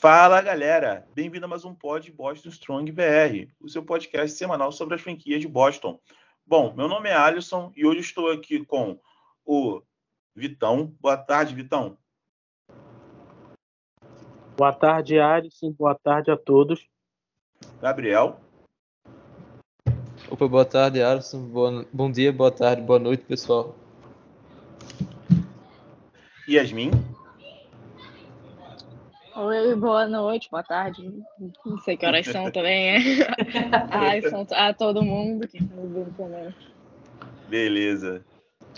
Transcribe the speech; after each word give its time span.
Fala 0.00 0.40
galera, 0.40 1.06
bem-vindo 1.14 1.44
a 1.44 1.48
mais 1.48 1.62
um 1.62 1.74
pod 1.74 2.10
Boston 2.10 2.48
Strong 2.48 2.90
BR, 2.90 3.52
o 3.60 3.68
seu 3.68 3.82
podcast 3.82 4.34
semanal 4.34 4.72
sobre 4.72 4.94
as 4.94 5.02
franquias 5.02 5.42
de 5.42 5.46
Boston. 5.46 6.00
Bom, 6.46 6.72
meu 6.74 6.88
nome 6.88 7.10
é 7.10 7.14
Alisson 7.14 7.70
e 7.76 7.84
hoje 7.84 8.00
estou 8.00 8.30
aqui 8.30 8.64
com 8.64 8.98
o 9.44 9.82
Vitão. 10.34 10.96
Boa 10.98 11.18
tarde, 11.18 11.54
Vitão. 11.54 11.98
Boa 14.56 14.72
tarde, 14.72 15.20
Alisson. 15.20 15.70
Boa 15.72 15.94
tarde 15.94 16.30
a 16.30 16.36
todos. 16.38 16.88
Gabriel. 17.78 18.40
Opa, 20.30 20.48
boa 20.48 20.64
tarde, 20.64 21.02
Alisson. 21.02 21.46
Boa, 21.46 21.86
bom 21.92 22.10
dia, 22.10 22.32
boa 22.32 22.50
tarde, 22.50 22.80
boa 22.80 22.98
noite, 22.98 23.22
pessoal. 23.24 23.76
Yasmin. 26.48 26.90
Oi, 29.42 29.74
boa 29.74 30.06
noite, 30.06 30.50
boa 30.50 30.62
tarde. 30.62 31.10
Não 31.64 31.78
sei 31.78 31.96
que 31.96 32.04
horas 32.04 32.26
são 32.26 32.52
também. 32.52 32.90
É. 32.90 32.98
Ai, 33.90 34.20
são 34.20 34.46
a 34.52 34.74
todo 34.74 35.02
mundo 35.02 35.48
que 35.48 35.56
está 35.56 35.74
ouvindo 35.76 36.14
também. 36.14 36.54
Beleza. 37.48 38.22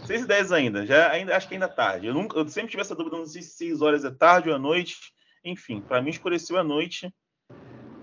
6 0.05 0.23
e 0.23 0.27
10 0.29 0.53
ainda, 0.53 0.87
já, 0.87 1.11
ainda, 1.11 1.37
acho 1.37 1.49
que 1.49 1.55
ainda 1.55 1.67
é 1.67 1.69
tarde. 1.69 2.07
Eu, 2.07 2.15
nunca, 2.15 2.39
eu 2.39 2.47
sempre 2.47 2.71
tive 2.71 2.81
essa 2.81 2.95
dúvida, 2.95 3.17
não 3.17 3.27
sei 3.27 3.43
se 3.43 3.57
6 3.57 3.83
horas 3.83 4.05
é 4.05 4.11
tarde 4.13 4.51
ou 4.51 4.55
é 4.55 4.59
noite. 4.59 5.13
Enfim, 5.45 5.81
para 5.81 6.01
mim 6.01 6.11
escureceu 6.11 6.57
a 6.57 6.63
noite. 6.63 7.13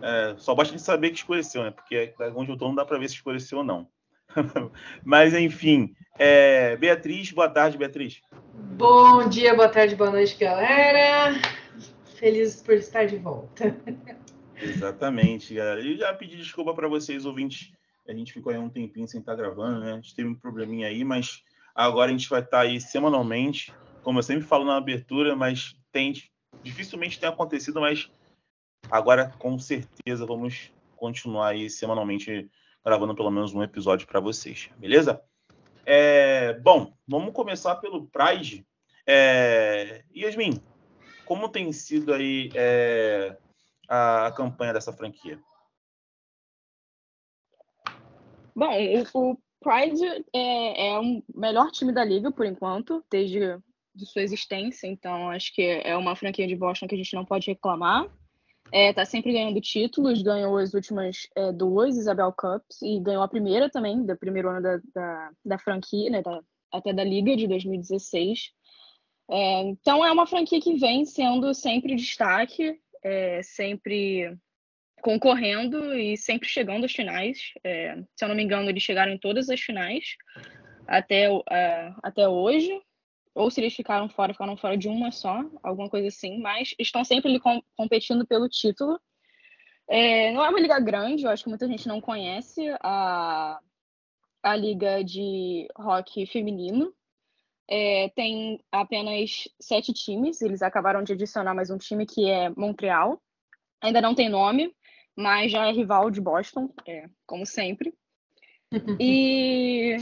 É, 0.02 0.36
só 0.38 0.54
basta 0.54 0.76
de 0.76 0.82
saber 0.82 1.12
que 1.12 1.18
escureceu, 1.20 1.64
né? 1.64 1.72
Porque 1.72 2.14
onde 2.36 2.52
eu 2.52 2.58
tô 2.58 2.68
não 2.68 2.76
dá 2.76 2.84
para 2.84 2.98
ver 2.98 3.08
se 3.08 3.16
escureceu 3.16 3.60
ou 3.60 3.64
não. 3.64 3.88
Mas 5.02 5.34
enfim, 5.34 5.94
é, 6.18 6.76
Beatriz, 6.76 7.32
boa 7.32 7.48
tarde, 7.48 7.78
Beatriz. 7.78 8.20
Bom 8.54 9.30
dia, 9.30 9.56
boa 9.56 9.70
tarde, 9.70 9.96
boa 9.96 10.12
noite, 10.12 10.38
galera 10.38 11.40
felizes 12.20 12.62
por 12.62 12.76
estar 12.76 13.06
de 13.06 13.18
volta. 13.18 13.76
Exatamente, 14.62 15.54
galera. 15.54 15.80
E 15.80 15.98
já 15.98 16.14
pedi 16.14 16.36
desculpa 16.36 16.74
para 16.74 16.88
vocês, 16.88 17.26
ouvintes. 17.26 17.72
A 18.08 18.14
gente 18.14 18.34
ficou 18.34 18.52
aí 18.52 18.60
um 18.60 18.70
tempinho 18.70 19.08
sem 19.08 19.22
estar 19.22 19.36
gravando, 19.36 19.80
né? 19.80 19.94
A 19.94 19.96
gente 19.96 20.14
teve 20.14 20.28
um 20.28 20.36
probleminha 20.36 20.88
aí, 20.88 21.04
mas 21.04 21.44
agora 21.74 22.10
a 22.10 22.12
gente 22.12 22.30
vai 22.30 22.42
estar 22.42 22.62
aí 22.62 22.82
semanalmente, 22.82 23.74
como 24.04 24.20
eu 24.20 24.24
sempre 24.24 24.44
falo 24.44 24.66
na 24.66 24.76
abertura, 24.76 25.36
mas 25.36 25.76
tem 25.92 26.14
dificilmente 26.62 27.20
tem 27.20 27.30
acontecido, 27.30 27.80
mas 27.80 28.10
agora 28.92 29.34
com 29.38 29.58
certeza 29.58 30.26
vamos 30.26 30.74
continuar 30.96 31.50
aí 31.50 31.70
semanalmente 31.70 32.50
gravando 32.84 33.16
pelo 33.16 33.32
menos 33.32 33.54
um 33.54 33.64
episódio 33.64 34.08
para 34.08 34.20
vocês, 34.20 34.70
beleza? 34.78 35.22
É, 35.86 36.54
bom, 36.60 36.94
vamos 37.08 37.34
começar 37.34 37.76
pelo 37.76 38.08
Pride. 38.08 38.66
É, 39.08 40.04
Yasmin, 40.16 40.62
como 41.30 41.48
tem 41.48 41.72
sido 41.72 42.12
aí 42.12 42.50
é, 42.56 43.38
a, 43.88 44.26
a, 44.26 44.32
campanha 44.32 44.74
dessa 44.74 44.92
franquia? 44.92 45.40
Bom, 48.56 48.72
o, 49.14 49.32
o 49.32 49.38
Pride 49.62 50.04
é, 50.34 50.88
é, 50.88 51.00
o 51.00 51.24
melhor 51.36 51.70
time 51.70 51.94
da 51.94 52.04
liga 52.04 52.32
por 52.32 52.48
enquanto, 52.48 53.06
desde 53.12 53.60
de 53.94 54.06
sua 54.08 54.24
existência. 54.24 54.88
Então, 54.88 55.30
acho 55.30 55.54
que 55.54 55.62
é 55.62 55.96
uma 55.96 56.16
franquia 56.16 56.48
de 56.48 56.56
Boston 56.56 56.88
que 56.88 56.96
a 56.96 56.98
gente 56.98 57.14
não 57.14 57.24
pode 57.24 57.46
reclamar. 57.46 58.10
É, 58.72 58.92
tá 58.92 59.06
sempre 59.06 59.32
ganhando 59.32 59.62
títulos, 59.62 60.24
ganhou 60.24 60.58
as 60.58 60.74
últimas 60.74 61.28
é, 61.36 61.52
duas 61.52 61.96
Isabel 61.96 62.34
Cups 62.34 62.82
e 62.82 63.00
ganhou 63.00 63.22
a 63.22 63.28
primeira 63.28 63.70
também, 63.70 64.04
da 64.04 64.16
primeiro 64.16 64.50
ano 64.50 64.64
da, 64.64 64.80
da, 64.96 65.32
da 65.46 65.60
franquia, 65.60 66.10
né, 66.10 66.24
da, 66.24 66.42
até 66.72 66.92
da 66.92 67.04
Liga 67.04 67.38
de 67.38 67.48
2016. 67.48 68.52
É, 69.30 69.62
então 69.62 70.04
é 70.04 70.12
uma 70.12 70.26
franquia 70.26 70.60
que 70.60 70.76
vem 70.76 71.06
sendo 71.06 71.54
sempre 71.54 71.96
destaque, 71.96 72.80
é, 73.04 73.42
sempre 73.44 74.36
concorrendo 75.02 75.94
e 75.94 76.18
sempre 76.18 76.50
chegando 76.50 76.86
às 76.86 76.92
finais. 76.92 77.54
É, 77.64 77.96
se 78.16 78.24
eu 78.24 78.28
não 78.28 78.36
me 78.36 78.44
engano, 78.44 78.70
eles 78.70 78.84
chegaram 78.84 79.12
em 79.12 79.18
todas 79.18 79.50
as 79.50 79.60
finais 79.60 80.16
até, 80.88 81.28
é, 81.52 81.94
até 82.02 82.28
hoje. 82.28 82.72
Ou 83.36 83.50
se 83.52 83.62
eles 83.62 83.76
ficaram 83.76 84.10
fora, 84.10 84.34
ficaram 84.34 84.58
fora 84.58 84.76
de 84.76 84.90
uma 84.90 85.12
só, 85.12 85.44
alguma 85.64 85.90
coisa 85.90 86.08
assim, 86.08 86.40
mas 86.42 86.74
estão 86.80 87.06
sempre 87.06 87.30
ali 87.30 87.40
com, 87.40 87.62
competindo 87.78 88.26
pelo 88.26 88.50
título. 88.50 89.00
É, 89.88 90.32
não 90.32 90.44
é 90.44 90.50
uma 90.50 90.60
liga 90.60 90.80
grande, 90.80 91.24
eu 91.24 91.30
acho 91.30 91.44
que 91.44 91.50
muita 91.50 91.68
gente 91.68 91.88
não 91.88 92.02
conhece 92.02 92.62
a, 92.82 93.60
a 94.44 94.56
liga 94.56 95.04
de 95.04 95.68
rock 95.78 96.26
feminino, 96.26 96.94
é, 97.70 98.10
tem 98.16 98.60
apenas 98.72 99.48
sete 99.60 99.94
times, 99.94 100.42
eles 100.42 100.64
acabaram 100.64 101.04
de 101.04 101.14
adicionar 101.14 101.54
mais 101.54 101.70
um 101.70 101.78
time 101.78 102.04
que 102.04 102.28
é 102.28 102.50
Montreal. 102.50 103.22
Ainda 103.80 104.02
não 104.02 104.16
tem 104.16 104.28
nome, 104.28 104.76
mas 105.16 105.52
já 105.52 105.68
é 105.68 105.72
rival 105.72 106.10
de 106.10 106.20
Boston, 106.20 106.74
é, 106.88 107.08
como 107.28 107.46
sempre. 107.46 107.94
E 109.00 109.98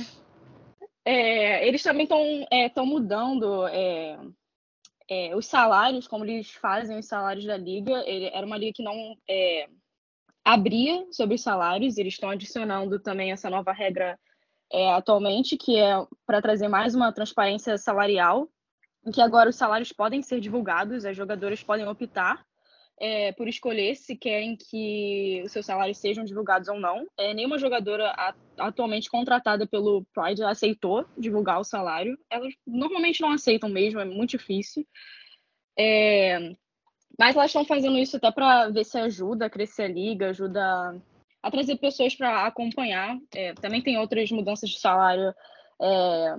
é, 1.05 1.66
eles 1.66 1.81
também 1.83 2.03
estão 2.03 2.45
é, 2.51 2.69
mudando 2.85 3.66
é, 3.67 4.17
é, 5.09 5.35
os 5.35 5.45
salários, 5.45 6.07
como 6.07 6.25
eles 6.25 6.51
fazem 6.51 6.97
os 6.97 7.05
salários 7.05 7.45
da 7.45 7.55
liga. 7.55 8.03
Ele, 8.05 8.25
era 8.25 8.45
uma 8.45 8.57
liga 8.57 8.73
que 8.73 8.84
não 8.84 9.16
abria 10.44 11.05
sobre 11.11 11.35
os 11.35 11.41
salários, 11.41 11.97
eles 11.97 12.13
estão 12.13 12.29
adicionando 12.29 12.99
também 12.99 13.31
essa 13.31 13.49
nova 13.49 13.72
regra 13.72 14.19
é, 14.72 14.91
atualmente, 14.91 15.57
que 15.57 15.78
é 15.78 15.94
para 16.25 16.41
trazer 16.41 16.67
mais 16.67 16.95
uma 16.95 17.11
transparência 17.11 17.78
salarial, 17.78 18.50
em 19.05 19.11
que 19.11 19.22
agora 19.22 19.50
os 19.50 19.55
salários 19.55 19.91
podem 19.91 20.22
ser 20.22 20.39
divulgados, 20.39 21.05
as 21.05 21.16
jogadoras 21.16 21.63
podem 21.63 21.88
optar 21.88 22.45
é, 23.00 23.31
por 23.31 23.47
escolher 23.47 23.95
se 23.95 24.16
querem 24.16 24.55
que 24.55 25.44
os 25.45 25.51
seus 25.51 25.66
salários 25.66 26.00
sejam 26.00 26.25
divulgados 26.25 26.67
ou 26.67 26.79
não. 26.79 27.07
É, 27.17 27.33
nenhuma 27.33 27.57
jogadora 27.57 28.13
atualmente 28.57 29.09
contratada 29.09 29.67
pelo 29.67 30.05
Pride 30.13 30.44
aceitou 30.44 31.05
divulgar 31.17 31.59
o 31.59 31.63
salário. 31.63 32.17
Elas 32.29 32.53
normalmente 32.66 33.22
não 33.22 33.31
aceitam 33.31 33.69
mesmo, 33.69 33.99
é 33.99 34.05
muito 34.05 34.31
difícil. 34.31 34.85
É, 35.78 36.55
mas 37.17 37.35
elas 37.35 37.47
estão 37.47 37.63
fazendo 37.63 37.97
isso 37.97 38.17
até 38.17 38.31
para 38.31 38.69
ver 38.69 38.84
se 38.84 38.97
ajuda 38.97 39.45
a 39.45 39.49
crescer 39.49 39.84
a 39.84 39.88
liga, 39.88 40.29
ajuda 40.29 40.99
a 41.47 41.52
trazer 41.52 41.78
pessoas 41.78 42.16
para 42.16 42.46
acompanhar. 42.46 43.18
É, 43.34 43.53
também 43.53 43.81
tem 43.81 43.97
outras 43.97 44.30
mudanças 44.31 44.69
de 44.69 44.80
salário 44.80 45.34
é, 45.81 46.35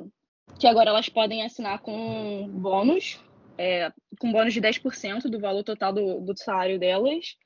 que 0.58 0.66
agora 0.66 0.90
elas 0.90 1.08
podem 1.08 1.42
assinar 1.42 1.80
com 1.80 2.48
bônus, 2.48 3.22
é, 3.56 3.92
com 4.20 4.32
bônus 4.32 4.54
de 4.54 4.60
10% 4.60 5.22
do 5.28 5.40
valor 5.40 5.64
total 5.64 5.92
do, 5.92 6.20
do, 6.20 6.36
salário 6.36 6.78
delas. 6.78 7.36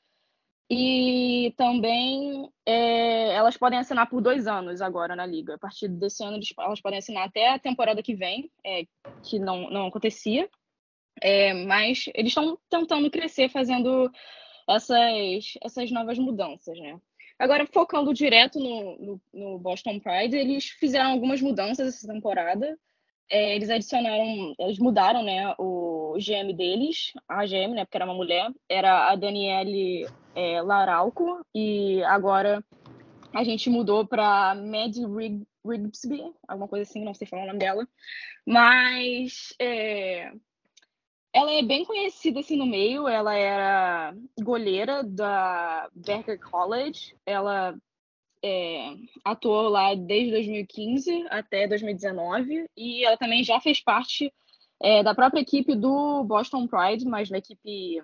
E 0.70 1.52
também 1.56 2.48
é, 2.66 3.34
elas 3.34 3.56
podem 3.56 3.78
assinar 3.78 4.08
por 4.08 4.22
dois 4.22 4.46
anos 4.46 4.80
agora 4.80 5.14
na 5.14 5.26
liga. 5.26 5.54
A 5.54 5.58
partir 5.58 5.88
desse 5.88 6.24
ano, 6.24 6.40
elas 6.58 6.80
podem 6.80 6.98
assinar 6.98 7.28
até 7.28 7.50
a 7.50 7.58
temporada 7.58 8.02
que 8.02 8.14
vem, 8.14 8.50
é, 8.64 8.84
que 9.22 9.38
não, 9.38 9.68
não 9.70 9.86
acontecia. 9.86 10.48
É, 11.20 11.52
mas 11.52 12.06
eles 12.14 12.30
estão 12.30 12.58
tentando 12.70 13.10
crescer 13.10 13.50
fazendo 13.50 14.10
essas, 14.68 15.54
essas 15.62 15.90
novas 15.90 16.18
mudanças, 16.18 16.78
né? 16.78 16.98
Agora, 17.38 17.66
focando 17.66 18.14
direto 18.14 18.58
no, 18.58 18.98
no, 18.98 19.20
no, 19.32 19.58
Boston 19.58 19.98
Pride, 19.98 20.36
eles 20.36 20.66
fizeram 20.66 21.10
algumas 21.10 21.40
mudanças 21.40 21.88
essa 21.88 22.12
temporada. 22.12 22.78
É, 23.30 23.56
eles 23.56 23.70
adicionaram, 23.70 24.54
eles 24.58 24.78
mudaram, 24.78 25.22
né, 25.22 25.54
o 25.58 26.14
GM 26.18 26.52
deles, 26.52 27.12
a 27.26 27.46
GM, 27.46 27.74
né, 27.74 27.84
porque 27.84 27.96
era 27.96 28.04
uma 28.04 28.14
mulher, 28.14 28.50
era 28.68 29.10
a 29.10 29.16
Daniele 29.16 30.06
é, 30.34 30.60
Laralco, 30.60 31.44
e 31.54 32.02
agora 32.04 32.62
a 33.32 33.42
gente 33.42 33.70
mudou 33.70 34.06
para 34.06 34.54
Mad 34.54 34.94
Rig, 35.16 35.42
Rigsby, 35.66 36.30
alguma 36.46 36.68
coisa 36.68 36.82
assim, 36.82 37.02
não 37.02 37.14
sei 37.14 37.26
falar 37.26 37.44
o 37.44 37.46
nome 37.46 37.58
dela, 37.58 37.88
mas 38.46 39.54
é, 39.58 40.32
ela 41.32 41.50
é 41.52 41.62
bem 41.62 41.84
conhecida 41.84 42.40
assim 42.40 42.56
no 42.56 42.66
meio. 42.66 43.08
Ela 43.08 43.34
era 43.34 44.14
goleira 44.40 45.02
da 45.02 45.88
Berkeley 45.94 46.38
College. 46.38 47.14
Ela 47.24 47.74
é, 48.44 48.94
atuou 49.24 49.68
lá 49.68 49.94
desde 49.94 50.32
2015 50.32 51.26
até 51.30 51.66
2019 51.66 52.66
e 52.76 53.04
ela 53.04 53.16
também 53.16 53.42
já 53.42 53.60
fez 53.60 53.80
parte 53.80 54.32
é, 54.80 55.02
da 55.02 55.14
própria 55.14 55.40
equipe 55.40 55.74
do 55.74 56.24
Boston 56.24 56.66
Pride, 56.66 57.06
mas 57.06 57.30
na 57.30 57.38
equipe 57.38 58.02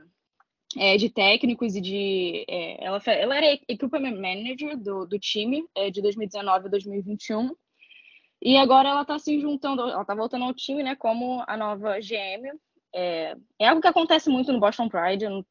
é, 0.77 0.97
de 0.97 1.11
técnicos 1.11 1.75
e 1.75 1.81
de. 1.81 2.45
É, 2.49 2.85
ela, 2.85 3.01
ela 3.07 3.37
era 3.37 3.61
equipment 3.69 4.21
manager 4.21 4.77
do, 4.79 5.07
do 5.07 5.19
time 5.19 5.67
é, 5.75 5.91
de 5.91 6.01
2019 6.01 6.67
a 6.67 6.71
2021. 6.71 7.55
E 8.41 8.57
agora 8.57 8.91
ela 8.91 9.03
está 9.03 9.19
se 9.19 9.41
juntando, 9.41 9.83
ela 9.83 10.03
está 10.03 10.15
voltando 10.15 10.45
ao 10.45 10.55
time, 10.55 10.83
né, 10.83 10.95
como 10.95 11.43
a 11.47 11.57
nova 11.57 11.99
GM 11.99 12.57
é, 13.01 13.37
é, 13.61 13.69
algo 13.69 13.81
que 13.81 13.87
acontece 13.87 14.29
muito 14.29 14.53
no 14.53 14.59
Boston 14.59 14.89
Pride, 14.89 15.29
não, 15.29 15.45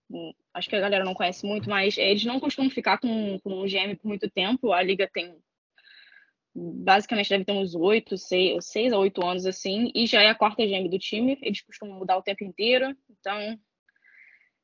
acho 0.53 0.67
que 0.67 0.75
a 0.75 0.81
galera 0.81 1.05
não 1.05 1.13
conhece 1.13 1.45
muito, 1.45 1.69
mas 1.69 1.97
eles 1.97 2.25
não 2.25 2.41
costumam 2.41 2.69
ficar 2.69 2.97
com, 2.97 3.39
com 3.39 3.63
GM 3.63 3.95
por 3.95 4.09
muito 4.09 4.29
tempo. 4.29 4.73
A 4.73 4.83
liga 4.83 5.09
tem, 5.13 5.33
basicamente, 6.53 7.29
deve 7.29 7.45
ter 7.45 7.53
uns 7.53 7.73
oito, 7.73 8.17
seis, 8.17 8.65
seis 8.65 8.91
a 8.91 8.97
oito 8.99 9.25
anos 9.25 9.45
assim, 9.45 9.89
e 9.95 10.05
já 10.05 10.21
é 10.21 10.27
a 10.27 10.35
quarta 10.35 10.65
GM 10.65 10.89
do 10.89 10.99
time. 10.99 11.39
Eles 11.41 11.61
costumam 11.61 11.97
mudar 11.97 12.17
o 12.17 12.21
tempo 12.21 12.43
inteiro, 12.43 12.93
então 13.09 13.57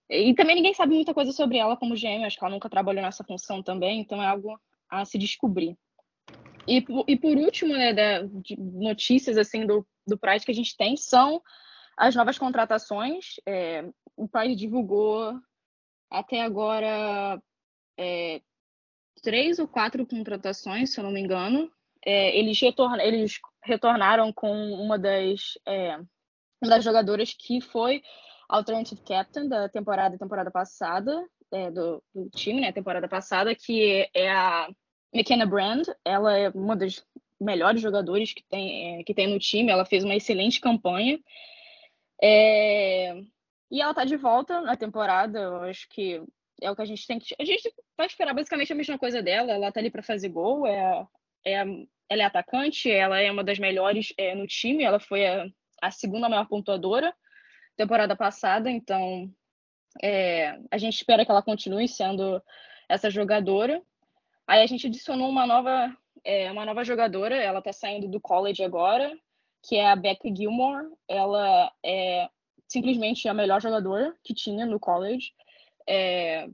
E 0.09 0.33
também 0.33 0.55
ninguém 0.57 0.73
sabe 0.73 0.93
muita 0.93 1.13
coisa 1.13 1.31
sobre 1.31 1.59
ela 1.59 1.77
como 1.77 1.95
GM, 1.95 2.25
acho 2.25 2.37
que 2.37 2.43
ela 2.43 2.53
nunca 2.53 2.69
trabalhou 2.69 3.01
nessa 3.01 3.23
função 3.23 3.63
também, 3.63 4.01
então 4.01 4.21
é 4.21 4.27
algo 4.27 4.59
a 4.89 5.05
se 5.05 5.17
descobrir. 5.17 5.77
E, 6.67 6.83
e 7.07 7.15
por 7.15 7.37
último, 7.37 7.73
né, 7.73 7.93
da, 7.93 8.23
de 8.23 8.57
notícias 8.59 9.37
assim 9.37 9.65
do, 9.65 9.87
do 10.05 10.17
Pride 10.17 10.45
que 10.45 10.51
a 10.51 10.55
gente 10.55 10.75
tem 10.75 10.97
são 10.97 11.41
as 11.97 12.15
novas 12.15 12.37
contratações. 12.37 13.35
É, 13.45 13.85
o 14.15 14.27
Pride 14.27 14.55
divulgou 14.55 15.33
até 16.09 16.41
agora 16.41 17.41
é, 17.97 18.41
três 19.21 19.59
ou 19.59 19.67
quatro 19.67 20.05
contratações, 20.05 20.91
se 20.91 20.99
eu 20.99 21.03
não 21.03 21.11
me 21.11 21.21
engano. 21.21 21.71
É, 22.05 22.37
eles, 22.37 22.59
retorna, 22.59 23.03
eles 23.03 23.39
retornaram 23.63 24.31
com 24.33 24.51
uma 24.73 24.99
das, 24.99 25.57
é, 25.65 25.95
uma 26.61 26.69
das 26.69 26.83
jogadoras 26.83 27.33
que 27.33 27.61
foi 27.61 28.03
Alternative 28.49 29.01
Captain 29.01 29.47
da 29.47 29.69
temporada 29.69 30.17
temporada 30.17 30.51
passada, 30.51 31.25
é, 31.51 31.71
do, 31.71 32.03
do, 32.13 32.29
time, 32.29 32.61
né, 32.61 32.71
temporada 32.71 33.07
passada, 33.07 33.55
que 33.55 34.09
é 34.13 34.29
a 34.29 34.69
McKenna 35.13 35.45
Brand. 35.45 35.87
Ela 36.03 36.37
é 36.37 36.49
uma 36.49 36.75
das 36.75 37.03
melhores 37.39 37.81
jogadores 37.81 38.33
que 38.33 38.43
tem, 38.49 38.99
é, 38.99 39.03
que 39.03 39.13
tem 39.13 39.27
no 39.27 39.39
time, 39.39 39.71
ela 39.71 39.85
fez 39.85 40.03
uma 40.03 40.15
excelente 40.15 40.59
campanha. 40.59 41.19
É, 42.21 43.15
e 43.71 43.81
ela 43.81 43.93
tá 43.93 44.05
de 44.05 44.15
volta 44.15 44.61
na 44.61 44.77
temporada, 44.77 45.39
eu 45.39 45.63
acho 45.63 45.87
que 45.89 46.21
é 46.61 46.71
o 46.71 46.75
que 46.75 46.81
a 46.81 46.85
gente 46.85 47.05
tem 47.07 47.19
que. 47.19 47.35
A 47.39 47.45
gente 47.45 47.73
vai 47.97 48.07
esperar 48.07 48.33
basicamente 48.33 48.71
a 48.71 48.75
mesma 48.75 48.97
coisa 48.97 49.21
dela. 49.21 49.51
Ela 49.51 49.71
tá 49.71 49.79
ali 49.79 49.89
para 49.89 50.03
fazer 50.03 50.29
gol, 50.29 50.65
é, 50.65 51.05
é, 51.45 51.63
ela 52.09 52.23
é 52.23 52.25
atacante, 52.25 52.89
ela 52.89 53.19
é 53.19 53.31
uma 53.31 53.43
das 53.43 53.59
melhores 53.59 54.13
é, 54.17 54.35
no 54.35 54.47
time, 54.47 54.83
ela 54.83 54.99
foi 54.99 55.25
a, 55.25 55.47
a, 55.81 55.91
segunda 55.91 56.29
maior 56.29 56.47
pontuadora 56.47 57.13
temporada 57.75 58.15
passada, 58.15 58.69
então 58.69 59.27
é, 60.01 60.59
a 60.69 60.77
gente 60.77 60.95
espera 60.95 61.25
que 61.25 61.31
ela 61.31 61.41
continue 61.41 61.87
sendo 61.87 62.41
essa 62.87 63.09
jogadora. 63.09 63.81
Aí 64.47 64.61
a 64.61 64.67
gente 64.67 64.87
adicionou 64.87 65.29
uma 65.29 65.47
nova, 65.47 65.95
é, 66.23 66.51
uma 66.51 66.65
nova 66.65 66.83
jogadora, 66.83 67.35
ela 67.35 67.61
tá 67.61 67.73
saindo 67.73 68.07
do 68.07 68.21
college 68.21 68.63
agora, 68.63 69.11
que 69.63 69.77
é 69.77 69.89
a 69.89 69.95
Becca 69.95 70.33
Gilmore. 70.33 70.89
Ela 71.07 71.71
é 71.83 72.29
simplesmente 72.67 73.27
a 73.27 73.33
melhor 73.33 73.61
jogadora 73.61 74.15
que 74.23 74.33
tinha 74.33 74.65
no 74.65 74.79
college. 74.79 75.31
É, 75.87 76.47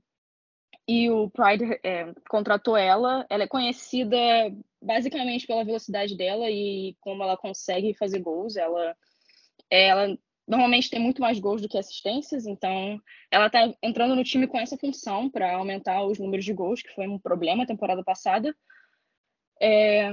e 0.87 1.09
o 1.09 1.29
Pride 1.29 1.79
é, 1.83 2.13
contratou 2.29 2.77
ela. 2.77 3.25
Ela 3.29 3.43
é 3.43 3.47
conhecida 3.47 4.17
basicamente 4.81 5.45
pela 5.45 5.63
velocidade 5.63 6.15
dela 6.15 6.49
e 6.49 6.95
como 7.01 7.23
ela 7.23 7.37
consegue 7.37 7.93
fazer 7.93 8.19
gols. 8.19 8.55
Ela, 8.55 8.95
ela 9.69 10.17
normalmente 10.47 10.89
tem 10.89 10.99
muito 10.99 11.21
mais 11.21 11.39
gols 11.39 11.61
do 11.61 11.69
que 11.69 11.77
assistências, 11.77 12.47
então 12.47 12.99
ela 13.29 13.45
está 13.45 13.71
entrando 13.83 14.15
no 14.15 14.23
time 14.23 14.47
com 14.47 14.57
essa 14.57 14.75
função 14.77 15.29
para 15.29 15.55
aumentar 15.55 16.03
os 16.03 16.17
números 16.17 16.43
de 16.43 16.53
gols, 16.53 16.81
que 16.81 16.93
foi 16.95 17.07
um 17.07 17.19
problema 17.19 17.63
a 17.63 17.67
temporada 17.67 18.03
passada. 18.03 18.55
É, 19.61 20.11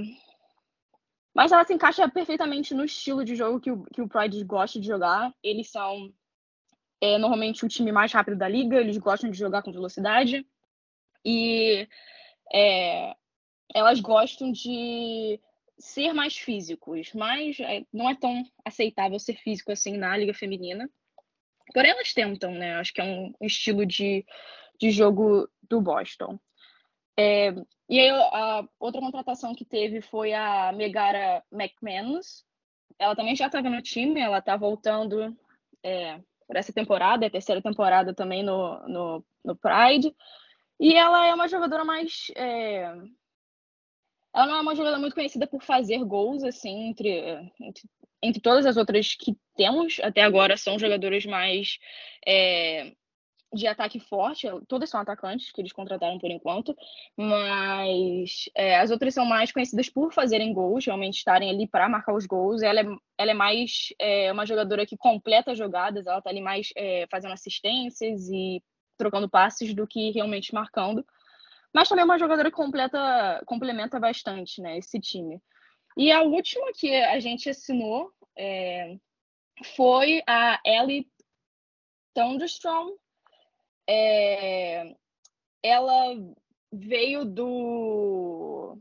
mas 1.37 1.53
ela 1.53 1.65
se 1.65 1.75
encaixa 1.75 2.09
perfeitamente 2.09 2.73
no 2.73 2.87
estilo 2.87 3.23
de 3.23 3.37
jogo 3.37 3.61
que 3.61 3.71
o, 3.71 3.85
que 3.85 4.01
o 4.01 4.09
Pride 4.09 4.43
gosta 4.43 4.81
de 4.81 4.87
jogar. 4.87 5.35
Eles 5.43 5.71
são 5.71 6.11
é, 6.99 7.19
normalmente 7.19 7.63
o 7.63 7.69
time 7.69 7.93
mais 7.93 8.11
rápido 8.11 8.39
da 8.39 8.49
liga, 8.49 8.81
eles 8.81 8.97
gostam 8.97 9.31
de 9.31 9.37
jogar 9.37 9.63
com 9.63 9.71
velocidade. 9.71 10.47
E 11.23 11.87
é, 12.51 13.15
elas 13.75 14.01
gostam 14.01 14.51
de 14.51 15.39
ser 15.79 16.15
mais 16.15 16.39
físicos, 16.39 17.13
mas 17.13 17.61
é, 17.61 17.85
não 17.93 18.09
é 18.09 18.15
tão 18.15 18.43
aceitável 18.65 19.19
ser 19.19 19.35
físico 19.35 19.71
assim 19.71 19.99
na 19.99 20.17
liga 20.17 20.33
feminina. 20.33 20.89
Porém, 21.75 21.91
elas 21.91 22.15
tentam, 22.15 22.53
né? 22.53 22.77
Acho 22.77 22.95
que 22.95 23.03
é 23.03 23.05
um 23.05 23.35
estilo 23.43 23.85
de, 23.85 24.25
de 24.81 24.91
jogo 24.91 25.47
do 25.69 25.83
Boston. 25.83 26.39
É, 27.19 27.51
e 27.89 28.01
aí, 28.01 28.11
a 28.11 28.69
outra 28.79 29.01
contratação 29.01 29.55
que 29.55 29.65
teve 29.65 30.01
foi 30.01 30.33
a 30.33 30.73
Megara 30.73 31.43
McManus. 31.51 32.45
Ela 32.99 33.17
também 33.17 33.35
já 33.35 33.47
estava 33.47 33.71
no 33.71 33.81
time, 33.81 34.21
ela 34.21 34.39
está 34.39 34.57
voltando 34.57 35.37
é, 35.83 36.21
por 36.47 36.57
essa 36.57 36.73
temporada, 36.73 37.25
é 37.25 37.29
a 37.29 37.31
terceira 37.31 37.63
temporada 37.63 38.15
também 38.15 38.43
no, 38.43 38.79
no, 38.89 39.25
no, 39.45 39.57
Pride. 39.57 40.15
E 40.79 40.95
ela 40.95 41.27
é 41.27 41.35
uma 41.35 41.49
jogadora 41.49 41.85
mais. 41.85 42.31
É... 42.37 42.85
Ela 44.35 44.47
não 44.47 44.57
é 44.57 44.61
uma 44.61 44.75
jogadora 44.75 45.01
muito 45.01 45.15
conhecida 45.15 45.47
por 45.47 45.63
fazer 45.63 46.05
gols, 46.05 46.45
assim, 46.45 46.89
entre, 46.89 47.11
entre, 47.59 47.89
entre 48.23 48.41
todas 48.43 48.67
as 48.67 48.77
outras 48.77 49.15
que 49.15 49.35
temos 49.57 49.99
até 50.03 50.23
agora, 50.23 50.59
são 50.59 50.79
jogadoras 50.79 51.25
mais 51.25 51.79
é, 52.27 52.93
de 53.53 53.67
ataque 53.67 54.01
forte, 54.01 54.47
todas 54.69 54.91
são 54.91 55.01
atacantes 55.01 55.53
que 55.53 55.61
eles 55.61 55.73
contrataram 55.73 56.19
por 56.19 56.31
enquanto, 56.31 56.77
mas 57.17 58.49
é, 58.55 58.77
as 58.79 58.91
outras 58.91 59.15
são 59.15 59.25
mais 59.25 59.53
conhecidas 59.53 59.89
por 59.89 60.13
fazerem 60.13 60.53
gols, 60.53 60.85
realmente 60.85 61.19
estarem 61.19 61.51
ali 61.51 61.67
para 61.67 61.89
marcar 61.89 62.15
os 62.15 62.27
gols. 62.27 62.63
Ela 62.63 62.81
é, 62.81 62.85
ela 63.19 63.31
é 63.31 63.35
mais 63.35 63.95
é, 63.99 64.33
uma 64.33 64.45
jogadora 64.45 64.85
que 64.85 64.97
completa 64.97 65.55
jogadas, 65.55 66.07
ela 66.07 66.19
está 66.19 66.31
ali 66.31 66.41
mais 66.41 66.71
é, 66.77 67.07
fazendo 67.11 67.33
assistências 67.33 68.29
e 68.29 68.63
trocando 68.97 69.29
passes 69.29 69.75
do 69.75 69.87
que 69.87 70.11
realmente 70.11 70.53
marcando. 70.53 71.05
Mas 71.73 71.89
também 71.89 72.03
é 72.03 72.07
uma 72.07 72.19
jogadora 72.19 72.51
que 72.51 72.57
completa, 72.57 73.43
complementa 73.47 74.01
bastante 74.01 74.61
né, 74.61 74.79
esse 74.79 74.99
time. 74.99 75.41
E 75.97 76.11
a 76.11 76.23
última 76.23 76.73
que 76.75 76.95
a 76.95 77.21
gente 77.21 77.49
assinou 77.49 78.11
é, 78.37 78.97
foi 79.77 80.23
a 80.27 80.61
Ellie 80.65 81.07
Thunderstrom, 82.15 82.97
é, 83.89 84.95
ela 85.63 86.17
veio 86.73 87.25
do 87.25 88.79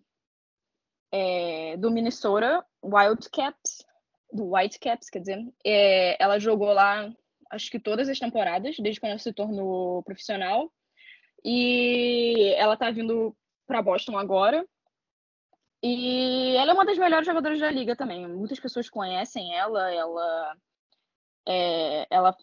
é, 1.12 1.78
do 1.78 1.92
Minnesota 1.92 2.66
Wildcats, 2.84 3.86
do 4.32 4.54
Whitecaps, 4.54 5.10
quer 5.10 5.20
dizer, 5.20 5.54
é, 5.66 6.22
ela 6.22 6.40
jogou 6.40 6.74
lá 6.74 7.14
acho 7.52 7.70
que 7.72 7.80
todas 7.80 8.10
as 8.10 8.20
temporadas, 8.20 8.76
desde 8.78 9.00
quando 9.00 9.12
ela 9.12 9.20
se 9.20 9.34
tornou 9.34 10.04
profissional. 10.04 10.72
E 11.44 12.54
ela 12.58 12.78
tá 12.78 12.92
vindo 12.92 13.36
para 13.68 13.82
Boston 13.82 14.18
agora. 14.18 14.66
E 15.84 16.56
ela 16.56 16.72
é 16.72 16.74
uma 16.74 16.86
das 16.86 16.98
melhores 16.98 17.26
jogadoras 17.26 17.60
da 17.60 17.70
liga 17.70 17.96
também. 17.96 18.28
Muitas 18.28 18.60
pessoas 18.60 18.90
conhecem 18.90 19.56
ela. 19.56 19.94
Ela, 19.94 20.58
é, 21.48 22.08
ela 22.10 22.36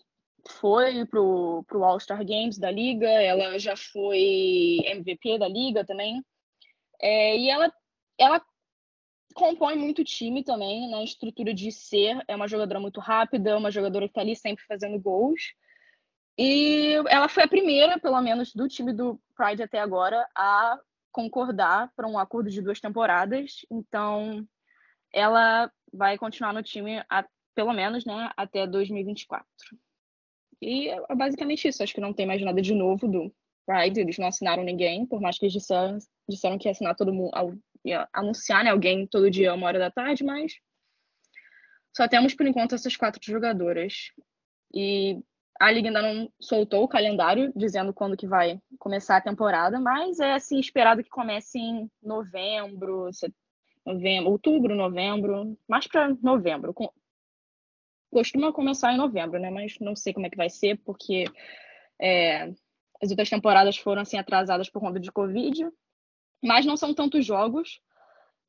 foi 0.48 1.06
pro, 1.06 1.64
pro 1.68 1.84
All-Star 1.84 2.24
Games 2.24 2.58
da 2.58 2.70
liga, 2.70 3.08
ela 3.08 3.58
já 3.58 3.76
foi 3.76 4.78
MVP 4.84 5.38
da 5.38 5.48
liga 5.48 5.84
também. 5.84 6.24
É, 7.00 7.36
e 7.36 7.48
ela, 7.48 7.72
ela 8.18 8.42
compõe 9.34 9.76
muito 9.76 10.04
time 10.04 10.44
também 10.44 10.90
na 10.90 11.02
estrutura 11.02 11.52
de 11.54 11.70
ser. 11.72 12.22
É 12.28 12.36
uma 12.36 12.48
jogadora 12.48 12.80
muito 12.80 13.00
rápida, 13.00 13.56
uma 13.56 13.70
jogadora 13.70 14.06
que 14.06 14.10
está 14.10 14.20
ali 14.20 14.36
sempre 14.36 14.64
fazendo 14.66 15.00
gols. 15.00 15.54
E 16.38 16.94
ela 17.08 17.28
foi 17.28 17.42
a 17.42 17.48
primeira, 17.48 17.98
pelo 17.98 18.20
menos, 18.20 18.54
do 18.54 18.68
time 18.68 18.92
do 18.92 19.20
Pride 19.36 19.62
até 19.62 19.78
agora 19.78 20.26
a 20.36 20.78
concordar 21.10 21.92
para 21.94 22.08
um 22.08 22.18
acordo 22.18 22.50
de 22.50 22.62
duas 22.62 22.80
temporadas. 22.80 23.66
Então, 23.70 24.46
ela 25.12 25.70
vai 25.92 26.16
continuar 26.16 26.54
no 26.54 26.62
time 26.62 27.04
a, 27.10 27.24
pelo 27.54 27.72
menos 27.72 28.04
né, 28.04 28.30
até 28.36 28.66
2024. 28.66 29.46
E 30.62 30.88
é 30.88 31.14
basicamente 31.16 31.66
isso. 31.66 31.82
Acho 31.82 31.92
que 31.92 32.00
não 32.00 32.12
tem 32.12 32.24
mais 32.24 32.40
nada 32.40 32.62
de 32.62 32.72
novo 32.72 33.08
do 33.08 33.34
Pride. 33.66 34.00
Eles 34.00 34.16
não 34.16 34.28
assinaram 34.28 34.62
ninguém, 34.62 35.04
por 35.04 35.20
mais 35.20 35.36
que 35.36 35.46
eles 35.46 35.52
disseram, 35.52 35.98
disseram 36.28 36.56
que 36.56 36.68
ia 36.68 36.70
assinar 36.70 36.94
todo 36.94 37.12
mundo, 37.12 37.32
ia 37.84 38.08
anunciar 38.12 38.62
né, 38.62 38.70
alguém 38.70 39.04
todo 39.08 39.30
dia, 39.30 39.52
uma 39.52 39.66
hora 39.66 39.80
da 39.80 39.90
tarde, 39.90 40.22
mas 40.22 40.52
só 41.94 42.06
temos 42.06 42.32
por 42.32 42.46
enquanto 42.46 42.76
essas 42.76 42.96
quatro 42.96 43.20
jogadoras. 43.24 44.12
E 44.72 45.20
a 45.60 45.70
liga 45.70 45.88
ainda 45.88 46.00
não 46.00 46.32
soltou 46.40 46.84
o 46.84 46.88
calendário 46.88 47.52
dizendo 47.56 47.92
quando 47.92 48.16
que 48.16 48.26
vai 48.26 48.60
começar 48.78 49.16
a 49.16 49.20
temporada, 49.20 49.80
mas 49.80 50.20
é 50.20 50.32
assim 50.32 50.60
esperado 50.60 51.02
que 51.02 51.10
comece 51.10 51.58
em 51.58 51.90
novembro, 52.00 53.10
novembro, 53.84 54.30
outubro, 54.30 54.76
novembro, 54.76 55.58
mais 55.68 55.88
para 55.88 56.16
novembro, 56.22 56.72
costuma 58.12 58.52
começar 58.52 58.92
em 58.92 58.98
novembro, 58.98 59.40
né? 59.40 59.50
Mas 59.50 59.78
não 59.80 59.96
sei 59.96 60.12
como 60.12 60.26
é 60.26 60.30
que 60.30 60.36
vai 60.36 60.50
ser, 60.50 60.78
porque 60.84 61.24
é, 62.00 62.52
as 63.02 63.10
outras 63.10 63.30
temporadas 63.30 63.78
foram 63.78 64.02
assim 64.02 64.18
atrasadas 64.18 64.68
por 64.68 64.80
conta 64.80 65.00
de 65.00 65.10
Covid. 65.10 65.66
Mas 66.44 66.66
não 66.66 66.76
são 66.76 66.92
tantos 66.92 67.24
jogos 67.24 67.80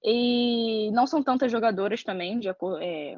e 0.03 0.91
não 0.91 1.07
são 1.07 1.23
tantas 1.23 1.51
jogadoras 1.51 2.03
também. 2.03 2.39
De, 2.39 2.49
é, 2.81 3.17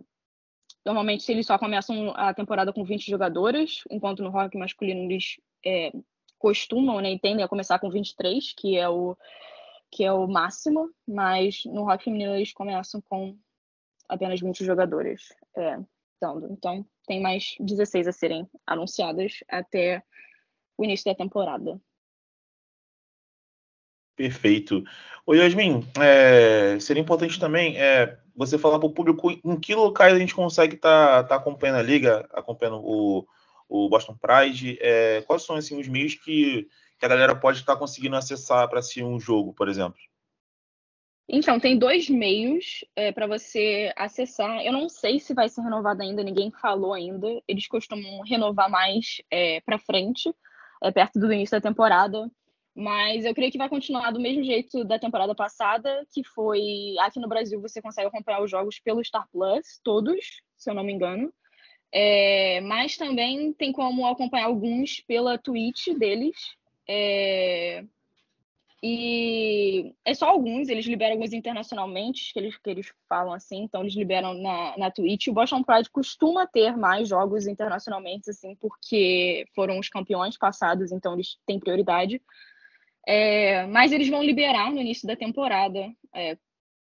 normalmente 0.85 1.29
eles 1.31 1.47
só 1.47 1.57
começam 1.57 2.13
a 2.15 2.33
temporada 2.33 2.71
com 2.71 2.83
20 2.83 3.09
jogadoras, 3.09 3.81
enquanto 3.89 4.21
no 4.21 4.29
rock 4.29 4.55
masculino 4.55 5.01
eles 5.01 5.37
é, 5.65 5.91
costumam 6.37 7.01
né, 7.01 7.13
e 7.13 7.19
tendem 7.19 7.43
a 7.43 7.47
começar 7.47 7.79
com 7.79 7.89
23, 7.89 8.53
que 8.55 8.77
é 8.77 8.87
o 8.87 9.17
que 9.91 10.03
é 10.03 10.11
o 10.11 10.27
máximo, 10.27 10.89
mas 11.07 11.63
no 11.65 11.85
rock 11.85 12.03
feminino 12.03 12.35
eles 12.35 12.51
começam 12.51 12.99
com 13.01 13.37
apenas 14.09 14.41
20 14.41 14.65
jogadoras. 14.65 15.21
É, 15.55 15.79
então, 16.49 16.85
tem 17.07 17.21
mais 17.21 17.55
16 17.59 18.07
a 18.07 18.11
serem 18.11 18.49
anunciadas 18.65 19.43
até 19.47 20.03
o 20.77 20.83
início 20.83 21.05
da 21.05 21.15
temporada. 21.15 21.79
Perfeito. 24.15 24.83
Ô 25.25 25.33
Yasmin, 25.33 25.85
é, 25.99 26.79
seria 26.79 27.01
importante 27.01 27.39
também 27.39 27.77
é, 27.77 28.17
você 28.35 28.57
falar 28.57 28.79
para 28.79 28.87
o 28.87 28.93
público 28.93 29.29
em 29.31 29.59
que 29.59 29.75
locais 29.75 30.13
a 30.13 30.19
gente 30.19 30.33
consegue 30.33 30.75
estar 30.75 31.23
tá, 31.23 31.29
tá 31.29 31.35
acompanhando 31.35 31.79
a 31.79 31.83
liga, 31.83 32.27
acompanhando 32.31 32.79
o, 32.81 33.27
o 33.67 33.89
Boston 33.89 34.15
Pride, 34.15 34.77
é, 34.81 35.21
quais 35.23 35.43
são 35.43 35.57
assim, 35.57 35.79
os 35.79 35.87
meios 35.87 36.15
que, 36.15 36.67
que 36.97 37.05
a 37.05 37.09
galera 37.09 37.35
pode 37.35 37.59
estar 37.59 37.73
tá 37.73 37.79
conseguindo 37.79 38.15
acessar 38.15 38.69
para 38.69 38.79
assistir 38.79 39.03
um 39.03 39.19
jogo, 39.19 39.53
por 39.53 39.67
exemplo? 39.67 39.99
Então, 41.27 41.59
tem 41.59 41.77
dois 41.77 42.07
meios 42.07 42.85
é, 42.95 43.11
para 43.11 43.25
você 43.25 43.91
acessar. 43.95 44.63
Eu 44.63 44.71
não 44.71 44.87
sei 44.87 45.19
se 45.19 45.33
vai 45.33 45.49
ser 45.49 45.61
renovado 45.61 46.03
ainda, 46.03 46.23
ninguém 46.23 46.51
falou 46.51 46.93
ainda. 46.93 47.27
Eles 47.47 47.67
costumam 47.67 48.21
renovar 48.21 48.69
mais 48.69 49.21
é, 49.31 49.59
para 49.61 49.79
frente, 49.79 50.31
é, 50.83 50.91
perto 50.91 51.19
do 51.19 51.31
início 51.33 51.57
da 51.57 51.67
temporada. 51.67 52.29
Mas 52.75 53.25
eu 53.25 53.33
creio 53.33 53.51
que 53.51 53.57
vai 53.57 53.69
continuar 53.69 54.11
do 54.11 54.19
mesmo 54.19 54.43
jeito 54.43 54.83
da 54.83 54.99
temporada 54.99 55.33
passada, 55.33 56.05
que 56.13 56.23
foi 56.23 56.95
aqui 56.99 57.19
no 57.19 57.27
Brasil 57.27 57.59
você 57.61 57.81
consegue 57.81 58.07
acompanhar 58.07 58.43
os 58.43 58.51
jogos 58.51 58.79
pelo 58.79 59.03
Star 59.03 59.27
Plus, 59.31 59.79
todos, 59.83 60.41
se 60.57 60.69
eu 60.69 60.75
não 60.75 60.83
me 60.83 60.93
engano. 60.93 61.33
É, 61.91 62.59
mas 62.61 62.97
também 62.97 63.53
tem 63.53 63.71
como 63.71 64.05
acompanhar 64.05 64.47
alguns 64.47 64.99
pela 65.07 65.37
Twitch 65.37 65.87
deles. 65.97 66.35
É, 66.87 67.83
e 68.87 69.95
é 70.05 70.13
só 70.13 70.27
alguns, 70.29 70.69
eles 70.69 70.85
liberam 70.85 71.13
alguns 71.13 71.33
internacionalmente, 71.33 72.31
que 72.31 72.37
eles, 72.37 72.55
que 72.55 72.69
eles 72.69 72.93
falam 73.09 73.33
assim, 73.33 73.63
então 73.63 73.81
eles 73.81 73.95
liberam 73.95 74.35
na, 74.35 74.77
na 74.77 74.91
Twitch. 74.91 75.25
O 75.25 75.33
Boston 75.33 75.63
Pride 75.63 75.89
costuma 75.89 76.45
ter 76.45 76.77
mais 76.77 77.09
jogos 77.09 77.47
internacionalmente, 77.47 78.29
assim, 78.29 78.55
porque 78.57 79.47
foram 79.55 79.79
os 79.79 79.89
campeões 79.89 80.37
passados, 80.37 80.91
então 80.91 81.15
eles 81.15 81.35
têm 81.47 81.59
prioridade. 81.59 82.21
É, 83.07 83.65
mas 83.65 83.91
eles 83.91 84.07
vão 84.07 84.21
liberar 84.21 84.71
no 84.71 84.79
início 84.79 85.07
da 85.07 85.15
temporada, 85.15 85.91
é, 86.13 86.37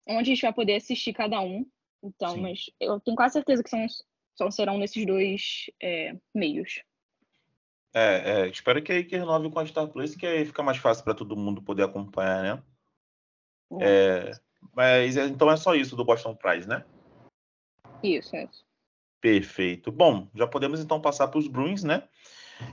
onde 0.09 0.33
a 0.33 0.35
gente 0.35 0.43
vai 0.43 0.53
poder 0.53 0.75
assistir 0.75 1.13
cada 1.13 1.41
um. 1.41 1.65
Então, 2.03 2.35
Sim. 2.35 2.41
mas 2.41 2.69
eu 2.81 2.99
tenho 2.99 3.17
quase 3.17 3.35
certeza 3.35 3.63
que 3.63 3.71
são, 3.71 3.87
só 4.35 4.51
serão 4.51 4.77
nesses 4.77 5.07
dois 5.07 5.71
é, 5.81 6.17
meios. 6.35 6.83
É, 7.95 8.45
é, 8.45 8.49
espero 8.49 8.83
que, 8.83 9.05
que 9.05 9.17
renove 9.17 9.51
com 9.51 9.59
a 9.59 9.67
Star 9.67 9.87
Plus, 9.87 10.15
que 10.15 10.27
aí 10.27 10.45
fica 10.47 10.63
mais 10.63 10.79
fácil 10.79 11.05
para 11.05 11.15
todo 11.15 11.37
mundo 11.37 11.61
poder 11.61 11.83
acompanhar, 11.83 12.43
né? 12.43 12.63
É. 13.81 14.31
é, 14.31 14.33
mas 14.75 15.17
é, 15.17 15.27
então 15.27 15.51
é 15.51 15.57
só 15.57 15.75
isso 15.75 15.95
do 15.95 16.05
Boston 16.05 16.35
Prize, 16.35 16.69
né? 16.69 16.85
Isso, 18.03 18.35
isso. 18.37 18.65
Perfeito. 19.21 19.93
Bom, 19.93 20.29
já 20.35 20.47
podemos 20.47 20.81
então 20.81 21.01
passar 21.01 21.29
para 21.29 21.39
os 21.39 21.47
Bruins, 21.47 21.85
né? 21.85 22.09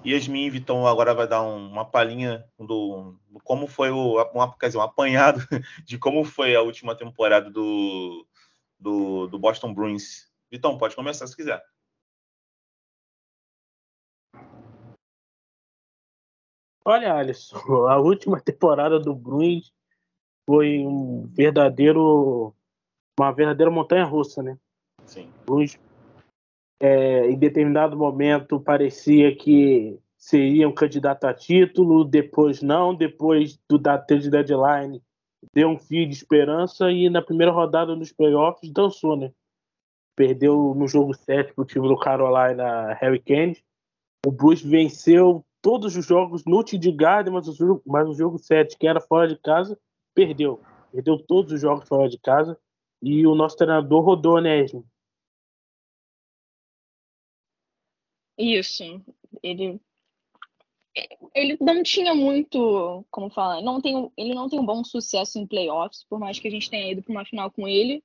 Yasmin 0.05 0.45
e 0.45 0.49
Vitão 0.49 0.85
agora 0.85 1.13
vai 1.13 1.27
dar 1.27 1.41
um, 1.41 1.71
uma 1.71 1.85
palhinha 1.85 2.45
do, 2.57 3.15
do, 3.29 3.39
como 3.43 3.67
foi 3.67 3.89
o 3.91 4.21
uma, 4.33 4.55
quer 4.57 4.67
dizer, 4.67 4.77
um 4.77 4.81
apanhado 4.81 5.39
de 5.85 5.97
como 5.97 6.23
foi 6.23 6.55
a 6.55 6.61
última 6.61 6.95
temporada 6.95 7.49
do, 7.49 8.25
do, 8.79 9.27
do 9.27 9.39
Boston 9.39 9.73
Bruins. 9.73 10.29
Vitão, 10.51 10.77
pode 10.77 10.95
começar 10.95 11.27
se 11.27 11.35
quiser. 11.35 11.63
Olha, 16.85 17.13
Alisson, 17.13 17.57
a 17.87 17.97
última 17.97 18.39
temporada 18.41 18.99
do 18.99 19.13
Bruins 19.13 19.71
foi 20.45 20.79
um 20.79 21.27
verdadeiro 21.27 22.53
uma 23.19 23.31
verdadeira 23.31 23.69
montanha 23.69 24.05
russa, 24.05 24.41
né? 24.41 24.57
Sim. 25.05 25.29
Bruins 25.45 25.77
é, 26.79 27.29
em 27.29 27.37
determinado 27.37 27.97
momento 27.97 28.59
parecia 28.59 29.35
que 29.35 29.99
seria 30.17 30.67
um 30.67 30.73
candidato 30.73 31.25
a 31.25 31.33
título, 31.33 32.05
depois 32.05 32.61
não, 32.61 32.95
depois 32.95 33.59
do 33.69 33.77
de 33.77 34.29
deadline 34.29 35.01
deu 35.53 35.69
um 35.69 35.77
fio 35.77 36.07
de 36.07 36.13
esperança 36.13 36.91
e 36.91 37.09
na 37.09 37.21
primeira 37.21 37.51
rodada 37.51 37.95
dos 37.95 38.11
playoffs 38.11 38.71
dançou, 38.71 39.15
né? 39.15 39.31
Perdeu 40.15 40.73
no 40.75 40.87
jogo 40.87 41.13
7 41.13 41.53
para 41.53 41.61
o 41.61 41.65
time 41.65 41.87
do 41.87 41.97
Carolina 41.97 42.97
Hurricanes. 43.01 43.63
O 44.25 44.31
Bruce 44.31 44.67
venceu 44.67 45.45
todos 45.61 45.95
os 45.95 46.05
jogos 46.05 46.43
no 46.45 46.63
TD 46.63 46.91
Garden, 46.91 47.33
mas 47.33 47.47
o, 47.47 47.53
jogo, 47.53 47.81
mas 47.85 48.07
o 48.07 48.13
jogo 48.13 48.37
7, 48.37 48.77
que 48.77 48.87
era 48.87 49.01
fora 49.01 49.27
de 49.27 49.37
casa, 49.37 49.79
perdeu. 50.13 50.61
Perdeu 50.91 51.17
todos 51.17 51.51
os 51.51 51.61
jogos 51.61 51.87
fora 51.87 52.09
de 52.09 52.17
casa. 52.17 52.59
E 53.01 53.25
o 53.25 53.35
nosso 53.35 53.55
treinador 53.55 54.03
rodou, 54.03 54.41
né, 54.41 54.63
Esme? 54.63 54.83
Isso. 58.37 58.83
Ele 59.43 59.79
ele 61.33 61.57
não 61.61 61.83
tinha 61.83 62.13
muito, 62.13 63.05
como 63.09 63.29
falar, 63.29 63.61
não 63.61 63.79
tem, 63.79 64.11
ele 64.17 64.33
não 64.33 64.49
tem 64.49 64.59
um 64.59 64.65
bom 64.65 64.83
sucesso 64.83 65.37
em 65.37 65.47
playoffs, 65.47 66.03
por 66.09 66.19
mais 66.19 66.39
que 66.39 66.47
a 66.47 66.51
gente 66.51 66.69
tenha 66.69 66.91
ido 66.91 67.01
para 67.01 67.11
uma 67.11 67.25
final 67.25 67.51
com 67.51 67.67
ele, 67.67 68.03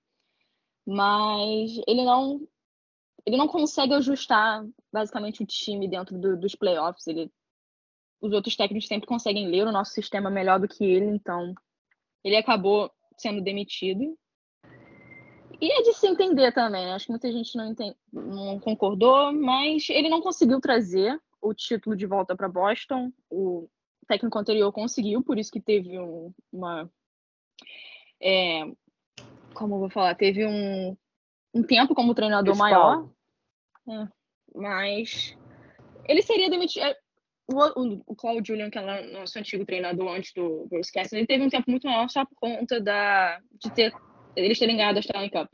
mas 0.86 1.80
ele 1.88 2.04
não 2.04 2.46
ele 3.26 3.36
não 3.38 3.48
consegue 3.48 3.94
ajustar 3.94 4.66
basicamente 4.92 5.42
o 5.42 5.46
time 5.46 5.88
dentro 5.88 6.18
do, 6.18 6.36
dos 6.36 6.54
playoffs. 6.54 7.06
Ele, 7.06 7.32
os 8.24 8.32
outros 8.32 8.56
técnicos 8.56 8.88
sempre 8.88 9.06
conseguem 9.06 9.48
ler 9.48 9.66
o 9.66 9.72
nosso 9.72 9.92
sistema 9.92 10.30
melhor 10.30 10.58
do 10.58 10.66
que 10.66 10.82
ele, 10.82 11.04
então 11.04 11.54
ele 12.24 12.36
acabou 12.36 12.90
sendo 13.18 13.42
demitido. 13.42 14.18
E 15.60 15.70
é 15.70 15.82
de 15.82 15.92
se 15.92 16.06
entender 16.06 16.50
também, 16.52 16.86
né? 16.86 16.94
acho 16.94 17.04
que 17.04 17.12
muita 17.12 17.30
gente 17.30 17.54
não, 17.54 17.66
entende, 17.70 17.94
não 18.10 18.58
concordou, 18.58 19.30
mas 19.30 19.88
ele 19.90 20.08
não 20.08 20.22
conseguiu 20.22 20.58
trazer 20.58 21.20
o 21.40 21.52
título 21.52 21.94
de 21.94 22.06
volta 22.06 22.34
para 22.34 22.48
Boston. 22.48 23.12
O 23.30 23.68
técnico 24.08 24.38
anterior 24.38 24.72
conseguiu, 24.72 25.22
por 25.22 25.38
isso 25.38 25.52
que 25.52 25.60
teve 25.60 25.98
um, 25.98 26.32
uma. 26.50 26.90
É, 28.20 28.64
como 29.52 29.74
eu 29.74 29.80
vou 29.80 29.90
falar? 29.90 30.14
Teve 30.14 30.46
um, 30.46 30.96
um 31.52 31.62
tempo 31.62 31.94
como 31.94 32.14
treinador 32.14 32.56
maior. 32.56 33.08
É, 33.86 34.08
mas 34.54 35.36
ele 36.08 36.22
seria 36.22 36.48
demitido. 36.48 36.84
O, 37.46 38.00
o, 38.06 38.16
Claude 38.16 38.48
Julian, 38.48 38.70
que 38.70 38.78
é 38.78 39.12
nosso 39.12 39.38
antigo 39.38 39.66
treinador 39.66 40.08
antes 40.08 40.32
do 40.32 40.66
Bruce 40.70 40.90
Cassidy, 40.90 41.16
ele 41.16 41.26
teve 41.26 41.44
um 41.44 41.50
tempo 41.50 41.70
muito 41.70 41.86
maior 41.86 42.08
só 42.08 42.24
por 42.24 42.34
conta 42.36 42.80
da, 42.80 43.38
de 43.60 43.70
ter 43.70 43.92
eles 44.36 44.58
terem 44.58 44.76
ganhado 44.76 44.98
a 44.98 45.00
Stanley 45.00 45.30
Cup. 45.30 45.48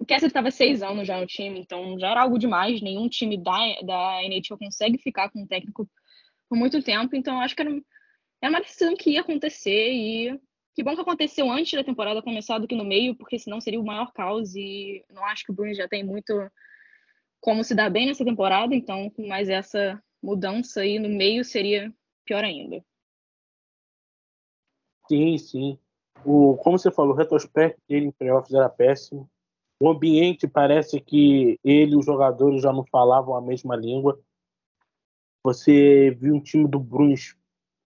O 0.00 0.04
Kessler 0.04 0.28
estava 0.28 0.50
seis 0.50 0.82
anos 0.82 1.06
já 1.06 1.20
no 1.20 1.26
time, 1.26 1.60
então 1.60 1.98
já 1.98 2.10
era 2.10 2.22
algo 2.22 2.38
demais. 2.38 2.80
Nenhum 2.80 3.08
time 3.08 3.36
da, 3.36 3.58
da 3.84 4.24
NHL 4.24 4.58
consegue 4.58 4.98
ficar 4.98 5.30
com 5.30 5.42
um 5.42 5.46
técnico 5.46 5.88
por 6.48 6.56
muito 6.56 6.82
tempo, 6.82 7.14
então 7.14 7.40
acho 7.40 7.54
que 7.54 7.62
era, 7.62 7.70
era 8.42 8.50
uma 8.50 8.60
decisão 8.60 8.96
que 8.96 9.10
ia 9.10 9.20
acontecer 9.20 9.92
e 9.92 10.40
que 10.74 10.82
bom 10.82 10.94
que 10.94 11.00
aconteceu 11.00 11.50
antes 11.50 11.72
da 11.72 11.84
temporada 11.84 12.22
começar 12.22 12.58
do 12.58 12.66
que 12.66 12.74
no 12.74 12.84
meio, 12.84 13.14
porque 13.14 13.38
senão 13.38 13.60
seria 13.60 13.80
o 13.80 13.84
maior 13.84 14.12
caos 14.12 14.56
e 14.56 15.04
não 15.10 15.24
acho 15.26 15.44
que 15.44 15.52
o 15.52 15.54
Bruins 15.54 15.76
já 15.76 15.86
tem 15.86 16.02
muito 16.02 16.50
como 17.40 17.62
se 17.62 17.74
dar 17.74 17.88
bem 17.88 18.06
nessa 18.06 18.24
temporada, 18.24 18.74
então 18.74 19.10
com 19.10 19.26
mais 19.26 19.48
essa 19.48 20.02
mudança 20.22 20.80
aí 20.80 20.98
no 20.98 21.08
meio 21.08 21.44
seria 21.44 21.92
pior 22.24 22.44
ainda. 22.44 22.84
Sim, 25.08 25.38
sim. 25.38 25.78
O, 26.24 26.56
como 26.58 26.78
você 26.78 26.90
falou, 26.90 27.14
o 27.14 27.16
retrospecto 27.16 27.80
dele 27.88 28.06
em 28.06 28.12
playoffs 28.12 28.52
era 28.52 28.68
péssimo. 28.68 29.28
O 29.82 29.88
ambiente 29.88 30.46
parece 30.46 31.00
que 31.00 31.58
ele 31.64 31.92
e 31.92 31.96
os 31.96 32.04
jogadores 32.04 32.62
já 32.62 32.72
não 32.72 32.84
falavam 32.84 33.34
a 33.34 33.40
mesma 33.40 33.74
língua. 33.74 34.20
Você 35.42 36.10
viu 36.10 36.34
um 36.34 36.40
time 36.40 36.68
do 36.68 36.78
Bruins, 36.78 37.34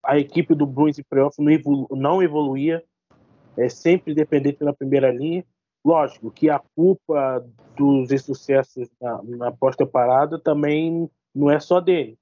a 0.04 0.18
equipe 0.18 0.54
do 0.54 0.66
Bruins 0.66 0.98
em 0.98 1.02
playoffs 1.02 1.38
não, 1.38 1.50
evolu 1.50 1.88
não 1.90 2.22
evoluía, 2.22 2.84
é 3.56 3.68
sempre 3.68 4.14
dependente 4.14 4.62
na 4.62 4.74
primeira 4.74 5.10
linha. 5.10 5.44
Lógico 5.82 6.30
que 6.30 6.50
a 6.50 6.58
culpa 6.76 7.44
dos 7.74 8.12
insucessos 8.12 8.90
na, 9.00 9.22
na 9.22 9.52
pós-temporada 9.52 10.38
também 10.38 11.10
não 11.34 11.50
é 11.50 11.60
só 11.60 11.80
dele. 11.80 12.18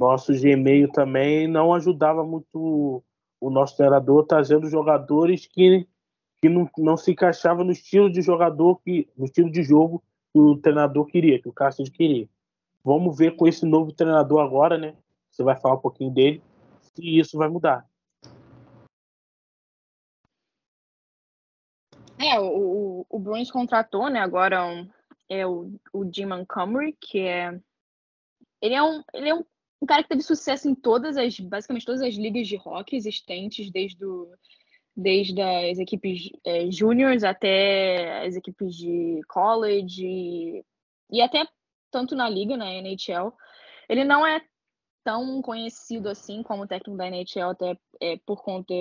Nosso 0.00 0.32
Gmail 0.32 0.90
também 0.92 1.48
não 1.48 1.72
ajudava 1.72 2.22
muito 2.24 3.02
o 3.40 3.50
nosso 3.50 3.76
treinador 3.76 4.24
trazendo 4.26 4.68
jogadores 4.68 5.46
que, 5.46 5.86
que 6.40 6.48
não, 6.48 6.68
não 6.78 6.96
se 6.96 7.12
encaixavam 7.12 7.64
no 7.64 7.72
estilo 7.72 8.10
de 8.10 8.20
jogador, 8.20 8.76
que, 8.82 9.08
no 9.16 9.24
estilo 9.24 9.50
de 9.50 9.62
jogo 9.62 10.02
que 10.32 10.38
o 10.38 10.56
treinador 10.56 11.06
queria, 11.06 11.40
que 11.40 11.48
o 11.48 11.52
Cássio 11.52 11.90
queria. 11.90 12.28
Vamos 12.84 13.16
ver 13.16 13.36
com 13.36 13.46
esse 13.46 13.64
novo 13.64 13.92
treinador 13.92 14.40
agora, 14.40 14.78
né? 14.78 14.94
Você 15.30 15.42
vai 15.42 15.56
falar 15.56 15.74
um 15.74 15.80
pouquinho 15.80 16.10
dele, 16.10 16.42
se 16.80 17.18
isso 17.18 17.36
vai 17.36 17.48
mudar. 17.48 17.86
É, 22.18 22.40
o, 22.40 23.04
o 23.08 23.18
Bruins 23.18 23.50
contratou, 23.50 24.08
né, 24.08 24.20
agora 24.20 24.64
um, 24.64 24.88
é 25.28 25.46
o, 25.46 25.70
o 25.92 26.10
Jim 26.10 26.26
Montgomery, 26.26 26.96
que 26.98 27.20
é 27.20 27.60
ele 28.60 28.74
é 28.74 28.82
um 28.82 29.02
ele 29.14 29.28
é 29.28 29.34
um 29.34 29.44
um 29.80 29.86
cara 29.86 30.02
que 30.02 30.08
teve 30.08 30.22
sucesso 30.22 30.68
em 30.68 30.74
todas 30.74 31.16
as, 31.16 31.38
basicamente 31.38 31.86
todas 31.86 32.02
as 32.02 32.14
ligas 32.14 32.48
de 32.48 32.56
rock 32.56 32.96
existentes, 32.96 33.70
desde, 33.70 34.04
o, 34.04 34.32
desde 34.96 35.40
as 35.40 35.78
equipes 35.78 36.30
é, 36.44 36.68
até 37.28 38.26
as 38.26 38.36
equipes 38.36 38.74
de 38.74 39.20
college 39.28 40.04
e, 40.04 40.64
e, 41.10 41.20
até 41.20 41.46
tanto 41.90 42.14
na 42.14 42.28
liga, 42.28 42.56
na 42.56 42.72
NHL. 42.72 43.32
Ele 43.88 44.04
não 44.04 44.26
é 44.26 44.40
tão 45.04 45.40
conhecido 45.42 46.08
assim 46.08 46.42
como 46.42 46.66
técnico 46.66 46.96
da 46.96 47.06
NHL, 47.06 47.50
até 47.50 47.78
é, 48.00 48.16
por 48.26 48.42
conta 48.42 48.74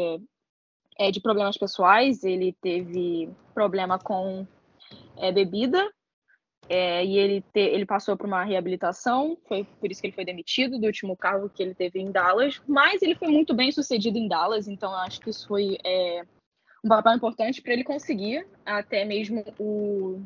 é, 0.98 1.12
de 1.12 1.22
problemas 1.22 1.58
pessoais. 1.58 2.24
Ele 2.24 2.54
teve 2.62 3.30
problema 3.54 4.00
com 4.00 4.48
é, 5.18 5.32
bebida 5.32 5.86
é, 6.68 7.06
e 7.06 7.18
ele, 7.18 7.42
te, 7.54 7.60
ele 7.60 7.86
passou 7.86 8.18
por 8.18 8.26
uma 8.26 8.44
reabilitação, 8.44 9.38
foi 9.48 9.64
por 9.80 9.92
isso 9.92 10.02
que 10.02 10.08
ele 10.08 10.16
foi 10.16 10.26
demitido 10.26 10.80
do 10.80 10.88
último 10.88 11.16
cargo 11.16 11.50
que 11.50 11.62
ele 11.62 11.76
teve 11.76 12.00
em 12.00 12.12
Dallas, 12.12 12.62
mas 12.68 13.02
ele 13.02 13.16
foi 13.16 13.28
muito 13.28 13.54
bem 13.54 13.72
sucedido 13.72 14.18
em 14.18 14.28
Dallas, 14.28 14.68
então 14.68 14.94
acho 14.96 15.20
que 15.22 15.30
isso 15.30 15.48
foi 15.48 15.78
é, 15.84 16.24
um 16.84 16.90
papel 16.90 17.14
importante 17.14 17.62
para 17.62 17.74
ele 17.74 17.84
conseguir 17.84 18.48
até 18.66 19.06
mesmo 19.06 19.44
o, 19.60 20.20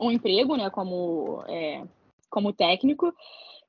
um 0.00 0.10
emprego 0.10 0.56
né, 0.56 0.68
como, 0.68 1.44
é, 1.46 1.82
como 2.28 2.52
técnico. 2.52 3.14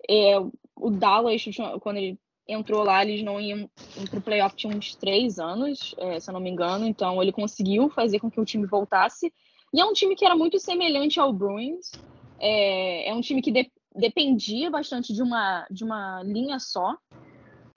É, 0.09 0.39
o 0.75 0.89
Dallas, 0.89 1.43
quando 1.81 1.97
ele 1.97 2.19
entrou 2.47 2.83
lá, 2.83 3.03
eles 3.03 3.21
não 3.21 3.39
iam 3.39 3.69
para 4.09 4.17
o 4.17 4.21
playoff 4.21 4.55
tinha 4.55 4.75
uns 4.75 4.95
três 4.95 5.37
anos, 5.37 5.93
é, 5.99 6.19
se 6.19 6.29
eu 6.29 6.33
não 6.33 6.41
me 6.41 6.49
engano, 6.49 6.87
então 6.87 7.21
ele 7.21 7.31
conseguiu 7.31 7.89
fazer 7.89 8.19
com 8.19 8.31
que 8.31 8.41
o 8.41 8.45
time 8.45 8.65
voltasse 8.65 9.31
e 9.73 9.79
é 9.79 9.85
um 9.85 9.93
time 9.93 10.15
que 10.15 10.25
era 10.25 10.35
muito 10.35 10.59
semelhante 10.59 11.19
ao 11.19 11.31
Bruins. 11.31 11.91
É, 12.39 13.09
é 13.09 13.13
um 13.13 13.21
time 13.21 13.41
que 13.41 13.51
de, 13.51 13.71
dependia 13.95 14.69
bastante 14.69 15.13
de 15.13 15.21
uma, 15.21 15.67
de 15.69 15.83
uma 15.83 16.23
linha 16.23 16.59
só. 16.59 16.95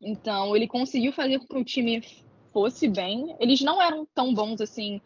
Então, 0.01 0.57
ele 0.57 0.67
conseguiu 0.67 1.13
fazer 1.13 1.39
com 1.39 1.47
que 1.47 1.57
o 1.57 1.65
time 1.65 2.03
fosse 2.53 2.89
bem. 2.89 3.37
Eles 3.39 3.61
não 3.61 3.81
eram 3.81 4.07
tão 4.15 4.35
bons 4.35 4.61
assim 4.61 5.01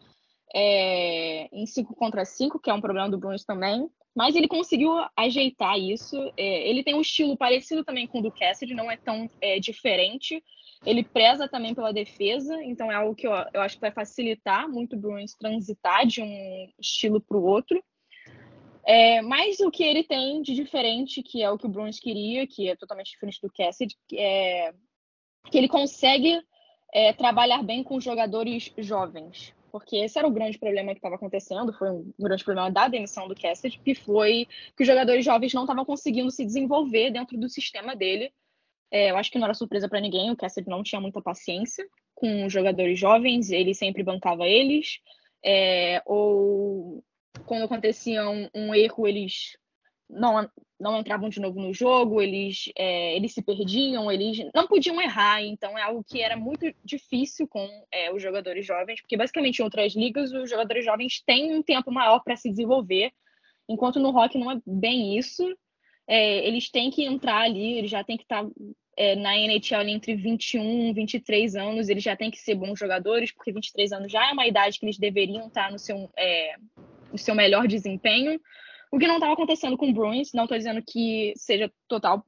é, 0.53 1.47
em 1.51 1.65
5 1.65 1.95
contra 1.95 2.25
5, 2.25 2.59
que 2.59 2.69
é 2.69 2.73
um 2.73 2.81
problema 2.81 3.09
do 3.09 3.17
Bruins 3.17 3.43
também. 3.43 3.89
Mas 4.15 4.35
ele 4.35 4.47
conseguiu 4.47 4.91
ajeitar 5.15 5.77
isso. 5.77 6.17
É, 6.35 6.67
ele 6.67 6.83
tem 6.83 6.95
um 6.95 7.01
estilo 7.01 7.37
parecido 7.37 7.83
também 7.83 8.07
com 8.07 8.19
o 8.19 8.23
do 8.23 8.31
Cassidy, 8.31 8.73
não 8.73 8.89
é 8.89 8.97
tão 8.97 9.29
é, 9.39 9.59
diferente. 9.59 10.43
Ele 10.85 11.03
preza 11.03 11.47
também 11.47 11.73
pela 11.73 11.91
defesa, 11.91 12.63
então 12.63 12.91
é 12.91 12.95
algo 12.95 13.15
que 13.15 13.27
eu, 13.27 13.31
eu 13.53 13.61
acho 13.61 13.75
que 13.75 13.81
vai 13.81 13.91
facilitar 13.91 14.69
muito 14.69 14.95
o 14.95 14.99
Bruins 14.99 15.33
transitar 15.33 16.05
de 16.05 16.21
um 16.21 16.69
estilo 16.79 17.19
para 17.19 17.37
o 17.37 17.43
outro. 17.43 17.83
É, 18.85 19.21
mas 19.21 19.59
o 19.59 19.69
que 19.69 19.83
ele 19.83 20.03
tem 20.03 20.41
de 20.41 20.53
diferente, 20.53 21.21
que 21.21 21.43
é 21.43 21.51
o 21.51 21.57
que 21.57 21.65
o 21.65 21.69
Bruins 21.69 21.99
queria, 21.99 22.47
que 22.47 22.69
é 22.69 22.75
totalmente 22.75 23.11
diferente 23.11 23.41
do 23.41 23.51
Cassidy, 23.51 23.95
é 24.13 24.73
que 25.49 25.57
ele 25.57 25.67
consegue 25.67 26.41
é, 26.93 27.13
trabalhar 27.13 27.63
bem 27.63 27.83
com 27.83 27.99
jogadores 27.99 28.71
jovens. 28.77 29.53
Porque 29.71 29.97
esse 29.97 30.17
era 30.17 30.27
o 30.27 30.31
grande 30.31 30.57
problema 30.57 30.93
que 30.93 30.99
estava 30.99 31.15
acontecendo, 31.15 31.73
foi 31.73 31.91
um 31.91 32.11
grande 32.17 32.43
problema 32.43 32.71
da 32.71 32.87
demissão 32.87 33.27
do 33.27 33.35
Cassidy, 33.35 33.79
que 33.79 33.93
foi 33.93 34.47
que 34.75 34.83
os 34.83 34.87
jogadores 34.87 35.23
jovens 35.23 35.53
não 35.53 35.63
estavam 35.63 35.85
conseguindo 35.85 36.31
se 36.31 36.45
desenvolver 36.45 37.11
dentro 37.11 37.37
do 37.37 37.49
sistema 37.49 37.95
dele. 37.95 38.31
É, 38.91 39.11
eu 39.11 39.17
acho 39.17 39.31
que 39.31 39.37
não 39.37 39.45
era 39.45 39.53
surpresa 39.53 39.89
para 39.89 39.99
ninguém, 39.99 40.31
o 40.31 40.35
Cassidy 40.37 40.69
não 40.69 40.83
tinha 40.83 41.01
muita 41.01 41.21
paciência 41.21 41.85
com 42.15 42.45
os 42.45 42.53
jogadores 42.53 42.99
jovens, 42.99 43.51
ele 43.51 43.73
sempre 43.73 44.03
bancava 44.03 44.47
eles, 44.47 44.99
é, 45.45 46.01
ou 46.05 47.03
quando 47.45 47.63
acontecia 47.63 48.27
um, 48.27 48.49
um, 48.55 48.73
erro, 48.73 49.07
eles 49.07 49.55
não, 50.09 50.49
não 50.79 50.99
entravam 50.99 51.29
de 51.29 51.39
novo 51.39 51.59
no 51.59 51.73
jogo, 51.73 52.21
eles, 52.21 52.71
é, 52.75 53.15
eles 53.15 53.33
se 53.33 53.41
perdiam, 53.41 54.11
eles 54.11 54.39
não 54.53 54.67
podiam 54.67 54.99
errar, 55.01 55.43
então 55.43 55.77
é 55.77 55.83
algo 55.83 56.03
que 56.03 56.21
era 56.21 56.35
muito 56.35 56.65
difícil 56.83 57.47
com 57.47 57.69
é, 57.91 58.11
os 58.11 58.21
jogadores 58.21 58.65
jovens, 58.65 58.99
porque 59.01 59.17
basicamente 59.17 59.59
em 59.59 59.63
outras 59.63 59.93
ligas 59.93 60.31
os 60.31 60.49
jogadores 60.49 60.85
jovens 60.85 61.21
têm 61.25 61.53
um 61.53 61.61
tempo 61.61 61.91
maior 61.91 62.23
para 62.23 62.35
se 62.35 62.49
desenvolver, 62.49 63.11
enquanto 63.69 63.99
no 63.99 64.11
rock 64.11 64.37
não 64.37 64.51
é 64.51 64.59
bem 64.65 65.17
isso, 65.17 65.43
é, 66.07 66.47
eles 66.47 66.69
têm 66.69 66.89
que 66.89 67.03
entrar 67.03 67.41
ali, 67.41 67.77
eles 67.77 67.91
já 67.91 68.03
têm 68.03 68.17
que 68.17 68.23
estar 68.23 68.43
tá, 68.43 68.49
é, 68.95 69.15
na 69.15 69.37
NHL 69.37 69.87
entre 69.89 70.15
21 70.15 70.89
e 70.89 70.93
23 70.93 71.55
anos, 71.55 71.89
eles 71.89 72.03
já 72.03 72.15
têm 72.15 72.31
que 72.31 72.39
ser 72.39 72.55
bons 72.55 72.79
jogadores, 72.79 73.31
porque 73.31 73.51
23 73.51 73.91
anos 73.91 74.11
já 74.11 74.29
é 74.29 74.31
uma 74.31 74.47
idade 74.47 74.79
que 74.79 74.85
eles 74.85 74.97
deveriam 74.97 75.47
estar 75.47 75.65
tá 75.65 75.71
no 75.71 75.77
seu, 75.77 76.09
é, 76.17 76.55
no 77.11 77.17
seu 77.17 77.35
melhor 77.35 77.67
desempenho. 77.67 78.39
O 78.91 78.97
que 78.97 79.07
não 79.07 79.15
estava 79.15 79.33
acontecendo 79.33 79.77
com 79.77 79.89
o 79.89 79.93
Bruins, 79.93 80.31
não 80.33 80.45
estou 80.45 80.57
dizendo 80.57 80.81
que 80.81 81.33
seja 81.35 81.71
total 81.87 82.25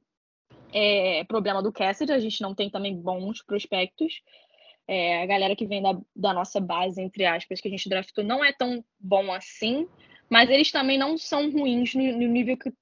é, 0.72 1.24
problema 1.24 1.62
do 1.62 1.72
Cassidy, 1.72 2.12
a 2.12 2.18
gente 2.18 2.40
não 2.42 2.54
tem 2.54 2.70
também 2.70 2.94
bons 2.94 3.42
prospectos. 3.42 4.20
É, 4.86 5.22
a 5.22 5.26
galera 5.26 5.56
que 5.56 5.66
vem 5.66 5.82
da, 5.82 5.96
da 6.14 6.34
nossa 6.34 6.60
base, 6.60 7.00
entre 7.00 7.24
aspas, 7.24 7.60
que 7.60 7.68
a 7.68 7.70
gente 7.70 7.88
draftou, 7.88 8.24
não 8.24 8.44
é 8.44 8.52
tão 8.52 8.84
bom 8.98 9.32
assim, 9.32 9.88
mas 10.28 10.50
eles 10.50 10.70
também 10.70 10.98
não 10.98 11.16
são 11.16 11.50
ruins 11.50 11.94
no, 11.94 12.02
no 12.02 12.28
nível 12.28 12.56
que 12.56 12.72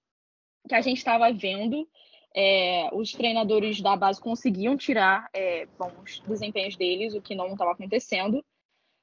que 0.69 0.75
a 0.75 0.81
gente 0.81 0.99
estava 0.99 1.33
vendo, 1.33 1.89
é, 2.35 2.89
os 2.93 3.13
treinadores 3.13 3.81
da 3.81 3.97
base 3.97 4.21
conseguiam 4.21 4.77
tirar 4.77 5.29
é, 5.33 5.67
bons 5.79 6.21
desempenhos 6.27 6.77
deles, 6.77 7.15
o 7.15 7.23
que 7.23 7.35
não 7.35 7.53
estava 7.53 7.73
acontecendo 7.73 8.45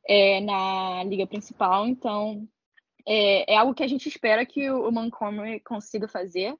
é, 0.07 0.39
na 0.39 1.03
liga 1.03 1.27
principal. 1.27 1.87
Então, 1.87 2.47
é, 3.05 3.53
é, 3.53 3.57
algo 3.57 3.73
que 3.73 3.83
a 3.83 3.87
gente 3.87 4.07
espera 4.07 4.45
que 4.45 4.69
o 4.69 4.91
Montgomery 4.91 5.59
consiga 5.59 6.07
fazer. 6.07 6.55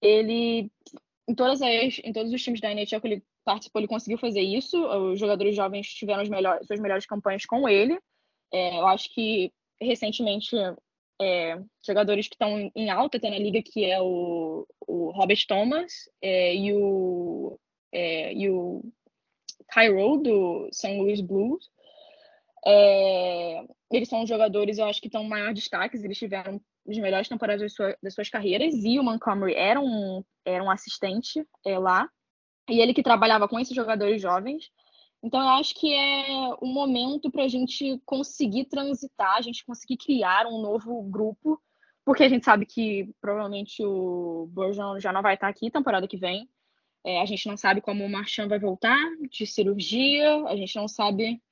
Ele, 0.00 0.70
em 1.26 1.34
todas 1.34 1.60
as, 1.60 2.00
em 2.04 2.12
todos 2.12 2.32
os 2.32 2.42
times 2.42 2.60
da 2.60 2.70
NHL 2.70 3.00
que 3.00 3.08
ele 3.08 3.24
participou, 3.44 3.80
ele 3.80 3.88
conseguiu 3.88 4.18
fazer 4.18 4.42
isso. 4.42 4.78
Os 4.86 5.18
jogadores 5.18 5.56
jovens 5.56 5.88
tiveram 5.88 6.22
melhores, 6.28 6.66
suas 6.66 6.80
melhores 6.80 7.06
campanhas 7.06 7.44
com 7.44 7.68
ele. 7.68 7.98
É, 8.52 8.78
eu 8.78 8.86
acho 8.86 9.12
que 9.12 9.52
recentemente 9.80 10.54
é, 11.20 11.58
jogadores 11.84 12.28
que 12.28 12.34
estão 12.34 12.70
em 12.74 12.90
alta 12.90 13.16
até 13.18 13.30
na 13.30 13.38
liga, 13.38 13.60
que 13.62 13.84
é 13.84 14.00
o, 14.00 14.66
o 14.86 15.10
Robert 15.10 15.44
Thomas 15.46 15.92
é, 16.22 16.54
e 16.54 16.72
o, 16.72 17.58
é, 17.92 18.32
e 18.32 18.48
o 18.48 18.82
Cairo, 19.68 20.18
do 20.18 20.68
St. 20.72 20.96
Louis 20.96 21.20
Blues. 21.20 21.68
É, 22.66 23.64
eles 23.90 24.08
são 24.08 24.26
jogadores, 24.26 24.78
eu 24.78 24.84
acho 24.86 25.00
que 25.00 25.08
estão 25.08 25.24
maior 25.24 25.52
destaques, 25.52 26.04
eles 26.04 26.18
tiveram 26.18 26.60
as 26.88 26.98
melhores 26.98 27.28
temporadas 27.28 27.62
das, 27.62 27.74
sua, 27.74 27.96
das 28.02 28.14
suas 28.14 28.28
carreiras, 28.28 28.74
e 28.84 28.98
o 28.98 29.02
Montgomery 29.02 29.54
era 29.54 29.80
um, 29.80 30.24
era 30.44 30.62
um 30.62 30.70
assistente 30.70 31.46
é, 31.64 31.78
lá, 31.78 32.08
e 32.68 32.80
ele 32.80 32.92
que 32.92 33.02
trabalhava 33.02 33.48
com 33.48 33.58
esses 33.58 33.74
jogadores 33.74 34.20
jovens, 34.20 34.70
então, 35.22 35.40
eu 35.40 35.48
acho 35.48 35.74
que 35.74 35.92
é 35.92 36.54
o 36.60 36.66
momento 36.66 37.30
para 37.30 37.44
a 37.44 37.48
gente 37.48 38.00
conseguir 38.06 38.66
transitar, 38.66 39.36
a 39.36 39.42
gente 39.42 39.64
conseguir 39.64 39.96
criar 39.96 40.46
um 40.46 40.60
novo 40.62 41.02
grupo, 41.02 41.60
porque 42.04 42.22
a 42.22 42.28
gente 42.28 42.44
sabe 42.44 42.64
que 42.64 43.12
provavelmente 43.20 43.84
o 43.84 44.48
Borjão 44.52 44.98
já 45.00 45.12
não 45.12 45.20
vai 45.20 45.34
estar 45.34 45.48
aqui 45.48 45.70
temporada 45.70 46.06
que 46.06 46.16
vem. 46.16 46.48
É, 47.04 47.20
a 47.20 47.26
gente 47.26 47.46
não 47.48 47.56
sabe 47.56 47.80
como 47.80 48.04
o 48.04 48.08
Marchand 48.08 48.48
vai 48.48 48.58
voltar 48.58 48.98
de 49.30 49.46
cirurgia, 49.46 50.44
a 50.46 50.56
gente 50.56 50.76
não 50.76 50.86
sabe 50.88 51.42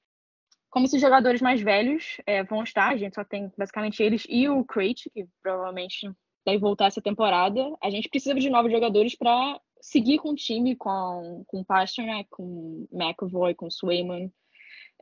como 0.71 0.87
esses 0.87 1.01
jogadores 1.01 1.41
mais 1.41 1.61
velhos 1.61 2.19
é, 2.27 2.45
vão 2.45 2.63
estar. 2.63 2.93
A 2.93 2.97
gente 2.97 3.15
só 3.15 3.25
tem 3.25 3.53
basicamente 3.57 4.03
eles 4.03 4.27
e 4.29 4.49
o 4.49 4.65
Crate, 4.65 5.11
que 5.11 5.27
provavelmente 5.43 6.11
deve 6.47 6.59
voltar 6.59 6.87
essa 6.87 7.03
temporada. 7.03 7.77
A 7.83 7.91
gente 7.91 8.09
precisa 8.09 8.35
de 8.35 8.49
novos 8.49 8.71
jogadores 8.71 9.17
para 9.17 9.61
seguir 9.81 10.19
com 10.19 10.31
o 10.31 10.37
time, 10.37 10.77
com, 10.77 11.45
com 11.47 11.65
Pasternak, 11.65 12.31
com 12.31 12.87
McAvoy, 12.93 13.55
com 13.55 13.69
Swayman, 13.69 14.33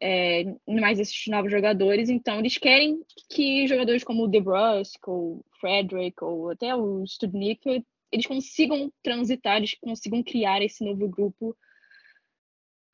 é, 0.01 0.45
mais 0.67 0.99
esses 0.99 1.27
novos 1.29 1.53
jogadores. 1.53 2.09
Então, 2.09 2.39
eles 2.39 2.57
querem 2.57 3.01
que 3.31 3.67
jogadores 3.67 4.03
como 4.03 4.25
o 4.25 4.29
DeBrusque, 4.29 5.09
ou 5.09 5.45
Frederick, 5.61 6.25
ou 6.25 6.51
até 6.51 6.75
o 6.75 7.07
Studnicka, 7.07 7.85
eles 8.11 8.27
consigam 8.27 8.91
transitar, 9.03 9.59
eles 9.59 9.75
consigam 9.75 10.23
criar 10.23 10.63
esse 10.63 10.85
novo 10.85 11.09
grupo 11.09 11.57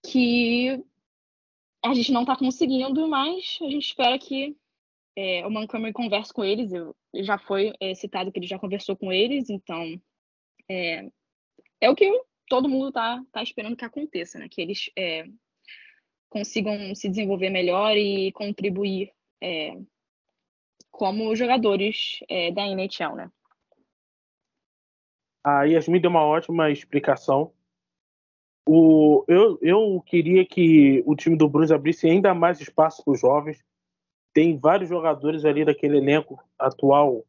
que 0.05 0.83
a 1.85 1.95
gente 1.95 2.13
não 2.13 2.23
está 2.23 2.37
conseguindo, 2.37 3.07
mas 3.07 3.59
a 3.63 3.71
gente 3.71 3.87
espera 3.87 4.19
que 4.19 4.57
é, 5.23 5.47
o 5.47 5.51
Montgomery 5.51 5.93
converse 5.93 6.33
com 6.33 6.43
eles. 6.43 6.73
Eu, 6.73 6.97
já 7.17 7.37
foi 7.37 7.75
é, 7.79 7.95
citado 7.95 8.33
que 8.33 8.39
ele 8.39 8.47
já 8.47 8.59
conversou 8.59 8.97
com 8.97 9.13
eles, 9.13 9.51
então 9.51 10.01
é, 10.67 11.11
é 11.79 11.91
o 11.91 11.95
que 11.95 12.11
todo 12.49 12.71
mundo 12.71 12.89
está 12.89 13.23
tá 13.31 13.43
esperando 13.43 13.77
que 13.77 13.85
aconteça, 13.85 14.39
né? 14.39 14.49
Que 14.51 14.63
eles 14.63 14.91
é, 14.97 15.27
consigam 16.31 16.95
se 16.95 17.07
desenvolver 17.07 17.51
melhor 17.51 17.95
e 17.99 18.33
contribuir 18.33 19.13
é, 19.43 19.77
como 20.91 21.37
jogadores 21.37 22.21
é, 22.27 22.51
da 22.51 22.67
NHL, 22.67 23.15
né? 23.15 23.31
A 25.45 25.65
Yasmin 25.65 26.01
deu 26.01 26.11
uma 26.11 26.25
ótima 26.25 26.71
explicação. 26.71 27.53
O, 28.67 29.25
eu, 29.29 29.59
eu 29.61 30.03
queria 30.07 30.47
que 30.47 31.03
o 31.05 31.15
time 31.15 31.37
do 31.37 31.49
Bruins 31.49 31.71
abrisse 31.71 32.09
ainda 32.09 32.33
mais 32.33 32.61
espaço 32.61 33.05
para 33.05 33.13
os 33.13 33.21
jovens. 33.21 33.63
Tem 34.33 34.57
vários 34.59 34.89
jogadores 34.89 35.45
ali 35.45 35.65
daquele 35.65 35.99
elenco 35.99 36.43
atual, 36.59 37.25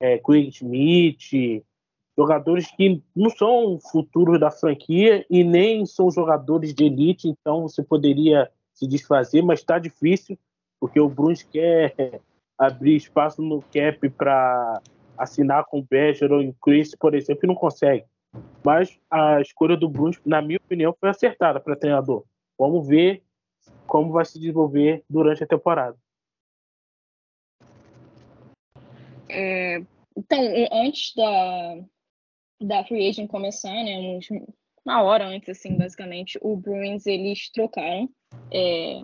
é, 0.00 0.18
Craig 0.18 0.50
Schmidt, 0.50 1.64
jogadores 2.16 2.70
que 2.70 3.02
não 3.14 3.30
são 3.30 3.78
futuros 3.78 4.38
da 4.38 4.50
franquia 4.50 5.24
e 5.30 5.44
nem 5.44 5.86
são 5.86 6.10
jogadores 6.10 6.74
de 6.74 6.84
elite, 6.84 7.28
então 7.28 7.62
você 7.62 7.82
poderia 7.82 8.50
se 8.74 8.86
desfazer, 8.86 9.42
mas 9.42 9.60
está 9.60 9.78
difícil, 9.78 10.38
porque 10.80 10.98
o 11.00 11.08
Bruns 11.08 11.42
quer 11.42 12.20
abrir 12.58 12.96
espaço 12.96 13.40
no 13.42 13.62
cap 13.62 14.08
para 14.10 14.80
assinar 15.16 15.64
com 15.66 15.78
o 15.78 15.86
Bergeron 15.88 16.42
e 16.42 16.48
o 16.48 16.54
Chris, 16.54 16.94
por 16.94 17.14
exemplo, 17.14 17.44
e 17.44 17.48
não 17.48 17.54
consegue. 17.54 18.04
Mas 18.64 18.98
a 19.10 19.40
escolha 19.40 19.76
do 19.76 19.88
Bruns, 19.88 20.20
na 20.24 20.40
minha 20.40 20.58
opinião, 20.58 20.94
foi 20.98 21.10
acertada 21.10 21.60
para 21.60 21.76
treinador. 21.76 22.24
Vamos 22.58 22.86
ver 22.86 23.22
como 23.86 24.12
vai 24.12 24.24
se 24.24 24.38
desenvolver 24.38 25.04
durante 25.08 25.44
a 25.44 25.46
temporada. 25.46 25.96
É, 29.32 29.82
então, 30.16 30.38
antes 30.72 31.14
da, 31.14 31.78
da 32.60 32.84
Free 32.84 33.08
Agent 33.08 33.30
começar, 33.30 33.72
né, 33.72 34.16
uns, 34.16 34.28
uma 34.84 35.02
hora 35.02 35.26
antes, 35.26 35.48
assim, 35.48 35.76
basicamente, 35.76 36.38
o 36.42 36.56
Bruins, 36.56 37.06
eles 37.06 37.50
trocaram 37.50 38.08
é, 38.52 39.02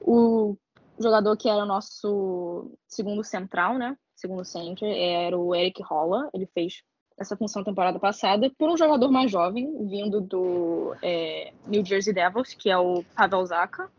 o 0.00 0.56
jogador 0.98 1.36
que 1.36 1.48
era 1.48 1.62
o 1.62 1.66
nosso 1.66 2.72
segundo 2.88 3.22
central, 3.22 3.78
né, 3.78 3.96
segundo 4.16 4.44
center, 4.44 4.88
era 4.90 5.38
o 5.38 5.54
Eric 5.54 5.82
Holla, 5.82 6.28
ele 6.34 6.46
fez 6.46 6.82
essa 7.18 7.36
função 7.36 7.64
temporada 7.64 7.98
passada, 7.98 8.50
por 8.56 8.70
um 8.70 8.76
jogador 8.76 9.10
mais 9.10 9.30
jovem, 9.30 9.86
vindo 9.88 10.20
do 10.20 10.94
é, 11.02 11.52
New 11.66 11.84
Jersey 11.84 12.14
Devils, 12.14 12.54
que 12.54 12.70
é 12.70 12.78
o 12.78 13.02
Pavel 13.14 13.44
Zaka. 13.44 13.90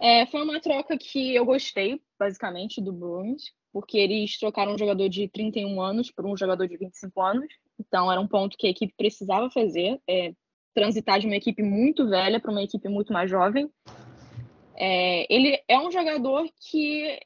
É, 0.00 0.26
foi 0.26 0.42
uma 0.42 0.60
troca 0.60 0.96
que 0.98 1.34
eu 1.34 1.44
gostei, 1.44 2.00
basicamente, 2.18 2.80
do 2.80 2.92
Bruins, 2.92 3.52
porque 3.72 3.98
eles 3.98 4.38
trocaram 4.38 4.74
um 4.74 4.78
jogador 4.78 5.08
de 5.08 5.28
31 5.28 5.80
anos 5.80 6.10
por 6.10 6.26
um 6.26 6.36
jogador 6.36 6.66
de 6.66 6.76
25 6.76 7.20
anos. 7.20 7.46
Então, 7.78 8.10
era 8.10 8.20
um 8.20 8.28
ponto 8.28 8.56
que 8.56 8.66
a 8.66 8.70
equipe 8.70 8.94
precisava 8.96 9.50
fazer, 9.50 10.00
é, 10.08 10.34
transitar 10.74 11.18
de 11.18 11.26
uma 11.26 11.36
equipe 11.36 11.62
muito 11.62 12.08
velha 12.08 12.40
para 12.40 12.50
uma 12.50 12.62
equipe 12.62 12.88
muito 12.88 13.12
mais 13.12 13.30
jovem. 13.30 13.70
É, 14.74 15.32
ele 15.34 15.58
é 15.66 15.78
um 15.78 15.90
jogador 15.90 16.46
que 16.60 17.18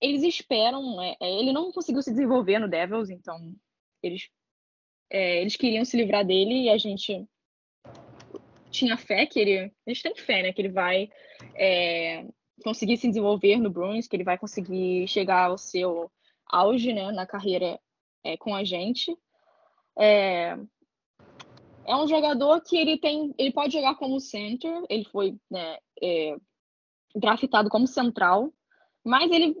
eles 0.00 0.22
esperam. 0.22 1.00
É, 1.00 1.16
é 1.20 1.38
ele 1.38 1.52
não 1.52 1.70
conseguiu 1.70 2.02
se 2.02 2.10
desenvolver 2.10 2.58
no 2.58 2.68
Devils, 2.68 3.10
então 3.10 3.54
eles, 4.02 4.28
é, 5.10 5.42
eles 5.42 5.56
queriam 5.56 5.84
se 5.84 5.96
livrar 5.96 6.26
dele 6.26 6.64
e 6.64 6.70
a 6.70 6.78
gente 6.78 7.26
tinha 8.72 8.96
fé 8.96 9.26
que 9.26 9.38
ele. 9.38 9.72
A 9.86 9.90
gente 9.90 10.02
tem 10.02 10.14
fé, 10.16 10.42
né? 10.42 10.52
Que 10.52 10.62
ele 10.62 10.70
vai 10.70 11.08
é, 11.54 12.26
conseguir 12.64 12.96
se 12.96 13.06
desenvolver 13.06 13.58
no 13.58 13.70
Bruins, 13.70 14.08
que 14.08 14.16
ele 14.16 14.24
vai 14.24 14.38
conseguir 14.38 15.06
chegar 15.06 15.50
ao 15.50 15.58
seu 15.58 16.10
auge 16.46 16.92
né, 16.92 17.12
na 17.12 17.26
carreira 17.26 17.78
é, 18.24 18.36
com 18.36 18.54
a 18.54 18.64
gente. 18.64 19.16
É, 19.98 20.56
é 21.84 21.96
um 21.96 22.08
jogador 22.08 22.60
que 22.62 22.76
ele 22.76 22.98
tem. 22.98 23.34
Ele 23.38 23.52
pode 23.52 23.72
jogar 23.72 23.94
como 23.96 24.20
center, 24.20 24.82
ele 24.88 25.04
foi 25.04 25.36
né, 25.50 25.78
é, 26.02 26.36
draftado 27.14 27.68
como 27.68 27.86
central, 27.86 28.52
mas 29.04 29.30
ele 29.30 29.56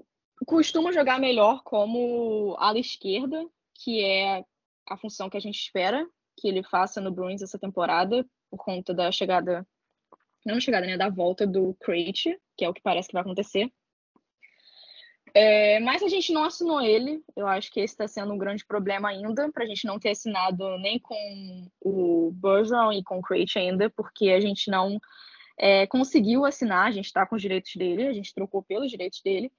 costuma 0.46 0.92
jogar 0.92 1.20
melhor 1.20 1.62
como 1.62 2.56
ala 2.58 2.78
esquerda, 2.78 3.44
que 3.74 4.02
é 4.02 4.44
a 4.88 4.96
função 4.96 5.30
que 5.30 5.36
a 5.36 5.40
gente 5.40 5.58
espera 5.58 6.06
que 6.36 6.48
ele 6.48 6.62
faça 6.62 7.00
no 7.00 7.12
Bruins 7.12 7.42
essa 7.42 7.58
temporada, 7.58 8.26
por 8.52 8.58
conta 8.58 8.92
da 8.92 9.10
chegada, 9.10 9.66
não 10.44 10.60
chegada, 10.60 10.86
né, 10.86 10.98
da 10.98 11.08
volta 11.08 11.46
do 11.46 11.74
Crate, 11.80 12.38
que 12.54 12.64
é 12.64 12.68
o 12.68 12.74
que 12.74 12.82
parece 12.82 13.08
que 13.08 13.14
vai 13.14 13.22
acontecer. 13.22 13.72
É, 15.34 15.80
mas 15.80 16.02
a 16.02 16.08
gente 16.08 16.30
não 16.30 16.44
assinou 16.44 16.82
ele, 16.82 17.22
eu 17.34 17.48
acho 17.48 17.70
que 17.70 17.80
esse 17.80 17.94
está 17.94 18.06
sendo 18.06 18.34
um 18.34 18.38
grande 18.38 18.66
problema 18.66 19.08
ainda, 19.08 19.50
para 19.50 19.64
a 19.64 19.66
gente 19.66 19.86
não 19.86 19.98
ter 19.98 20.10
assinado 20.10 20.76
nem 20.78 20.98
com 20.98 21.66
o 21.80 22.30
Bergeron 22.32 22.92
e 22.92 23.02
com 23.02 23.18
o 23.18 23.22
Crate 23.22 23.58
ainda, 23.58 23.88
porque 23.88 24.28
a 24.28 24.40
gente 24.40 24.70
não 24.70 25.00
é, 25.58 25.86
conseguiu 25.86 26.44
assinar, 26.44 26.86
a 26.86 26.90
gente 26.90 27.06
está 27.06 27.24
com 27.24 27.36
os 27.36 27.40
direitos 27.40 27.74
dele, 27.74 28.06
a 28.06 28.12
gente 28.12 28.34
trocou 28.34 28.62
pelos 28.62 28.90
direitos 28.90 29.22
dele, 29.24 29.50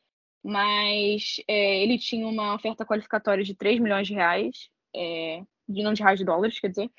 mas 0.43 1.37
é, 1.47 1.81
ele 1.81 1.97
tinha 1.97 2.27
uma 2.27 2.53
oferta 2.53 2.85
qualificatória 2.85 3.43
de 3.43 3.55
3 3.55 3.79
milhões 3.79 4.05
de 4.05 4.13
reais, 4.13 4.69
é, 4.95 5.41
de 5.67 5.81
não 5.81 5.93
de 5.93 6.03
reais 6.03 6.19
de 6.19 6.25
dólares, 6.25 6.59
quer 6.59 6.69
dizer, 6.69 6.91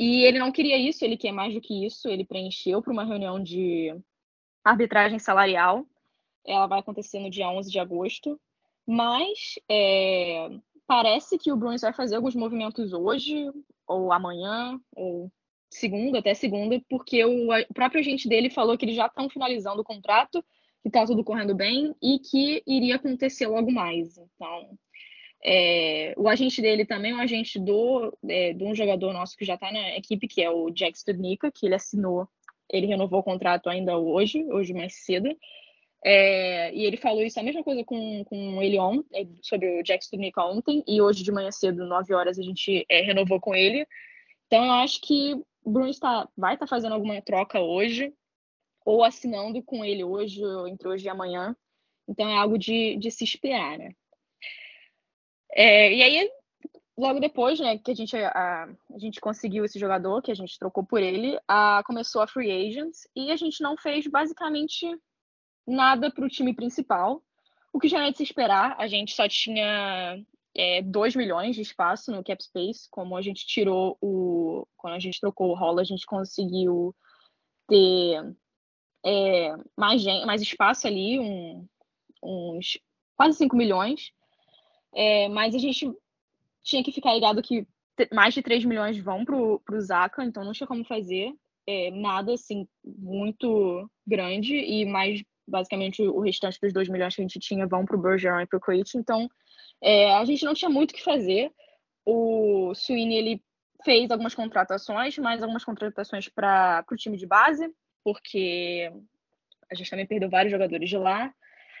e 0.00 0.24
ele 0.24 0.38
não 0.38 0.50
queria 0.50 0.78
isso, 0.78 1.04
ele 1.04 1.14
quer 1.14 1.30
mais 1.30 1.52
do 1.52 1.60
que 1.60 1.84
isso, 1.84 2.08
ele 2.08 2.24
preencheu 2.24 2.80
para 2.80 2.90
uma 2.90 3.04
reunião 3.04 3.38
de 3.38 3.94
arbitragem 4.64 5.18
salarial, 5.18 5.86
ela 6.42 6.66
vai 6.66 6.80
acontecer 6.80 7.20
no 7.20 7.28
dia 7.28 7.50
11 7.50 7.70
de 7.70 7.78
agosto, 7.78 8.40
mas 8.86 9.58
é, 9.70 10.48
parece 10.86 11.36
que 11.36 11.52
o 11.52 11.56
Bruins 11.56 11.82
vai 11.82 11.92
fazer 11.92 12.16
alguns 12.16 12.34
movimentos 12.34 12.94
hoje, 12.94 13.52
ou 13.86 14.10
amanhã, 14.10 14.80
ou 14.96 15.30
segunda, 15.68 16.20
até 16.20 16.32
segunda, 16.32 16.82
porque 16.88 17.22
o, 17.22 17.48
próprio 17.74 18.00
agente 18.00 18.26
dele 18.26 18.48
falou 18.48 18.78
que 18.78 18.86
eles 18.86 18.96
já 18.96 19.04
estão 19.04 19.28
finalizando 19.28 19.82
o 19.82 19.84
contrato 19.84 20.42
que 20.80 20.88
está 20.88 21.04
tudo 21.04 21.22
correndo 21.22 21.54
bem 21.54 21.94
e 22.02 22.18
que 22.18 22.62
iria 22.66 22.96
acontecer 22.96 23.46
logo 23.46 23.70
mais. 23.70 24.16
Então, 24.16 24.78
é, 25.44 26.14
o 26.16 26.28
agente 26.28 26.60
dele 26.60 26.84
também 26.84 27.12
é 27.12 27.14
um 27.14 27.20
agente 27.20 27.58
do, 27.58 28.16
é, 28.28 28.52
de 28.52 28.64
um 28.64 28.74
jogador 28.74 29.12
nosso 29.12 29.36
que 29.36 29.44
já 29.44 29.54
está 29.54 29.72
na 29.72 29.96
equipe, 29.96 30.28
que 30.28 30.42
é 30.42 30.50
o 30.50 30.70
Jack 30.70 30.98
Studnicka, 30.98 31.50
que 31.50 31.66
ele 31.66 31.74
assinou, 31.74 32.28
ele 32.68 32.86
renovou 32.86 33.20
o 33.20 33.24
contrato 33.24 33.68
ainda 33.68 33.96
hoje, 33.98 34.44
hoje 34.44 34.72
mais 34.72 35.04
cedo. 35.04 35.28
É, 36.04 36.74
e 36.74 36.84
ele 36.84 36.96
falou 36.96 37.22
isso, 37.22 37.38
a 37.38 37.42
mesma 37.42 37.62
coisa 37.62 37.84
com, 37.84 38.24
com 38.24 38.62
ele 38.62 38.78
ontem, 38.78 39.06
é, 39.14 39.26
sobre 39.42 39.80
o 39.80 39.82
Jack 39.82 40.04
Studnicka 40.04 40.44
ontem, 40.44 40.82
e 40.86 41.00
hoje 41.00 41.22
de 41.22 41.32
manhã 41.32 41.50
cedo, 41.50 41.86
9 41.86 42.14
horas, 42.14 42.38
a 42.38 42.42
gente 42.42 42.86
é, 42.88 43.00
renovou 43.02 43.40
com 43.40 43.54
ele. 43.54 43.86
Então, 44.46 44.64
eu 44.64 44.72
acho 44.72 45.00
que 45.02 45.34
o 45.64 45.70
Bruno 45.70 45.90
está, 45.90 46.28
vai 46.36 46.54
estar 46.54 46.66
tá 46.66 46.70
fazendo 46.70 46.94
alguma 46.94 47.20
troca 47.22 47.60
hoje 47.60 48.12
ou 48.84 49.04
assinando 49.04 49.62
com 49.62 49.84
ele 49.84 50.02
hoje, 50.02 50.40
entre 50.68 50.88
hoje 50.88 51.06
e 51.06 51.08
amanhã. 51.08 51.54
Então 52.08 52.28
é 52.28 52.36
algo 52.36 52.58
de, 52.58 52.96
de 52.96 53.10
se 53.10 53.22
esperar, 53.22 53.78
né? 53.78 53.94
É, 55.54 55.92
e 55.92 56.02
aí, 56.02 56.30
logo 56.96 57.20
depois, 57.20 57.58
né, 57.58 57.78
que 57.78 57.90
a 57.90 57.94
gente, 57.94 58.16
a, 58.16 58.64
a, 58.64 58.98
gente 58.98 59.20
conseguiu 59.20 59.64
esse 59.64 59.78
jogador, 59.78 60.22
que 60.22 60.30
a 60.30 60.34
gente 60.34 60.58
trocou 60.58 60.84
por 60.84 61.02
ele, 61.02 61.38
a, 61.48 61.82
começou 61.84 62.22
a 62.22 62.26
free 62.26 62.50
agents 62.50 63.08
e 63.16 63.30
a 63.30 63.36
gente 63.36 63.62
não 63.62 63.76
fez 63.76 64.06
basicamente 64.06 64.86
nada 65.66 66.10
para 66.10 66.24
o 66.24 66.28
time 66.28 66.54
principal, 66.54 67.22
o 67.72 67.78
que 67.78 67.88
já 67.88 68.06
é 68.06 68.10
de 68.10 68.18
se 68.18 68.22
esperar. 68.22 68.76
A 68.78 68.86
gente 68.86 69.14
só 69.14 69.28
tinha 69.28 70.22
é, 70.56 70.82
2 70.82 71.16
milhões 71.16 71.54
de 71.54 71.62
espaço 71.62 72.10
no 72.10 72.24
cap 72.24 72.42
space, 72.42 72.88
como 72.90 73.16
a 73.16 73.22
gente 73.22 73.46
tirou 73.46 73.96
o. 74.00 74.66
Quando 74.76 74.94
a 74.94 74.98
gente 74.98 75.20
trocou 75.20 75.50
o 75.50 75.54
rolo, 75.54 75.80
a 75.80 75.84
gente 75.84 76.04
conseguiu 76.06 76.94
ter 77.68 78.34
é, 79.04 79.54
mais, 79.76 80.04
mais 80.26 80.42
espaço 80.42 80.86
ali, 80.86 81.18
um, 81.18 81.66
uns 82.22 82.78
quase 83.16 83.38
5 83.38 83.56
milhões. 83.56 84.12
É, 84.94 85.28
mas 85.28 85.54
a 85.54 85.58
gente 85.58 85.90
tinha 86.62 86.82
que 86.82 86.92
ficar 86.92 87.14
ligado 87.14 87.42
que 87.42 87.66
mais 88.12 88.34
de 88.34 88.42
3 88.42 88.64
milhões 88.64 88.98
vão 88.98 89.24
para 89.24 89.36
o 89.36 89.80
Zaca, 89.80 90.24
então 90.24 90.44
não 90.44 90.52
tinha 90.52 90.66
como 90.66 90.84
fazer 90.84 91.32
é, 91.66 91.90
nada 91.90 92.32
assim 92.34 92.66
muito 92.84 93.88
grande 94.06 94.56
e 94.56 94.84
mais 94.84 95.22
basicamente 95.46 96.02
o 96.02 96.20
restante 96.20 96.58
dos 96.60 96.72
2 96.72 96.88
milhões 96.88 97.14
que 97.14 97.20
a 97.20 97.24
gente 97.24 97.38
tinha 97.38 97.66
vão 97.66 97.84
para 97.84 97.96
o 97.96 98.00
Bergeron 98.00 98.40
e 98.40 98.46
para 98.46 98.56
o 98.56 98.60
Crate, 98.60 98.96
então 98.96 99.28
é, 99.82 100.12
a 100.14 100.24
gente 100.24 100.44
não 100.44 100.54
tinha 100.54 100.70
muito 100.70 100.92
o 100.92 100.94
que 100.94 101.02
fazer. 101.02 101.52
O 102.04 102.72
Sweeney 102.74 103.18
ele 103.18 103.44
fez 103.84 104.10
algumas 104.10 104.34
contratações, 104.34 105.16
mais 105.18 105.42
algumas 105.42 105.64
contratações 105.64 106.28
para 106.28 106.84
o 106.90 106.96
time 106.96 107.16
de 107.16 107.26
base, 107.26 107.72
porque 108.04 108.92
a 109.70 109.74
gente 109.74 109.90
também 109.90 110.06
perdeu 110.06 110.28
vários 110.28 110.52
jogadores 110.52 110.88
de 110.88 110.98
lá. 110.98 111.32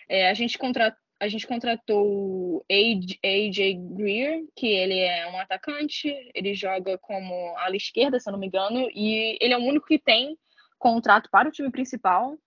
É, 0.08 0.30
a, 0.30 0.34
gente 0.34 0.58
contra, 0.58 0.96
a 1.20 1.28
gente 1.28 1.46
contratou 1.46 2.06
o 2.06 2.64
AJ 2.70 3.74
Greer, 3.94 4.42
que 4.56 4.66
ele 4.66 4.98
é 4.98 5.30
um 5.30 5.38
atacante, 5.38 6.08
ele 6.34 6.54
joga 6.54 6.96
como 6.96 7.54
ala 7.58 7.76
esquerda, 7.76 8.18
se 8.18 8.28
eu 8.28 8.32
não 8.32 8.40
me 8.40 8.46
engano, 8.46 8.88
e 8.94 9.36
ele 9.38 9.52
é 9.52 9.58
o 9.58 9.62
único 9.62 9.86
que 9.86 9.98
tem 9.98 10.36
contrato 10.78 11.28
para 11.30 11.48
o 11.48 11.52
time 11.52 11.70
principal. 11.70 12.38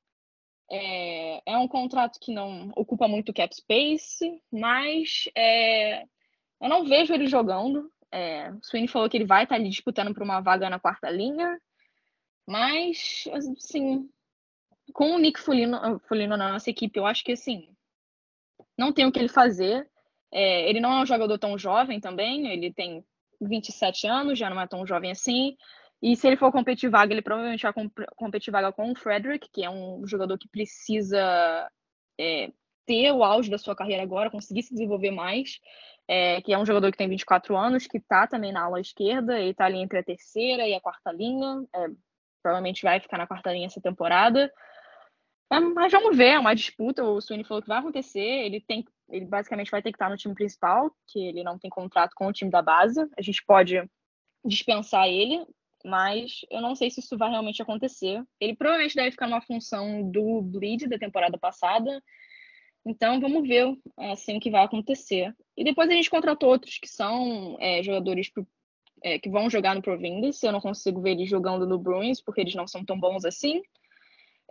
É, 0.71 1.53
é 1.53 1.57
um 1.57 1.67
contrato 1.67 2.19
que 2.19 2.33
não 2.33 2.71
ocupa 2.75 3.07
muito 3.07 3.31
cap 3.31 3.55
space, 3.55 4.41
mas 4.51 5.25
é, 5.37 6.01
eu 6.59 6.67
não 6.67 6.83
vejo 6.83 7.13
ele 7.13 7.27
jogando. 7.27 7.91
É, 8.11 8.51
Sweeney 8.63 8.87
falou 8.87 9.07
que 9.07 9.17
ele 9.17 9.25
vai 9.25 9.43
estar 9.43 9.55
ali 9.55 9.69
disputando 9.69 10.15
por 10.15 10.23
uma 10.23 10.41
vaga 10.41 10.67
na 10.67 10.79
quarta 10.79 11.11
linha, 11.11 11.59
mas, 12.47 13.25
assim, 13.35 14.09
com 14.93 15.15
o 15.15 15.19
Nick 15.19 15.39
Fulino, 15.39 15.99
Fulino 16.07 16.35
na 16.35 16.53
nossa 16.53 16.71
equipe, 16.71 16.97
eu 16.97 17.05
acho 17.05 17.23
que, 17.23 17.33
assim, 17.33 17.72
não 18.77 18.91
tem 18.91 19.05
o 19.05 19.11
que 19.11 19.19
ele 19.19 19.27
fazer. 19.27 19.87
É, 20.31 20.69
ele 20.69 20.79
não 20.79 20.91
é 20.93 21.01
um 21.01 21.05
jogador 21.05 21.37
tão 21.37 21.57
jovem 21.57 21.99
também, 21.99 22.47
ele 22.47 22.73
tem 22.73 23.05
27 23.41 24.07
anos, 24.07 24.39
já 24.39 24.49
não 24.49 24.59
é 24.59 24.67
tão 24.67 24.85
jovem 24.85 25.11
assim. 25.11 25.55
E 26.01 26.15
se 26.15 26.27
ele 26.27 26.35
for 26.35 26.51
competir 26.51 26.89
vaga, 26.89 27.13
ele 27.13 27.21
provavelmente 27.21 27.63
vai 27.63 27.73
competir 28.15 28.51
vaga 28.51 28.73
com 28.73 28.91
o 28.91 28.95
Frederick, 28.95 29.49
que 29.51 29.63
é 29.63 29.69
um 29.69 30.05
jogador 30.05 30.37
que 30.37 30.49
precisa 30.49 31.69
é, 32.19 32.51
ter 32.85 33.11
o 33.11 33.23
auge 33.23 33.49
da 33.49 33.57
sua 33.57 33.75
carreira 33.75 34.03
agora, 34.03 34.29
conseguir 34.29 34.63
se 34.63 34.73
desenvolver 34.73 35.11
mais. 35.11 35.59
É, 36.05 36.41
que 36.41 36.51
é 36.51 36.57
um 36.57 36.65
jogador 36.65 36.91
que 36.91 36.97
tem 36.97 37.07
24 37.07 37.55
anos, 37.55 37.87
que 37.87 37.97
está 37.97 38.27
também 38.27 38.51
na 38.51 38.63
ala 38.63 38.81
esquerda, 38.81 39.39
e 39.39 39.51
está 39.51 39.65
ali 39.65 39.77
entre 39.77 39.99
a 39.99 40.03
terceira 40.03 40.67
e 40.67 40.73
a 40.73 40.81
quarta 40.81 41.13
linha. 41.13 41.63
É, 41.73 41.87
provavelmente 42.41 42.83
vai 42.83 42.99
ficar 42.99 43.17
na 43.17 43.25
quarta 43.25 43.53
linha 43.53 43.67
essa 43.67 43.79
temporada. 43.79 44.51
É, 45.53 45.59
mas 45.59 45.91
vamos 45.91 46.17
ver, 46.17 46.29
é 46.29 46.39
uma 46.39 46.55
disputa. 46.55 47.03
O 47.03 47.21
Sweeney 47.21 47.45
falou 47.45 47.61
que 47.61 47.67
vai 47.67 47.77
acontecer. 47.77 48.19
Ele 48.19 48.59
tem, 48.59 48.83
ele 49.09 49.25
basicamente 49.25 49.69
vai 49.69 49.81
ter 49.81 49.91
que 49.91 49.95
estar 49.95 50.09
no 50.09 50.17
time 50.17 50.33
principal, 50.33 50.91
que 51.07 51.19
ele 51.19 51.43
não 51.43 51.59
tem 51.59 51.69
contrato 51.69 52.13
com 52.15 52.27
o 52.27 52.33
time 52.33 52.49
da 52.49 52.61
base. 52.61 52.99
A 53.17 53.21
gente 53.21 53.43
pode 53.45 53.87
dispensar 54.43 55.07
ele, 55.07 55.45
mas 55.85 56.41
eu 56.49 56.59
não 56.59 56.75
sei 56.75 56.89
se 56.89 57.01
isso 57.01 57.17
vai 57.17 57.29
realmente 57.29 57.61
acontecer. 57.61 58.23
Ele 58.39 58.55
provavelmente 58.55 58.95
deve 58.95 59.11
ficar 59.11 59.27
numa 59.27 59.41
função 59.41 60.09
do 60.09 60.41
bleed 60.41 60.87
da 60.87 60.97
temporada 60.97 61.37
passada. 61.37 62.01
Então 62.85 63.21
vamos 63.21 63.47
ver 63.47 63.77
assim 63.97 64.37
o 64.37 64.39
que 64.39 64.49
vai 64.49 64.63
acontecer. 64.63 65.35
E 65.55 65.63
depois 65.63 65.87
a 65.87 65.93
gente 65.93 66.09
contratou 66.09 66.49
outros 66.49 66.79
que 66.79 66.87
são 66.87 67.57
é, 67.59 67.83
jogadores 67.83 68.27
pro, 68.27 68.45
é, 69.03 69.19
que 69.19 69.29
vão 69.29 69.51
jogar 69.51 69.75
no 69.75 69.83
Provindas. 69.83 70.41
Eu 70.41 70.51
não 70.51 70.59
consigo 70.59 70.99
ver 70.99 71.11
eles 71.11 71.29
jogando 71.29 71.67
no 71.67 71.77
Bruins 71.77 72.19
porque 72.21 72.41
eles 72.41 72.55
não 72.55 72.67
são 72.67 72.83
tão 72.83 72.99
bons 72.99 73.23
assim. 73.23 73.61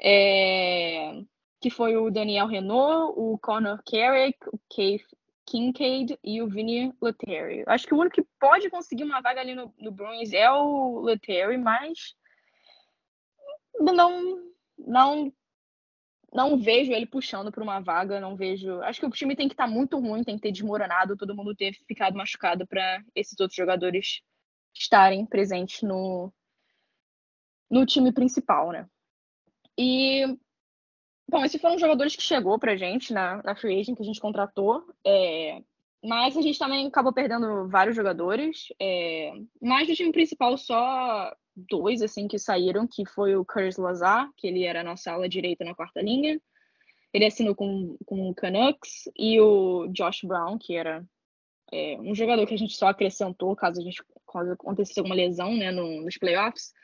É, 0.01 1.23
que 1.61 1.71
foi 1.71 1.97
o 1.97 2.11
Daniel 2.11 2.47
Renault, 2.47 3.15
o 3.17 3.39
Connor 3.39 3.81
Carrick, 3.85 4.39
o 4.53 4.59
Keith 4.69 5.07
Kincaid 5.47 6.19
e 6.23 6.41
o 6.41 6.49
Vinny 6.49 6.93
Letary. 7.01 7.65
Acho 7.67 7.87
que 7.87 7.95
o 7.95 7.99
único 7.99 8.17
que 8.17 8.29
pode 8.39 8.71
conseguir 8.71 9.05
uma 9.05 9.21
vaga 9.21 9.41
ali 9.41 9.55
no, 9.55 9.73
no 9.79 9.91
Bruins 9.93 10.33
é 10.33 10.51
o 10.51 11.01
Letary, 11.01 11.59
mas 11.59 12.15
não, 13.79 14.53
não, 14.79 15.33
não 16.33 16.59
vejo 16.59 16.93
ele 16.93 17.07
puxando 17.07 17.51
para 17.51 17.63
uma 17.63 17.81
vaga, 17.81 18.21
não 18.21 18.37
vejo. 18.37 18.81
Acho 18.83 19.01
que 19.01 19.07
o 19.07 19.11
time 19.11 19.37
tem 19.37 19.49
que 19.49 19.55
estar 19.55 19.67
tá 19.67 19.71
muito 19.71 19.99
ruim, 19.99 20.25
tem 20.25 20.37
que 20.37 20.43
ter 20.43 20.53
desmoronado, 20.53 21.17
todo 21.17 21.35
mundo 21.35 21.55
ter 21.55 21.75
ficado 21.87 22.17
machucado 22.17 22.67
para 22.67 23.03
esses 23.15 23.39
outros 23.39 23.57
jogadores 23.57 24.23
estarem 24.75 25.27
presentes 25.27 25.83
no, 25.83 26.33
no 27.71 27.85
time 27.85 28.13
principal, 28.13 28.71
né? 28.71 28.89
E 29.79 30.39
Bom, 31.33 31.43
esses 31.47 31.59
foram 31.59 31.79
jogadores 31.79 32.15
que 32.15 32.23
chegou 32.23 32.59
pra 32.59 32.77
gente 32.77 33.11
na, 33.11 33.43
na 33.43 33.57
Free 33.57 33.81
Agent, 33.81 33.97
que 33.97 34.03
a 34.03 34.05
gente 34.05 34.21
contratou. 34.21 34.85
É, 35.03 35.63
mas 36.05 36.37
a 36.37 36.43
gente 36.43 36.59
também 36.59 36.87
acabou 36.87 37.11
perdendo 37.11 37.67
vários 37.69 37.97
jogadores. 37.97 38.67
É, 38.79 39.33
mas 39.59 39.89
do 39.89 39.95
time 39.95 40.13
principal, 40.13 40.59
só 40.59 41.35
dois, 41.57 42.03
assim, 42.03 42.29
que 42.29 42.39
saíram, 42.39 42.87
que 42.87 43.07
foi 43.07 43.35
o 43.35 43.47
Curtis 43.47 43.79
Lazar, 43.79 44.29
que 44.37 44.47
ele 44.47 44.65
era 44.65 44.83
a 44.83 44.85
nossa 44.85 45.11
ala 45.11 45.27
direita 45.27 45.65
na 45.65 45.75
quarta 45.75 46.03
linha. 46.03 46.39
Ele 47.15 47.25
assinou 47.25 47.55
com, 47.55 47.97
com 48.05 48.29
o 48.29 48.35
Canucks. 48.35 49.09
E 49.17 49.41
o 49.41 49.89
Josh 49.89 50.25
Brown, 50.25 50.59
que 50.59 50.77
era 50.77 51.03
é, 51.73 51.97
um 51.99 52.15
jogador 52.15 52.47
que 52.47 52.53
a 52.53 52.59
gente 52.59 52.77
só 52.77 52.89
acrescentou 52.89 53.57
caso 53.57 53.81
a 53.81 53.85
gente 53.85 54.03
caso 54.31 54.53
acontecesse 54.53 55.01
alguma 55.01 55.15
lesão 55.15 55.57
né, 55.57 55.71
no, 55.71 56.03
nos 56.03 56.19
playoffs. 56.19 56.75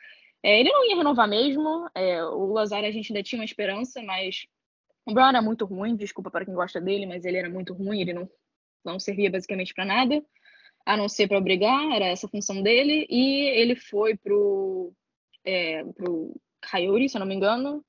É, 0.42 0.61
ele 0.61 0.70
não 0.70 0.85
ia 0.88 0.96
renovar 0.96 1.29
mesmo. 1.29 1.88
É, 1.94 2.24
o 2.24 2.53
Lazar 2.53 2.85
a 2.85 2.90
gente 2.90 3.12
ainda 3.12 3.22
tinha 3.22 3.40
uma 3.40 3.44
esperança, 3.44 4.03
mas 4.03 4.46
o 5.07 5.12
Brown 5.12 5.29
era 5.29 5.42
muito 5.42 5.64
ruim. 5.64 5.96
Desculpa 5.96 6.31
para 6.31 6.44
quem 6.44 6.55
gosta 6.55 6.81
dele, 6.81 7.07
mas 7.07 7.24
ele 7.24 7.38
era 7.38 7.51
muito 7.51 7.72
ruim. 7.74 8.01
Ele 8.01 8.12
não, 8.12 8.31
não 8.85 9.01
servia 9.01 9.31
basicamente 9.31 9.74
para 9.74 9.85
nada, 9.85 10.24
a 10.87 10.96
não 10.96 11.09
ser 11.09 11.29
para 11.29 11.38
obrigar. 11.38 11.92
Era 11.92 12.07
essa 12.07 12.27
a 12.27 12.31
função 12.31 12.62
dele. 12.62 13.07
E 13.11 13.48
ele 13.59 13.74
foi 13.74 14.16
pro 14.16 14.92
é, 15.44 15.85
pro 15.85 16.38
Coyote, 16.70 17.09
se 17.09 17.16
eu 17.16 17.20
não 17.20 17.27
me 17.27 17.35
engano, 17.35 17.85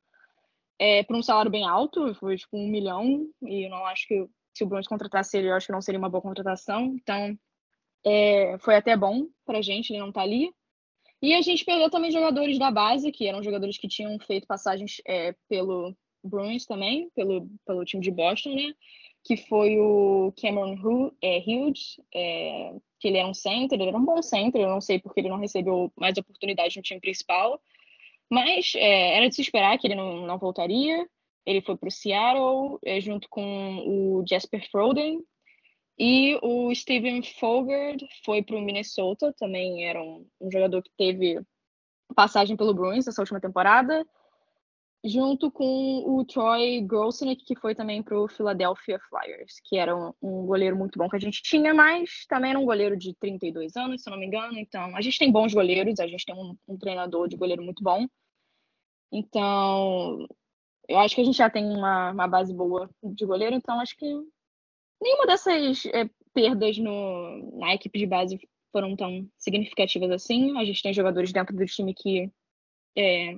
é, 0.80 1.04
por 1.04 1.16
um 1.16 1.24
salário 1.24 1.52
bem 1.52 1.66
alto. 1.66 2.14
Foi 2.16 2.38
tipo 2.38 2.58
um 2.58 2.68
milhão. 2.68 3.28
E 3.44 3.66
eu 3.66 3.70
não 3.70 3.86
acho 3.86 4.08
que 4.08 4.28
se 4.54 4.64
o 4.64 4.68
Bruins 4.68 4.88
contratasse 4.88 5.38
ele, 5.38 5.50
eu 5.50 5.56
acho 5.56 5.68
que 5.68 5.72
não 5.72 5.82
seria 5.82 6.00
uma 6.00 6.10
boa 6.10 6.22
contratação. 6.22 6.96
Então, 6.96 7.38
é, 8.06 8.58
foi 8.60 8.76
até 8.76 8.96
bom 8.96 9.28
para 9.46 9.62
gente 9.62 9.92
ele 9.92 10.00
não 10.00 10.10
estar 10.10 10.22
tá 10.22 10.26
ali. 10.26 10.52
E 11.22 11.34
a 11.34 11.42
gente 11.42 11.66
perdeu 11.66 11.90
também 11.90 12.12
jogadores 12.12 12.58
da 12.58 12.72
base, 12.72 13.12
que 13.12 13.28
eram 13.28 13.44
jogadores 13.44 13.78
que 13.78 13.88
tinham 13.88 14.18
feito 14.20 14.48
passagens 14.48 15.02
é, 15.06 15.36
pelo 15.50 15.96
Bruins 16.24 16.66
também, 16.66 17.10
pelo, 17.16 17.48
pelo 17.66 17.84
time 17.84 18.02
de 18.02 18.12
Boston, 18.12 18.56
né? 18.56 18.74
Que 19.24 19.36
foi 19.36 19.78
o 19.78 20.34
Cameron 20.42 21.12
é, 21.22 21.40
Hughes, 21.40 22.00
é, 22.14 22.74
que 23.00 23.10
ele 23.10 23.18
era 23.18 23.28
um 23.28 23.34
center, 23.34 23.80
ele 23.80 23.90
era 23.90 23.98
um 23.98 24.06
bom 24.06 24.22
center, 24.22 24.62
eu 24.62 24.70
não 24.70 24.80
sei 24.80 25.00
porque 25.00 25.20
ele 25.20 25.30
não 25.30 25.40
recebeu 25.40 25.92
mais 25.98 26.18
oportunidade 26.18 26.78
no 26.78 26.84
time 26.84 27.02
principal, 27.02 27.62
mas 28.30 28.74
é, 28.76 29.18
era 29.18 29.28
de 29.28 29.36
se 29.36 29.42
esperar 29.42 29.78
que 29.78 29.88
ele 29.88 29.96
não, 29.96 30.26
não 30.26 30.38
voltaria. 30.38 31.06
Ele 31.46 31.62
foi 31.62 31.76
para 31.76 31.88
o 31.88 31.92
Seattle, 31.92 32.78
é, 32.86 33.02
junto 33.02 33.28
com 33.30 33.42
o 33.88 34.24
Jasper 34.28 34.70
Froden, 34.70 35.20
e 36.00 36.40
o 36.42 36.74
Steven 36.74 37.22
Fogard 37.22 38.08
foi 38.24 38.42
para 38.42 38.56
o 38.56 38.62
Minnesota, 38.62 39.34
também 39.38 39.86
era 39.86 40.02
um, 40.02 40.26
um, 40.40 40.50
jogador 40.50 40.82
que 40.82 40.92
teve 40.98 41.42
passagem 42.16 42.56
pelo 42.56 42.74
Bruins 42.74 43.06
essa 43.06 43.22
última 43.22 43.42
temporada, 43.42 44.08
junto 45.04 45.52
com 45.52 46.04
o 46.06 46.24
Troy 46.24 46.80
Grosenick, 46.82 47.44
que 47.44 47.60
foi 47.60 47.76
também 47.76 48.02
para 48.02 48.18
o 48.18 48.30
Philadelphia 48.30 48.98
Flyers, 49.10 49.60
que 49.66 49.78
era 49.78 49.94
um, 49.94 50.14
um, 50.22 50.46
goleiro 50.46 50.78
muito 50.78 50.98
bom 50.98 51.10
que 51.10 51.18
a 51.18 51.20
gente 51.20 51.44
tinha, 51.44 51.74
mas 51.74 52.26
também 52.30 52.52
era 52.52 52.60
um 52.60 52.66
goleiro 52.66 52.96
de 52.96 53.14
32 53.16 53.76
anos, 53.76 54.02
se 54.02 54.10
não 54.10 54.18
me 54.18 54.26
engano. 54.26 54.58
Então, 54.58 54.96
a 54.96 55.02
gente 55.02 55.20
tem 55.20 55.30
bons 55.30 55.54
goleiros, 55.54 56.00
a 56.00 56.08
gente 56.08 56.26
tem 56.26 56.36
um, 56.36 56.56
um 56.66 56.78
treinador 56.78 57.28
de 57.28 57.36
goleiro 57.36 57.62
muito 57.62 57.84
bom. 57.84 58.08
Então, 59.12 60.26
eu 60.88 60.98
acho 61.00 61.14
que 61.14 61.22
a 61.22 61.26
gente 61.26 61.38
já 61.38 61.50
tem 61.50 61.66
uma, 61.66 62.12
uma 62.12 62.28
base 62.28 62.54
boa 62.54 62.90
de 63.04 63.26
goleiro, 63.26 63.56
então 63.56 63.82
acho 63.82 63.98
que 63.98 64.06
nenhuma 65.02 65.26
dessas 65.26 65.86
é, 65.88 66.10
perdas 66.34 66.78
no, 66.78 67.60
na 67.60 67.74
equipe 67.74 67.98
de 67.98 68.06
base 68.06 68.40
foram 68.72 68.96
tão 68.96 69.28
significativas 69.38 70.12
assim. 70.12 70.58
A 70.58 70.66
gente 70.66 70.82
tem 70.82 70.94
jogadores 70.94 71.32
dentro 71.32 71.56
do 71.56 71.66
time 71.66 71.94
que 71.94 72.32
é, 72.98 73.38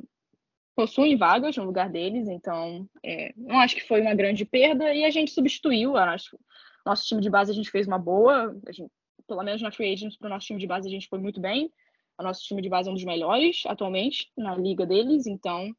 possuem 0.76 1.18
vagas 1.18 1.56
no 1.58 1.66
lugar 1.66 1.90
deles, 1.90 2.28
então 2.28 2.88
é, 3.04 3.34
não 3.36 3.60
acho 3.60 3.76
que 3.76 3.88
foi 3.88 4.02
uma 4.02 4.16
grande 4.16 4.46
perda 4.46 4.94
e 4.94 5.04
a 5.04 5.10
gente 5.10 5.32
substituiu. 5.32 5.98
Acho, 5.98 6.38
nosso 6.86 7.06
time 7.06 7.22
de 7.22 7.30
base 7.30 7.52
a 7.52 7.56
gente 7.56 7.72
fez 7.72 7.88
uma 7.88 8.00
boa, 8.00 8.56
gente, 8.70 8.92
pelo 9.28 9.44
menos 9.44 9.62
na 9.62 9.72
Free 9.72 9.94
Agents, 9.94 10.18
para 10.18 10.28
o 10.28 10.30
nosso 10.30 10.48
time 10.48 10.60
de 10.60 10.68
base 10.68 10.88
a 10.88 10.92
gente 10.92 11.08
foi 11.08 11.20
muito 11.20 11.40
bem. 11.40 11.72
O 12.18 12.24
nosso 12.24 12.44
time 12.44 12.62
de 12.62 12.70
base 12.70 12.88
é 12.88 12.92
um 12.92 12.96
dos 12.96 13.04
melhores 13.04 13.64
atualmente 13.66 14.32
na 14.38 14.56
liga 14.56 14.86
deles, 14.86 15.26
então 15.26 15.74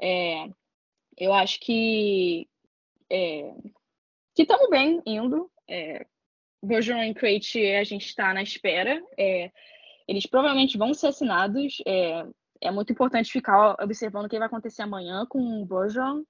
é, 0.00 0.48
eu 1.16 1.32
acho 1.32 1.60
que 1.60 2.48
é, 3.10 3.52
que 4.34 4.42
estamos 4.42 4.68
bem 4.70 5.00
indo. 5.06 5.50
É, 5.68 6.06
Bergeron 6.62 7.04
e 7.04 7.14
Crate 7.14 7.64
a 7.72 7.84
gente 7.84 8.06
está 8.06 8.34
na 8.34 8.42
espera. 8.42 9.02
É, 9.18 9.50
eles 10.06 10.26
provavelmente 10.26 10.76
vão 10.76 10.92
ser 10.92 11.08
assinados. 11.08 11.82
É, 11.86 12.26
é, 12.60 12.70
muito 12.70 12.92
importante 12.92 13.32
ficar 13.32 13.76
observando 13.82 14.26
o 14.26 14.28
que 14.28 14.38
vai 14.38 14.46
acontecer 14.46 14.82
amanhã 14.82 15.24
com 15.26 15.62
o 15.62 15.66
Bergeron. 15.66 16.24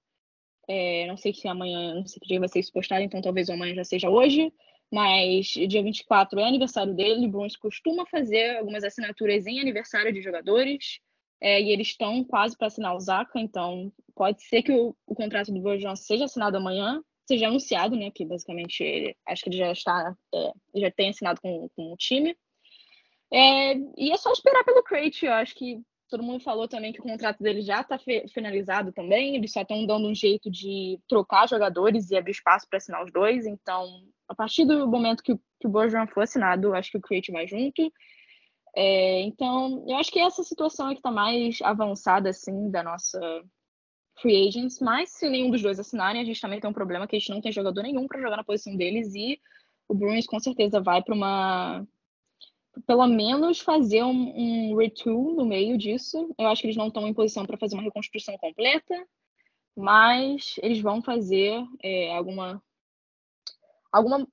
É, 0.68 1.06
não 1.06 1.16
sei 1.16 1.34
se 1.34 1.48
amanhã, 1.48 1.94
não 1.94 2.06
sei 2.06 2.20
que 2.20 2.28
dia 2.28 2.38
vai 2.38 2.48
ser 2.48 2.60
isso 2.60 2.72
postado, 2.72 3.02
então 3.02 3.20
talvez 3.20 3.50
amanhã 3.50 3.74
já 3.74 3.84
seja 3.84 4.08
hoje. 4.08 4.52
Mas 4.92 5.46
dia 5.46 5.82
24 5.82 6.38
é 6.38 6.44
aniversário 6.44 6.94
dele. 6.94 7.26
O 7.26 7.30
Bruins 7.30 7.56
costuma 7.56 8.06
fazer 8.06 8.58
algumas 8.58 8.84
assinaturas 8.84 9.46
em 9.46 9.60
aniversário 9.60 10.12
de 10.12 10.20
jogadores. 10.20 11.00
É, 11.40 11.60
e 11.60 11.70
eles 11.70 11.88
estão 11.88 12.22
quase 12.22 12.56
para 12.56 12.66
assinar 12.66 12.94
o 12.94 13.00
Zaca, 13.00 13.40
então 13.40 13.90
pode 14.14 14.42
ser 14.42 14.62
que 14.62 14.72
o, 14.72 14.94
o 15.06 15.14
contrato 15.14 15.50
do 15.50 15.62
Bergeron 15.62 15.96
seja 15.96 16.26
assinado 16.26 16.58
amanhã 16.58 17.02
seja 17.30 17.46
anunciado, 17.46 17.96
né? 17.96 18.10
Que 18.10 18.24
basicamente 18.24 18.82
ele, 18.82 19.16
acho 19.26 19.42
que 19.42 19.50
ele 19.50 19.58
já 19.58 19.72
está, 19.72 20.14
é, 20.34 20.52
já 20.76 20.90
tem 20.90 21.10
assinado 21.10 21.40
com, 21.40 21.68
com 21.76 21.92
o 21.92 21.96
time. 21.96 22.36
É, 23.32 23.74
e 23.96 24.10
é 24.12 24.16
só 24.16 24.32
esperar 24.32 24.64
pelo 24.64 24.82
Crate. 24.82 25.26
Eu 25.26 25.32
acho 25.32 25.54
que 25.54 25.80
todo 26.08 26.22
mundo 26.22 26.42
falou 26.42 26.66
também 26.66 26.92
que 26.92 27.00
o 27.00 27.04
contrato 27.04 27.40
dele 27.42 27.62
já 27.62 27.80
está 27.80 27.98
finalizado 28.32 28.92
também. 28.92 29.36
Eles 29.36 29.52
só 29.52 29.62
estão 29.62 29.86
dando 29.86 30.08
um 30.08 30.14
jeito 30.14 30.50
de 30.50 30.98
trocar 31.08 31.48
jogadores 31.48 32.10
e 32.10 32.16
abrir 32.16 32.32
espaço 32.32 32.66
para 32.68 32.78
assinar 32.78 33.04
os 33.04 33.12
dois. 33.12 33.46
Então, 33.46 33.86
a 34.28 34.34
partir 34.34 34.64
do 34.64 34.86
momento 34.88 35.22
que, 35.22 35.36
que 35.60 35.66
o 35.66 35.70
Bergeron 35.70 36.08
for 36.08 36.22
assinado, 36.22 36.74
acho 36.74 36.90
que 36.90 36.98
o 36.98 37.00
Crate 37.00 37.30
vai 37.30 37.46
junto. 37.46 37.92
É, 38.74 39.22
então, 39.22 39.84
eu 39.88 39.96
acho 39.96 40.10
que 40.10 40.18
essa 40.18 40.42
situação 40.42 40.88
é 40.88 40.92
que 40.92 40.98
está 40.98 41.10
mais 41.10 41.58
avançada 41.62 42.30
assim 42.30 42.70
da 42.70 42.82
nossa 42.82 43.18
free 44.20 44.48
agents, 44.48 44.80
mas 44.80 45.10
se 45.10 45.28
nenhum 45.28 45.50
dos 45.50 45.62
dois 45.62 45.78
assinarem, 45.78 46.20
a 46.20 46.24
gente 46.24 46.40
também 46.40 46.60
tem 46.60 46.68
um 46.68 46.74
problema 46.74 47.06
que 47.06 47.16
a 47.16 47.18
gente 47.18 47.30
não 47.30 47.40
tem 47.40 47.52
jogador 47.52 47.82
nenhum 47.82 48.06
para 48.06 48.20
jogar 48.20 48.36
na 48.36 48.44
posição 48.44 48.76
deles 48.76 49.14
e 49.14 49.40
o 49.88 49.94
Bruins 49.94 50.26
com 50.26 50.38
certeza 50.38 50.80
vai 50.80 51.02
para 51.02 51.14
uma 51.14 51.86
pelo 52.86 53.06
menos 53.06 53.60
fazer 53.60 54.04
um, 54.04 54.72
um 54.72 54.76
retool 54.76 55.34
no 55.34 55.44
meio 55.44 55.76
disso. 55.76 56.32
Eu 56.38 56.46
acho 56.46 56.62
que 56.62 56.68
eles 56.68 56.76
não 56.76 56.88
estão 56.88 57.06
em 57.06 57.14
posição 57.14 57.44
para 57.44 57.56
fazer 57.56 57.74
uma 57.74 57.82
reconstrução 57.82 58.38
completa, 58.38 58.94
mas 59.76 60.54
eles 60.62 60.80
vão 60.80 61.02
fazer 61.02 61.62
é, 61.82 62.14
alguma 62.14 62.62
alguma 63.90 64.26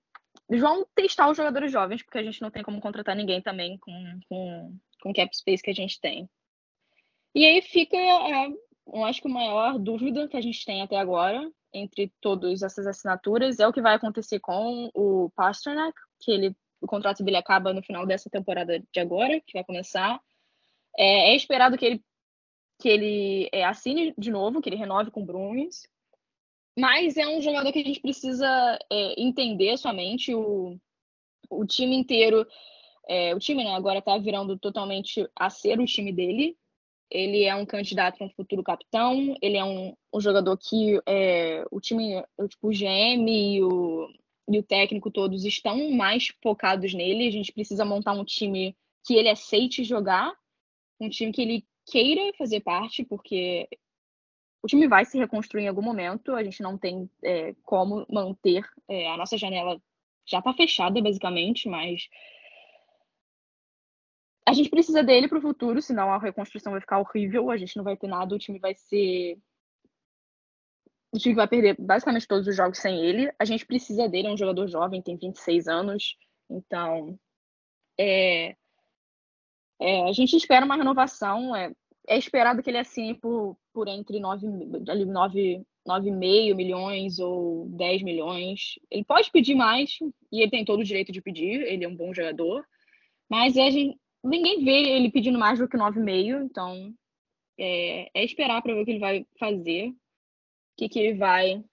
eles 0.49 0.61
vão 0.61 0.85
testar 0.95 1.29
os 1.29 1.35
jogadores 1.35 1.71
jovens, 1.71 2.03
porque 2.03 2.19
a 2.19 2.23
gente 2.23 2.41
não 2.41 2.49
tem 2.49 2.63
como 2.63 2.79
contratar 2.79 3.15
ninguém 3.15 3.41
também 3.41 3.77
com, 3.79 4.19
com, 4.29 4.77
com 5.01 5.13
cap 5.13 5.35
space 5.35 5.61
que 5.61 5.71
a 5.71 5.75
gente 5.75 5.99
tem. 5.99 6.29
E 7.35 7.45
aí 7.45 7.61
fica 7.61 7.97
eu 8.93 9.03
acho 9.05 9.21
que 9.21 9.27
a 9.27 9.31
maior 9.31 9.77
dúvida 9.79 10.27
que 10.27 10.37
a 10.37 10.41
gente 10.41 10.65
tem 10.65 10.81
até 10.81 10.97
agora, 10.97 11.49
entre 11.73 12.11
todas 12.21 12.61
essas 12.61 12.87
assinaturas, 12.87 13.59
é 13.59 13.67
o 13.67 13.73
que 13.73 13.81
vai 13.81 13.95
acontecer 13.95 14.39
com 14.39 14.89
o 14.93 15.29
Pasternak, 15.35 15.95
que 16.19 16.31
ele, 16.31 16.55
o 16.81 16.87
contrato 16.87 17.23
dele 17.23 17.37
acaba 17.37 17.73
no 17.73 17.83
final 17.83 18.05
dessa 18.05 18.29
temporada 18.29 18.79
de 18.79 18.99
agora, 18.99 19.41
que 19.41 19.53
vai 19.53 19.63
começar. 19.63 20.19
É, 20.97 21.31
é 21.31 21.35
esperado 21.35 21.77
que 21.77 21.85
ele, 21.85 22.03
que 22.79 22.89
ele 22.89 23.49
é, 23.51 23.63
assine 23.63 24.13
de 24.17 24.31
novo, 24.31 24.61
que 24.61 24.69
ele 24.69 24.75
renove 24.75 25.11
com 25.11 25.21
o 25.21 25.25
Bruins, 25.25 25.87
mas 26.77 27.17
é 27.17 27.27
um 27.27 27.41
jogador 27.41 27.71
que 27.71 27.79
a 27.79 27.83
gente 27.83 28.01
precisa 28.01 28.47
é, 28.91 29.21
entender 29.21 29.77
somente. 29.77 30.33
O, 30.33 30.79
o 31.49 31.65
time 31.65 31.95
inteiro 31.95 32.45
é, 33.07 33.33
o 33.33 33.39
time 33.39 33.63
né, 33.63 33.73
agora 33.73 33.99
está 33.99 34.17
virando 34.17 34.59
totalmente 34.59 35.27
a 35.35 35.49
ser 35.49 35.79
o 35.79 35.85
time 35.85 36.11
dele. 36.11 36.57
Ele 37.09 37.43
é 37.43 37.55
um 37.55 37.65
candidato 37.65 38.21
a 38.21 38.25
um 38.25 38.29
futuro 38.29 38.63
capitão, 38.63 39.35
ele 39.41 39.57
é 39.57 39.63
um, 39.63 39.95
um 40.13 40.19
jogador 40.19 40.57
que 40.57 41.01
é, 41.05 41.63
o 41.71 41.79
time, 41.79 42.21
tipo, 42.49 42.67
o 42.67 42.71
GM 42.71 43.29
e 43.29 43.63
o, 43.63 44.09
e 44.49 44.59
o 44.59 44.63
técnico 44.63 45.09
todos 45.09 45.45
estão 45.45 45.91
mais 45.91 46.27
focados 46.41 46.93
nele. 46.93 47.27
A 47.27 47.31
gente 47.31 47.53
precisa 47.53 47.85
montar 47.85 48.13
um 48.13 48.25
time 48.25 48.75
que 49.05 49.15
ele 49.15 49.29
aceite 49.29 49.83
jogar, 49.83 50.33
um 50.99 51.09
time 51.09 51.31
que 51.31 51.41
ele 51.41 51.65
queira 51.85 52.33
fazer 52.37 52.59
parte, 52.59 53.05
porque 53.05 53.67
o 54.61 54.67
time 54.67 54.87
vai 54.87 55.05
se 55.05 55.17
reconstruir 55.17 55.63
em 55.63 55.67
algum 55.67 55.81
momento. 55.81 56.33
A 56.33 56.43
gente 56.43 56.61
não 56.61 56.77
tem 56.77 57.09
é, 57.23 57.55
como 57.63 58.05
manter 58.09 58.65
é, 58.87 59.09
a 59.09 59.17
nossa 59.17 59.37
janela 59.37 59.81
já 60.25 60.39
está 60.39 60.53
fechada 60.53 61.01
basicamente, 61.01 61.69
mas 61.69 62.09
a 64.47 64.53
gente 64.53 64.69
precisa 64.69 65.03
dele 65.03 65.27
para 65.27 65.39
o 65.39 65.41
futuro, 65.41 65.81
senão 65.81 66.09
a 66.09 66.17
reconstrução 66.17 66.71
vai 66.71 66.79
ficar 66.79 66.99
horrível, 66.99 67.51
a 67.51 67.57
gente 67.57 67.75
não 67.75 67.83
vai 67.83 67.97
ter 67.97 68.07
nada, 68.07 68.33
o 68.33 68.39
time 68.39 68.57
vai 68.59 68.73
ser. 68.73 69.37
O 71.11 71.17
time 71.17 71.35
vai 71.35 71.45
perder 71.49 71.75
basicamente 71.77 72.25
todos 72.25 72.47
os 72.47 72.55
jogos 72.55 72.77
sem 72.77 72.97
ele. 73.05 73.29
A 73.37 73.43
gente 73.43 73.65
precisa 73.65 74.07
dele, 74.07 74.29
é 74.29 74.31
um 74.31 74.37
jogador 74.37 74.65
jovem, 74.69 75.01
tem 75.01 75.17
26 75.17 75.67
anos, 75.67 76.17
então. 76.49 77.19
É... 77.99 78.55
É, 79.81 80.07
a 80.07 80.13
gente 80.13 80.37
espera 80.37 80.65
uma 80.65 80.77
renovação. 80.77 81.53
É, 81.53 81.73
é 82.07 82.17
esperado 82.17 82.63
que 82.63 82.69
ele 82.69 82.77
assine 82.77 83.13
por, 83.15 83.57
por 83.73 83.89
entre 83.89 84.17
9,5 84.17 85.05
9, 85.05 85.65
9 85.85 86.11
milhões 86.55 87.19
ou 87.19 87.67
10 87.71 88.01
milhões. 88.01 88.79
Ele 88.89 89.03
pode 89.03 89.29
pedir 89.29 89.55
mais, 89.55 89.99
e 90.31 90.41
ele 90.41 90.49
tem 90.51 90.63
todo 90.63 90.79
o 90.79 90.85
direito 90.85 91.11
de 91.11 91.21
pedir, 91.21 91.61
ele 91.63 91.83
é 91.83 91.87
um 91.87 91.95
bom 91.95 92.13
jogador. 92.13 92.65
Mas 93.29 93.57
a 93.57 93.69
gente, 93.69 93.99
ninguém 94.23 94.63
vê 94.63 94.89
ele 94.89 95.11
pedindo 95.11 95.39
mais 95.39 95.59
do 95.59 95.67
que 95.67 95.77
9,5, 95.77 96.43
então 96.43 96.93
é, 97.57 98.09
é 98.13 98.23
esperar 98.23 98.61
para 98.61 98.73
ver 98.73 98.81
o 98.81 98.85
que 98.85 98.91
ele 98.91 98.99
vai 98.99 99.25
fazer, 99.39 99.89
o 99.89 99.95
que, 100.77 100.89
que 100.89 100.99
ele 100.99 101.17
vai 101.17 101.63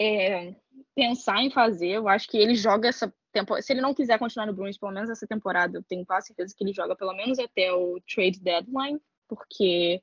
é, 0.00 0.54
pensar 0.94 1.42
em 1.42 1.50
fazer. 1.50 1.90
Eu 1.90 2.08
acho 2.08 2.28
que 2.28 2.36
ele 2.36 2.54
joga 2.54 2.88
essa 2.88 3.12
temporada. 3.32 3.62
Se 3.62 3.72
ele 3.72 3.80
não 3.80 3.94
quiser 3.94 4.18
continuar 4.18 4.46
no 4.46 4.52
Bruins, 4.52 4.78
pelo 4.78 4.92
menos 4.92 5.10
essa 5.10 5.26
temporada, 5.26 5.78
eu 5.78 5.82
tenho 5.82 6.04
quase 6.04 6.28
certeza 6.28 6.54
que 6.56 6.64
ele 6.64 6.72
joga 6.72 6.96
pelo 6.96 7.14
menos 7.14 7.38
até 7.38 7.72
o 7.72 8.00
trade 8.12 8.40
deadline, 8.40 9.00
porque 9.28 10.02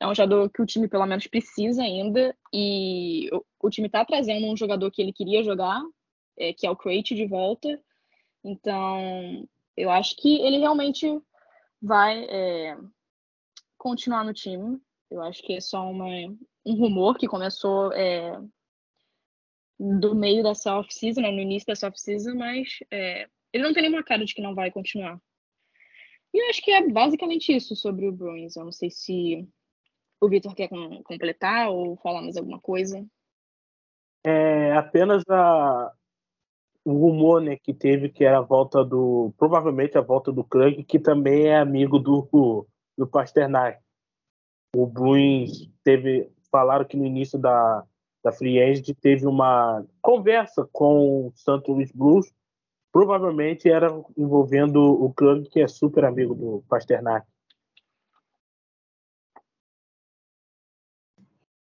é 0.00 0.06
um 0.06 0.14
jogador 0.14 0.50
que 0.50 0.60
o 0.60 0.66
time 0.66 0.88
pelo 0.88 1.06
menos 1.06 1.26
precisa 1.26 1.82
ainda, 1.82 2.36
e 2.52 3.30
o, 3.32 3.44
o 3.62 3.70
time 3.70 3.86
está 3.86 4.04
trazendo 4.04 4.46
um 4.46 4.56
jogador 4.56 4.90
que 4.90 5.00
ele 5.00 5.12
queria 5.12 5.42
jogar, 5.42 5.80
é, 6.36 6.52
que 6.52 6.66
é 6.66 6.70
o 6.70 6.76
Crate 6.76 7.14
de 7.14 7.26
volta. 7.26 7.80
Então, 8.42 9.48
eu 9.76 9.90
acho 9.90 10.16
que 10.16 10.40
ele 10.40 10.58
realmente 10.58 11.06
vai 11.80 12.24
é, 12.24 12.76
continuar 13.76 14.24
no 14.24 14.32
time. 14.32 14.80
Eu 15.10 15.22
acho 15.22 15.42
que 15.42 15.54
é 15.54 15.60
só 15.60 15.88
uma, 15.90 16.06
um 16.64 16.74
rumor 16.74 17.16
que 17.16 17.28
começou 17.28 17.92
é, 17.92 18.40
do 19.78 20.14
meio 20.14 20.42
dessa 20.42 20.76
off-season, 20.76 21.20
né, 21.20 21.30
no 21.30 21.40
início 21.40 21.66
dessa 21.66 21.88
off-season, 21.88 22.34
mas 22.34 22.78
é, 22.90 23.28
ele 23.52 23.64
não 23.64 23.72
tem 23.72 23.82
nenhuma 23.82 24.02
cara 24.02 24.24
de 24.24 24.34
que 24.34 24.42
não 24.42 24.54
vai 24.54 24.70
continuar. 24.70 25.20
E 26.32 26.38
eu 26.38 26.50
acho 26.50 26.62
que 26.62 26.72
é 26.72 26.88
basicamente 26.88 27.54
isso 27.54 27.76
sobre 27.76 28.08
o 28.08 28.12
Bruins. 28.12 28.56
Eu 28.56 28.64
não 28.64 28.72
sei 28.72 28.90
se 28.90 29.48
o 30.20 30.28
Vitor 30.28 30.54
quer 30.54 30.68
completar 31.04 31.68
ou 31.68 31.96
falar 31.98 32.22
mais 32.22 32.36
alguma 32.36 32.60
coisa. 32.60 33.06
É 34.24 34.72
apenas 34.72 35.22
a, 35.28 35.92
o 36.84 36.92
rumor 36.92 37.40
né, 37.40 37.56
que 37.56 37.72
teve 37.72 38.10
que 38.10 38.24
era 38.24 38.38
a 38.38 38.42
volta 38.42 38.84
do. 38.84 39.32
Provavelmente 39.38 39.96
a 39.96 40.02
volta 40.02 40.30
do 40.30 40.44
Krug, 40.44 40.84
que 40.84 40.98
também 40.98 41.46
é 41.46 41.56
amigo 41.56 41.98
do, 41.98 42.66
do 42.96 43.06
Pasternak. 43.06 43.82
O 44.76 44.86
Bruins 44.86 45.70
teve. 45.82 46.30
Falaram 46.50 46.84
que 46.84 46.96
no 46.96 47.04
início 47.04 47.36
da, 47.36 47.84
da 48.22 48.30
Free 48.30 48.60
Agent 48.60 48.96
teve 49.00 49.26
uma 49.26 49.84
conversa 50.00 50.68
com 50.72 51.26
o 51.26 51.32
Santo 51.34 51.72
Luís 51.72 51.90
Blues. 51.90 52.32
Provavelmente 52.92 53.68
era 53.68 53.88
envolvendo 54.16 54.80
o 54.80 55.12
Krug, 55.12 55.48
que 55.48 55.60
é 55.60 55.66
super 55.66 56.04
amigo 56.04 56.32
do 56.32 56.64
Pasternak. 56.68 57.26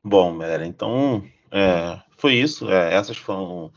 Bom, 0.05 0.37
galera, 0.37 0.67
então 0.67 1.25
é, 1.51 2.03
foi 2.19 2.35
isso. 2.35 2.69
É, 2.69 2.93
essas 2.93 3.17
foram 3.17 3.73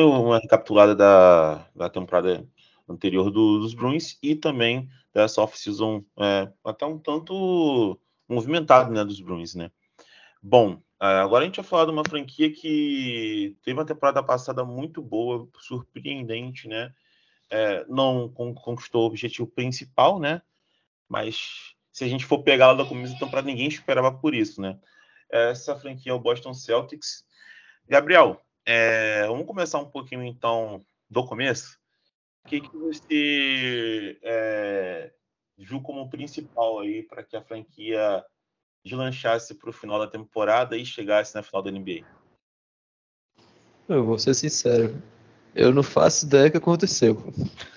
uma 0.00 0.38
recapitulada 0.38 0.94
da, 0.94 1.66
da 1.74 1.90
temporada 1.90 2.46
anterior 2.88 3.30
do, 3.30 3.60
dos 3.60 3.74
Bruins 3.74 4.18
e 4.22 4.34
também 4.34 4.88
dessa 5.12 5.42
off-season 5.42 6.04
é, 6.18 6.50
até 6.64 6.86
um 6.86 6.98
tanto 6.98 8.00
movimentado 8.28 8.92
né, 8.92 9.04
dos 9.04 9.20
Bruins, 9.20 9.54
né? 9.54 9.70
Bom, 10.42 10.82
é, 11.00 11.06
agora 11.06 11.44
a 11.44 11.46
gente 11.46 11.56
vai 11.56 11.64
falar 11.64 11.84
de 11.84 11.90
uma 11.90 12.04
franquia 12.08 12.50
que 12.50 13.56
teve 13.62 13.78
uma 13.78 13.84
temporada 13.84 14.22
passada 14.22 14.64
muito 14.64 15.02
boa, 15.02 15.48
surpreendente, 15.58 16.68
né? 16.68 16.92
É, 17.50 17.84
não 17.86 18.30
conquistou 18.30 19.02
o 19.02 19.06
objetivo 19.06 19.46
principal, 19.46 20.18
né? 20.18 20.40
Mas 21.06 21.74
se 21.92 22.04
a 22.04 22.08
gente 22.08 22.24
for 22.24 22.42
pegar 22.42 22.68
lá 22.68 22.74
da 22.74 22.86
começo 22.86 23.14
então 23.14 23.28
para 23.28 23.42
ninguém 23.42 23.68
esperava 23.68 24.10
por 24.10 24.34
isso, 24.34 24.60
né? 24.60 24.78
Essa 25.30 25.76
franquia 25.76 26.12
é 26.12 26.14
o 26.14 26.18
Boston 26.18 26.54
Celtics. 26.54 27.24
Gabriel, 27.86 28.40
é, 28.66 29.26
vamos 29.26 29.46
começar 29.46 29.78
um 29.78 29.90
pouquinho 29.90 30.22
então 30.22 30.84
do 31.08 31.26
começo. 31.26 31.78
O 32.44 32.48
que, 32.48 32.60
que 32.60 32.76
você 32.76 34.18
é, 34.22 35.12
viu 35.56 35.80
como 35.80 36.10
principal 36.10 36.80
aí 36.80 37.02
para 37.02 37.22
que 37.22 37.36
a 37.36 37.42
franquia 37.42 38.24
deslanchasse 38.84 39.54
para 39.54 39.70
o 39.70 39.72
final 39.72 39.98
da 39.98 40.08
temporada 40.08 40.76
e 40.76 40.84
chegasse 40.84 41.34
na 41.34 41.42
final 41.42 41.62
da 41.62 41.70
NBA? 41.70 42.04
Eu 43.88 44.04
vou 44.04 44.18
ser 44.18 44.34
sincero, 44.34 45.00
eu 45.54 45.72
não 45.72 45.82
faço 45.82 46.26
ideia 46.26 46.44
do 46.44 46.52
que 46.52 46.58
aconteceu. 46.58 47.22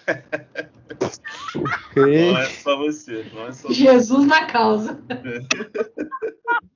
Porque... 1.52 2.32
Não 2.32 2.38
é 2.38 2.46
só 2.46 2.78
você, 2.78 3.26
não 3.34 3.48
é 3.48 3.52
só 3.52 3.72
Jesus 3.72 4.26
na 4.26 4.46
causa. 4.46 5.00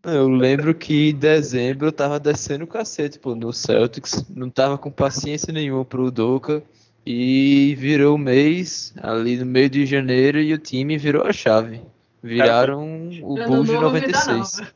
Eu 0.04 0.30
lembro 0.30 0.74
que 0.74 1.10
em 1.10 1.16
dezembro 1.16 1.88
eu 1.88 1.92
tava 1.92 2.20
descendo 2.20 2.64
o 2.64 2.68
cacete, 2.68 3.20
pô, 3.20 3.36
no 3.36 3.52
Celtics. 3.52 4.26
Não 4.30 4.50
tava 4.50 4.78
com 4.78 4.92
paciência 4.92 5.52
nenhuma 5.54 5.84
pro 5.84 6.12
Doca. 6.12 6.64
E 7.06 7.76
virou 7.78 8.16
o 8.16 8.20
mês, 8.20 8.94
ali 9.02 9.38
no 9.38 9.46
meio 9.46 9.70
de 9.70 9.86
janeiro, 9.86 10.40
e 10.40 10.54
o 10.54 10.58
time 10.58 10.98
virou 10.98 11.26
a 11.26 11.34
chave. 11.34 11.82
Viraram 12.22 13.10
o 13.24 13.36
Bulls 13.36 13.68
de 13.68 13.74
96. 13.74 14.74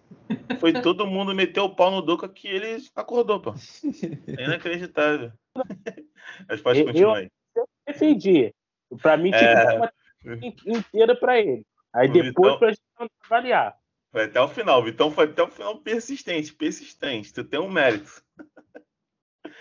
Foi 0.60 0.74
todo 0.74 1.06
mundo 1.06 1.36
meter 1.36 1.60
o 1.60 1.70
pau 1.70 1.92
no 1.92 2.02
Doca 2.02 2.28
que 2.28 2.48
ele 2.48 2.82
acordou, 2.96 3.40
pô. 3.40 3.54
É 4.38 4.46
inacreditável. 4.46 5.32
Mas 6.48 6.62
pode 6.62 6.84
continuar 6.84 7.18
aí. 7.18 7.30
Eu 7.56 7.68
defendi. 7.86 8.54
Pra 9.02 9.18
mim, 9.18 9.32
tinha 9.32 9.42
é... 9.42 9.78
uma 9.78 9.92
inteira 10.66 11.16
pra 11.16 11.40
ele. 11.40 11.66
Aí 11.94 12.10
o 12.10 12.14
depois 12.14 12.54
Vitão... 12.54 12.60
pra 12.60 12.70
gente 12.70 12.82
avaliar. 13.26 13.78
Foi 14.12 14.24
até 14.26 14.40
o 14.40 14.48
final. 14.48 14.80
O 14.80 14.84
Vitão 14.84 15.12
foi 15.12 15.26
até 15.26 15.44
o 15.44 15.48
final 15.48 15.78
persistente, 15.80 16.54
persistente. 16.54 17.34
Tu 17.34 17.44
tem 17.44 17.60
um 17.60 17.70
mérito. 17.70 18.22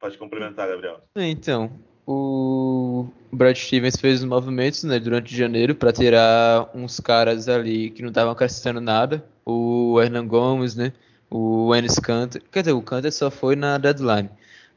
Pode 0.00 0.18
complementar, 0.18 0.68
Gabriel. 0.68 1.04
Então, 1.14 1.70
o 2.06 3.06
Brad 3.30 3.56
Stevens 3.56 3.96
fez 3.96 4.20
os 4.20 4.24
movimentos 4.24 4.82
né, 4.84 4.98
durante 4.98 5.36
janeiro 5.36 5.74
para 5.74 5.92
tirar 5.92 6.70
uns 6.74 6.98
caras 6.98 7.48
ali 7.48 7.90
que 7.90 8.02
não 8.02 8.08
estavam 8.08 8.32
acrescentando 8.32 8.80
nada. 8.80 9.24
O 9.44 10.00
Hernan 10.00 10.26
Gomes, 10.26 10.74
né? 10.74 10.92
O 11.30 11.74
Enes 11.74 11.98
Kanter. 11.98 12.42
Quer 12.50 12.60
dizer, 12.60 12.72
o 12.72 12.82
Kanter 12.82 13.12
só 13.12 13.30
foi 13.30 13.54
na 13.54 13.78
deadline. 13.78 14.30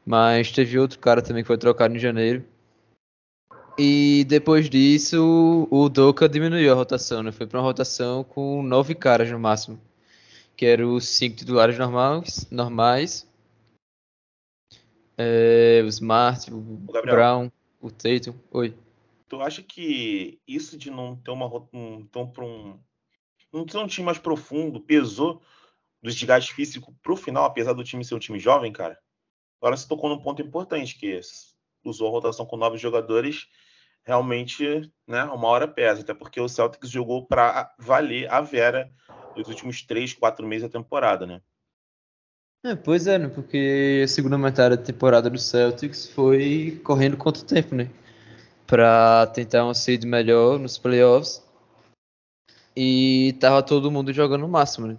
Mas 0.04 0.52
teve 0.52 0.78
outro 0.78 0.98
cara 0.98 1.20
também 1.20 1.42
que 1.42 1.48
foi 1.48 1.58
trocado 1.58 1.96
em 1.96 1.98
janeiro. 1.98 2.44
E 3.78 4.24
depois 4.24 4.70
disso, 4.70 5.68
o 5.70 5.88
Doca 5.88 6.28
diminuiu 6.28 6.72
a 6.72 6.74
rotação, 6.74 7.22
né? 7.22 7.30
Foi 7.30 7.46
para 7.46 7.58
uma 7.58 7.66
rotação 7.66 8.24
com 8.24 8.62
nove 8.62 8.94
caras 8.94 9.30
no 9.30 9.38
máximo. 9.38 9.78
Que 10.56 10.64
eram 10.64 10.94
os 10.94 11.06
cinco 11.06 11.36
titulares 11.36 11.76
normais, 11.78 12.48
normais 12.50 13.26
é, 15.16 15.80
o 15.82 15.88
Smart, 15.88 16.52
o, 16.52 16.58
o 16.58 17.02
Brown, 17.02 17.50
o 17.80 17.90
Tatum. 17.90 18.34
Oi. 18.50 18.76
Tu 19.28 19.40
acha 19.40 19.62
que 19.62 20.38
isso 20.46 20.76
de 20.76 20.90
não 20.90 21.16
ter 21.16 21.30
uma 21.30 21.46
um, 21.72 22.06
para 22.06 22.44
um 22.44 22.78
não 23.52 23.64
ter 23.64 23.78
um 23.78 23.86
time 23.86 24.04
mais 24.04 24.18
profundo 24.18 24.80
pesou 24.80 25.40
do 26.02 26.10
desgaste 26.10 26.52
físico 26.52 26.94
pro 27.02 27.16
final, 27.16 27.44
apesar 27.44 27.72
do 27.72 27.82
time 27.82 28.04
ser 28.04 28.14
um 28.14 28.18
time 28.18 28.38
jovem, 28.38 28.70
cara? 28.70 28.98
Agora 29.60 29.76
você 29.76 29.88
tocou 29.88 30.10
num 30.10 30.20
ponto 30.20 30.42
importante 30.42 30.98
que 30.98 31.18
usou 31.82 32.08
a 32.08 32.10
rotação 32.10 32.44
com 32.44 32.56
nove 32.56 32.76
jogadores 32.76 33.48
realmente, 34.06 34.90
né, 35.06 35.24
uma 35.24 35.48
hora 35.48 35.66
pesa, 35.66 36.02
até 36.02 36.14
porque 36.14 36.40
o 36.40 36.48
Celtics 36.48 36.90
jogou 36.90 37.26
para 37.26 37.74
valer 37.78 38.30
a 38.30 38.40
Vera 38.40 38.90
nos 39.36 39.48
últimos 39.48 39.82
três, 39.82 40.14
quatro 40.14 40.46
meses 40.46 40.62
da 40.62 40.78
temporada, 40.78 41.26
né? 41.26 41.40
É, 42.64 42.74
pois 42.74 43.06
é, 43.06 43.18
né? 43.18 43.28
Porque 43.28 44.02
a 44.04 44.08
segunda 44.08 44.38
metade 44.38 44.76
da 44.76 44.82
temporada 44.82 45.28
do 45.28 45.38
Celtics 45.38 46.08
foi 46.08 46.80
correndo 46.82 47.16
quanto 47.16 47.44
tempo, 47.44 47.74
né? 47.74 47.90
para 48.66 49.26
tentar 49.28 49.64
um 49.64 49.72
seed 49.72 50.04
melhor 50.04 50.58
nos 50.58 50.76
playoffs. 50.76 51.42
E 52.74 53.34
tava 53.40 53.62
todo 53.62 53.90
mundo 53.90 54.12
jogando 54.12 54.44
o 54.44 54.48
máximo, 54.48 54.88
né? 54.88 54.96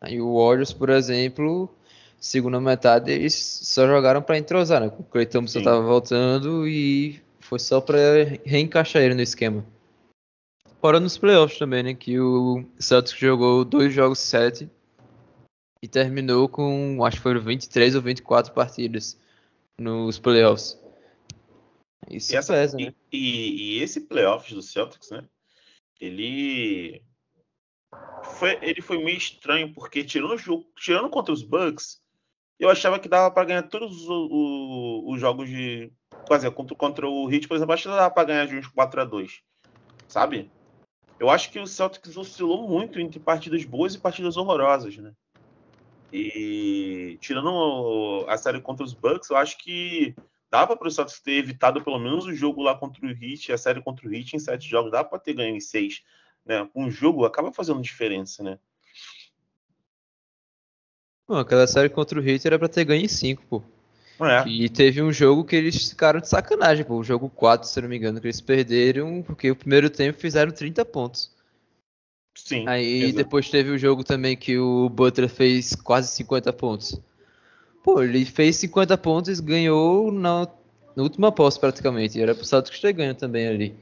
Aí 0.00 0.20
o 0.20 0.36
Warriors, 0.36 0.72
por 0.72 0.90
exemplo, 0.90 1.72
segunda 2.18 2.60
metade, 2.60 3.12
eles 3.12 3.34
só 3.34 3.86
jogaram 3.86 4.20
para 4.20 4.38
entrosar, 4.38 4.80
né? 4.80 4.90
O 4.98 5.04
Clay 5.04 5.26
Thompson 5.26 5.60
Sim. 5.60 5.64
tava 5.64 5.80
voltando 5.82 6.66
e 6.66 7.22
foi 7.52 7.58
só 7.58 7.82
para 7.82 7.98
reencaixar 8.46 9.02
ele 9.02 9.14
no 9.14 9.20
esquema. 9.20 9.62
Fora 10.80 10.98
nos 10.98 11.18
playoffs 11.18 11.58
também, 11.58 11.82
né? 11.82 11.92
Que 11.92 12.18
o 12.18 12.64
Celtics 12.78 13.20
jogou 13.20 13.62
dois 13.62 13.92
jogos 13.92 14.20
sete 14.20 14.70
e 15.82 15.86
terminou 15.86 16.48
com, 16.48 17.04
acho 17.04 17.18
que 17.18 17.22
foram 17.22 17.42
23 17.42 17.94
ou 17.94 18.00
24 18.00 18.54
partidas 18.54 19.20
nos 19.78 20.18
playoffs. 20.18 20.82
Isso 22.08 22.32
E, 22.32 22.36
essa- 22.36 22.54
pesa, 22.54 22.80
e- 22.80 22.86
né? 22.86 22.94
e- 23.12 23.76
e 23.76 23.82
esse 23.82 24.00
playoffs 24.00 24.54
do 24.54 24.62
Celtics, 24.62 25.10
né? 25.10 25.22
Ele 26.00 27.02
foi, 28.38 28.58
ele 28.62 28.80
foi 28.80 28.96
meio 29.04 29.18
estranho 29.18 29.74
porque 29.74 30.02
tirando 30.02 30.32
o 30.32 30.38
jogo, 30.38 30.64
tirando 30.74 31.10
contra 31.10 31.34
os 31.34 31.42
Bucks, 31.42 32.00
eu 32.58 32.70
achava 32.70 32.98
que 32.98 33.10
dava 33.10 33.30
para 33.30 33.44
ganhar 33.44 33.64
todos 33.64 34.08
o- 34.08 34.28
o- 34.30 35.12
os 35.12 35.20
jogos 35.20 35.50
de, 35.50 35.92
dizer, 36.30 36.50
contra, 36.52 36.76
contra 36.76 37.08
o 37.08 37.30
Heat, 37.30 37.48
por 37.48 37.56
exemplo, 37.56 37.74
acho 37.74 37.84
que 37.84 37.88
dava 37.88 38.10
para 38.10 38.24
ganhar 38.24 38.46
de 38.46 38.56
uns 38.56 38.66
4 38.66 39.00
a 39.00 39.04
2, 39.04 39.40
sabe? 40.08 40.50
Eu 41.18 41.30
acho 41.30 41.50
que 41.50 41.58
o 41.58 41.66
Celtics 41.66 42.16
oscilou 42.16 42.68
muito 42.68 42.98
entre 42.98 43.20
partidas 43.20 43.64
boas 43.64 43.94
e 43.94 43.98
partidas 43.98 44.36
horrorosas, 44.36 44.96
né? 44.96 45.12
E 46.12 47.16
tirando 47.20 48.24
a 48.28 48.36
série 48.36 48.60
contra 48.60 48.84
os 48.84 48.92
Bucks, 48.92 49.30
eu 49.30 49.36
acho 49.36 49.56
que 49.58 50.14
dava 50.50 50.76
para 50.76 50.88
o 50.88 50.90
Celtics 50.90 51.20
ter 51.20 51.32
evitado 51.32 51.82
pelo 51.82 51.98
menos 51.98 52.26
o 52.26 52.34
jogo 52.34 52.62
lá 52.62 52.74
contra 52.74 53.06
o 53.06 53.10
Heat, 53.10 53.52
a 53.52 53.58
série 53.58 53.80
contra 53.80 54.06
o 54.06 54.14
Heat 54.14 54.36
em 54.36 54.38
sete 54.38 54.68
jogos, 54.68 54.90
dava 54.90 55.08
para 55.08 55.18
ter 55.18 55.32
ganho 55.32 55.56
em 55.56 55.60
seis, 55.60 56.02
né? 56.44 56.68
Um 56.74 56.90
jogo 56.90 57.24
acaba 57.24 57.52
fazendo 57.52 57.80
diferença, 57.80 58.42
né? 58.42 58.58
Pô, 61.26 61.36
aquela 61.36 61.66
série 61.66 61.88
contra 61.88 62.20
o 62.20 62.22
Heat 62.28 62.46
era 62.46 62.58
pra 62.58 62.68
ter 62.68 62.84
ganho 62.84 63.04
em 63.04 63.08
5, 63.08 63.42
pô. 63.46 63.62
É, 64.26 64.46
E 64.46 64.68
teve 64.68 65.02
um 65.02 65.12
jogo 65.12 65.44
que 65.44 65.56
eles 65.56 65.90
ficaram 65.90 66.20
de 66.20 66.28
sacanagem, 66.28 66.84
pô. 66.84 66.96
O 66.96 67.04
jogo 67.04 67.28
4, 67.28 67.68
se 67.68 67.80
não 67.80 67.88
me 67.88 67.96
engano, 67.96 68.20
que 68.20 68.26
eles 68.26 68.40
perderam 68.40 69.22
porque 69.22 69.50
o 69.50 69.56
primeiro 69.56 69.88
tempo 69.90 70.18
fizeram 70.18 70.52
30 70.52 70.84
pontos. 70.84 71.30
sim. 72.34 72.66
Aí 72.68 73.04
exato. 73.04 73.16
depois 73.16 73.50
teve 73.50 73.70
o 73.70 73.78
jogo 73.78 74.04
também 74.04 74.36
que 74.36 74.58
o 74.58 74.88
Butler 74.88 75.28
fez 75.28 75.74
quase 75.74 76.08
50 76.08 76.52
pontos. 76.52 77.00
Pô, 77.82 78.02
ele 78.02 78.24
fez 78.24 78.56
50 78.56 78.96
pontos 78.98 79.38
e 79.38 79.42
ganhou 79.42 80.12
na, 80.12 80.46
na 80.94 81.02
última 81.02 81.32
posse 81.32 81.58
praticamente. 81.58 82.18
E 82.18 82.22
era 82.22 82.34
pro 82.34 82.44
Celtics 82.44 82.80
ter 82.80 82.92
ganho 82.92 83.14
também 83.14 83.48
ali. 83.48 83.74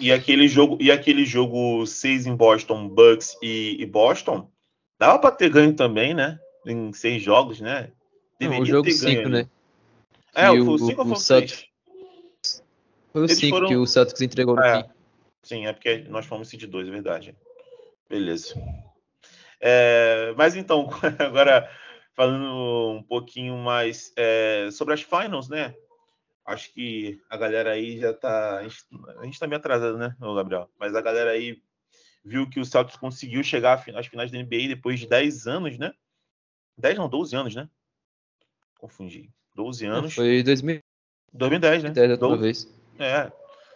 E 0.00 0.12
aquele 0.12 0.46
jogo, 0.46 0.78
e 0.80 0.90
aquele 0.90 1.24
jogo 1.24 1.84
6 1.84 2.26
em 2.26 2.36
Boston, 2.36 2.88
Bucks 2.88 3.36
e, 3.42 3.76
e 3.80 3.86
Boston, 3.86 4.48
dava 4.98 5.18
para 5.18 5.30
ter 5.30 5.50
ganho 5.50 5.74
também, 5.74 6.14
né? 6.14 6.38
Em 6.66 6.92
seis 6.92 7.22
jogos, 7.22 7.60
né? 7.60 7.90
Não, 8.40 8.48
Deveria 8.48 8.62
o 8.62 8.66
jogo 8.66 8.84
ter 8.84 8.92
5, 8.92 9.14
ganho, 9.14 9.28
né? 9.28 9.48
É, 10.34 10.46
foi 10.48 10.58
o 10.60 10.70
o- 10.72 10.78
5 10.78 11.00
ou 11.00 11.06
foi 11.06 11.14
o 11.14 11.20
Celtics- 11.20 11.66
6? 12.42 12.64
Foi 13.12 13.22
o 13.22 13.24
Eles 13.24 13.38
5 13.38 13.56
foram- 13.56 13.68
que 13.68 13.76
o 13.76 13.86
Celtics 13.86 14.20
entregou 14.20 14.54
no 14.56 14.62
É. 14.62 14.82
fim. 14.82 14.90
Sim, 15.42 15.66
é 15.66 15.72
porque 15.72 15.98
nós 16.08 16.26
fomos 16.26 16.48
seed 16.48 16.64
2, 16.66 16.88
é 16.88 16.90
verdade. 16.90 17.36
Beleza. 18.08 18.54
É, 19.60 20.32
mas 20.36 20.54
então, 20.56 20.88
agora 21.32 21.70
falando 22.14 22.96
um 22.98 23.02
pouquinho 23.02 23.56
mais 23.58 24.12
é, 24.16 24.68
sobre 24.72 24.94
as 24.94 25.02
finals, 25.02 25.48
né? 25.48 25.74
Acho 26.44 26.72
que 26.72 27.20
a 27.28 27.36
galera 27.36 27.72
aí 27.72 27.98
já 27.98 28.12
tá. 28.14 28.58
A 28.58 29.24
gente, 29.24 29.38
tá 29.38 29.46
meio 29.46 29.58
atrasado, 29.58 29.98
né, 29.98 30.16
Gabriel? 30.20 30.70
Mas 30.78 30.94
a 30.94 31.00
galera 31.00 31.30
aí 31.32 31.62
viu 32.24 32.48
que 32.48 32.58
o 32.60 32.64
Celtics 32.64 32.98
conseguiu 32.98 33.42
chegar 33.44 33.74
às 33.94 34.06
finais 34.06 34.30
da 34.30 34.38
NBA 34.38 34.68
depois 34.68 34.98
de 35.00 35.06
10 35.06 35.46
anos, 35.46 35.78
né? 35.78 35.92
10 36.76 36.96
não, 36.96 37.08
12 37.08 37.34
anos, 37.36 37.54
né? 37.54 37.68
Confundi. 38.78 39.30
12 39.58 39.86
Não, 39.86 39.96
anos. 39.96 40.14
Foi 40.14 40.42
2010 40.42 40.82
2010, 41.32 41.82
né? 41.82 41.90
da 41.90 42.02
outra 42.02 42.16
12 42.16 42.42
vez. 42.42 42.74
é. 42.98 43.30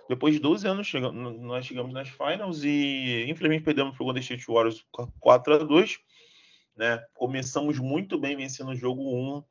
Depois 0.09 0.35
de 0.35 0.41
12 0.41 0.67
anos, 0.67 0.87
chega- 0.87 1.09
n- 1.13 1.39
nós 1.39 1.65
chegamos 1.65 1.93
nas 1.93 2.09
finals 2.09 2.65
e 2.65 3.25
infelizmente 3.29 3.63
perdemos 3.65 3.95
para 3.95 4.03
o 4.03 4.07
Golden 4.07 4.21
State 4.23 4.45
Warriors 4.47 4.85
4 5.21 5.55
a 5.55 5.59
2 5.59 5.99
né? 6.77 7.03
Começamos 7.15 7.79
muito 7.79 8.19
bem 8.19 8.35
vencendo 8.37 8.71
o 8.71 8.75
jogo 8.77 9.03
1 9.03 9.43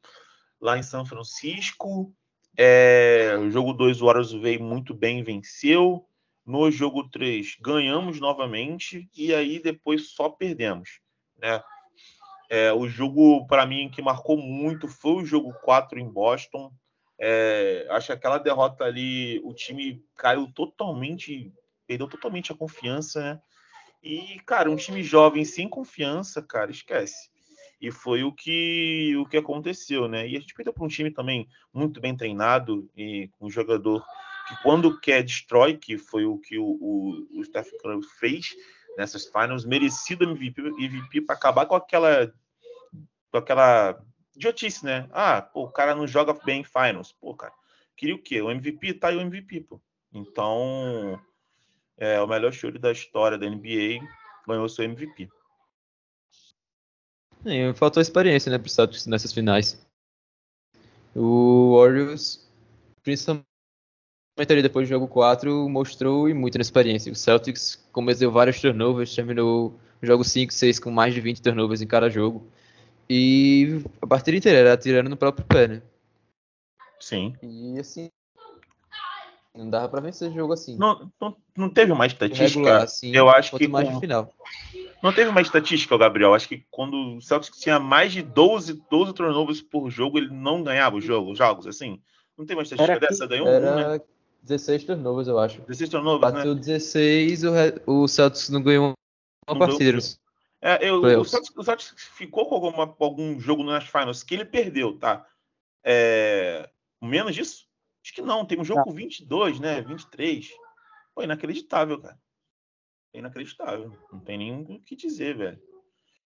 lá 0.59 0.77
em 0.77 0.83
São 0.83 1.05
Francisco. 1.05 2.11
É, 2.57 3.35
o 3.39 3.49
jogo 3.49 3.73
2 3.73 4.01
o 4.01 4.05
Warriors 4.05 4.31
veio 4.33 4.61
muito 4.63 4.93
bem, 4.93 5.23
venceu. 5.23 6.05
No 6.45 6.69
jogo 6.71 7.07
3 7.09 7.55
ganhamos 7.61 8.19
novamente 8.19 9.07
e 9.15 9.33
aí 9.33 9.59
depois 9.59 10.09
só 10.09 10.29
perdemos, 10.29 10.99
né? 11.39 11.61
É, 12.53 12.73
o 12.73 12.85
jogo 12.85 13.47
para 13.47 13.65
mim 13.65 13.89
que 13.89 14.01
marcou 14.01 14.35
muito 14.35 14.85
foi 14.85 15.13
o 15.13 15.25
jogo 15.25 15.53
4 15.63 15.97
em 15.97 16.09
Boston. 16.09 16.69
É, 17.17 17.87
acho 17.89 18.07
que 18.07 18.11
aquela 18.11 18.37
derrota 18.37 18.83
ali, 18.83 19.39
o 19.45 19.53
time 19.53 20.03
caiu 20.17 20.51
totalmente, 20.51 21.49
perdeu 21.87 22.09
totalmente 22.09 22.51
a 22.51 22.55
confiança, 22.55 23.21
né? 23.21 23.41
E, 24.03 24.37
cara, 24.45 24.69
um 24.69 24.75
time 24.75 25.01
jovem 25.01 25.45
sem 25.45 25.69
confiança, 25.69 26.41
cara, 26.41 26.71
esquece. 26.71 27.29
E 27.79 27.89
foi 27.89 28.21
o 28.25 28.33
que, 28.33 29.15
o 29.15 29.25
que 29.25 29.37
aconteceu, 29.37 30.09
né? 30.09 30.27
E 30.27 30.35
a 30.35 30.39
gente 30.41 30.53
perdeu 30.53 30.73
para 30.73 30.83
um 30.83 30.89
time 30.89 31.09
também 31.09 31.47
muito 31.73 32.01
bem 32.01 32.17
treinado 32.17 32.89
e 32.97 33.29
um 33.39 33.49
jogador 33.49 34.03
que, 34.49 34.61
quando 34.61 34.99
quer, 34.99 35.23
destrói, 35.23 35.77
que 35.77 35.97
foi 35.97 36.25
o 36.25 36.37
que 36.37 36.57
o, 36.57 36.65
o, 36.65 37.39
o 37.39 37.45
Stephen 37.45 37.79
Curry 37.79 38.03
fez 38.19 38.49
nessas 38.97 39.25
finals, 39.25 39.65
merecido 39.65 40.23
MVP, 40.23 40.61
MVP 40.61 41.21
para 41.21 41.35
acabar 41.35 41.65
com 41.65 41.75
aquela, 41.75 42.33
com 43.31 43.37
aquela 43.37 44.01
idiotice, 44.35 44.85
né? 44.85 45.07
Ah, 45.11 45.41
pô, 45.41 45.63
o 45.63 45.71
cara 45.71 45.95
não 45.95 46.07
joga 46.07 46.33
bem 46.33 46.61
em 46.61 46.63
finals. 46.63 47.11
Pô, 47.13 47.35
cara, 47.35 47.53
queria 47.95 48.15
o 48.15 48.21
quê? 48.21 48.41
O 48.41 48.51
MVP 48.51 48.95
tá 48.95 49.09
aí 49.09 49.17
o 49.17 49.21
MVP, 49.21 49.61
pô. 49.61 49.81
Então, 50.13 51.19
é 51.97 52.21
o 52.21 52.27
melhor 52.27 52.51
chute 52.51 52.79
da 52.79 52.91
história 52.91 53.37
da 53.37 53.49
NBA 53.49 53.99
ganhou 54.47 54.67
seu 54.67 54.85
MVP. 54.85 55.29
É, 57.45 57.73
faltou 57.73 58.01
experiência, 58.01 58.51
né, 58.51 58.57
pro 58.57 58.69
Celtics 58.69 59.07
nessas 59.07 59.33
finais. 59.33 59.79
O 61.15 61.75
Warriors, 61.77 62.47
principalmente 63.03 63.50
ali 64.37 64.61
depois 64.61 64.87
do 64.87 64.89
jogo 64.89 65.07
4, 65.07 65.67
mostrou 65.69 66.29
e 66.29 66.33
muita 66.33 66.59
experiência. 66.59 67.11
O 67.11 67.15
Celtics 67.15 67.75
cometeu 67.91 68.31
vários 68.31 68.59
turnovers, 68.59 69.13
terminou 69.13 69.79
o 70.01 70.05
jogo 70.05 70.23
5, 70.23 70.53
6 70.53 70.79
com 70.79 70.89
mais 70.89 71.13
de 71.13 71.21
20 71.21 71.41
turnovers 71.41 71.81
em 71.81 71.87
cada 71.87 72.09
jogo. 72.09 72.47
E 73.09 73.81
a 74.01 74.07
partida 74.07 74.37
inteira 74.37 74.59
era 74.59 74.73
atirando 74.73 75.09
no 75.09 75.17
próprio 75.17 75.45
pé, 75.45 75.67
né? 75.67 75.81
Sim. 76.99 77.35
E 77.43 77.77
assim, 77.79 78.09
não 79.53 79.69
dava 79.69 79.89
pra 79.89 79.99
vencer 79.99 80.29
o 80.31 80.33
jogo 80.33 80.53
assim. 80.53 80.77
Não, 80.77 81.11
não, 81.19 81.35
não 81.57 81.69
teve 81.69 81.91
uma 81.91 82.05
estatística. 82.07 82.47
regular, 82.59 82.83
assim, 82.83 83.13
eu 83.13 83.29
acho 83.29 83.57
que 83.57 83.67
mais 83.67 83.89
com- 83.89 83.99
final. 83.99 84.31
não 85.03 85.11
teve 85.11 85.29
uma 85.29 85.41
estatística, 85.41 85.97
Gabriel. 85.97 86.33
Acho 86.33 86.47
que 86.47 86.63
quando 86.71 87.17
o 87.17 87.21
Celtics 87.21 87.59
tinha 87.59 87.79
mais 87.79 88.13
de 88.13 88.21
12, 88.21 88.81
12 88.89 89.13
turnovers 89.13 89.61
por 89.61 89.89
jogo, 89.89 90.17
ele 90.17 90.29
não 90.29 90.63
ganhava 90.63 90.95
os 90.95 91.03
jogos, 91.03 91.67
assim. 91.67 91.99
Não 92.37 92.45
tem 92.45 92.55
uma 92.55 92.63
estatística 92.63 92.91
Era 92.93 92.99
que- 92.99 93.07
dessa, 93.07 93.27
ganhou 93.27 93.47
um, 93.47 93.75
né? 93.75 94.01
Era 94.43 94.47
16 94.47 94.83
turnovers, 94.85 95.27
eu 95.27 95.39
acho. 95.39 95.61
16 95.61 95.89
turnovers, 95.89 96.33
né? 96.33 96.39
Bateu 96.39 96.55
16, 96.55 97.43
o, 97.43 97.51
re- 97.51 97.81
o 97.85 98.07
Celtics 98.07 98.49
não 98.49 98.61
ganhou 98.61 98.93
uma 99.47 99.53
Não 99.53 99.59
partida. 99.59 99.91
ganhou. 99.99 100.03
É, 100.63 100.87
eu, 100.89 101.01
o. 101.21 101.25
Celtics, 101.25 101.55
o 101.57 101.63
Celtics 101.63 101.93
ficou 102.15 102.47
com 102.47 102.55
alguma- 102.55 102.95
algum 102.99 103.39
jogo 103.39 103.63
nas 103.63 103.85
finals 103.85 104.23
que 104.23 104.33
ele 104.35 104.45
perdeu, 104.45 104.97
tá? 104.97 105.25
É, 105.83 106.69
menos 107.01 107.33
disso? 107.35 107.65
Acho 108.03 108.13
que 108.15 108.21
não. 108.21 108.45
Tem 108.45 108.59
um 108.59 108.63
jogo 108.63 108.79
Tá. 108.79 108.83
com 108.85 108.93
22, 108.93 109.59
né? 109.59 109.81
23. 109.81 110.49
Pô, 111.15 111.23
inacreditável, 111.23 111.99
cara. 111.99 112.17
É 113.13 113.19
inacreditável. 113.19 113.95
Não 114.11 114.19
tem 114.19 114.37
nem 114.37 114.53
o 114.61 114.79
que 114.81 114.95
dizer, 114.95 115.35
velho. 115.37 115.61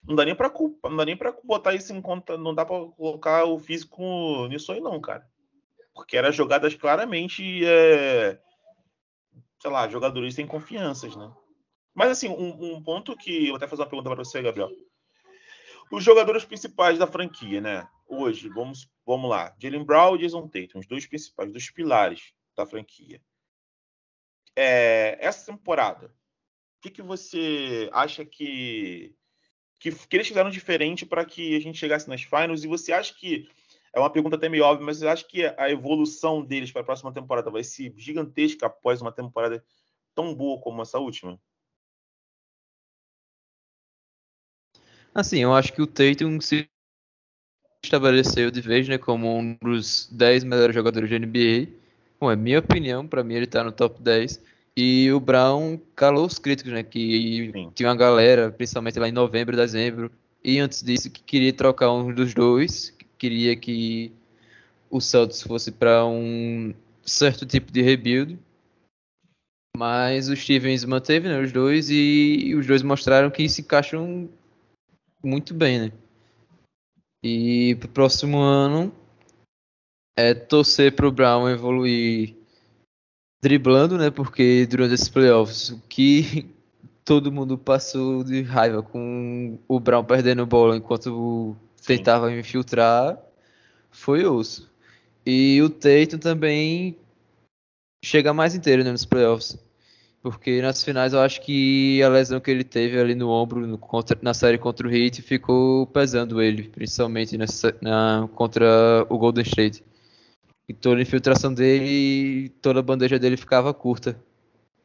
Não 0.07 0.15
dá 0.15 0.25
nem 0.25 0.35
pra 0.35 0.51
culpa, 0.51 0.91
não 0.91 0.97
dá 0.99 1.05
nem 1.07 1.17
para 1.17 1.33
botar 1.43 1.73
isso 1.75 1.93
em 1.93 2.03
conta, 2.03 2.37
não 2.37 2.55
dá 2.55 2.65
pra 2.67 2.77
colocar 2.91 3.45
o 3.47 3.59
físico 3.59 4.47
nisso 4.49 4.71
aí 4.71 4.79
não, 4.81 5.01
cara. 5.01 5.27
Porque 5.95 6.17
era 6.17 6.33
jogadas 6.33 6.75
claramente, 6.75 7.65
é, 7.65 8.39
sei 9.61 9.71
lá, 9.71 9.89
jogadores 9.89 10.35
sem 10.35 10.47
confianças, 10.47 11.15
né? 11.17 11.33
Mas 11.95 12.11
assim, 12.11 12.29
um, 12.29 12.75
um 12.75 12.83
ponto 12.83 13.17
que 13.17 13.45
eu 13.45 13.49
vou 13.49 13.57
até 13.57 13.69
fazer 13.69 13.83
uma 13.83 13.89
pergunta 13.89 14.11
para 14.11 14.25
você, 14.25 14.43
Gabriel. 14.43 14.71
Os 15.91 16.03
jogadores 16.03 16.45
principais 16.45 16.99
da 16.99 17.07
franquia, 17.07 17.61
né? 17.61 17.89
Hoje, 18.09 18.49
vamos, 18.49 18.91
vamos 19.07 19.31
lá. 19.31 19.55
Jalen 19.61 19.85
Brown 19.85 20.17
e 20.17 20.19
Jason 20.19 20.49
Tatum, 20.49 20.81
os 20.81 20.87
dois 20.87 21.07
principais, 21.07 21.49
os 21.49 21.53
dois 21.53 21.71
pilares 21.71 22.35
da 22.57 22.67
franquia. 22.67 23.21
É, 24.57 25.17
essa 25.21 25.53
temporada, 25.53 26.07
o 26.07 26.83
que, 26.83 26.91
que 26.91 27.03
você 27.03 27.89
acha 27.93 28.25
que, 28.25 29.15
que, 29.79 29.93
que 29.93 30.17
eles 30.17 30.29
fizeram 30.29 30.51
diferente 30.51 31.07
para 31.07 31.25
que 31.25 31.57
a 31.57 31.61
gente 31.61 31.79
chegasse 31.79 32.09
nas 32.09 32.23
finals? 32.23 32.65
E 32.65 32.69
você 32.69 32.93
acha 32.93 33.15
que 33.15 33.49
é 33.95 34.01
uma 34.01 34.11
pergunta 34.11 34.35
até 34.35 34.49
meio 34.49 34.65
óbvia, 34.65 34.85
mas 34.85 35.01
eu 35.01 35.09
acho 35.09 35.27
que 35.29 35.45
a 35.47 35.71
evolução 35.71 36.45
deles 36.45 36.73
para 36.73 36.83
a 36.83 36.85
próxima 36.85 37.13
temporada 37.13 37.51
vai 37.51 37.63
ser 37.63 37.95
gigantesca 37.97 38.67
após 38.67 39.01
uma 39.01 39.13
temporada 39.13 39.65
tão 40.15 40.35
boa 40.35 40.61
como 40.61 40.83
essa 40.83 40.99
última? 40.99 41.39
Assim, 45.15 45.39
eu 45.39 45.55
acho 45.55 45.73
que 45.73 45.81
o 45.81 45.87
Tatum 45.87 46.41
se 46.41 46.69
estabeleceu 47.85 48.51
de 48.51 48.61
vez, 48.61 48.89
né, 48.89 48.99
como 48.99 49.39
um 49.39 49.57
dos 49.63 50.09
10 50.11 50.43
melhores 50.43 50.75
jogadores 50.75 51.09
de 51.09 51.15
NBA. 51.15 51.69
Bom, 52.19 52.33
é 52.33 52.37
minha 52.37 52.59
opinião, 52.59 53.07
para 53.07 53.23
mim 53.23 53.35
ele 53.35 53.47
tá 53.47 53.63
no 53.63 53.71
top 53.71 54.03
10. 54.03 54.43
E 54.77 55.13
o 55.13 55.21
Brown 55.21 55.79
calou 55.95 56.27
os 56.27 56.37
críticos, 56.37 56.73
né, 56.73 56.83
que 56.83 57.53
Sim. 57.53 57.71
tinha 57.73 57.89
uma 57.89 57.95
galera, 57.95 58.51
principalmente 58.51 58.99
lá 58.99 59.09
em 59.09 59.13
novembro, 59.13 59.57
dezembro, 59.57 60.11
e 60.43 60.59
antes 60.59 60.83
disso, 60.83 61.11
que 61.11 61.23
queria 61.23 61.53
trocar 61.53 61.93
um 61.93 62.13
dos 62.13 62.35
dois, 62.35 62.93
queria 63.25 63.57
que 63.57 64.13
o 64.91 65.01
Celtics 65.01 65.43
fosse 65.43 65.73
para 65.73 66.05
um 66.05 66.75
certo 67.03 67.47
tipo 67.47 67.73
de 67.73 67.81
rebuild. 67.81 68.39
Mas 69.75 70.29
o 70.29 70.37
Stevens 70.37 70.85
manteve 70.85 71.27
né, 71.27 71.41
os 71.41 71.51
dois 71.51 71.89
e 71.91 72.55
os 72.55 72.67
dois 72.67 72.83
mostraram 72.83 73.31
que 73.31 73.49
se 73.49 73.63
encaixam 73.63 74.29
muito 75.23 75.55
bem, 75.55 75.81
né? 75.81 75.93
E 77.25 77.77
pro 77.77 77.89
próximo 77.89 78.39
ano 78.39 78.95
é 80.17 80.35
torcer 80.35 80.95
pro 80.95 81.11
Brown 81.11 81.49
evoluir 81.49 82.37
driblando, 83.43 83.97
né? 83.97 84.11
Porque 84.11 84.67
durante 84.67 84.95
esses 84.95 85.09
playoffs 85.09 85.71
o 85.71 85.81
que 85.89 86.47
todo 87.05 87.33
mundo 87.33 87.57
passou 87.57 88.23
de 88.23 88.43
raiva 88.43 88.83
com 88.83 89.59
o 89.67 89.81
Brown 89.81 90.05
perdendo 90.05 90.47
bola 90.47 90.77
enquanto 90.77 91.57
Sim. 91.85 91.99
tentava 91.99 92.33
infiltrar 92.33 93.19
foi 93.91 94.25
osso. 94.25 94.73
E 95.25 95.61
o 95.63 95.69
Tatum 95.69 96.19
também 96.19 96.97
chega 98.03 98.33
mais 98.33 98.55
inteiro 98.55 98.83
né, 98.83 98.91
nos 98.91 99.05
playoffs. 99.05 99.63
Porque 100.23 100.63
nas 100.63 100.83
finais 100.83 101.13
eu 101.13 101.21
acho 101.21 101.43
que 101.43 102.03
a 102.03 102.09
lesão 102.09 102.41
que 102.41 102.51
ele 102.51 102.65
teve 102.65 102.99
ali 102.99 103.15
no 103.15 103.29
ombro 103.29 103.67
no, 103.67 103.77
contra, 103.77 104.19
na 104.23 104.33
série 104.33 104.57
contra 104.57 104.89
o 104.89 104.91
Heat 104.91 105.21
ficou 105.21 105.87
pesando 105.87 106.41
ele, 106.41 106.71
principalmente 106.71 107.37
nessa, 107.37 107.77
na, 107.83 108.27
contra 108.35 109.07
o 109.11 109.19
Golden 109.19 109.45
State. 109.45 109.85
E 110.67 110.73
toda 110.73 110.99
a 110.99 111.03
infiltração 111.03 111.53
dele, 111.53 112.49
toda 112.63 112.81
a 112.81 112.83
bandeja 112.83 113.19
dele 113.19 113.37
ficava 113.37 113.75
curta. 113.75 114.19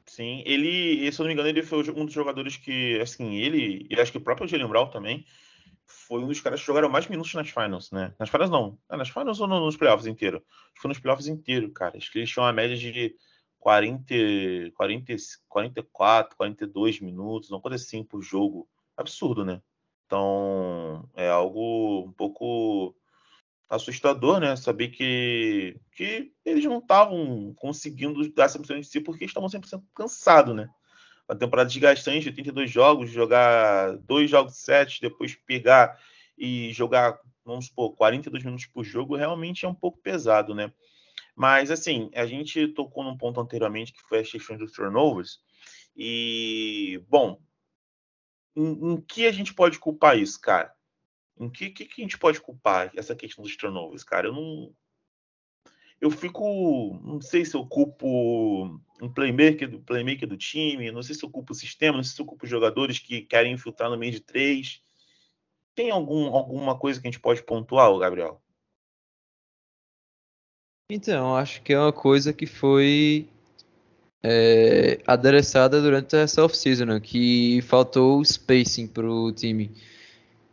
Sim, 0.05 0.43
ele, 0.45 1.09
se 1.09 1.21
eu 1.21 1.23
não 1.23 1.27
me 1.27 1.33
engano, 1.33 1.47
ele 1.47 1.63
foi 1.63 1.89
um 1.91 2.03
dos 2.03 2.13
jogadores 2.13 2.57
que, 2.57 2.99
assim, 2.99 3.37
ele, 3.37 3.87
e 3.89 3.95
acho 3.97 4.11
que 4.11 4.17
o 4.17 4.21
próprio 4.21 4.47
Jalen 4.49 4.67
Brown 4.67 4.87
também, 4.87 5.23
foi 5.89 6.23
um 6.23 6.27
dos 6.27 6.39
caras 6.39 6.59
que 6.59 6.65
jogaram 6.67 6.87
mais 6.87 7.07
minutos 7.07 7.33
nas 7.33 7.49
finals, 7.49 7.91
né? 7.91 8.13
Nas 8.19 8.29
finals 8.29 8.49
não, 8.49 8.77
é, 8.89 8.95
nas 8.95 9.09
finals 9.09 9.39
ou 9.39 9.47
nos 9.47 9.75
playoffs 9.75 10.07
inteiro? 10.07 10.43
Foi 10.75 10.87
nos 10.87 10.99
playoffs 10.99 11.27
inteiro, 11.27 11.71
cara. 11.71 11.97
Acho 11.97 12.11
que 12.11 12.19
eles 12.19 12.29
tinham 12.29 12.45
uma 12.45 12.53
média 12.53 12.77
de 12.77 13.15
40, 13.59 14.13
40, 14.75 15.15
44, 15.47 16.37
42 16.37 17.01
minutos, 17.01 17.49
uma 17.49 17.59
coisa 17.59 17.75
assim 17.75 18.03
por 18.03 18.21
jogo. 18.21 18.69
Absurdo, 18.95 19.43
né? 19.43 19.61
Então, 20.05 21.09
é 21.15 21.29
algo 21.29 22.05
um 22.07 22.11
pouco 22.11 22.95
assustador, 23.69 24.39
né? 24.39 24.55
Saber 24.55 24.89
que, 24.89 25.79
que 25.91 26.31
eles 26.43 26.65
não 26.65 26.79
estavam 26.79 27.53
conseguindo 27.55 28.27
dar 28.33 28.47
100% 28.47 28.79
de 28.79 28.87
si 28.87 29.01
porque 29.01 29.25
estavam 29.25 29.49
100% 29.49 29.83
cansados, 29.93 30.55
né? 30.55 30.69
Uma 31.29 31.37
temporada 31.37 31.69
desgastante, 31.69 32.29
82 32.29 32.71
jogos, 32.71 33.11
jogar 33.11 33.95
dois 33.99 34.31
jogos 34.31 34.57
sete, 34.57 34.99
depois 34.99 35.35
pegar 35.35 36.01
e 36.35 36.73
jogar, 36.73 37.19
vamos 37.45 37.67
supor, 37.67 37.95
42 37.95 38.43
minutos 38.43 38.65
por 38.65 38.83
jogo, 38.83 39.15
realmente 39.15 39.63
é 39.63 39.69
um 39.69 39.75
pouco 39.75 39.99
pesado, 40.01 40.55
né? 40.55 40.73
Mas, 41.35 41.69
assim, 41.69 42.09
a 42.15 42.25
gente 42.25 42.69
tocou 42.69 43.03
num 43.03 43.15
ponto 43.15 43.39
anteriormente 43.39 43.93
que 43.93 44.01
foi 44.01 44.21
a 44.21 44.23
questão 44.23 44.57
dos 44.57 44.71
turnovers. 44.71 45.39
E, 45.95 46.99
bom, 47.07 47.39
em, 48.55 48.93
em, 48.93 49.01
que 49.01 49.27
a 49.27 49.31
gente 49.31 49.53
pode 49.53 49.77
culpar 49.77 50.17
isso, 50.17 50.41
cara? 50.41 50.73
Em 51.39 51.47
que, 51.47 51.69
que, 51.69 51.85
que 51.85 52.01
a 52.01 52.03
gente 52.03 52.17
pode 52.17 52.41
culpar 52.41 52.91
essa 52.95 53.15
questão 53.15 53.43
dos 53.43 53.55
turnovers, 53.55 54.03
cara? 54.03 54.27
Eu 54.27 54.33
não. 54.33 54.75
Eu 56.01 56.09
fico. 56.09 56.99
Não 57.03 57.21
sei 57.21 57.45
se 57.45 57.55
eu 57.55 57.67
culpo 57.67 58.81
um 59.01 59.11
playmaker 59.11 59.69
do, 59.69 59.79
playmaker 59.79 60.27
do 60.27 60.37
time, 60.37 60.91
não 60.91 61.01
sei 61.01 61.15
se 61.15 61.27
culpo 61.29 61.53
o 61.53 61.55
sistema, 61.55 61.97
não 61.97 62.03
sei 62.03 62.15
se 62.15 62.23
culpo 62.23 62.45
os 62.45 62.49
jogadores 62.49 62.99
que 62.99 63.21
querem 63.21 63.53
infiltrar 63.53 63.89
no 63.89 63.97
meio 63.97 64.11
de 64.11 64.19
três. 64.19 64.81
Tem 65.75 65.91
algum, 65.91 66.27
alguma 66.27 66.77
coisa 66.77 66.99
que 66.99 67.07
a 67.07 67.11
gente 67.11 67.21
pode 67.21 67.43
pontuar, 67.43 67.95
Gabriel? 67.97 68.41
Então, 70.91 71.35
acho 71.35 71.61
que 71.61 71.71
é 71.71 71.79
uma 71.79 71.93
coisa 71.93 72.33
que 72.33 72.47
foi 72.47 73.29
é, 74.23 74.99
adereçada 75.05 75.81
durante 75.81 76.15
essa 76.15 76.43
off-season, 76.43 76.85
né? 76.85 76.99
que 76.99 77.61
faltou 77.61 78.23
spacing 78.23 78.87
pro 78.87 79.31
time. 79.31 79.71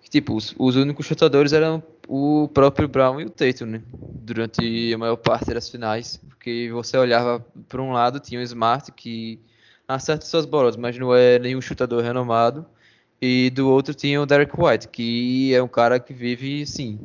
Tipo, 0.09 0.37
os, 0.37 0.55
os, 0.59 0.77
únicos 0.77 1.05
chutadores 1.05 1.53
eram 1.53 1.83
o 2.09 2.49
próprio 2.49 2.89
Brown 2.89 3.21
e 3.21 3.25
o 3.25 3.31
Tatum, 3.31 3.67
né? 3.67 3.83
Durante 3.93 4.93
a 4.93 4.99
maior 4.99 5.17
parte 5.17 5.53
das 5.53 5.69
finais. 5.69 6.21
Porque 6.29 6.71
você 6.73 6.97
olhava 6.97 7.45
para 7.69 7.83
um 7.83 7.93
lado, 7.93 8.21
tinha 8.21 8.41
o 8.41 8.43
Smart 8.43 8.93
que 8.93 9.41
acerta 9.89 10.27
suas 10.27 10.47
bolas, 10.47 10.77
mas 10.77 10.99
não 10.99 11.15
é 11.15 11.39
nenhum 11.39 11.61
chutador 11.61 12.03
renomado. 12.03 12.67
E 13.21 13.51
do 13.51 13.69
outro 13.69 13.95
tinha 13.95 14.21
o 14.21 14.27
Derek 14.27 14.53
White, 14.57 14.89
que 14.89 15.55
é 15.55 15.63
um 15.63 15.69
cara 15.69 15.99
que 15.99 16.13
vive, 16.13 16.63
assim, 16.63 17.01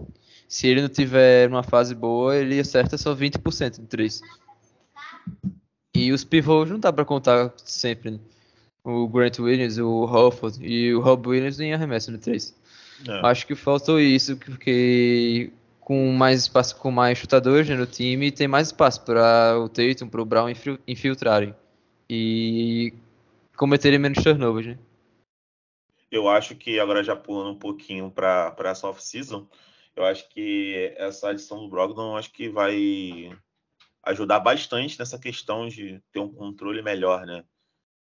se 0.48 0.68
ele 0.68 0.82
não 0.82 0.90
tiver 0.90 1.48
uma 1.48 1.64
fase 1.64 1.96
boa, 1.96 2.36
ele 2.36 2.60
acerta 2.60 2.98
só 2.98 3.16
20% 3.16 3.80
de 3.80 3.88
3. 3.88 4.22
E 5.96 6.12
os 6.12 6.24
pivôs 6.24 6.70
não 6.70 6.80
dá 6.80 6.92
para 6.92 7.06
contar 7.06 7.54
sempre. 7.64 8.12
Né? 8.12 8.20
O 8.84 9.08
Grant 9.08 9.40
Williams, 9.40 9.78
o 9.78 10.04
Hofford 10.04 10.60
e 10.62 10.94
o 10.94 11.00
Rob 11.00 11.30
Williams 11.30 11.58
nem 11.58 11.74
arremessam 11.74 12.14
no 12.14 12.20
3. 12.20 12.54
É. 13.08 13.28
Acho 13.28 13.48
que 13.48 13.56
faltou 13.56 14.00
isso, 14.00 14.38
porque 14.38 15.52
com 15.80 16.12
mais 16.12 16.42
espaço, 16.42 16.76
com 16.78 16.92
mais 16.92 17.18
chutadores 17.18 17.68
né, 17.68 17.76
no 17.76 17.86
time, 17.86 18.32
tem 18.32 18.48
mais 18.48 18.68
espaço 18.68 19.04
para 19.04 19.60
o 19.60 19.68
Tatum, 19.68 20.08
para 20.08 20.22
o 20.22 20.26
Brown 20.26 20.48
infiltrarem. 20.88 21.56
E 22.10 22.94
cometerem 23.58 24.00
menos 24.00 24.24
turnovers, 24.24 24.68
né? 24.68 24.80
Eu 26.12 26.28
acho 26.28 26.56
que 26.56 26.80
agora 26.80 27.04
já 27.04 27.16
pulando 27.16 27.52
um 27.52 27.60
pouquinho 27.60 28.12
para 28.12 28.54
essa 28.66 28.88
off-season, 28.88 29.48
eu 29.96 30.04
acho 30.04 30.28
que 30.30 30.94
essa 30.98 31.30
adição 31.30 31.60
do 31.60 31.70
Brogdon 31.70 32.18
acho 32.18 32.32
que 32.32 32.50
vai 32.50 33.32
ajudar 34.04 34.40
bastante 34.40 35.00
nessa 35.00 35.18
questão 35.18 35.68
de 35.68 36.02
ter 36.12 36.20
um 36.20 36.34
controle 36.34 36.82
melhor, 36.82 37.26
né? 37.26 37.44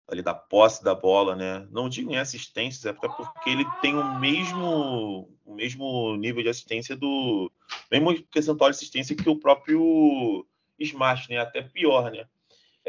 Ali 0.08 0.22
da 0.22 0.34
posse 0.34 0.82
da 0.82 0.94
bola, 0.94 1.36
né? 1.36 1.68
Não 1.70 1.88
digo 1.88 2.10
em 2.10 2.16
assistências, 2.16 2.86
é 2.86 2.92
porque 2.92 3.50
ele 3.50 3.64
tem 3.82 3.94
o 3.94 4.18
mesmo, 4.18 5.28
o 5.44 5.54
mesmo 5.54 6.16
nível 6.16 6.42
de 6.42 6.48
assistência 6.48 6.96
do. 6.96 7.52
mesmo 7.90 8.22
percentual 8.24 8.70
de 8.70 8.76
assistência 8.76 9.14
que 9.14 9.28
o 9.28 9.38
próprio 9.38 10.46
Smart, 10.78 11.28
né? 11.28 11.38
Até 11.38 11.62
pior, 11.62 12.10
né? 12.10 12.26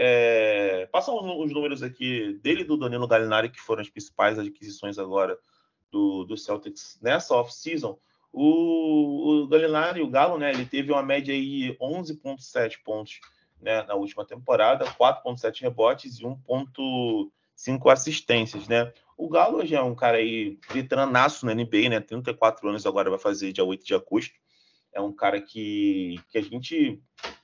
É, 0.02 0.88
passam 0.94 1.42
os 1.42 1.52
números 1.52 1.84
aqui 1.84 2.40
dele 2.42 2.64
do 2.64 2.78
Danilo 2.78 3.06
Gallinari, 3.06 3.50
que 3.50 3.60
foram 3.60 3.82
as 3.82 3.90
principais 3.90 4.40
adquisições 4.40 4.98
agora 4.98 5.38
do, 5.92 6.24
do 6.24 6.38
Celtics 6.38 6.98
nessa 7.02 7.36
off-season. 7.36 8.00
O, 8.32 9.42
o 9.44 9.48
Galinari, 9.48 10.02
o 10.02 10.10
Galo, 10.10 10.38
né, 10.38 10.52
ele 10.52 10.66
teve 10.66 10.92
uma 10.92 11.04
média 11.04 11.34
aí 11.34 11.76
11,7 11.82 12.78
pontos 12.84 13.20
né, 13.62 13.84
na 13.84 13.96
última 13.96 14.26
temporada, 14.26 14.86
4,7 14.86 15.62
rebotes 15.62 16.20
e 16.20 16.24
1,5 16.24 17.92
assistências, 17.92 18.68
né? 18.68 18.92
O 19.18 19.28
Galo 19.28 19.66
já 19.66 19.80
é 19.80 19.82
um 19.82 19.96
cara 19.96 20.18
aí 20.18 20.58
veteranaço 20.72 21.46
na 21.46 21.54
NBA, 21.54 21.90
né? 21.90 22.00
34 22.00 22.70
anos 22.70 22.86
agora 22.86 23.10
vai 23.10 23.20
fazer 23.20 23.52
dia 23.52 23.66
8 23.66 23.86
de 23.86 23.94
agosto. 23.94 24.34
É 24.94 25.02
um 25.02 25.14
cara 25.14 25.42
que, 25.42 26.20
que 26.30 26.38
a 26.38 26.42
gente 26.42 27.02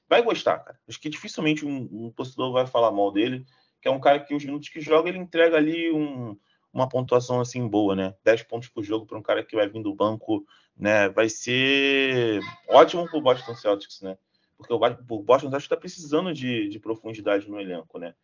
vai 0.07 0.21
gostar, 0.21 0.59
cara. 0.59 0.79
Acho 0.87 0.99
que 0.99 1.09
dificilmente 1.09 1.65
um, 1.65 1.89
um 1.91 2.11
torcedor 2.11 2.53
vai 2.53 2.65
falar 2.65 2.91
mal 2.91 3.11
dele, 3.11 3.45
que 3.81 3.87
é 3.87 3.91
um 3.91 3.99
cara 3.99 4.19
que 4.19 4.33
os 4.33 4.45
minutos 4.45 4.69
que 4.69 4.79
joga 4.79 5.09
ele 5.09 5.17
entrega 5.17 5.57
ali 5.57 5.91
um, 5.91 6.37
uma 6.71 6.87
pontuação 6.87 7.39
assim 7.41 7.67
boa, 7.67 7.95
né? 7.95 8.15
10 8.23 8.43
pontos 8.43 8.69
por 8.69 8.83
jogo 8.83 9.05
para 9.05 9.17
um 9.17 9.21
cara 9.21 9.43
que 9.43 9.55
vai 9.55 9.67
vir 9.67 9.83
do 9.83 9.93
banco, 9.93 10.45
né? 10.77 11.09
Vai 11.09 11.29
ser 11.29 12.39
ótimo 12.69 13.07
para 13.07 13.17
o 13.17 13.21
Boston 13.21 13.55
Celtics, 13.55 14.01
né? 14.01 14.17
Porque 14.57 14.73
o 14.73 14.79
Boston 14.79 15.49
Celtics 15.49 15.63
está 15.63 15.77
precisando 15.77 16.33
de, 16.33 16.69
de, 16.69 16.79
profundidade 16.79 17.49
no 17.49 17.59
elenco, 17.59 17.99
né? 17.99 18.15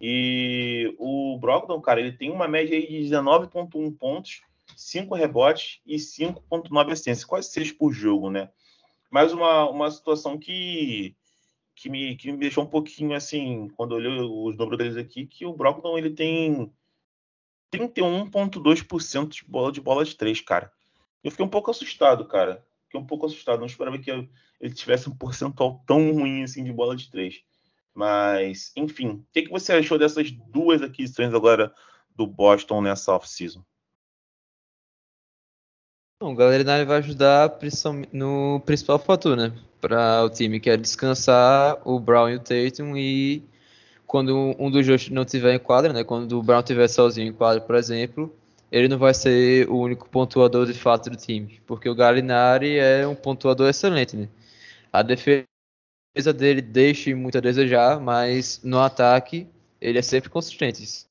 E 0.00 0.94
o 0.98 1.36
Brogdon, 1.38 1.80
cara, 1.80 2.00
ele 2.00 2.12
tem 2.12 2.30
uma 2.30 2.48
média 2.48 2.80
de 2.80 2.86
19,1 2.86 3.96
pontos, 3.98 4.40
5 4.76 5.14
rebotes 5.14 5.80
e 5.84 5.96
5,9 5.96 6.92
assistências, 6.92 7.24
quase 7.24 7.50
6 7.50 7.72
por 7.72 7.92
jogo, 7.92 8.30
né? 8.30 8.50
Mas 9.10 9.32
uma, 9.32 9.68
uma 9.68 9.90
situação 9.90 10.38
que, 10.38 11.14
que, 11.74 11.90
me, 11.90 12.16
que 12.16 12.30
me 12.30 12.38
deixou 12.38 12.64
um 12.64 12.68
pouquinho 12.68 13.14
assim, 13.14 13.68
quando 13.76 13.92
eu 13.92 13.98
olhei 13.98 14.20
os 14.20 14.56
números 14.56 14.78
deles 14.78 14.96
aqui, 14.96 15.26
que 15.26 15.44
o 15.44 15.52
Brogdon 15.52 15.98
ele 15.98 16.10
tem 16.10 16.72
31,2% 17.72 19.28
de 19.28 19.44
bola 19.44 19.72
de 19.72 19.80
bola 19.80 20.04
de 20.04 20.16
três, 20.16 20.40
cara. 20.40 20.72
Eu 21.22 21.30
fiquei 21.30 21.44
um 21.44 21.50
pouco 21.50 21.70
assustado, 21.70 22.24
cara. 22.26 22.64
Fiquei 22.90 23.00
um 23.00 23.06
pouco 23.06 23.26
assustado. 23.26 23.60
Não 23.60 23.66
esperava 23.66 23.98
que 23.98 24.10
ele 24.10 24.74
tivesse 24.74 25.08
um 25.08 25.16
percentual 25.16 25.82
tão 25.86 26.12
ruim 26.12 26.42
assim 26.42 26.64
de 26.64 26.72
bola 26.72 26.96
de 26.96 27.08
três. 27.08 27.40
Mas, 27.94 28.72
enfim, 28.76 29.08
o 29.08 29.26
que, 29.32 29.42
que 29.42 29.50
você 29.50 29.72
achou 29.72 29.98
dessas 29.98 30.30
duas 30.30 30.82
aquisições 30.82 31.32
agora 31.32 31.72
do 32.14 32.26
Boston 32.26 32.82
nessa 32.82 33.14
off-season? 33.14 33.64
o 36.22 36.34
Galerinari 36.34 36.84
vai 36.84 36.98
ajudar 36.98 37.58
no 38.12 38.60
principal 38.66 38.98
fator, 38.98 39.34
né? 39.34 39.54
Para 39.80 40.22
o 40.22 40.28
time, 40.28 40.60
que 40.60 40.68
é 40.68 40.76
descansar 40.76 41.80
o 41.82 41.98
Brown 41.98 42.28
e 42.28 42.36
o 42.36 42.38
Tatum 42.38 42.94
e 42.94 43.42
quando 44.06 44.54
um 44.58 44.70
dos 44.70 44.86
dois 44.86 45.08
não 45.08 45.24
tiver 45.24 45.54
em 45.54 45.58
quadra, 45.58 45.94
né? 45.94 46.04
Quando 46.04 46.38
o 46.38 46.42
Brown 46.42 46.60
estiver 46.60 46.88
sozinho 46.88 47.28
em 47.28 47.32
quadra, 47.32 47.62
por 47.62 47.74
exemplo, 47.74 48.30
ele 48.70 48.88
não 48.88 48.98
vai 48.98 49.14
ser 49.14 49.68
o 49.68 49.78
único 49.78 50.08
pontuador 50.08 50.66
de 50.66 50.74
fato 50.74 51.10
do 51.10 51.16
time, 51.16 51.60
porque 51.66 51.88
o 51.88 51.94
Gallinari 51.94 52.78
é 52.78 53.06
um 53.06 53.14
pontuador 53.14 53.68
excelente, 53.68 54.16
né? 54.16 54.28
A 54.92 55.02
defesa 55.02 55.46
dele 56.36 56.60
deixa 56.62 57.14
muito 57.14 57.38
a 57.38 57.40
desejar, 57.40 58.00
mas 58.00 58.60
no 58.62 58.78
ataque 58.80 59.46
ele 59.80 59.98
é 59.98 60.02
sempre 60.02 60.30
consistente. 60.30 61.06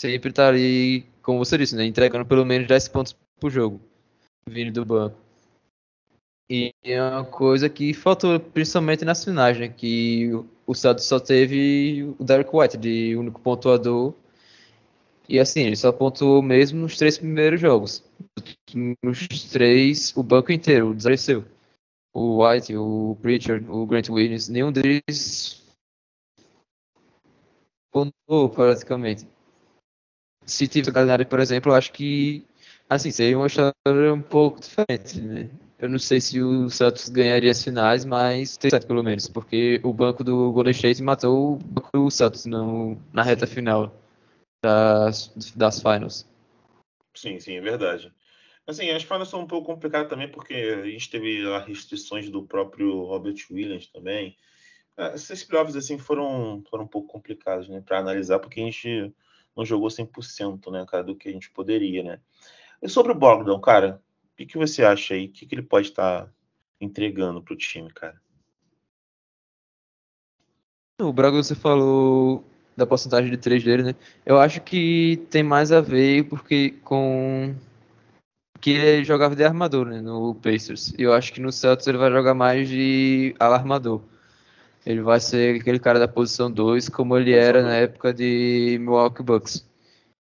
Sempre 0.00 0.30
está 0.30 0.48
ali, 0.48 1.06
como 1.22 1.38
você 1.38 1.58
disse, 1.58 1.76
né? 1.76 1.84
Entregando 1.84 2.26
pelo 2.26 2.44
menos 2.44 2.66
10 2.66 2.88
pontos 2.88 3.16
por 3.38 3.50
jogo 3.50 3.80
vindo 4.46 4.72
do 4.72 4.84
banco. 4.84 5.16
E 6.50 6.72
é 6.82 7.00
uma 7.00 7.24
coisa 7.24 7.68
que 7.68 7.94
faltou 7.94 8.40
principalmente 8.40 9.04
nas 9.04 9.24
finais, 9.24 9.58
né? 9.58 9.68
Que 9.68 10.30
o 10.66 10.74
Santos 10.74 11.04
só 11.04 11.20
teve 11.20 12.14
o 12.18 12.24
Derek 12.24 12.50
White 12.52 12.76
de 12.76 13.14
único 13.16 13.40
pontuador. 13.40 14.14
E 15.30 15.38
assim, 15.38 15.60
ele 15.60 15.76
só 15.76 15.92
pontuou 15.92 16.42
mesmo 16.42 16.80
nos 16.80 16.96
três 16.96 17.16
primeiros 17.16 17.60
jogos. 17.60 18.02
Nos 19.02 19.44
três, 19.50 20.16
o 20.16 20.24
banco 20.24 20.50
inteiro 20.50 20.92
desapareceu. 20.92 21.44
O 22.12 22.44
White, 22.44 22.76
o 22.76 23.16
Pritchard, 23.22 23.64
o 23.70 23.86
Grant 23.86 24.08
Williams, 24.08 24.48
nenhum 24.48 24.72
deles 24.72 25.62
pontuou 27.92 28.48
praticamente. 28.48 29.24
Se 30.44 30.66
tivesse 30.66 30.90
Galinari, 30.90 31.24
por 31.24 31.38
exemplo, 31.38 31.70
eu 31.70 31.76
acho 31.76 31.92
que 31.92 32.44
Assim, 32.90 33.12
seria 33.12 33.38
uma 33.38 33.46
história 33.46 34.12
um 34.12 34.20
pouco 34.20 34.58
diferente, 34.60 35.20
né? 35.20 35.48
Eu 35.78 35.88
não 35.88 35.98
sei 35.98 36.20
se 36.20 36.42
o 36.42 36.68
Santos 36.68 37.08
ganharia 37.08 37.52
as 37.52 37.62
finais, 37.62 38.04
mas 38.04 38.56
tem 38.56 38.68
certo 38.68 38.88
pelo 38.88 39.04
menos, 39.04 39.28
porque 39.28 39.80
o 39.84 39.92
banco 39.92 40.24
do 40.24 40.50
Golden 40.50 40.72
State 40.72 41.00
matou 41.00 41.54
o 41.54 41.56
banco 41.56 41.88
do 41.92 42.10
Santos 42.10 42.46
no, 42.46 42.98
na 43.12 43.22
reta 43.22 43.46
final 43.46 43.94
das, 44.62 45.32
das 45.54 45.80
finals. 45.80 46.28
Sim, 47.14 47.40
sim, 47.40 47.56
é 47.56 47.60
verdade. 47.60 48.12
Assim, 48.66 48.90
as 48.90 49.02
finals 49.02 49.28
são 49.28 49.40
um 49.40 49.46
pouco 49.46 49.66
complicadas 49.66 50.08
também, 50.08 50.30
porque 50.30 50.54
a 50.54 50.86
gente 50.86 51.10
teve 51.10 51.46
as 51.54 51.66
restrições 51.66 52.30
do 52.30 52.46
próprio 52.46 53.04
Robert 53.04 53.36
Williams 53.50 53.88
também. 53.88 54.36
É, 54.96 55.14
esses 55.14 55.42
playoffs, 55.42 55.76
assim, 55.76 55.98
foram, 55.98 56.62
foram 56.70 56.84
um 56.84 56.88
pouco 56.88 57.08
complicados, 57.08 57.68
né, 57.68 57.80
para 57.80 57.98
analisar, 57.98 58.38
porque 58.38 58.60
a 58.60 58.64
gente 58.64 59.12
não 59.56 59.64
jogou 59.64 59.90
100%, 59.90 60.70
né, 60.70 60.84
cara, 60.88 61.02
do 61.02 61.16
que 61.16 61.28
a 61.28 61.32
gente 61.32 61.50
poderia, 61.50 62.02
né. 62.02 62.20
E 62.82 62.88
sobre 62.88 63.12
o 63.12 63.14
Bogdan, 63.14 63.60
cara, 63.60 64.00
o 64.32 64.36
que, 64.36 64.46
que 64.46 64.58
você 64.58 64.84
acha 64.84 65.14
aí? 65.14 65.26
O 65.26 65.32
que, 65.32 65.46
que 65.46 65.54
ele 65.54 65.62
pode 65.62 65.88
estar 65.88 66.26
tá 66.26 66.32
entregando 66.80 67.42
para 67.42 67.54
o 67.54 67.56
time, 67.56 67.90
cara? 67.92 68.20
O 71.00 71.12
Braga, 71.12 71.36
você 71.36 71.54
falou 71.54 72.44
da 72.80 72.86
porcentagem 72.86 73.30
de 73.30 73.36
3 73.36 73.62
dele, 73.62 73.82
né? 73.82 73.94
Eu 74.24 74.38
acho 74.38 74.60
que 74.62 75.22
tem 75.30 75.42
mais 75.42 75.70
a 75.70 75.80
ver 75.80 76.24
porque 76.24 76.74
com 76.82 77.54
que 78.60 78.70
ele 78.70 79.04
jogava 79.04 79.36
de 79.36 79.44
armador 79.44 79.86
né, 79.86 80.00
no 80.00 80.34
Pacers. 80.34 80.92
E 80.98 81.02
eu 81.02 81.12
acho 81.12 81.32
que 81.32 81.40
no 81.40 81.52
Celtics 81.52 81.86
ele 81.86 81.98
vai 81.98 82.10
jogar 82.10 82.34
mais 82.34 82.68
de 82.68 83.34
alarmador. 83.38 84.02
Ele 84.84 85.00
vai 85.02 85.20
ser 85.20 85.60
aquele 85.60 85.78
cara 85.78 85.98
da 85.98 86.08
posição 86.08 86.50
2, 86.50 86.88
como 86.88 87.16
ele 87.16 87.32
era 87.32 87.62
na 87.62 87.74
época 87.76 88.12
de 88.12 88.78
Milwaukee 88.80 89.22
Bucks. 89.22 89.66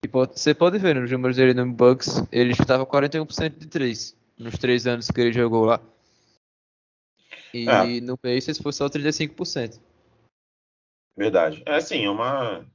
E 0.04 0.08
pode, 0.08 0.38
você 0.38 0.54
pode 0.54 0.78
ver 0.78 0.94
nos 0.94 1.10
números 1.10 1.36
dele 1.36 1.54
no 1.54 1.70
Bucks, 1.72 2.22
ele 2.30 2.52
estava 2.52 2.86
41% 2.86 3.58
de 3.58 3.66
3 3.66 4.16
nos 4.38 4.58
3 4.58 4.86
anos 4.86 5.10
que 5.10 5.20
ele 5.20 5.32
jogou 5.32 5.64
lá. 5.64 5.80
E 7.54 7.68
é. 7.68 8.00
no 8.00 8.18
Pacers 8.18 8.58
foi 8.58 8.72
só 8.72 8.88
35%. 8.88 9.78
Verdade. 11.16 11.62
É 11.64 11.76
assim, 11.76 12.04
é 12.04 12.10
uma 12.10 12.66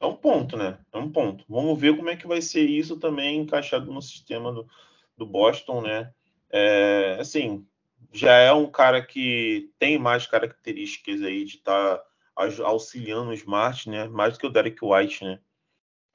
é 0.00 0.06
um 0.06 0.16
ponto, 0.16 0.56
né? 0.56 0.78
É 0.92 0.98
um 0.98 1.10
ponto. 1.10 1.44
Vamos 1.48 1.80
ver 1.80 1.96
como 1.96 2.10
é 2.10 2.16
que 2.16 2.26
vai 2.26 2.40
ser 2.42 2.68
isso 2.68 2.98
também 2.98 3.40
encaixado 3.40 3.92
no 3.92 4.02
sistema 4.02 4.52
do, 4.52 4.68
do 5.16 5.26
Boston, 5.26 5.82
né? 5.82 6.12
É, 6.50 7.16
assim, 7.18 7.66
já 8.12 8.36
é 8.36 8.52
um 8.52 8.70
cara 8.70 9.04
que 9.04 9.72
tem 9.78 9.98
mais 9.98 10.26
características 10.26 11.22
aí 11.22 11.44
de 11.44 11.56
estar 11.56 11.98
tá 11.98 12.04
auxiliando 12.64 13.30
o 13.30 13.34
Smart, 13.34 13.88
né? 13.88 14.06
Mais 14.08 14.34
do 14.34 14.40
que 14.40 14.46
o 14.46 14.50
Derek 14.50 14.78
White, 14.82 15.24
né? 15.24 15.40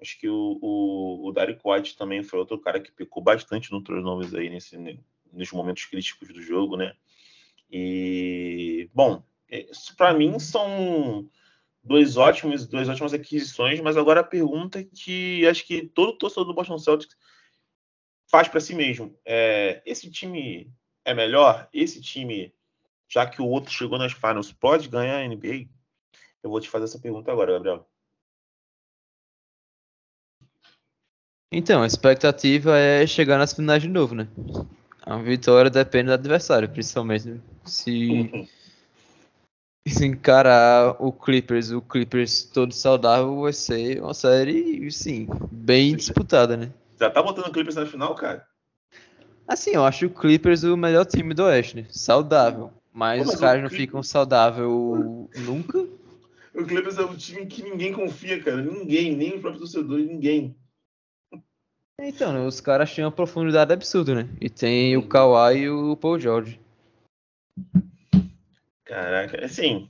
Acho 0.02 0.18
que 0.20 0.30
o, 0.30 0.58
o, 0.62 1.28
o 1.28 1.32
Derek 1.34 1.60
White 1.64 1.98
também 1.98 2.24
foi 2.24 2.40
outro 2.40 2.60
cara 2.60 2.80
que 2.80 2.92
pecou 2.92 3.22
bastante 3.22 3.72
no 3.72 3.82
nomes 4.02 4.34
aí 4.34 4.50
nesse, 4.50 4.78
nos 5.34 5.52
momentos 5.52 5.86
críticos 5.86 6.30
do 6.30 6.42
jogo, 6.42 6.78
né? 6.78 6.94
E, 7.72 8.90
bom, 8.94 9.24
para 9.98 10.14
mim 10.14 10.40
são 10.40 11.28
dois 11.84 12.18
ótimos, 12.18 12.68
duas 12.68 12.88
ótimas 12.90 13.14
aquisições, 13.14 13.80
mas 13.80 13.98
agora 13.98 14.22
a 14.22 14.24
pergunta 14.24 14.84
que 14.84 15.48
acho 15.48 15.66
que 15.66 15.88
todo 15.88 16.18
torcedor 16.18 16.46
do 16.46 16.54
Boston 16.54 16.78
Celtics 16.78 17.16
faz 18.30 18.48
para 18.48 18.60
si 18.60 18.76
mesmo 18.76 19.18
é: 19.26 19.82
esse 19.86 20.10
time 20.12 20.72
é 21.04 21.14
melhor? 21.14 21.68
Esse 21.74 22.02
time, 22.02 22.54
já 23.08 23.26
que 23.26 23.42
o 23.42 23.48
outro 23.48 23.72
chegou 23.72 23.98
nas 23.98 24.14
finals, 24.14 24.52
pode 24.52 24.88
ganhar 24.88 25.18
a 25.18 25.28
NBA? 25.28 25.68
Eu 26.44 26.50
vou 26.50 26.60
te 26.60 26.70
fazer 26.70 26.86
essa 26.86 27.00
pergunta 27.00 27.32
agora, 27.32 27.54
Gabriel. 27.54 27.90
Então, 31.52 31.82
a 31.82 31.88
expectativa 31.88 32.78
é 32.78 33.08
chegar 33.08 33.40
nas 33.40 33.54
finais 33.54 33.82
de 33.82 33.90
novo, 33.90 34.14
né? 34.14 34.28
A 35.02 35.18
vitória 35.18 35.72
depende 35.72 36.06
do 36.06 36.14
adversário, 36.14 36.70
principalmente. 36.70 37.42
Se, 37.66 38.30
se 39.88 40.06
encarar 40.06 40.96
o 41.00 41.12
Clippers, 41.12 41.72
o 41.72 41.82
Clippers 41.82 42.44
todo 42.44 42.74
saudável, 42.74 43.42
vai 43.42 43.54
ser 43.54 44.02
uma 44.02 44.14
série, 44.14 44.90
sim, 44.92 45.28
bem 45.52 45.96
disputada, 45.96 46.58
né? 46.58 46.72
Já 47.00 47.10
tá 47.10 47.24
botando 47.24 47.48
o 47.48 47.52
Clippers 47.52 47.76
na 47.76 47.86
final, 47.86 48.14
cara? 48.16 48.46
Assim, 49.48 49.72
eu 49.72 49.84
acho 49.84 50.06
o 50.06 50.10
Clippers 50.10 50.64
o 50.64 50.78
melhor 50.78 51.06
time 51.06 51.34
do 51.34 51.44
Oeste, 51.44 51.78
né? 51.78 51.88
Saudável. 51.90 52.72
Mas, 52.94 53.22
Pô, 53.22 53.26
mas 53.26 53.36
os 53.36 53.40
caras 53.40 53.64
não 53.64 53.70
ficam 53.70 54.04
saudável 54.04 55.30
nunca. 55.38 55.88
O 56.54 56.66
Clippers 56.66 56.98
é 56.98 57.04
um 57.04 57.16
time 57.16 57.46
que 57.46 57.64
ninguém 57.64 57.94
confia, 57.94 58.42
cara. 58.44 58.62
Ninguém, 58.62 59.16
nem 59.16 59.36
os 59.36 59.42
próprios 59.42 59.72
torcedores, 59.72 60.08
ninguém. 60.08 60.56
Então, 62.02 62.34
né, 62.34 62.46
os 62.46 62.62
caras 62.62 62.92
tinham 62.92 63.08
uma 63.08 63.16
profundidade 63.16 63.74
absurda, 63.74 64.16
né? 64.16 64.30
E 64.40 64.50
tem 64.50 64.96
o 64.96 65.08
Kawhi 65.08 65.60
e 65.60 65.70
o 65.70 65.98
Paul 65.98 66.20
George. 66.20 66.60
Caraca, 68.90 69.46
assim, 69.46 69.88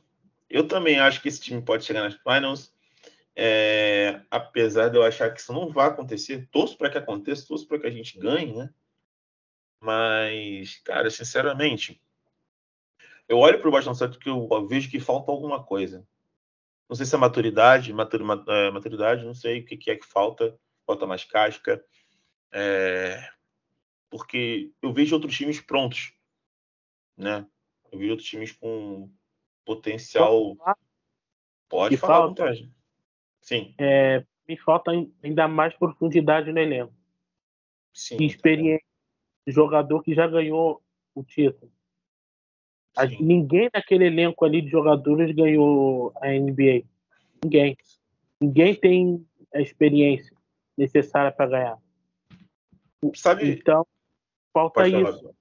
eu 0.49 0.67
também 0.67 0.99
acho 0.99 1.21
que 1.21 1.29
esse 1.29 1.39
time 1.39 1.61
pode 1.61 1.85
chegar 1.85 2.03
nas 2.03 2.15
finals. 2.15 2.75
É, 3.33 4.21
apesar 4.29 4.89
de 4.89 4.97
eu 4.97 5.03
achar 5.03 5.33
que 5.33 5.39
isso 5.39 5.53
não 5.53 5.71
vai 5.71 5.87
acontecer, 5.87 6.49
torço 6.51 6.77
para 6.77 6.89
que 6.89 6.97
aconteça, 6.97 7.47
torço 7.47 7.65
para 7.65 7.79
que 7.79 7.87
a 7.87 7.91
gente 7.91 8.19
ganhe, 8.19 8.53
né? 8.53 8.69
Mas, 9.79 10.81
cara, 10.83 11.09
sinceramente, 11.09 12.03
eu 13.29 13.37
olho 13.37 13.57
para 13.61 13.69
o 13.69 13.71
Boston 13.71 13.93
Celtics 13.93 14.21
que 14.21 14.29
eu 14.29 14.67
vejo 14.67 14.91
que 14.91 14.99
falta 14.99 15.31
alguma 15.31 15.63
coisa. 15.63 16.05
Não 16.89 16.97
sei 16.97 17.05
se 17.05 17.15
é 17.15 17.17
maturidade, 17.17 17.91
é, 17.91 18.71
maturidade, 18.71 19.23
não 19.23 19.33
sei 19.33 19.61
o 19.61 19.65
que 19.65 19.89
é 19.89 19.95
que 19.95 20.05
falta, 20.05 20.59
falta 20.85 21.07
mais 21.07 21.23
casca. 21.23 21.81
É, 22.51 23.29
porque 24.09 24.73
eu 24.81 24.91
vejo 24.91 25.15
outros 25.15 25.37
times 25.37 25.61
prontos, 25.61 26.11
né? 27.15 27.47
Eu 27.91 27.99
vejo 27.99 28.11
outros 28.11 28.27
times 28.27 28.51
com 28.51 29.09
potencial. 29.65 30.55
Pode 31.67 31.97
falar 31.97 32.15
falta, 32.15 32.43
vontade. 32.43 32.71
Sim. 33.41 33.73
É, 33.77 34.23
me 34.47 34.57
falta 34.57 34.91
ainda 35.23 35.47
mais 35.47 35.73
profundidade 35.75 36.51
no 36.51 36.59
elenco. 36.59 36.93
Sim. 37.93 38.17
Experiência. 38.23 38.85
Jogador 39.47 40.03
que 40.03 40.13
já 40.13 40.27
ganhou 40.27 40.81
o 41.15 41.23
título. 41.23 41.71
Sim. 42.99 43.17
Ninguém 43.19 43.69
naquele 43.73 44.05
elenco 44.05 44.45
ali 44.45 44.61
de 44.61 44.69
jogadores 44.69 45.33
ganhou 45.35 46.11
a 46.21 46.27
NBA. 46.27 46.83
Ninguém. 47.43 47.77
Ninguém 48.39 48.75
tem 48.75 49.25
a 49.53 49.61
experiência 49.61 50.35
necessária 50.77 51.31
para 51.31 51.49
ganhar. 51.49 51.77
Sabe? 53.15 53.51
Então, 53.51 53.85
falta 54.53 54.87
isso. 54.87 55.33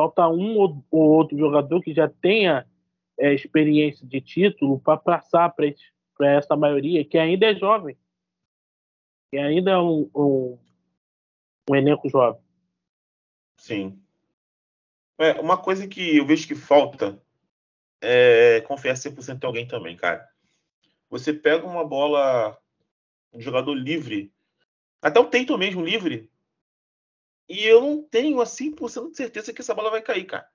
Falta 0.00 0.26
um 0.28 0.56
ou, 0.56 0.82
outro 0.90 1.36
jogador 1.36 1.82
que 1.82 1.92
já 1.92 2.08
tenha 2.08 2.66
é, 3.18 3.34
experiência 3.34 4.06
de 4.06 4.18
título 4.18 4.80
para 4.80 4.96
passar 4.96 5.50
para 5.50 5.74
essa 6.26 6.56
maioria 6.56 7.04
que 7.04 7.18
ainda 7.18 7.44
é 7.44 7.54
jovem. 7.54 7.98
Que 9.30 9.36
ainda 9.36 9.72
é 9.72 9.78
um, 9.78 10.10
um, 10.14 10.58
um 11.68 11.76
elenco 11.76 12.08
jovem. 12.08 12.40
Sim. 13.58 14.02
É, 15.18 15.38
uma 15.38 15.58
coisa 15.58 15.86
que 15.86 16.16
eu 16.16 16.24
vejo 16.24 16.48
que 16.48 16.54
falta 16.54 17.22
é 18.00 18.62
confiar 18.62 18.94
100% 18.94 19.42
em 19.42 19.46
alguém 19.46 19.68
também, 19.68 19.94
cara. 19.98 20.26
Você 21.10 21.34
pega 21.34 21.66
uma 21.66 21.86
bola, 21.86 22.58
um 23.34 23.40
jogador 23.42 23.74
livre, 23.74 24.32
até 25.02 25.20
o 25.20 25.26
Tatum 25.26 25.58
mesmo 25.58 25.84
livre, 25.84 26.30
e 27.50 27.66
eu 27.66 27.80
não 27.80 28.00
tenho 28.00 28.40
a 28.40 28.44
100% 28.44 29.10
de 29.10 29.16
certeza 29.16 29.52
que 29.52 29.60
essa 29.60 29.74
bola 29.74 29.90
vai 29.90 30.00
cair, 30.00 30.24
cara. 30.24 30.48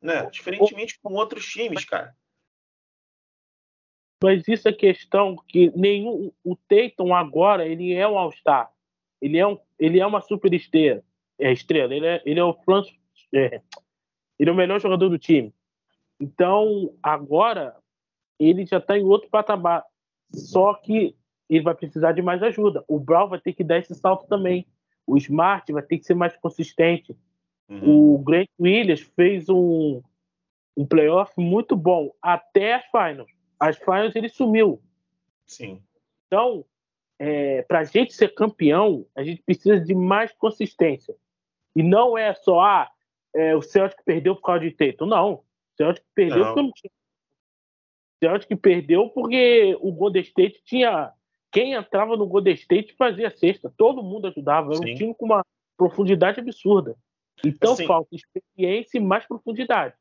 Né? 0.00 0.24
Diferentemente 0.30 0.98
com 1.02 1.12
outros 1.12 1.44
times, 1.44 1.84
cara. 1.84 2.16
Mas 4.24 4.48
isso 4.48 4.66
é 4.66 4.72
questão 4.72 5.36
que 5.46 5.70
nenhum. 5.76 6.32
O 6.42 6.56
Tatum 6.56 7.14
agora, 7.14 7.68
ele 7.68 7.92
é 7.92 8.08
um 8.08 8.18
All-Star. 8.18 8.72
Ele, 9.20 9.36
é 9.36 9.46
um, 9.46 9.58
ele 9.78 10.00
é 10.00 10.06
uma 10.06 10.22
super 10.22 10.52
estrela. 10.54 11.04
É 11.38 11.52
estrela. 11.52 11.94
Ele 11.94 12.06
é, 12.06 12.22
ele 12.24 12.40
é 12.40 12.44
o 12.44 12.54
front, 12.54 12.88
é, 13.34 13.60
ele 14.38 14.48
é 14.48 14.52
o 14.52 14.56
melhor 14.56 14.80
jogador 14.80 15.10
do 15.10 15.18
time. 15.18 15.54
Então, 16.18 16.96
agora, 17.02 17.76
ele 18.38 18.64
já 18.64 18.78
está 18.78 18.96
em 18.96 19.04
outro 19.04 19.28
patamar. 19.28 19.84
Só 20.32 20.72
que 20.72 21.14
ele 21.50 21.64
vai 21.64 21.74
precisar 21.74 22.12
de 22.12 22.22
mais 22.22 22.42
ajuda. 22.42 22.82
O 22.88 22.98
Brown 22.98 23.28
vai 23.28 23.40
ter 23.40 23.52
que 23.52 23.62
dar 23.62 23.78
esse 23.78 23.94
salto 23.94 24.26
também. 24.26 24.66
O 25.10 25.16
Smart 25.16 25.72
vai 25.72 25.82
ter 25.82 25.98
que 25.98 26.04
ser 26.04 26.14
mais 26.14 26.36
consistente. 26.36 27.16
Uhum. 27.68 28.14
O 28.14 28.18
Grant 28.18 28.48
Williams 28.58 29.00
fez 29.00 29.48
um, 29.48 30.02
um 30.76 30.86
playoff 30.86 31.32
muito 31.36 31.76
bom 31.76 32.12
até 32.22 32.74
as 32.74 32.84
finals 32.86 33.30
as 33.60 33.76
finals 33.76 34.16
ele 34.16 34.30
sumiu. 34.30 34.82
Sim. 35.46 35.82
Então, 36.26 36.64
é, 37.18 37.60
para 37.62 37.80
a 37.80 37.84
gente 37.84 38.14
ser 38.14 38.34
campeão, 38.34 39.06
a 39.14 39.22
gente 39.22 39.42
precisa 39.42 39.78
de 39.78 39.94
mais 39.94 40.32
consistência. 40.32 41.14
E 41.76 41.82
não 41.82 42.16
é 42.16 42.32
só, 42.32 42.60
ah, 42.60 42.90
é, 43.34 43.54
o 43.54 43.60
Celtic 43.60 44.02
perdeu 44.04 44.34
por 44.34 44.42
causa 44.42 44.60
de 44.60 44.70
Tatum. 44.70 45.06
Não. 45.06 45.32
O 45.34 45.44
Celtic 45.76 46.04
perdeu 46.14 46.38
não. 46.38 46.44
porque 46.46 46.62
não 46.62 46.72
tinha. 46.72 46.90
O 46.90 48.24
Celtic 48.24 48.60
perdeu 48.60 49.08
porque 49.10 49.76
o 49.80 49.92
Golden 49.92 50.22
State 50.22 50.62
tinha. 50.64 51.12
Quem 51.50 51.74
entrava 51.74 52.16
no 52.16 52.26
Golden 52.26 52.54
State 52.54 52.94
fazia 52.96 53.30
cesta. 53.30 53.72
Todo 53.76 54.02
mundo 54.02 54.28
ajudava. 54.28 54.72
Era 54.72 54.82
Sim. 54.82 54.92
um 54.92 54.94
time 54.94 55.14
com 55.14 55.26
uma 55.26 55.44
profundidade 55.76 56.40
absurda. 56.40 56.96
Então 57.44 57.72
assim, 57.72 57.86
falta 57.86 58.14
experiência 58.14 58.98
e 58.98 59.00
mais 59.00 59.26
profundidade. 59.26 59.94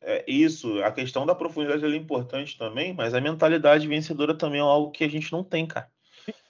É, 0.00 0.24
isso, 0.26 0.82
a 0.82 0.90
questão 0.90 1.24
da 1.24 1.34
profundidade 1.34 1.84
é 1.84 1.96
importante 1.96 2.58
também, 2.58 2.92
mas 2.92 3.14
a 3.14 3.20
mentalidade 3.20 3.86
vencedora 3.86 4.34
também 4.34 4.58
é 4.58 4.62
algo 4.62 4.90
que 4.90 5.04
a 5.04 5.08
gente 5.08 5.30
não 5.30 5.44
tem, 5.44 5.64
cara. 5.66 5.88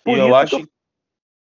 Por 0.02 0.16
e 0.16 0.20
eu 0.20 0.34
acho. 0.34 0.58
Que... 0.58 0.68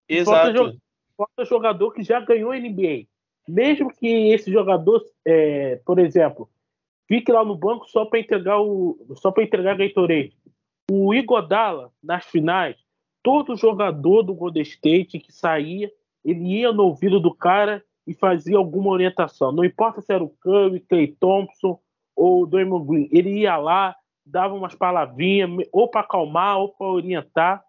Exato. 0.08 0.56
Falta, 0.56 0.78
falta 1.18 1.46
jogador 1.46 1.92
que 1.92 2.04
já 2.04 2.22
ganhou 2.22 2.54
NBA. 2.54 3.06
Mesmo 3.48 3.94
que 3.94 4.08
esse 4.32 4.52
jogador, 4.52 5.04
é, 5.26 5.78
por 5.86 6.00
exemplo, 6.00 6.50
fique 7.08 7.32
lá 7.32 7.44
no 7.44 7.58
banco 7.58 7.90
só 7.90 8.06
para 8.06 8.20
entregar 8.20 8.62
o 8.62 8.98
só 9.16 9.32
para 9.32 9.44
entregar 9.44 9.76
Gatorade. 9.76 10.38
O 10.90 11.14
Igodala 11.14 11.92
nas 12.02 12.26
finais, 12.26 12.76
todo 13.22 13.56
jogador 13.56 14.24
do 14.24 14.34
Golden 14.34 14.64
State 14.64 15.20
que 15.20 15.32
saía, 15.32 15.92
ele 16.24 16.60
ia 16.60 16.72
no 16.72 16.84
ouvido 16.84 17.20
do 17.20 17.34
cara 17.34 17.84
e 18.08 18.14
fazia 18.14 18.58
alguma 18.58 18.90
orientação. 18.90 19.52
Não 19.52 19.64
importa 19.64 20.02
se 20.02 20.12
era 20.12 20.24
o 20.24 20.30
Curry, 20.30 20.80
Clay 20.82 21.08
Thompson 21.20 21.80
ou 22.16 22.44
o 22.44 22.48
Draymond 22.48 22.86
Green, 22.88 23.10
ele 23.12 23.40
ia 23.40 23.56
lá, 23.56 23.96
dava 24.26 24.54
umas 24.54 24.76
palavrinhas, 24.76 25.50
ou 25.72 25.88
para 25.88 26.02
acalmar, 26.02 26.58
ou 26.58 26.70
para 26.70 26.88
orientar. 26.88 27.64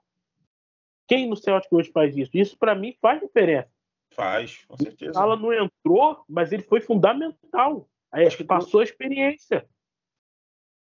Quem 1.06 1.28
no 1.28 1.36
Celtic 1.36 1.72
hoje 1.72 1.90
faz 1.92 2.16
isso? 2.16 2.30
Isso 2.34 2.58
para 2.58 2.74
mim 2.74 2.94
faz 3.00 3.20
diferença. 3.20 3.68
Faz, 4.12 4.64
com 4.66 4.76
certeza. 4.76 5.10
O 5.12 5.14
Sala 5.14 5.36
não 5.36 5.52
entrou, 5.52 6.24
mas 6.28 6.52
ele 6.52 6.62
foi 6.62 6.80
fundamental. 6.80 7.88
Aí 8.10 8.26
acho 8.26 8.36
que 8.36 8.44
passou 8.44 8.80
a 8.80 8.84
experiência. 8.84 9.68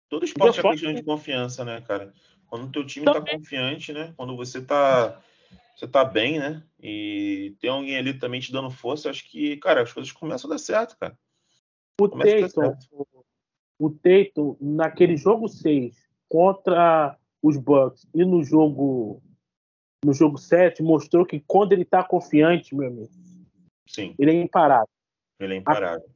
Todo 0.10 0.26
esporte 0.26 0.60
é 0.60 0.64
questão 0.64 0.94
de 0.94 1.04
confiança, 1.04 1.66
né, 1.66 1.82
cara? 1.82 2.14
Quando 2.48 2.66
o 2.66 2.72
teu 2.72 2.86
time 2.86 3.06
tá 3.06 3.22
confiante, 3.22 3.92
né? 3.92 4.14
Quando 4.16 4.36
você 4.36 4.62
tá 4.62 5.22
você 5.76 5.88
tá 5.88 6.04
bem, 6.04 6.40
né? 6.40 6.64
E 6.82 7.56
tem 7.60 7.70
alguém 7.70 7.98
ali 7.98 8.14
também 8.14 8.40
te 8.40 8.52
dando 8.52 8.72
força, 8.72 9.12
acho 9.12 9.30
que, 9.30 9.58
cara, 9.58 9.84
as 9.84 9.94
coisas 9.94 10.12
começam 10.12 10.50
a 10.50 10.54
dar 10.54 10.60
certo, 10.60 10.98
cara. 10.98 11.18
O 12.02 12.08
Tatum, 12.10 12.76
o 13.80 13.90
Tatum, 13.92 14.58
naquele 14.60 15.16
jogo 15.16 15.48
6 15.48 15.96
contra 16.28 17.16
os 17.42 17.58
Bucks 17.58 18.08
e 18.14 18.26
no 18.26 18.44
jogo 18.44 19.22
no 20.04 20.14
jogo 20.14 20.38
7, 20.38 20.84
mostrou 20.84 21.26
que 21.26 21.40
quando 21.40 21.74
ele 21.74 21.82
está 21.82 22.04
confiante, 22.04 22.76
meu 22.76 22.88
amigo, 22.88 23.10
Sim. 23.88 24.16
ele 24.18 24.32
é 24.32 24.42
imparável. 24.42 24.88
Ele 25.40 25.56
é 25.56 25.58
imparável. 25.58 26.08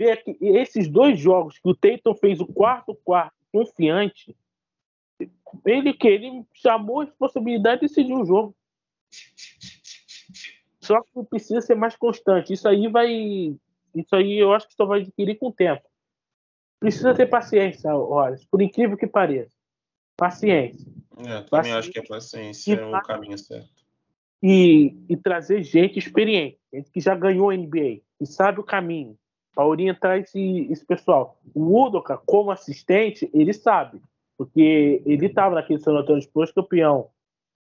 Vê 0.00 0.16
que 0.16 0.34
esses 0.40 0.88
dois 0.88 1.20
jogos 1.20 1.58
que 1.58 1.68
o 1.68 1.74
Tatum 1.74 2.14
fez 2.14 2.40
o 2.40 2.46
quarto 2.46 2.94
quarto 3.04 3.36
confiante, 3.52 4.34
ele 5.66 5.92
que 5.92 6.08
ele 6.08 6.42
chamou 6.54 7.02
a 7.02 7.06
possibilidade 7.06 7.82
de 7.82 7.88
decidir 7.88 8.14
o 8.14 8.24
jogo. 8.24 8.56
Só 10.80 11.02
que 11.02 11.22
precisa 11.28 11.60
ser 11.60 11.74
mais 11.74 11.96
constante. 11.96 12.50
Isso 12.50 12.66
aí 12.66 12.88
vai, 12.88 13.12
isso 13.94 14.16
aí 14.16 14.38
eu 14.38 14.54
acho 14.54 14.68
que 14.68 14.74
só 14.74 14.86
vai 14.86 15.02
adquirir 15.02 15.36
com 15.36 15.48
o 15.48 15.52
tempo. 15.52 15.82
Precisa 16.78 17.12
ter 17.12 17.26
paciência, 17.26 17.94
olha, 17.94 18.40
por 18.50 18.62
incrível 18.62 18.96
que 18.96 19.06
pareça. 19.06 19.54
Paciência. 20.16 20.90
É, 21.18 21.42
também 21.42 21.48
paciência. 21.50 21.78
acho 21.78 21.90
que 21.90 21.98
a 21.98 22.04
paciência 22.04 22.72
é 22.72 22.86
o 22.86 23.02
caminho 23.02 23.36
certo. 23.36 23.84
E, 24.42 24.96
e 25.10 25.14
trazer 25.18 25.62
gente 25.62 25.98
experiente, 25.98 26.58
gente 26.72 26.90
que 26.90 27.00
já 27.00 27.14
ganhou 27.14 27.52
NBA, 27.52 28.00
que 28.18 28.24
sabe 28.24 28.60
o 28.60 28.64
caminho, 28.64 29.19
para 29.54 29.66
orientar 29.66 30.18
esse, 30.18 30.68
esse 30.70 30.84
pessoal. 30.84 31.38
O 31.54 31.84
Udoka, 31.84 32.16
como 32.18 32.50
assistente, 32.50 33.30
ele 33.32 33.52
sabe, 33.52 34.00
porque 34.36 35.02
ele 35.04 35.26
estava 35.26 35.54
naquele 35.54 35.80
San 35.80 35.92
Antonio 35.92 36.22
Spurs 36.22 36.52
campeão 36.52 37.10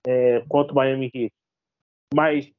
é, 0.07 0.45
contra 0.49 0.73
o 0.73 0.77
Miami 0.77 1.11
Heat. 1.15 1.33
Mas, 2.15 2.53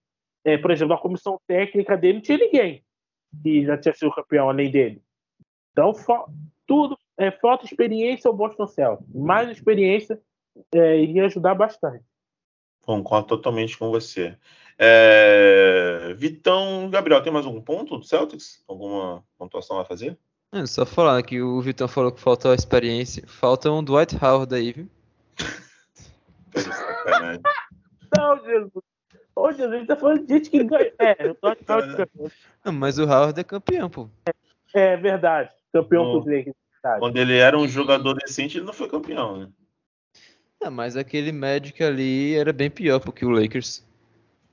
é, 0.44 0.58
por 0.58 0.72
exemplo, 0.72 0.94
a 0.94 1.00
comissão 1.00 1.40
técnica 1.48 1.96
dele 1.96 2.16
não 2.16 2.22
tinha 2.22 2.38
ninguém 2.38 2.84
que 3.42 3.66
já 3.66 3.78
tinha 3.78 3.94
sido 3.94 4.12
campeão 4.14 4.50
além 4.50 4.70
dele. 4.70 5.02
Então, 5.72 5.92
tudo 6.68 6.98
é, 7.18 7.32
falta 7.32 7.66
experiência 7.66 8.28
ao 8.28 8.36
Boston 8.36 8.68
Celtics. 8.68 9.14
Mais 9.14 9.50
experiência 9.50 10.22
é, 10.74 11.00
iria 11.00 11.26
ajudar 11.26 11.56
bastante. 11.56 12.04
Concordo 12.82 13.28
totalmente 13.28 13.78
com 13.78 13.90
você. 13.90 14.38
É... 14.78 16.14
Vitão, 16.18 16.90
Gabriel, 16.90 17.22
tem 17.22 17.32
mais 17.32 17.46
algum 17.46 17.62
ponto 17.62 17.98
do 17.98 18.06
Celtics? 18.06 18.64
Alguma 18.68 19.24
pontuação 19.38 19.80
a 19.80 19.86
fazer? 19.86 20.18
É, 20.52 20.66
só 20.66 20.86
falar 20.86 21.24
que 21.24 21.42
o 21.42 21.62
Vitão 21.62 21.88
falou 21.88 22.12
que 22.12 22.20
faltou 22.20 22.52
a 22.52 22.56
experiência. 22.56 23.24
Falta 23.26 23.72
um 23.72 23.84
Dwight 23.84 24.16
Howard 24.24 24.54
aí, 24.54 24.72
viu? 24.72 24.88
Não, 28.16 28.46
Jesus. 28.46 28.84
Ô, 29.36 29.52
Jesus, 29.52 29.72
a 29.72 29.78
gente 29.78 29.88
tá 29.88 29.96
falando 29.96 30.26
de 30.26 30.34
gente 30.34 30.50
que 30.52 30.64
ganha. 30.64 30.94
É, 31.00 31.36
Howard 31.42 32.08
Não, 32.64 32.72
mas 32.72 33.00
o 33.00 33.04
Howard 33.04 33.40
é 33.40 33.44
campeão, 33.44 33.90
pô. 33.90 34.08
É, 34.76 34.94
é 34.94 34.98
verdade. 34.98 35.50
Campeão 35.72 36.06
no, 36.06 36.20
Lakers. 36.20 36.56
Quando 37.00 37.18
ele 37.18 37.38
era 37.38 37.58
um 37.58 37.68
jogador 37.68 38.14
decente, 38.14 38.58
ele 38.58 38.66
não 38.66 38.74
foi 38.74 38.88
campeão, 38.88 39.38
né? 39.38 39.50
É, 40.62 40.70
mas 40.70 40.96
aquele 40.96 41.32
Magic 41.32 41.84
ali 41.84 42.36
era 42.36 42.54
bem 42.54 42.70
pior 42.70 43.00
porque 43.00 43.26
o 43.26 43.30
Lakers. 43.30 43.84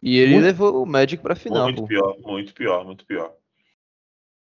E 0.03 0.19
ele 0.19 0.33
muito, 0.33 0.45
levou 0.45 0.83
o 0.83 0.87
Magic 0.87 1.23
pra 1.23 1.35
final. 1.35 1.65
Muito 1.65 1.83
pô. 1.83 1.89
pior, 1.89 2.17
muito 2.21 2.55
pior, 2.55 2.85
muito 2.85 3.07
pior. 3.07 3.35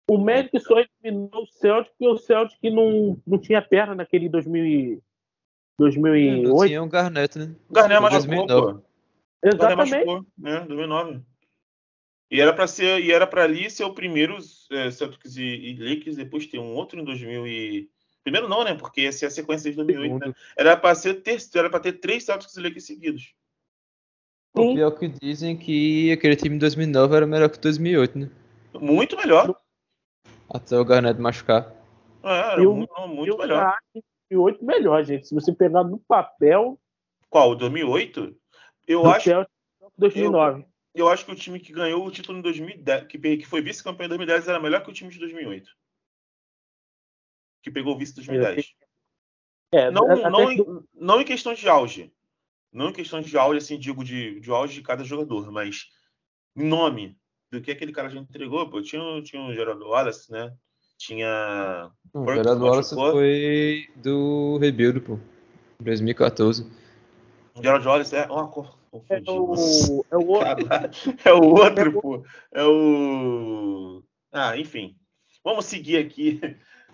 O 0.10 0.18
Magic 0.18 0.60
só 0.60 0.76
eliminou 1.04 1.44
o 1.44 1.48
Celtic 1.48 1.94
porque 1.98 2.08
o 2.08 2.18
Celtic 2.18 2.64
não, 2.64 3.22
não 3.26 3.40
tinha 3.40 3.62
perna 3.62 3.96
naquele 3.96 4.30
2000 4.30 5.02
2008. 5.80 6.48
Não 6.48 6.68
tinha 6.68 6.84
um 6.84 6.90
Garnett, 6.90 7.40
né? 7.40 7.56
O 7.70 7.74
Garnett 7.74 8.02
machucou, 8.02 8.48
pô. 8.48 8.82
Exatamente. 9.44 9.90
Garnett 9.92 10.06
machucou, 10.06 10.26
né? 10.38 10.60
2009. 10.68 11.22
E 12.30 12.40
era 12.40 12.54
para 12.54 12.68
ser, 12.68 13.04
e 13.04 13.12
era 13.12 13.28
para 13.28 13.44
ali 13.44 13.70
ser 13.70 13.84
o 13.84 13.94
primeiro 13.94 14.38
é, 14.72 14.90
Celtics 14.90 15.36
e, 15.36 15.44
e 15.44 15.76
Lakers, 15.76 16.16
depois 16.16 16.48
ter 16.48 16.60
um 16.60 16.76
outro 16.76 17.00
em 17.00 17.04
2000 17.04 17.46
e 17.46 17.90
primeiro 18.24 18.48
não, 18.48 18.64
né? 18.64 18.74
Porque 18.74 19.02
essa 19.02 19.26
é 19.26 19.28
a 19.28 19.32
sequência 19.32 19.70
de 19.70 19.76
2008, 19.76 20.28
né? 20.28 20.34
Era 20.58 20.78
para 20.78 20.96
ser 20.96 21.16
ter, 21.16 21.38
era 21.56 21.70
para 21.70 21.82
ter 21.82 21.94
três 21.94 22.24
Celtics 22.24 22.56
e 22.56 22.62
Lakers 22.62 22.86
seguidos. 22.86 23.34
O 24.54 24.76
pior 24.76 24.92
que 24.92 25.08
dizem 25.08 25.56
que 25.56 26.12
aquele 26.12 26.36
time 26.36 26.56
de 26.56 26.60
2009 26.60 27.16
era 27.16 27.28
melhor 27.28 27.50
que 27.50 27.60
2008, 27.60 28.20
né? 28.20 28.30
Muito 28.74 29.16
melhor. 29.16 29.56
Até 30.50 30.78
o 30.78 30.84
Garnett 30.84 31.20
machucar. 31.20 31.74
É, 32.24 32.54
era 32.54 32.62
eu, 32.62 32.76
muito, 32.76 33.08
muito 33.08 33.32
eu 33.32 33.38
melhor. 33.38 33.78
2008 34.30 34.66
melhor, 34.66 35.04
gente. 35.04 35.28
Se 35.28 35.34
você 35.34 35.54
pegar 35.54 35.84
no 35.84 36.00
papel. 36.00 36.80
Qual? 37.30 37.56
2008? 37.56 38.36
Eu 38.88 39.06
acho. 39.06 39.24
Celtic, 39.24 39.52
2009. 39.98 40.62
Eu, 40.62 41.06
eu 41.06 41.10
acho 41.10 41.26
que 41.26 41.32
o 41.32 41.36
time 41.36 41.60
que 41.60 41.72
ganhou 41.72 42.06
o 42.06 42.12
título 42.12 42.38
em 42.38 42.42
2010, 42.42 43.08
que, 43.08 43.18
que 43.18 43.48
foi 43.48 43.62
vice-campeão 43.62 44.06
em 44.06 44.10
2010, 44.10 44.48
era 44.50 44.60
melhor 44.60 44.84
que 44.84 44.90
o 44.90 44.94
time 44.94 45.10
de 45.10 45.20
2008. 45.20 45.72
Que 47.64 47.72
pegou 47.72 47.96
o 47.96 47.98
vice 47.98 48.12
em 48.12 48.16
2010. 48.16 48.74
É, 49.74 49.90
não, 49.90 50.06
não, 50.06 50.52
em, 50.52 50.84
não 50.94 51.22
em 51.22 51.26
questão 51.26 51.54
de 51.54 51.70
auge. 51.70 52.14
Não 52.72 52.90
em 52.90 52.94
questão 52.94 53.22
de 53.22 53.38
auge, 53.38 53.58
assim, 53.58 53.78
digo, 53.78 54.04
de, 54.04 54.40
de 54.40 54.50
auge 54.50 54.76
de 54.76 54.82
cada 54.82 55.04
jogador, 55.04 55.52
mas 55.52 55.88
em 56.56 56.64
nome. 56.64 57.18
do 57.52 57.62
que 57.62 57.72
aquele 57.72 57.92
cara 57.92 58.10
já 58.10 58.20
entregou, 58.20 58.70
pô. 58.70 58.82
Tinha, 58.82 59.22
tinha 59.24 59.42
o 59.42 59.54
Geraldo 59.54 59.88
Wallace, 59.88 60.32
né? 60.32 60.54
Tinha. 60.98 61.92
O 62.14 62.20
Burks 62.20 62.36
Geraldo 62.36 62.66
Wallace 62.66 62.96
machucou. 62.96 63.12
foi 63.14 63.90
do 63.98 64.58
Rebuild, 64.58 65.02
pô. 65.02 65.20
2014. 65.82 66.66
O 67.56 67.62
Geraldo 67.62 67.90
Wallace 67.90 68.16
é 68.16 68.26
uma 68.26 68.48
cor. 68.48 68.78
É 69.10 69.22
o, 69.32 70.06
é 70.12 70.18
o 70.18 70.28
outro. 70.28 70.68
É 71.24 71.34
o 71.34 71.44
outro, 71.44 72.02
pô. 72.02 72.26
É 72.54 72.64
o. 72.64 74.04
Ah, 74.32 74.58
enfim. 74.58 74.96
Vamos 75.44 75.66
seguir 75.66 75.98
aqui. 75.98 76.40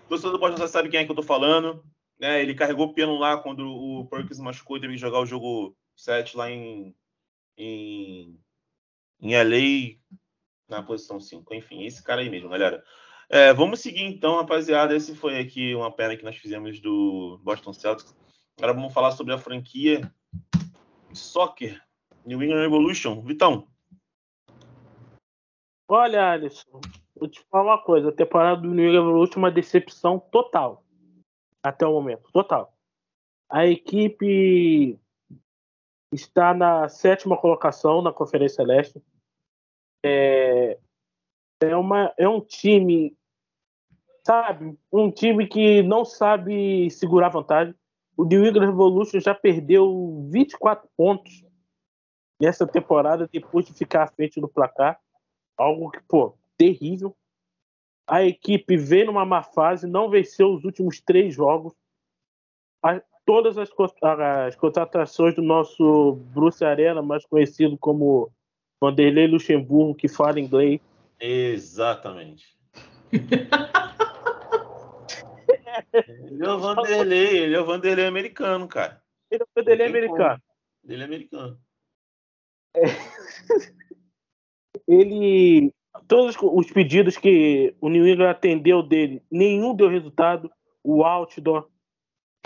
O 0.06 0.10
torcedor 0.10 0.34
do 0.34 0.40
Boston 0.40 0.58
já 0.58 0.68
sabe 0.68 0.90
quem 0.90 1.00
é 1.00 1.06
que 1.06 1.12
eu 1.12 1.16
tô 1.16 1.24
falando. 1.24 1.84
Né? 2.20 2.41
Ele 2.41 2.55
carregou 2.55 2.88
o 2.88 2.93
piano 2.93 3.18
lá 3.18 3.38
quando 3.38 3.68
o 3.68 4.05
Perkins 4.07 4.39
machucou 4.39 4.78
e 4.78 4.82
teve 4.82 4.93
que 4.93 4.99
jogar 4.99 5.20
o 5.20 5.26
jogo 5.26 5.76
7 5.95 6.36
lá 6.36 6.49
em, 6.49 6.95
em, 7.57 8.39
em 9.22 9.36
LA 9.36 9.97
na 10.68 10.84
posição 10.84 11.20
5. 11.20 11.53
Enfim, 11.53 11.84
esse 11.84 12.03
cara 12.03 12.22
aí 12.22 12.30
mesmo, 12.30 12.49
galera. 12.49 12.84
É, 13.30 13.53
vamos 13.53 13.80
seguir 13.80 14.03
então, 14.03 14.38
rapaziada. 14.38 14.95
Esse 14.95 15.15
foi 15.15 15.39
aqui 15.39 15.76
uma 15.76 15.91
pena 15.91 16.15
que 16.15 16.24
nós 16.24 16.38
fizemos 16.38 16.80
do 16.80 17.39
Boston 17.43 17.74
Celtics. 17.74 18.15
Agora 18.57 18.74
vamos 18.74 18.93
falar 18.93 19.11
sobre 19.11 19.34
a 19.34 19.38
franquia 19.38 20.11
Soccer 21.13 21.82
New 22.26 22.41
England 22.41 22.61
Revolution. 22.61 23.22
Vitão, 23.22 23.68
Olha, 25.89 26.32
Alisson, 26.32 26.82
vou 27.15 27.30
te 27.30 27.41
falar 27.49 27.76
uma 27.76 27.82
coisa. 27.82 28.09
A 28.09 28.11
temporada 28.11 28.61
do 28.61 28.68
New 28.68 28.89
England 28.89 29.05
Revolution 29.05 29.36
é 29.36 29.43
uma 29.43 29.51
decepção 29.51 30.20
total. 30.20 30.84
Até 31.68 31.86
o 31.86 31.91
momento. 31.91 32.32
Total. 32.32 32.74
A 33.49 33.68
equipe 33.68 34.97
está 36.13 36.53
na 36.53 36.88
sétima 36.88 37.36
colocação 37.36 38.01
na 38.01 38.13
Conferência 38.13 38.63
Leste. 38.63 39.03
É, 40.05 40.78
é, 41.61 41.76
uma, 41.76 42.13
é 42.18 42.28
um 42.28 42.39
time, 42.39 43.18
sabe? 44.26 44.78
Um 44.91 45.11
time 45.11 45.45
que 45.45 45.84
não 45.84 46.05
sabe 46.05 46.89
segurar 46.89 47.30
vantagem. 47.30 47.76
O 48.15 48.24
New 48.24 48.45
England 48.45 48.68
Revolution 48.68 49.20
já 49.20 49.36
perdeu 49.36 50.26
24 50.32 50.89
pontos 50.95 51.43
nessa 52.41 52.65
temporada 52.65 53.28
depois 53.28 53.65
de 53.65 53.74
ficar 53.74 54.03
à 54.03 54.07
frente 54.07 54.39
do 54.39 54.47
placar. 54.47 54.99
Algo 55.57 55.91
que, 55.91 55.99
pô, 56.07 56.38
terrível. 56.57 57.13
A 58.08 58.24
equipe 58.24 58.78
vem 58.78 59.05
numa 59.05 59.26
má 59.26 59.43
fase, 59.43 59.86
não 59.86 60.10
venceu 60.10 60.53
os 60.53 60.64
últimos 60.64 61.01
três 61.01 61.36
jogos. 61.36 61.74
A- 62.82 63.01
todas 63.26 63.58
as, 63.58 63.70
as 64.01 64.55
contratações 64.55 65.36
do 65.36 65.41
nosso 65.41 66.14
Bruce 66.34 66.64
Arena, 66.64 67.01
mais 67.01 67.26
conhecido 67.26 67.78
como 67.78 68.32
Vanderlei 68.82 69.28
Luxemburgo, 69.28 69.93
que 69.93 70.08
fala 70.08 70.39
inglês, 70.39 70.80
Exatamente. 71.20 72.55
ele 75.93 76.45
é 76.45 76.49
o 76.49 76.60
Vanderlei, 76.60 77.38
ele 77.38 77.55
é 77.55 77.60
o 77.60 77.66
Vanderlei 77.66 78.05
americano, 78.05 78.68
cara. 78.68 79.01
ele 79.32 79.41
é 79.41 79.45
o 79.45 79.49
Vanderlei 79.55 79.88
americano. 79.88 80.41
Ele 80.88 81.01
é 81.01 81.05
americano. 81.05 81.60
ele 84.88 85.74
todos 86.08 86.36
os 86.41 86.72
pedidos 86.72 87.18
que 87.18 87.76
o 87.82 87.89
New 87.89 88.08
England 88.08 88.30
atendeu 88.30 88.82
dele, 88.84 89.22
nenhum 89.32 89.76
deu 89.76 89.88
resultado. 89.89 90.52
O 90.84 91.04
outdoor, 91.04 91.68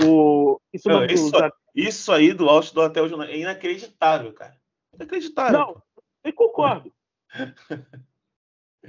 o 0.03 0.59
isso 0.73 0.87
Não, 0.89 1.05
isso- 1.05 1.31
Isso 1.75 2.11
aí 2.11 2.33
do 2.33 2.49
outdoor 2.49 2.85
até 2.85 3.01
hoje 3.01 3.13
é 3.15 3.37
inacreditável, 3.37 4.33
cara. 4.33 4.55
Inacreditável. 4.95 5.59
não, 5.59 5.81
eu 6.23 6.33
concordo. 6.33 6.91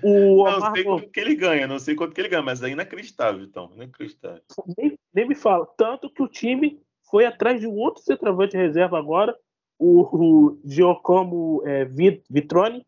O 0.02 0.44
não 0.48 0.56
Omar 0.56 0.72
sei 0.74 0.84
quanto 0.84 1.10
que 1.10 1.20
ele 1.20 1.34
ganha, 1.34 1.66
não 1.66 1.78
sei 1.78 1.94
quanto 1.94 2.14
que 2.14 2.20
ele 2.20 2.28
ganha, 2.28 2.42
mas 2.42 2.62
é 2.62 2.70
inacreditável, 2.70 3.42
então. 3.44 3.70
Inacreditável. 3.74 4.42
nem, 4.78 4.98
nem 5.14 5.28
me 5.28 5.34
fala. 5.34 5.66
Tanto 5.76 6.10
que 6.10 6.22
o 6.22 6.28
time 6.28 6.80
foi 7.10 7.26
atrás 7.26 7.60
de 7.60 7.66
um 7.66 7.74
outro 7.76 8.02
centroavante 8.02 8.56
reserva 8.56 8.98
agora, 8.98 9.36
o, 9.78 10.02
o 10.02 10.60
Giacomo 10.64 11.62
é, 11.66 11.84
Vi- 11.84 12.22
Vitrone, 12.30 12.84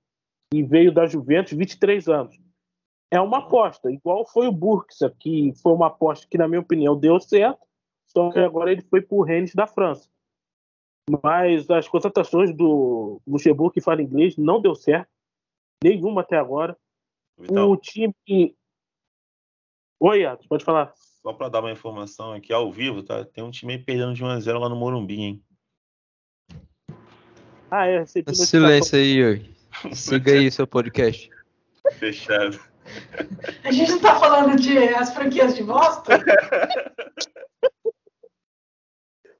que 0.55 0.63
veio 0.63 0.93
da 0.93 1.05
Juventus, 1.05 1.53
23 1.53 2.09
anos. 2.09 2.39
É 3.11 3.21
uma 3.21 3.39
aposta, 3.39 3.91
igual 3.91 4.25
foi 4.25 4.47
o 4.47 4.53
Burksa, 4.53 5.13
que 5.19 5.53
foi 5.61 5.73
uma 5.73 5.89
aposta 5.89 6.27
que, 6.31 6.39
na 6.39 6.47
minha 6.47 6.61
opinião, 6.61 6.97
deu 6.99 7.19
certo, 7.21 7.61
só 8.07 8.31
que 8.31 8.39
agora 8.39 8.71
ele 8.71 8.83
foi 8.83 9.03
para 9.03 9.17
o 9.17 9.23
Rennes 9.23 9.53
da 9.55 9.67
França. 9.67 10.09
Mas 11.23 11.69
as 11.71 11.89
contratações 11.89 12.55
do 12.55 13.21
Luxemburgo, 13.27 13.73
que 13.73 13.81
fala 13.81 14.01
inglês, 14.01 14.37
não 14.37 14.61
deu 14.61 14.75
certo. 14.75 15.11
Nenhuma 15.83 16.21
até 16.21 16.37
agora. 16.37 16.77
Vitão, 17.37 17.71
O 17.71 17.77
time. 17.77 18.15
Oi, 20.01 20.25
Atos, 20.25 20.47
pode 20.47 20.65
falar. 20.65 20.93
só 20.95 21.33
pra 21.33 21.49
dar 21.49 21.61
uma 21.61 21.73
informação 21.73 22.33
aqui 22.33 22.53
ao 22.53 22.71
vivo, 22.71 23.03
tá? 23.03 23.25
Tem 23.25 23.43
um 23.43 23.51
time 23.51 23.73
aí 23.75 23.79
perdendo 23.79 24.15
de 24.15 24.23
1x0 24.23 24.59
lá 24.59 24.69
no 24.69 24.77
Morumbi, 24.77 25.21
hein? 25.21 25.45
Ah, 27.71 27.87
é. 27.87 28.05
Silêncio 28.07 28.99
aí, 28.99 29.19
Yuri. 29.19 29.54
Siga 29.93 30.33
aí 30.33 30.51
seu 30.51 30.67
podcast. 30.67 31.31
Fechado. 31.99 32.59
A 33.65 33.73
gente 33.73 33.93
não 33.93 34.01
tá 34.01 34.19
falando 34.19 34.57
de 34.57 34.79
as 34.79 35.13
franquias 35.15 35.55
de 35.55 35.63
Boston? 35.63 36.13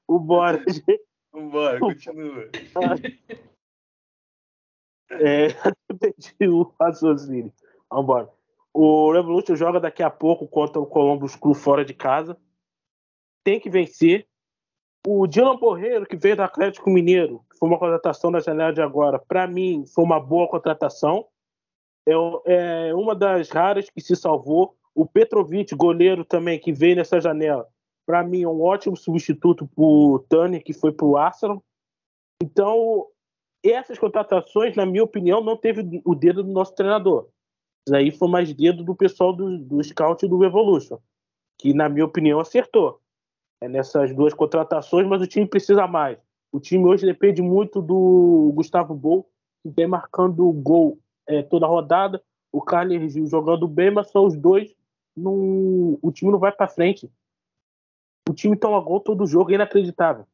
O 0.07 0.19
Borges. 0.19 0.83
Vambora, 1.31 1.79
continua. 1.79 2.49
É, 5.09 5.47
perdi 5.99 6.47
o 6.47 6.73
raciocínio. 6.79 7.53
Vambora. 7.91 8.29
O 8.73 9.11
Revolution 9.11 9.55
joga 9.55 9.79
daqui 9.79 10.03
a 10.03 10.09
pouco 10.09 10.47
contra 10.47 10.81
o 10.81 10.85
Columbus 10.85 11.35
Crew 11.35 11.53
fora 11.53 11.85
de 11.85 11.93
casa. 11.93 12.37
Tem 13.43 13.59
que 13.59 13.69
vencer. 13.69 14.27
O 15.07 15.27
Dylan 15.27 15.57
Borreiro, 15.57 16.05
que 16.05 16.15
veio 16.15 16.35
do 16.35 16.41
Atlético 16.41 16.89
Mineiro, 16.89 17.44
foi 17.57 17.69
uma 17.69 17.79
contratação 17.79 18.31
da 18.31 18.39
janela 18.39 18.73
de 18.73 18.81
agora, 18.81 19.19
para 19.19 19.47
mim 19.47 19.85
foi 19.85 20.03
uma 20.03 20.19
boa 20.19 20.47
contratação. 20.47 21.25
É, 22.07 22.13
é 22.89 22.93
uma 22.93 23.15
das 23.15 23.49
raras 23.49 23.89
que 23.89 24.01
se 24.01 24.15
salvou. 24.15 24.75
O 24.93 25.05
Petrovic, 25.05 25.75
goleiro 25.75 26.23
também, 26.23 26.59
que 26.59 26.71
veio 26.71 26.95
nessa 26.95 27.19
janela, 27.19 27.67
para 28.05 28.23
mim 28.23 28.43
é 28.43 28.47
um 28.47 28.61
ótimo 28.61 28.95
substituto 28.95 29.67
para 29.67 29.83
o 29.83 30.19
Turner, 30.29 30.63
que 30.63 30.73
foi 30.73 30.91
para 30.91 31.05
o 31.05 31.17
Arsenal. 31.17 31.63
Então, 32.41 33.07
essas 33.63 33.97
contratações, 33.97 34.75
na 34.75 34.85
minha 34.85 35.03
opinião, 35.03 35.43
não 35.43 35.57
teve 35.57 36.01
o 36.05 36.13
dedo 36.13 36.43
do 36.43 36.51
nosso 36.51 36.75
treinador. 36.75 37.27
Isso 37.87 37.95
aí 37.95 38.11
foi 38.11 38.27
mais 38.27 38.53
dedo 38.53 38.83
do 38.83 38.95
pessoal 38.95 39.33
do, 39.33 39.57
do 39.57 39.83
scout 39.83 40.27
do 40.27 40.43
Evolution, 40.43 40.97
que, 41.59 41.73
na 41.73 41.89
minha 41.89 42.05
opinião, 42.05 42.39
acertou 42.39 42.99
é, 43.61 43.67
nessas 43.67 44.13
duas 44.13 44.33
contratações, 44.33 45.07
mas 45.07 45.21
o 45.21 45.27
time 45.27 45.47
precisa 45.47 45.87
mais. 45.87 46.17
O 46.55 46.59
time 46.59 46.85
hoje 46.85 47.05
depende 47.05 47.41
muito 47.41 47.81
do 47.81 48.51
Gustavo 48.55 48.93
Bol, 48.95 49.29
que 49.61 49.69
vem 49.69 49.87
marcando 49.87 50.51
gol 50.51 50.99
é, 51.27 51.41
toda 51.43 51.67
rodada, 51.67 52.23
o 52.51 52.61
Carlos 52.61 53.11
Gil 53.11 53.27
jogando 53.27 53.67
bem, 53.67 53.91
mas 53.91 54.09
só 54.09 54.23
os 54.23 54.37
dois, 54.37 54.75
não, 55.15 55.97
o 56.01 56.11
time 56.11 56.31
não 56.31 56.39
vai 56.39 56.51
para 56.51 56.67
frente. 56.67 57.11
O 58.29 58.33
time 58.33 58.55
toma 58.55 58.79
gol 58.79 58.99
todo 58.99 59.25
jogo, 59.25 59.51
é 59.51 59.55
inacreditável 59.55 60.25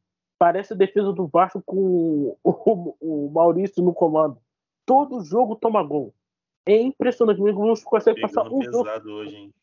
parece 0.41 0.73
a 0.73 0.75
defesa 0.75 1.13
do 1.13 1.27
Vasco 1.27 1.61
com 1.61 2.35
o, 2.43 2.95
o 2.99 3.29
Maurício 3.29 3.83
no 3.83 3.93
comando. 3.93 4.41
Todo 4.87 5.23
jogo 5.23 5.55
toma 5.55 5.83
gol. 5.83 6.15
É 6.65 6.81
impressionante. 6.81 7.39
O 7.39 7.47
Igor 7.47 7.79
consegue 7.83 8.19
passar 8.19 8.45
Pegando 8.45 8.57
um 8.57 8.63
jogo. 8.63 8.89
hoje, 9.11 9.35
hein? 9.35 9.53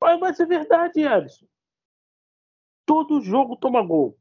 Mas, 0.00 0.20
mas 0.20 0.38
é 0.38 0.46
verdade, 0.46 1.04
Alisson. 1.04 1.46
Todo 2.86 3.20
jogo 3.20 3.56
toma 3.56 3.82
gol. 3.82 4.16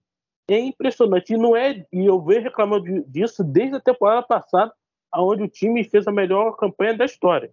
É 0.48 0.60
impressionante. 0.60 1.34
E 1.34 1.38
não 1.38 1.56
é. 1.56 1.86
E 1.92 2.06
eu 2.06 2.22
venho 2.22 2.44
reclamando 2.44 3.04
disso 3.04 3.44
desde 3.44 3.78
a 3.78 3.82
temporada 3.82 4.22
passada, 4.26 4.74
onde 5.14 5.44
o 5.44 5.48
time 5.48 5.84
fez 5.84 6.08
a 6.08 6.12
melhor 6.12 6.56
campanha 6.56 6.96
da 6.96 7.06
história. 7.06 7.52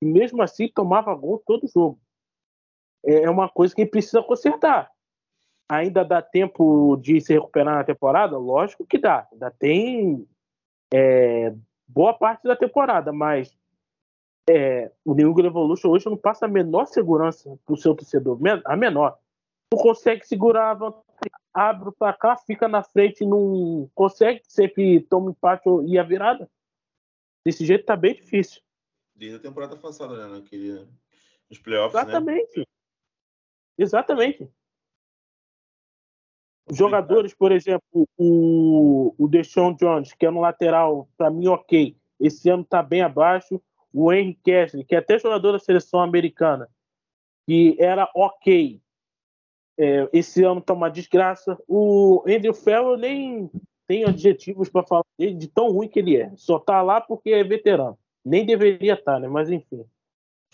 E 0.00 0.06
mesmo 0.06 0.42
assim 0.42 0.68
tomava 0.68 1.14
gol 1.14 1.42
todo 1.44 1.68
jogo. 1.68 2.00
É 3.04 3.24
é 3.24 3.30
uma 3.30 3.48
coisa 3.48 3.74
que 3.74 3.84
precisa 3.86 4.22
consertar. 4.22 4.90
Ainda 5.68 6.02
dá 6.02 6.22
tempo 6.22 6.96
de 6.96 7.20
se 7.20 7.34
recuperar 7.34 7.76
na 7.76 7.84
temporada? 7.84 8.38
Lógico 8.38 8.86
que 8.86 8.98
dá. 8.98 9.28
Ainda 9.30 9.50
tem 9.50 10.26
é, 10.92 11.54
boa 11.86 12.14
parte 12.14 12.44
da 12.44 12.56
temporada, 12.56 13.12
mas 13.12 13.54
é, 14.48 14.90
o 15.04 15.14
New 15.14 15.30
England 15.30 15.46
Evolution 15.46 15.90
hoje 15.90 16.06
não 16.06 16.16
passa 16.16 16.46
a 16.46 16.48
menor 16.48 16.86
segurança 16.86 17.58
para 17.66 17.74
o 17.74 17.76
seu 17.76 17.94
torcedor, 17.94 18.38
a 18.64 18.76
menor. 18.76 19.18
Não 19.72 19.80
consegue 19.80 20.26
segurar 20.26 20.70
a 20.70 20.74
vantagem, 20.74 21.04
abre 21.52 21.88
o 21.88 21.92
placar, 21.92 22.42
fica 22.44 22.66
na 22.66 22.82
frente, 22.82 23.24
não 23.24 23.90
consegue, 23.94 24.42
sempre 24.48 25.00
toma 25.00 25.30
empate 25.30 25.68
e 25.86 25.98
a 25.98 26.02
virada. 26.02 26.50
Desse 27.44 27.64
jeito 27.64 27.84
tá 27.84 27.96
bem 27.96 28.14
difícil. 28.14 28.62
Desde 29.14 29.36
a 29.36 29.40
temporada 29.40 29.76
passada, 29.76 30.16
né? 30.16 30.38
Naquele, 30.38 30.86
nos 31.50 31.58
playoffs, 31.58 31.94
né? 31.94 32.02
Exatamente. 32.02 32.68
Exatamente. 33.76 34.50
Os 36.70 36.76
jogadores, 36.76 37.32
por 37.34 37.50
exemplo, 37.50 38.06
o, 38.16 39.14
o 39.16 39.28
Deshaun 39.28 39.74
Jones, 39.74 40.12
que 40.12 40.26
é 40.26 40.30
no 40.30 40.40
lateral, 40.40 41.08
para 41.16 41.30
mim, 41.30 41.46
ok. 41.46 41.96
esse 42.20 42.50
ano 42.50 42.62
está 42.62 42.82
bem 42.82 43.00
abaixo. 43.00 43.60
O 43.90 44.12
Henry 44.12 44.38
Kessler, 44.44 44.86
que 44.86 44.94
é 44.94 44.98
até 44.98 45.18
jogador 45.18 45.52
da 45.52 45.58
seleção 45.58 46.00
americana, 46.00 46.68
que 47.46 47.74
era 47.80 48.10
ok, 48.14 48.82
é, 49.78 50.08
esse 50.12 50.42
ano 50.42 50.60
está 50.60 50.74
uma 50.74 50.90
desgraça. 50.90 51.56
O 51.68 52.24
Andrew 52.26 52.52
Farrell 52.52 52.96
nem 52.96 53.50
tem 53.86 54.04
adjetivos 54.04 54.68
para 54.68 54.86
falar 54.86 55.04
dele 55.18 55.34
de 55.34 55.48
tão 55.48 55.70
ruim 55.70 55.88
que 55.88 55.98
ele 55.98 56.16
é. 56.16 56.32
Só 56.36 56.58
tá 56.58 56.82
lá 56.82 57.00
porque 57.00 57.30
é 57.30 57.44
veterano. 57.44 57.96
Nem 58.24 58.44
deveria 58.44 58.94
estar, 58.94 59.14
tá, 59.14 59.20
né? 59.20 59.28
Mas 59.28 59.50
enfim. 59.50 59.84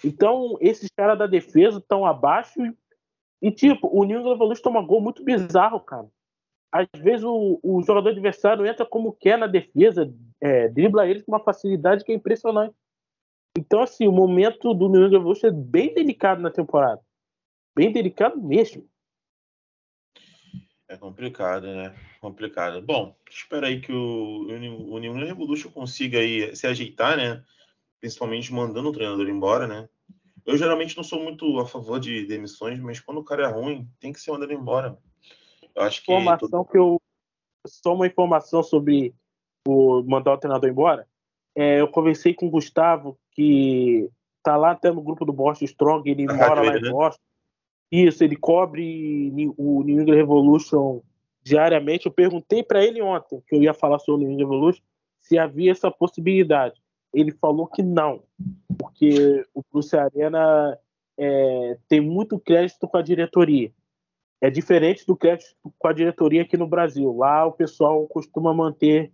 Então, 0.05 0.57
esses 0.61 0.89
caras 0.95 1.19
da 1.19 1.27
defesa 1.27 1.79
estão 1.79 2.05
abaixo. 2.05 2.61
E, 3.41 3.51
tipo, 3.51 3.89
o 3.89 4.05
New 4.05 4.21
England 4.21 4.33
Revolution 4.33 4.63
toma 4.63 4.87
gol 4.87 5.01
muito 5.01 5.25
bizarro, 5.25 5.81
cara. 5.81 6.07
Às 6.71 6.89
vezes 7.01 7.25
o, 7.25 7.61
o 7.63 7.83
jogador 7.83 8.11
adversário 8.11 8.67
entra 8.67 8.85
como 8.85 9.13
quer 9.13 9.39
na 9.39 9.47
defesa, 9.47 10.13
é, 10.41 10.69
dribla 10.69 11.07
eles 11.07 11.23
com 11.23 11.33
uma 11.33 11.43
facilidade 11.43 12.05
que 12.05 12.13
é 12.13 12.15
impressionante. 12.15 12.75
Então, 13.57 13.81
assim, 13.81 14.09
o 14.09 14.13
momento 14.13 14.75
do 14.75 14.89
New 14.89 15.03
England 15.03 15.19
Revolution 15.19 15.47
é 15.47 15.53
bem 15.53 15.95
delicado 15.95 16.43
na 16.43 16.51
temporada. 16.51 17.01
Bem 17.77 17.93
delicado 17.93 18.41
mesmo. 18.43 18.89
É 20.89 20.97
complicado, 20.97 21.67
né? 21.67 21.95
Complicado. 22.21 22.83
Bom, 22.83 23.17
espero 23.29 23.67
aí 23.67 23.81
que 23.81 23.93
o, 23.93 24.47
o 24.47 24.99
New 24.99 25.13
England 25.13 25.27
Revolution 25.27 25.71
consiga 25.71 26.19
aí 26.19 26.55
se 26.55 26.67
ajeitar, 26.67 27.17
né? 27.17 27.43
Principalmente 28.01 28.53
mandando 28.53 28.91
o 28.91 28.93
treinador 28.93 29.29
embora, 29.29 29.67
né? 29.67 29.89
Eu 30.45 30.59
geralmente 30.59 30.97
não 30.97 31.03
sou 31.03 31.23
muito 31.23 31.59
a 31.59 31.67
favor 31.67 31.99
de 31.99 32.27
demissões, 32.27 32.79
mas 32.79 33.01
quando 33.01 33.19
o 33.19 33.25
cara 33.25 33.45
é 33.45 33.51
ruim, 33.51 33.89
tem 33.99 34.13
que 34.13 34.21
ser 34.21 34.31
mandado 34.31 34.53
embora. 34.53 34.99
Eu 35.75 35.83
acho 35.83 36.03
que. 36.03 36.13
Informação 36.13 36.65
que 36.65 36.77
eu. 36.77 37.01
Só 37.67 37.95
uma 37.95 38.07
informação 38.07 38.63
sobre 38.63 39.15
o 39.67 40.03
mandar 40.03 40.35
o 40.35 40.39
treinador 40.39 40.69
embora. 40.69 41.09
É, 41.57 41.81
eu 41.81 41.89
conversei 41.89 42.35
com 42.35 42.47
o 42.47 42.51
Gustavo, 42.51 43.19
que 43.33 44.11
tá 44.43 44.57
lá 44.57 44.73
até 44.73 44.91
no 44.91 45.01
grupo 45.01 45.25
do 45.25 45.33
Boston 45.33 45.65
Strong, 45.65 46.11
ele 46.11 46.27
mora 46.27 46.61
lá 46.61 46.77
em 46.77 46.83
né? 46.83 46.91
Isso, 47.91 48.25
ele 48.25 48.37
cobre 48.37 49.31
o 49.57 49.83
New 49.83 50.01
England 50.01 50.17
Revolution 50.17 51.01
diariamente. 51.43 52.07
Eu 52.07 52.13
perguntei 52.13 52.63
para 52.63 52.85
ele 52.85 53.01
ontem, 53.03 53.43
que 53.47 53.55
eu 53.55 53.63
ia 53.63 53.75
falar 53.75 53.99
sobre 53.99 54.25
o 54.25 54.29
New 54.29 54.33
England 54.33 54.51
Revolution, 54.51 54.83
se 55.21 55.39
havia 55.39 55.71
essa 55.71 55.91
possibilidade. 55.91 56.81
Ele 57.13 57.31
falou 57.31 57.67
que 57.67 57.83
não, 57.83 58.23
porque 58.77 59.47
o 59.55 59.63
Bruce 59.71 59.97
Arena 59.97 60.79
é, 61.17 61.79
tem 61.89 62.01
muito 62.01 62.39
crédito 62.39 62.89
com 62.89 62.97
a 62.97 63.03
diretoria. 63.03 63.73
É 64.41 64.51
diferente 64.51 65.07
do 65.07 65.17
crédito 65.17 65.55
com 65.79 65.89
a 65.89 65.93
diretoria 65.93 66.43
aqui 66.43 66.57
no 66.57 66.67
Brasil. 66.67 67.17
Lá 67.17 67.47
o 67.47 67.53
pessoal 67.53 68.07
costuma 68.09 68.53
manter 68.53 69.13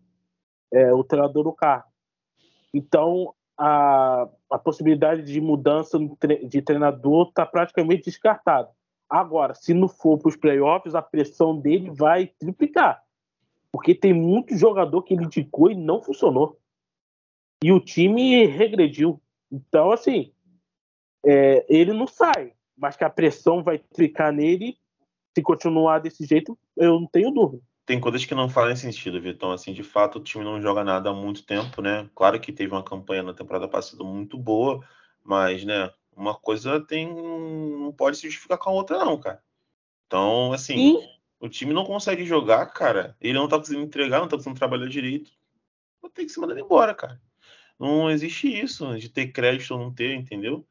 é, 0.73 0.93
o 0.93 1.05
treinador 1.05 1.45
no 1.45 1.53
carro. 1.53 1.85
Então, 2.73 3.35
a, 3.63 4.27
a 4.51 4.59
possibilidade 4.59 5.23
de 5.23 5.39
mudança 5.39 5.99
de 6.49 6.63
treinador 6.63 7.29
está 7.29 7.45
praticamente 7.45 8.05
descartada. 8.05 8.71
Agora, 9.07 9.53
se 9.53 9.75
não 9.75 9.87
for 9.87 10.19
para 10.19 10.31
os 10.31 10.37
playoffs, 10.37 10.95
a 10.95 11.03
pressão 11.03 11.61
dele 11.61 11.91
vai 11.91 12.29
triplicar. 12.39 13.03
Porque 13.71 13.95
tem 13.95 14.15
muito 14.15 14.57
jogador 14.57 15.03
que 15.03 15.13
ele 15.13 15.25
indicou 15.25 15.71
e 15.71 15.75
não 15.75 16.03
funcionou. 16.03 16.59
E 17.63 17.71
o 17.71 17.79
time 17.79 18.47
regrediu. 18.47 19.21
Então, 19.53 19.91
assim, 19.93 20.33
é, 21.27 21.67
ele 21.69 21.93
não 21.93 22.07
sai. 22.07 22.55
Mas 22.75 22.97
que 22.97 23.05
a 23.05 23.11
pressão 23.11 23.63
vai 23.63 23.79
triplicar 23.79 24.33
nele, 24.33 24.79
se 25.37 25.43
continuar 25.43 25.99
desse 25.99 26.25
jeito, 26.25 26.59
eu 26.79 26.99
não 26.99 27.07
tenho 27.07 27.31
dúvida 27.31 27.63
tem 27.91 27.99
coisas 27.99 28.25
que 28.25 28.37
não 28.37 28.49
fazem 28.49 28.77
sentido, 28.77 29.21
Vitão. 29.21 29.51
Assim, 29.51 29.73
de 29.73 29.83
fato, 29.83 30.19
o 30.19 30.23
time 30.23 30.45
não 30.45 30.63
joga 30.63 30.85
nada 30.85 31.11
há 31.11 31.13
muito 31.13 31.43
tempo, 31.43 31.83
né? 31.83 32.09
Claro 32.15 32.39
que 32.39 32.53
teve 32.53 32.73
uma 32.73 32.85
campanha 32.85 33.21
na 33.21 33.35
temporada 33.35 33.67
passada 33.67 34.05
muito 34.05 34.39
boa, 34.39 34.81
mas, 35.25 35.65
né, 35.65 35.91
uma 36.17 36.33
coisa 36.33 36.81
tem 36.81 37.13
não 37.13 37.93
pode 37.93 38.17
se 38.17 38.29
justificar 38.29 38.59
com 38.59 38.71
a 38.71 38.73
outra, 38.75 39.05
não, 39.05 39.19
cara. 39.19 39.43
Então, 40.07 40.53
assim, 40.53 41.05
o 41.41 41.49
time 41.49 41.73
não 41.73 41.85
consegue 41.85 42.25
jogar, 42.25 42.65
cara. 42.67 43.17
Ele 43.21 43.33
não 43.33 43.49
tá 43.49 43.59
conseguindo 43.59 43.87
entregar, 43.87 44.21
não 44.21 44.29
tá 44.29 44.37
conseguindo 44.37 44.61
trabalhar 44.61 44.89
direito. 44.89 45.33
Ter 46.15 46.27
que 46.27 46.31
se 46.31 46.39
mandar 46.39 46.61
embora, 46.61 46.95
cara. 46.95 47.21
Não 47.77 48.09
existe 48.09 48.47
isso 48.47 48.97
de 48.99 49.09
ter 49.09 49.33
crédito 49.33 49.73
ou 49.73 49.81
não 49.81 49.93
ter, 49.93 50.15
entendeu? 50.15 50.65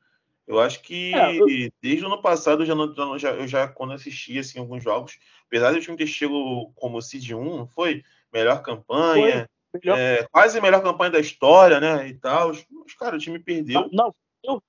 Eu 0.49 0.59
acho 0.59 0.81
que 0.81 1.13
é, 1.13 1.39
eu... 1.39 1.45
desde 1.79 2.03
o 2.03 2.07
ano 2.07 2.23
passado 2.23 2.63
eu 2.63 2.65
já, 2.65 2.73
já, 3.19 3.29
eu 3.35 3.47
já 3.47 3.67
quando 3.67 3.93
assisti 3.93 4.39
assim, 4.39 4.57
alguns 4.57 4.83
jogos, 4.83 5.19
apesar 5.45 5.71
de 5.71 5.77
o 5.77 5.81
time 5.81 5.95
ter 5.95 6.07
chegado 6.07 6.71
como 6.73 6.99
Seed 6.99 7.33
1, 7.33 7.57
não 7.57 7.67
foi? 7.67 8.03
Melhor 8.33 8.63
campanha, 8.63 9.47
foi. 9.71 9.79
Melhor... 9.79 9.99
É, 9.99 10.27
quase 10.31 10.57
a 10.57 10.61
melhor 10.61 10.81
campanha 10.81 11.11
da 11.11 11.19
história, 11.19 11.79
né? 11.79 12.07
E 12.07 12.15
tal. 12.15 12.47
Mas, 12.47 12.93
cara, 12.97 13.15
o 13.15 13.19
time 13.19 13.37
perdeu. 13.37 13.87
Não, 13.91 14.11
não 14.43 14.59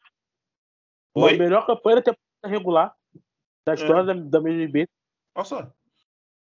foi 1.14 1.34
a 1.34 1.38
melhor 1.38 1.64
campanha 1.66 1.96
da 1.96 2.02
temporada 2.02 2.58
regular 2.58 2.94
da 3.66 3.72
história 3.72 4.02
é. 4.02 4.04
da, 4.04 4.12
da 4.12 4.38
MLB. 4.38 4.86
Nossa. 5.34 5.74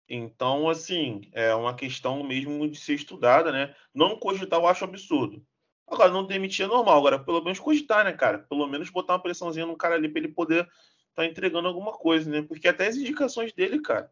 Então, 0.06 0.68
assim, 0.68 1.22
é 1.32 1.54
uma 1.54 1.74
questão 1.74 2.22
mesmo 2.22 2.68
de 2.68 2.78
ser 2.78 2.92
estudada, 2.92 3.50
né? 3.50 3.74
Não 3.94 4.18
cogitar 4.18 4.60
eu 4.60 4.66
acho 4.66 4.84
absurdo. 4.84 5.42
Agora, 5.90 6.10
não 6.10 6.24
demitir 6.24 6.64
é 6.64 6.68
normal. 6.68 6.98
Agora, 6.98 7.18
pelo 7.18 7.42
menos 7.42 7.58
cogitar, 7.58 8.04
né, 8.04 8.12
cara? 8.12 8.38
Pelo 8.38 8.66
menos 8.68 8.88
botar 8.90 9.14
uma 9.14 9.22
pressãozinha 9.22 9.66
no 9.66 9.76
cara 9.76 9.96
ali 9.96 10.08
pra 10.08 10.20
ele 10.20 10.28
poder 10.28 10.64
estar 10.64 10.70
tá 11.16 11.26
entregando 11.26 11.66
alguma 11.66 11.92
coisa, 11.92 12.30
né? 12.30 12.42
Porque 12.42 12.68
até 12.68 12.86
as 12.86 12.96
indicações 12.96 13.52
dele, 13.52 13.80
cara, 13.80 14.10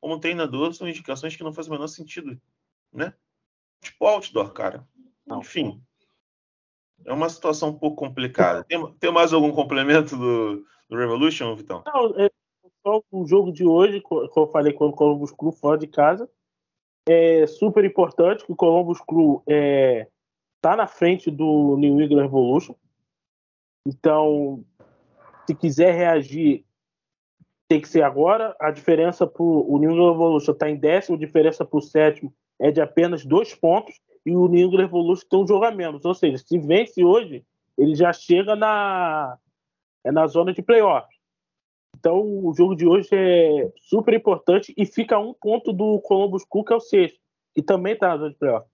como 0.00 0.18
treinador, 0.18 0.72
são 0.72 0.88
indicações 0.88 1.36
que 1.36 1.44
não 1.44 1.52
fazem 1.52 1.70
o 1.70 1.74
menor 1.74 1.88
sentido, 1.88 2.40
né? 2.92 3.12
Tipo 3.82 4.06
outdoor, 4.06 4.52
cara. 4.52 4.88
Enfim. 5.30 5.82
É 7.04 7.12
uma 7.12 7.28
situação 7.28 7.68
um 7.68 7.78
pouco 7.78 7.96
complicada. 7.96 8.64
Tem, 8.64 8.94
tem 8.94 9.12
mais 9.12 9.32
algum 9.32 9.52
complemento 9.52 10.16
do, 10.16 10.64
do 10.88 10.96
Revolution, 10.96 11.54
Vitão? 11.54 11.82
Não, 11.86 12.18
é 12.18 12.30
só 12.82 13.02
o 13.10 13.26
jogo 13.26 13.52
de 13.52 13.64
hoje, 13.64 14.00
como 14.00 14.30
eu 14.36 14.46
falei 14.48 14.72
com 14.72 14.86
o 14.86 14.92
Columbus 14.92 15.32
Crew 15.32 15.52
fora 15.52 15.78
de 15.78 15.86
casa. 15.86 16.28
É 17.06 17.46
super 17.46 17.84
importante 17.84 18.44
que 18.44 18.52
o 18.52 18.56
Columbus 18.56 19.00
Crew 19.00 19.42
é, 19.46 20.08
tá 20.60 20.76
na 20.76 20.86
frente 20.86 21.30
do 21.30 21.76
New 21.76 22.00
England 22.00 22.22
Revolution. 22.22 22.74
Então, 23.86 24.64
se 25.46 25.54
quiser 25.54 25.94
reagir, 25.94 26.64
tem 27.68 27.80
que 27.80 27.88
ser 27.88 28.02
agora. 28.02 28.54
A 28.60 28.70
diferença 28.70 29.26
para 29.26 29.42
o 29.42 29.78
New 29.78 29.92
England 29.92 30.12
Revolution 30.12 30.52
está 30.52 30.68
em 30.68 30.76
décimo, 30.76 31.16
a 31.16 31.20
diferença 31.20 31.64
para 31.64 31.78
o 31.78 31.82
sétimo 31.82 32.32
é 32.58 32.70
de 32.70 32.80
apenas 32.80 33.24
dois 33.24 33.54
pontos 33.54 33.98
e 34.24 34.36
o 34.36 34.48
New 34.48 34.66
England 34.66 34.82
Revolution 34.82 35.26
tem 35.28 35.38
um 35.38 35.46
jogo 35.46 35.64
a 35.64 35.70
menos. 35.70 36.04
Ou 36.04 36.14
seja, 36.14 36.36
se 36.36 36.58
vence 36.58 37.02
hoje, 37.02 37.44
ele 37.78 37.94
já 37.94 38.12
chega 38.12 38.54
na, 38.54 39.38
é 40.04 40.12
na 40.12 40.26
zona 40.26 40.52
de 40.52 40.60
playoff. 40.60 41.08
Então, 41.96 42.20
o 42.20 42.52
jogo 42.54 42.74
de 42.76 42.86
hoje 42.86 43.08
é 43.12 43.72
super 43.76 44.14
importante 44.14 44.74
e 44.76 44.86
fica 44.86 45.18
um 45.18 45.34
ponto 45.34 45.72
do 45.72 46.00
Columbus 46.00 46.44
Crew, 46.44 46.64
que 46.64 46.72
é 46.72 46.76
o 46.76 46.80
sexto, 46.80 47.18
que 47.54 47.62
também 47.62 47.94
está 47.94 48.08
na 48.08 48.16
zona 48.18 48.30
de 48.30 48.36
playoff 48.36 48.66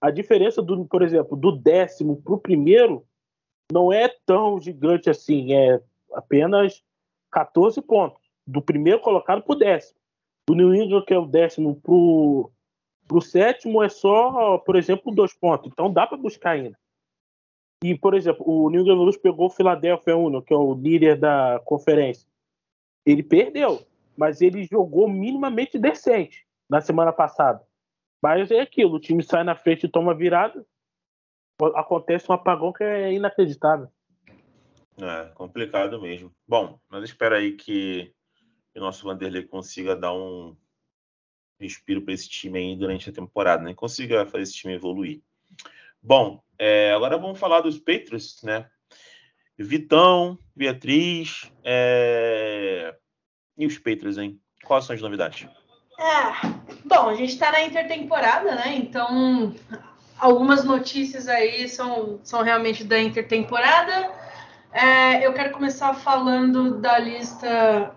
a 0.00 0.10
diferença, 0.10 0.62
do, 0.62 0.84
por 0.86 1.02
exemplo, 1.02 1.36
do 1.36 1.52
décimo 1.52 2.22
para 2.22 2.34
o 2.34 2.38
primeiro 2.38 3.04
não 3.70 3.92
é 3.92 4.08
tão 4.26 4.58
gigante 4.58 5.10
assim, 5.10 5.54
é 5.54 5.80
apenas 6.12 6.82
14 7.30 7.80
pontos. 7.82 8.20
Do 8.46 8.60
primeiro 8.60 9.00
colocado 9.00 9.42
para 9.42 9.52
o 9.52 9.58
décimo. 9.58 10.00
Do 10.48 10.56
New 10.56 10.74
England, 10.74 11.04
que 11.04 11.14
é 11.14 11.18
o 11.18 11.26
décimo, 11.26 11.76
para 11.76 11.92
o 11.92 13.20
sétimo, 13.20 13.82
é 13.82 13.88
só, 13.88 14.58
por 14.58 14.74
exemplo, 14.74 15.14
dois 15.14 15.32
pontos. 15.32 15.70
Então 15.70 15.92
dá 15.92 16.06
para 16.06 16.16
buscar 16.16 16.52
ainda. 16.52 16.76
E, 17.84 17.96
por 17.96 18.14
exemplo, 18.14 18.44
o 18.46 18.68
New 18.68 18.80
England 18.80 18.96
Blues 18.96 19.16
pegou 19.16 19.46
o 19.46 19.50
Philadelphia 19.50 20.16
Union, 20.16 20.42
que 20.42 20.52
é 20.52 20.56
o 20.56 20.74
líder 20.74 21.16
da 21.18 21.60
conferência. 21.64 22.28
Ele 23.06 23.22
perdeu, 23.22 23.80
mas 24.16 24.42
ele 24.42 24.64
jogou 24.64 25.08
minimamente 25.08 25.78
decente 25.78 26.44
na 26.68 26.80
semana 26.80 27.12
passada. 27.12 27.64
Mas 28.22 28.50
é 28.50 28.60
aquilo, 28.60 28.96
o 28.96 29.00
time 29.00 29.22
sai 29.22 29.44
na 29.44 29.54
frente 29.54 29.84
e 29.86 29.90
toma 29.90 30.14
virada, 30.14 30.64
acontece 31.74 32.30
um 32.30 32.34
apagão 32.34 32.72
que 32.72 32.84
é 32.84 33.12
inacreditável. 33.12 33.88
É, 34.98 35.30
complicado 35.34 36.00
mesmo. 36.00 36.34
Bom, 36.46 36.78
mas 36.88 37.04
espera 37.04 37.36
aí 37.36 37.52
que 37.52 38.12
o 38.74 38.80
nosso 38.80 39.04
Vanderlei 39.04 39.42
consiga 39.44 39.96
dar 39.96 40.12
um 40.12 40.54
respiro 41.58 42.02
para 42.02 42.14
esse 42.14 42.28
time 42.28 42.58
aí 42.58 42.76
durante 42.76 43.08
a 43.08 43.12
temporada, 43.12 43.62
né? 43.62 43.74
Consiga 43.74 44.26
fazer 44.26 44.42
esse 44.42 44.54
time 44.54 44.74
evoluir. 44.74 45.20
Bom, 46.02 46.42
é, 46.58 46.92
agora 46.92 47.18
vamos 47.18 47.38
falar 47.38 47.60
dos 47.60 47.78
Patriots, 47.78 48.42
né? 48.42 48.68
Vitão, 49.58 50.38
Beatriz, 50.56 51.52
é... 51.62 52.96
e 53.58 53.66
os 53.66 53.76
Patriots, 53.76 54.16
hein? 54.16 54.40
Quais 54.64 54.86
são 54.86 54.94
as 54.94 55.02
novidades? 55.02 55.46
É, 56.00 56.48
bom, 56.86 57.10
a 57.10 57.14
gente 57.14 57.34
está 57.34 57.52
na 57.52 57.62
intertemporada, 57.62 58.54
né? 58.54 58.74
Então, 58.74 59.54
algumas 60.18 60.64
notícias 60.64 61.28
aí 61.28 61.68
são, 61.68 62.18
são 62.22 62.42
realmente 62.42 62.82
da 62.84 62.98
intertemporada. 62.98 64.10
É, 64.72 65.26
eu 65.26 65.34
quero 65.34 65.52
começar 65.52 65.92
falando 65.92 66.78
da 66.78 66.98
lista 66.98 67.94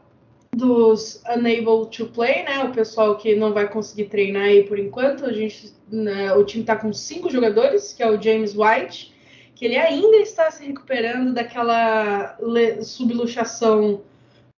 dos 0.53 1.23
unable 1.33 1.89
to 1.89 2.07
play, 2.07 2.43
né? 2.43 2.65
O 2.65 2.73
pessoal 2.73 3.15
que 3.15 3.35
não 3.35 3.53
vai 3.53 3.69
conseguir 3.69 4.09
treinar 4.09 4.43
aí 4.43 4.63
por 4.63 4.77
enquanto. 4.77 5.25
A 5.25 5.31
gente, 5.31 5.73
né, 5.89 6.33
o 6.33 6.43
time 6.43 6.63
está 6.63 6.75
com 6.75 6.91
cinco 6.91 7.29
jogadores, 7.29 7.93
que 7.93 8.03
é 8.03 8.11
o 8.11 8.21
James 8.21 8.53
White, 8.53 9.13
que 9.55 9.63
ele 9.63 9.77
ainda 9.77 10.17
está 10.17 10.51
se 10.51 10.65
recuperando 10.65 11.33
daquela 11.33 12.37
subluxação 12.81 14.01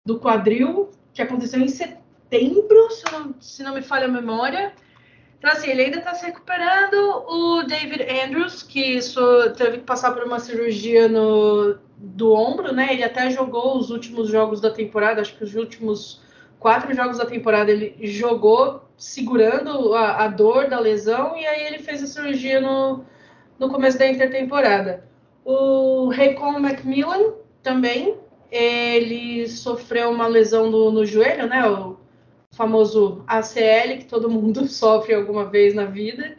do 0.04 0.20
quadril 0.20 0.90
que 1.14 1.22
aconteceu 1.22 1.62
em 1.62 1.68
setembro, 1.68 2.05
se 2.30 3.12
não, 3.12 3.36
se 3.40 3.64
não 3.64 3.74
me 3.74 3.82
falha 3.82 4.06
a 4.06 4.10
memória. 4.10 4.74
Então, 5.38 5.52
assim, 5.52 5.70
ele 5.70 5.84
ainda 5.84 6.00
está 6.00 6.14
se 6.14 6.26
recuperando. 6.26 6.96
O 7.28 7.64
David 7.64 8.04
Andrews, 8.04 8.64
que 8.64 8.80
isso, 8.80 9.22
teve 9.56 9.78
que 9.78 9.84
passar 9.84 10.12
por 10.12 10.24
uma 10.24 10.40
cirurgia 10.40 11.08
no, 11.08 11.78
do 11.98 12.34
ombro, 12.34 12.74
né? 12.74 12.94
Ele 12.94 13.04
até 13.04 13.30
jogou 13.30 13.78
os 13.78 13.90
últimos 13.90 14.30
jogos 14.30 14.60
da 14.60 14.72
temporada, 14.72 15.22
acho 15.22 15.36
que 15.38 15.44
os 15.44 15.56
últimos 15.56 16.22
quatro 16.60 16.94
jogos 16.96 17.18
da 17.18 17.26
temporada 17.26 17.72
ele 17.72 17.96
jogou 18.08 18.86
segurando 18.98 19.94
a, 19.94 20.24
a 20.24 20.28
dor 20.28 20.68
da 20.68 20.80
lesão 20.80 21.38
e 21.38 21.46
aí 21.46 21.68
ele 21.68 21.80
fez 21.80 22.02
a 22.02 22.08
cirurgia 22.08 22.60
no, 22.60 23.06
no 23.60 23.70
começo 23.70 24.00
da 24.00 24.08
intertemporada. 24.08 25.06
O 25.44 26.10
Raycon 26.10 26.60
Macmillan 26.60 27.34
também, 27.62 28.18
ele 28.52 29.48
sofreu 29.48 30.10
uma 30.10 30.28
lesão 30.28 30.72
no, 30.72 30.92
no 30.92 31.06
joelho, 31.06 31.48
né? 31.48 31.68
O 31.70 31.98
famoso 32.56 33.24
ACL 33.28 33.98
que 34.00 34.06
todo 34.06 34.30
mundo 34.30 34.66
sofre 34.70 35.14
alguma 35.14 35.46
vez 35.46 35.74
na 35.74 35.86
vida. 35.86 36.38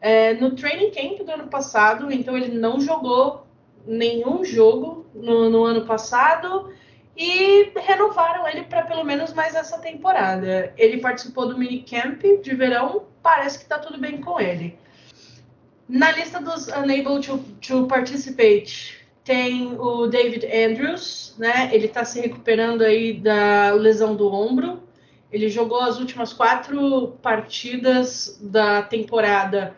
É, 0.00 0.32
no 0.34 0.52
training 0.52 0.90
camp 0.90 1.26
do 1.26 1.32
ano 1.32 1.48
passado, 1.48 2.10
então 2.10 2.36
ele 2.36 2.56
não 2.56 2.80
jogou 2.80 3.46
nenhum 3.86 4.44
jogo 4.44 5.06
no, 5.14 5.50
no 5.50 5.64
ano 5.64 5.84
passado 5.84 6.72
e 7.16 7.70
renovaram 7.76 8.48
ele 8.48 8.62
para 8.62 8.82
pelo 8.82 9.04
menos 9.04 9.34
mais 9.34 9.54
essa 9.54 9.78
temporada. 9.78 10.72
Ele 10.76 10.98
participou 10.98 11.46
do 11.46 11.58
minicamp 11.58 12.38
de 12.38 12.54
verão, 12.54 13.02
parece 13.22 13.58
que 13.58 13.64
está 13.64 13.78
tudo 13.78 13.98
bem 13.98 14.20
com 14.22 14.40
ele. 14.40 14.78
Na 15.86 16.12
lista 16.12 16.40
dos 16.40 16.68
unable 16.68 17.20
to, 17.20 17.38
to 17.60 17.86
participate 17.86 19.00
tem 19.24 19.76
o 19.78 20.06
David 20.06 20.46
Andrews, 20.46 21.34
né? 21.38 21.68
Ele 21.72 21.86
está 21.86 22.04
se 22.04 22.20
recuperando 22.20 22.82
aí 22.82 23.12
da 23.12 23.72
lesão 23.72 24.16
do 24.16 24.32
ombro. 24.32 24.82
Ele 25.32 25.48
jogou 25.48 25.80
as 25.80 25.98
últimas 25.98 26.32
quatro 26.32 27.16
partidas 27.22 28.38
da 28.40 28.82
temporada 28.82 29.76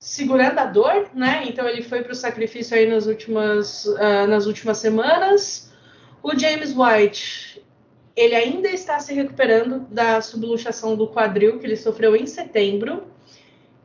segurando 0.00 0.58
a 0.58 0.64
dor, 0.64 1.10
né? 1.14 1.44
Então 1.46 1.68
ele 1.68 1.82
foi 1.82 2.02
para 2.02 2.12
o 2.12 2.16
sacrifício 2.16 2.76
aí 2.76 2.86
nas 2.86 3.06
últimas, 3.06 3.84
uh, 3.84 4.26
nas 4.28 4.46
últimas 4.46 4.78
semanas. 4.78 5.70
O 6.22 6.38
James 6.38 6.74
White, 6.74 7.62
ele 8.16 8.34
ainda 8.34 8.68
está 8.68 8.98
se 8.98 9.12
recuperando 9.12 9.80
da 9.90 10.20
subluxação 10.22 10.96
do 10.96 11.08
quadril 11.08 11.58
que 11.58 11.66
ele 11.66 11.76
sofreu 11.76 12.16
em 12.16 12.26
setembro 12.26 13.04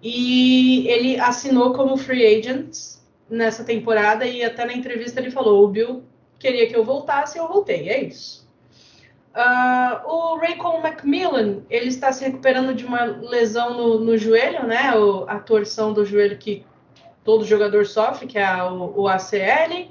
e 0.01 0.88
ele 0.88 1.19
assinou 1.19 1.73
como 1.73 1.97
free 1.97 2.25
agent 2.25 2.95
nessa 3.29 3.63
temporada 3.63 4.25
e 4.25 4.43
até 4.43 4.65
na 4.65 4.73
entrevista 4.73 5.19
ele 5.19 5.31
falou: 5.31 5.63
o 5.63 5.67
Bill 5.67 6.03
queria 6.39 6.67
que 6.67 6.75
eu 6.75 6.83
voltasse 6.83 7.38
e 7.38 7.41
eu 7.41 7.47
voltei. 7.47 7.89
É 7.89 8.03
isso. 8.03 8.45
Uh, 9.36 10.07
o 10.07 10.38
Raycon 10.38 10.79
Macmillan, 10.79 11.63
ele 11.69 11.89
está 11.89 12.09
se 12.13 12.23
recuperando 12.23 12.73
de 12.73 12.86
uma 12.86 13.03
lesão 13.03 13.73
no, 13.73 13.99
no 13.99 14.17
joelho, 14.17 14.65
né? 14.65 14.95
O, 14.95 15.25
a 15.27 15.39
torção 15.39 15.91
do 15.91 16.05
joelho 16.05 16.38
que 16.38 16.65
todo 17.21 17.43
jogador 17.43 17.86
sofre, 17.86 18.27
que 18.27 18.38
é 18.38 18.45
a, 18.45 18.71
o, 18.71 19.01
o, 19.01 19.07
ACL. 19.09 19.89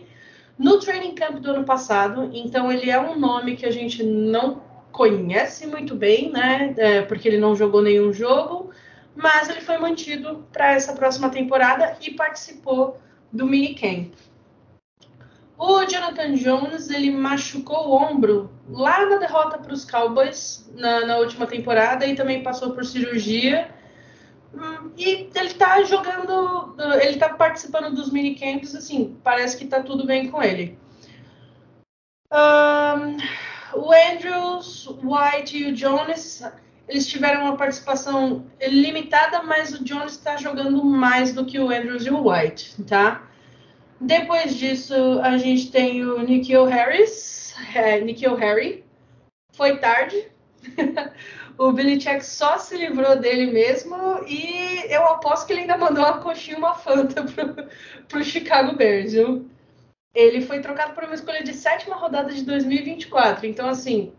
No 0.56 0.78
training 0.78 1.14
camp 1.14 1.40
do 1.40 1.50
ano 1.50 1.64
passado, 1.64 2.30
então 2.32 2.72
ele 2.72 2.88
é 2.88 2.98
um 2.98 3.18
nome 3.18 3.54
que 3.54 3.66
a 3.66 3.70
gente 3.70 4.02
não 4.02 4.62
conhece 4.90 5.66
muito 5.66 5.94
bem, 5.94 6.30
né? 6.30 6.72
É, 6.78 7.02
porque 7.02 7.28
ele 7.28 7.38
não 7.38 7.54
jogou 7.54 7.82
nenhum 7.82 8.14
jogo, 8.14 8.70
mas 9.14 9.50
ele 9.50 9.60
foi 9.60 9.76
mantido 9.76 10.46
para 10.52 10.72
essa 10.72 10.94
próxima 10.94 11.28
temporada 11.28 11.98
e 12.00 12.12
participou 12.12 12.98
do 13.30 13.44
minicamp. 13.44 14.10
O 15.58 15.84
Jonathan 15.84 16.32
Jones 16.32 16.88
ele 16.88 17.10
machucou 17.10 17.88
o 17.88 17.92
ombro 17.92 18.53
lá 18.68 19.04
na 19.06 19.16
derrota 19.16 19.58
para 19.58 19.72
os 19.72 19.84
Cowboys 19.84 20.70
na, 20.74 21.06
na, 21.06 21.16
última 21.18 21.46
temporada 21.46 22.06
e 22.06 22.14
também 22.14 22.42
passou 22.42 22.72
por 22.72 22.84
cirurgia. 22.84 23.70
Hum, 24.54 24.90
e 24.96 25.30
ele 25.34 25.46
está 25.46 25.82
jogando, 25.82 26.76
ele 27.00 27.14
está 27.14 27.30
participando 27.30 27.94
dos 27.94 28.10
minicamps, 28.10 28.74
assim, 28.74 29.18
parece 29.22 29.56
que 29.56 29.64
está 29.64 29.82
tudo 29.82 30.06
bem 30.06 30.30
com 30.30 30.42
ele. 30.42 30.78
Um, 32.32 33.16
o 33.78 33.92
Andrews, 33.92 34.88
White 35.02 35.56
e 35.56 35.66
o 35.66 35.72
Jones, 35.72 36.42
eles 36.88 37.06
tiveram 37.06 37.42
uma 37.42 37.56
participação 37.56 38.46
limitada, 38.60 39.42
mas 39.42 39.72
o 39.72 39.84
Jones 39.84 40.12
está 40.12 40.36
jogando 40.36 40.84
mais 40.84 41.32
do 41.32 41.44
que 41.44 41.58
o 41.58 41.70
Andrews 41.70 42.06
e 42.06 42.10
o 42.10 42.30
White, 42.30 42.82
tá? 42.84 43.28
Depois 44.00 44.56
disso, 44.56 44.94
a 45.22 45.38
gente 45.38 45.70
tem 45.70 46.04
o 46.04 46.20
Nikhil 46.20 46.64
Harris, 46.64 47.43
é, 47.74 48.00
Nikhil 48.00 48.34
Harry. 48.36 48.84
Foi 49.52 49.78
tarde. 49.78 50.30
o 51.58 51.72
Belichick 51.72 52.24
só 52.24 52.58
se 52.58 52.76
livrou 52.76 53.16
dele 53.16 53.52
mesmo 53.52 53.96
e 54.26 54.84
eu 54.92 55.04
aposto 55.06 55.46
que 55.46 55.52
ele 55.52 55.60
ainda 55.60 55.76
mandou 55.76 56.04
uma 56.04 56.20
coxinha, 56.20 56.58
uma 56.58 56.74
fanta 56.74 57.22
pro, 57.22 57.68
pro 58.08 58.24
Chicago 58.24 58.76
Bears, 58.76 59.12
viu? 59.12 59.48
Ele 60.14 60.40
foi 60.40 60.60
trocado 60.60 60.94
por 60.94 61.04
uma 61.04 61.14
escolha 61.14 61.42
de 61.42 61.52
sétima 61.52 61.96
rodada 61.96 62.32
de 62.32 62.42
2024. 62.42 63.46
Então, 63.46 63.68
assim, 63.68 64.12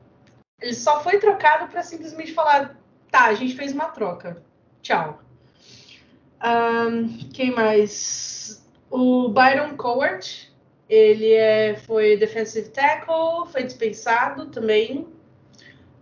ele 0.62 0.74
só 0.74 1.02
foi 1.02 1.20
trocado 1.20 1.68
para 1.68 1.84
simplesmente 1.84 2.34
falar: 2.34 2.78
tá, 3.10 3.26
a 3.26 3.34
gente 3.34 3.56
fez 3.56 3.72
uma 3.72 3.86
troca. 3.86 4.44
Tchau. 4.82 5.22
Um, 6.44 7.30
quem 7.34 7.52
mais? 7.52 8.66
O 8.90 9.30
Byron 9.30 9.76
Cowart, 9.78 10.50
ele 10.90 11.32
é, 11.34 11.76
foi 11.76 12.16
defensive 12.16 12.70
tackle, 12.70 13.48
foi 13.52 13.64
dispensado 13.64 14.48
também. 14.48 15.08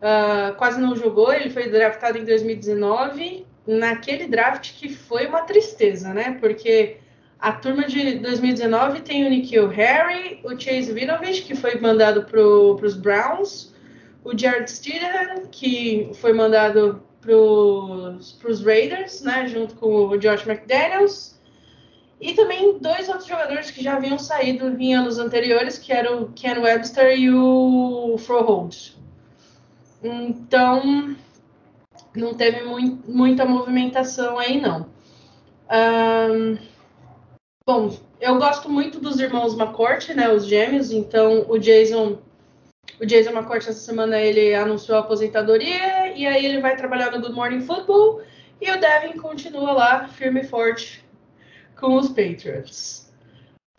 Uh, 0.01 0.53
quase 0.57 0.81
não 0.81 0.95
jogou, 0.95 1.33
ele 1.33 1.49
foi 1.49 1.69
draftado 1.69 2.17
em 2.17 2.25
2019, 2.25 3.45
naquele 3.65 4.27
draft 4.27 4.73
que 4.77 4.89
foi 4.89 5.27
uma 5.27 5.43
tristeza, 5.43 6.13
né? 6.13 6.37
Porque 6.41 6.97
a 7.39 7.53
turma 7.53 7.85
de 7.85 8.19
2019 8.19 9.01
tem 9.01 9.25
o 9.25 9.29
Nikhil 9.29 9.67
Harry, 9.69 10.41
o 10.43 10.59
Chase 10.59 10.91
Vinovich, 10.91 11.43
que 11.43 11.55
foi 11.55 11.79
mandado 11.79 12.23
para 12.23 12.41
os 12.41 12.95
Browns, 12.95 13.73
o 14.25 14.37
Jared 14.37 14.69
Stidham, 14.69 15.47
que 15.49 16.09
foi 16.15 16.33
mandado 16.33 17.01
para 17.21 17.33
os 17.33 18.63
Raiders, 18.65 19.21
né? 19.21 19.47
Junto 19.47 19.75
com 19.75 20.07
o 20.07 20.17
Josh 20.17 20.45
McDaniels. 20.45 21.32
E 22.23 22.33
também 22.35 22.77
dois 22.79 23.09
outros 23.09 23.27
jogadores 23.27 23.69
que 23.69 23.83
já 23.83 23.97
haviam 23.97 24.17
saído 24.17 24.81
em 24.81 24.95
anos 24.95 25.19
anteriores, 25.19 25.77
que 25.77 25.91
eram 25.91 26.21
o 26.21 26.31
Ken 26.31 26.57
Webster 26.57 27.19
e 27.19 27.29
o 27.29 28.15
Froholt. 28.17 28.93
Então, 30.01 31.17
não 32.15 32.33
teve 32.33 32.63
muito, 32.63 33.11
muita 33.11 33.43
movimentação 33.43 34.39
aí, 34.39 34.61
não. 34.61 34.85
Um, 35.69 36.57
bom, 37.67 37.93
eu 38.21 38.37
gosto 38.37 38.69
muito 38.69 39.01
dos 39.01 39.19
irmãos 39.19 39.53
McCourt, 39.59 40.07
né, 40.11 40.31
os 40.31 40.45
gêmeos, 40.45 40.93
então 40.93 41.45
o 41.49 41.59
Jason 41.59 42.19
o 43.01 43.05
Jason 43.05 43.31
McCourt 43.31 43.67
essa 43.67 43.73
semana 43.73 44.17
ele 44.17 44.55
anunciou 44.55 44.97
a 44.97 45.01
aposentadoria 45.01 46.15
e 46.15 46.25
aí 46.25 46.45
ele 46.45 46.61
vai 46.61 46.77
trabalhar 46.77 47.11
no 47.11 47.19
Good 47.19 47.33
Morning 47.33 47.61
Football 47.61 48.21
e 48.61 48.71
o 48.71 48.79
Devin 48.79 49.17
continua 49.17 49.73
lá 49.73 50.07
firme 50.07 50.41
e 50.41 50.47
forte 50.47 51.02
com 51.79 51.95
os 51.95 52.09
Patriots. 52.09 53.11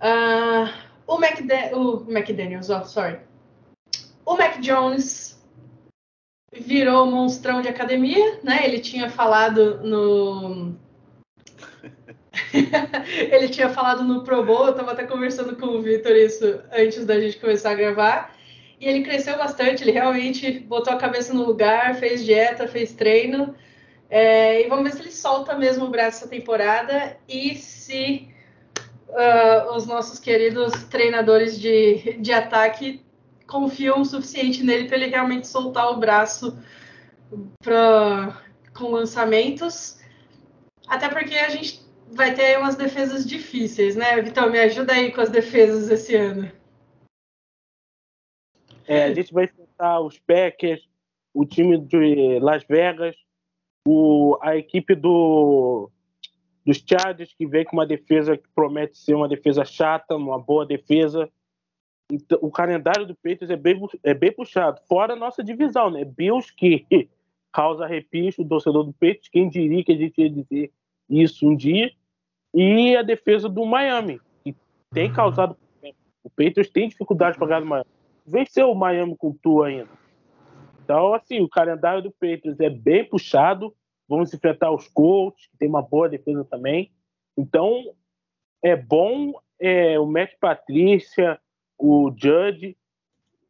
Uh, 0.00 0.68
o, 1.06 1.18
McDa 1.22 1.76
o 1.76 2.04
McDaniels, 2.10 2.70
oh, 2.70 2.84
sorry. 2.84 3.18
O 4.24 4.36
Mac 4.36 4.58
Jones 4.60 5.38
virou 6.52 7.06
monstrão 7.06 7.60
de 7.60 7.68
academia, 7.68 8.40
né? 8.42 8.60
Ele 8.64 8.78
tinha 8.78 9.10
falado 9.10 9.80
no. 9.82 10.74
ele 12.52 13.48
tinha 13.48 13.68
falado 13.68 14.02
no 14.02 14.24
Pro 14.24 14.44
Bowl, 14.44 14.66
eu 14.66 14.74
tava 14.74 14.92
até 14.92 15.04
conversando 15.04 15.56
com 15.56 15.66
o 15.66 15.82
Victor 15.82 16.16
isso 16.16 16.60
antes 16.72 17.04
da 17.04 17.20
gente 17.20 17.38
começar 17.38 17.72
a 17.72 17.74
gravar. 17.74 18.34
E 18.80 18.86
ele 18.86 19.02
cresceu 19.02 19.36
bastante, 19.36 19.82
ele 19.84 19.92
realmente 19.92 20.58
botou 20.60 20.92
a 20.92 20.98
cabeça 20.98 21.32
no 21.32 21.44
lugar, 21.44 21.94
fez 21.96 22.24
dieta, 22.24 22.66
fez 22.66 22.92
treino. 22.92 23.54
É, 24.16 24.64
e 24.64 24.68
vamos 24.68 24.84
ver 24.84 24.92
se 24.92 25.02
ele 25.02 25.10
solta 25.10 25.58
mesmo 25.58 25.86
o 25.86 25.90
braço 25.90 26.18
essa 26.18 26.28
temporada 26.28 27.18
e 27.28 27.56
se 27.56 28.28
uh, 29.08 29.74
os 29.74 29.86
nossos 29.86 30.20
queridos 30.20 30.84
treinadores 30.84 31.58
de, 31.58 32.12
de 32.20 32.32
ataque 32.32 33.04
confiam 33.44 34.00
o 34.00 34.04
suficiente 34.04 34.62
nele 34.62 34.86
para 34.86 34.98
ele 34.98 35.08
realmente 35.08 35.48
soltar 35.48 35.90
o 35.90 35.96
braço 35.96 36.56
pra, 37.60 38.40
com 38.72 38.92
lançamentos. 38.92 40.00
Até 40.86 41.08
porque 41.08 41.34
a 41.34 41.48
gente 41.48 41.84
vai 42.12 42.34
ter 42.36 42.56
umas 42.56 42.76
defesas 42.76 43.26
difíceis, 43.26 43.96
né? 43.96 44.20
Então, 44.20 44.48
me 44.48 44.60
ajuda 44.60 44.92
aí 44.92 45.10
com 45.10 45.22
as 45.22 45.30
defesas 45.30 45.90
esse 45.90 46.14
ano. 46.14 46.52
É, 48.86 49.06
a 49.06 49.12
gente 49.12 49.32
vai 49.32 49.46
enfrentar 49.46 49.98
os 49.98 50.20
Packers, 50.20 50.88
o 51.32 51.44
time 51.44 51.76
de 51.80 52.38
Las 52.38 52.62
Vegas, 52.62 53.16
o, 53.86 54.38
a 54.40 54.56
equipe 54.56 54.94
do, 54.94 55.90
dos 56.64 56.82
Chargers, 56.86 57.34
que 57.34 57.46
vem 57.46 57.64
com 57.64 57.76
uma 57.76 57.86
defesa 57.86 58.36
que 58.36 58.48
promete 58.54 58.98
ser 58.98 59.14
uma 59.14 59.28
defesa 59.28 59.64
chata, 59.64 60.16
uma 60.16 60.38
boa 60.38 60.64
defesa. 60.64 61.28
Então, 62.10 62.38
o 62.42 62.50
calendário 62.50 63.06
do 63.06 63.14
Patriots 63.14 63.50
é 63.50 63.56
bem, 63.56 63.80
é 64.02 64.14
bem 64.14 64.32
puxado. 64.32 64.80
Fora 64.88 65.14
a 65.14 65.16
nossa 65.16 65.42
divisão, 65.42 65.90
né? 65.90 66.04
Bills, 66.04 66.52
que 66.54 66.86
causa 67.52 67.84
arrepios 67.84 68.38
o 68.38 68.44
torcedor 68.44 68.84
do 68.84 68.92
Patriots. 68.92 69.28
Quem 69.28 69.48
diria 69.48 69.84
que 69.84 69.92
a 69.92 69.96
gente 69.96 70.20
ia 70.20 70.30
dizer 70.30 70.72
isso 71.08 71.46
um 71.46 71.56
dia. 71.56 71.92
E 72.52 72.96
a 72.96 73.02
defesa 73.02 73.48
do 73.48 73.64
Miami, 73.64 74.20
que 74.42 74.54
tem 74.92 75.12
causado 75.12 75.56
o 76.24 76.30
Patriots 76.30 76.70
tem 76.70 76.88
dificuldade 76.88 77.36
para 77.36 77.46
ganhar 77.46 77.60
do 77.60 77.66
Miami. 77.66 77.86
Venceu 78.26 78.70
o 78.70 78.74
Miami 78.74 79.14
com 79.16 79.32
tu 79.34 79.62
ainda. 79.62 79.90
Então, 80.84 81.14
assim, 81.14 81.40
o 81.40 81.48
calendário 81.48 82.02
do 82.02 82.10
Patriots 82.10 82.60
é 82.60 82.68
bem 82.68 83.04
puxado. 83.04 83.74
Vamos 84.06 84.34
enfrentar 84.34 84.70
os 84.70 84.86
Colts, 84.86 85.46
que 85.46 85.56
tem 85.56 85.68
uma 85.68 85.80
boa 85.80 86.08
defesa 86.10 86.44
também. 86.44 86.92
Então, 87.36 87.82
é 88.62 88.76
bom 88.76 89.32
é, 89.58 89.98
o 89.98 90.06
Matt 90.06 90.32
Patrícia, 90.38 91.40
o 91.78 92.12
Judge, 92.14 92.76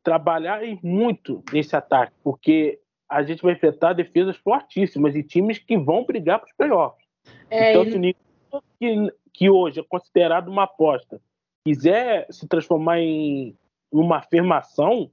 trabalharem 0.03 0.79
muito 0.83 1.43
nesse 1.53 1.75
ataque, 1.75 2.13
porque 2.23 2.79
a 3.09 3.23
gente 3.23 3.43
vai 3.43 3.55
enfrentar 3.55 3.95
defesas 3.95 4.37
fortíssimas 4.37 5.17
e 5.17 5.23
times 5.23 5.59
que 5.59 5.77
vão 5.77 6.05
brigar 6.05 6.39
para 6.39 6.47
os 6.47 6.57
playoffs. 6.57 7.05
É, 7.51 7.73
então, 7.73 7.85
se 7.85 8.17
o 8.53 8.63
que, 8.79 9.15
que 9.33 9.51
hoje 9.51 9.81
é 9.81 9.83
considerado 9.83 10.49
uma 10.49 10.65
aposta 10.65 11.21
quiser 11.65 12.27
se 12.31 12.47
transformar 12.47 13.01
em 13.01 13.57
uma 13.91 14.19
afirmação, 14.19 15.11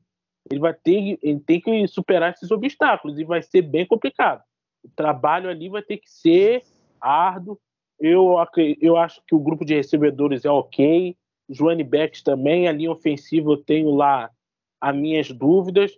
ele 0.49 0.59
vai 0.59 0.73
ter, 0.73 1.19
ele 1.21 1.39
tem 1.39 1.59
que 1.59 1.87
superar 1.87 2.33
esses 2.33 2.49
obstáculos 2.51 3.19
e 3.19 3.23
vai 3.23 3.41
ser 3.41 3.61
bem 3.61 3.85
complicado. 3.85 4.43
O 4.83 4.89
trabalho 4.95 5.49
ali 5.49 5.69
vai 5.69 5.81
ter 5.81 5.97
que 5.97 6.09
ser 6.09 6.63
árduo. 6.99 7.59
Eu, 7.99 8.35
eu 8.79 8.97
acho 8.97 9.21
que 9.27 9.35
o 9.35 9.39
grupo 9.39 9.63
de 9.63 9.75
recebedores 9.75 10.43
é 10.45 10.49
ok. 10.49 11.15
Running 11.59 11.83
backs 11.83 12.23
também, 12.23 12.67
a 12.67 12.71
linha 12.71 12.91
ofensiva 12.91 13.51
eu 13.51 13.57
tenho 13.57 13.91
lá 13.91 14.31
as 14.79 14.95
minhas 14.95 15.29
dúvidas. 15.29 15.97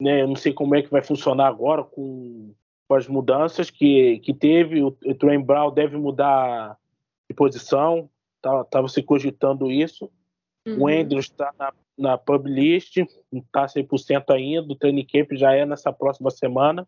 Né? 0.00 0.22
Eu 0.22 0.28
não 0.28 0.36
sei 0.36 0.52
como 0.52 0.74
é 0.74 0.82
que 0.82 0.90
vai 0.90 1.02
funcionar 1.02 1.46
agora 1.46 1.84
com, 1.84 2.52
com 2.88 2.94
as 2.94 3.06
mudanças 3.06 3.70
que, 3.70 4.18
que 4.20 4.34
teve. 4.34 4.82
O, 4.82 4.88
o 4.88 5.14
Trent 5.14 5.44
Brown 5.44 5.72
deve 5.72 5.96
mudar 5.96 6.76
de 7.28 7.36
posição 7.36 8.10
estava 8.42 8.64
tá, 8.64 8.88
se 8.88 9.02
cogitando 9.02 9.70
isso. 9.70 10.10
Uhum. 10.66 10.82
O 10.82 10.88
Andrews 10.88 11.26
está 11.26 11.52
na, 11.58 11.72
na 11.96 12.16
pub 12.16 12.46
list, 12.46 12.96
não 13.30 13.40
está 13.40 13.66
100% 13.66 14.34
ainda, 14.34 14.72
o 14.72 14.76
training 14.76 15.06
camp 15.06 15.32
já 15.32 15.54
é 15.54 15.66
nessa 15.66 15.92
próxima 15.92 16.30
semana. 16.30 16.86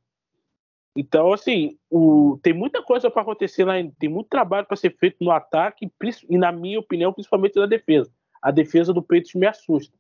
Então, 0.97 1.33
assim, 1.33 1.77
o, 1.91 2.39
tem 2.43 2.53
muita 2.53 2.83
coisa 2.83 3.11
para 3.11 3.23
acontecer 3.23 3.65
lá, 3.65 3.75
tem 3.99 4.09
muito 4.09 4.29
trabalho 4.29 4.67
para 4.67 4.77
ser 4.77 4.97
feito 4.97 5.17
no 5.21 5.31
ataque 5.31 5.91
e, 6.29 6.39
na 6.39 6.53
minha 6.53 6.79
opinião, 6.79 7.13
principalmente 7.13 7.59
na 7.59 7.67
defesa. 7.67 8.11
A 8.41 8.51
defesa 8.51 8.93
do 8.93 9.03
Peitos 9.03 9.35
me 9.35 9.47
assusta, 9.47 9.97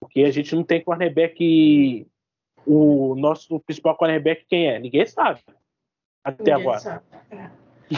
porque 0.00 0.20
a 0.20 0.30
gente 0.30 0.54
não 0.54 0.62
tem 0.62 0.82
cornerback. 0.82 2.06
O 2.66 3.14
nosso 3.14 3.60
principal 3.60 3.96
cornerback 3.96 4.44
quem 4.46 4.68
é? 4.68 4.78
Ninguém 4.78 5.06
sabe 5.06 5.40
até 6.22 6.52
Ninguém 6.52 6.54
agora. 6.54 6.80
Sabe. 6.80 7.04
É. 7.30 7.50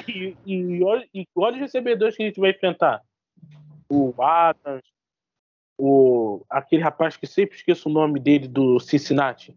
E, 0.09 0.37
e, 0.45 0.85
olha, 0.85 1.09
e 1.15 1.27
olha 1.37 1.55
os 1.55 1.61
recebedores 1.61 2.17
que 2.17 2.23
a 2.25 2.27
gente 2.27 2.41
vai 2.41 2.51
enfrentar. 2.51 3.03
O 3.89 4.13
Adams, 4.21 4.83
o, 5.79 6.45
aquele 6.49 6.83
rapaz 6.83 7.17
que 7.17 7.27
sempre 7.27 7.57
esqueço 7.57 7.89
o 7.89 7.93
nome 7.93 8.19
dele 8.19 8.49
do 8.49 8.79
Cincinnati. 8.81 9.57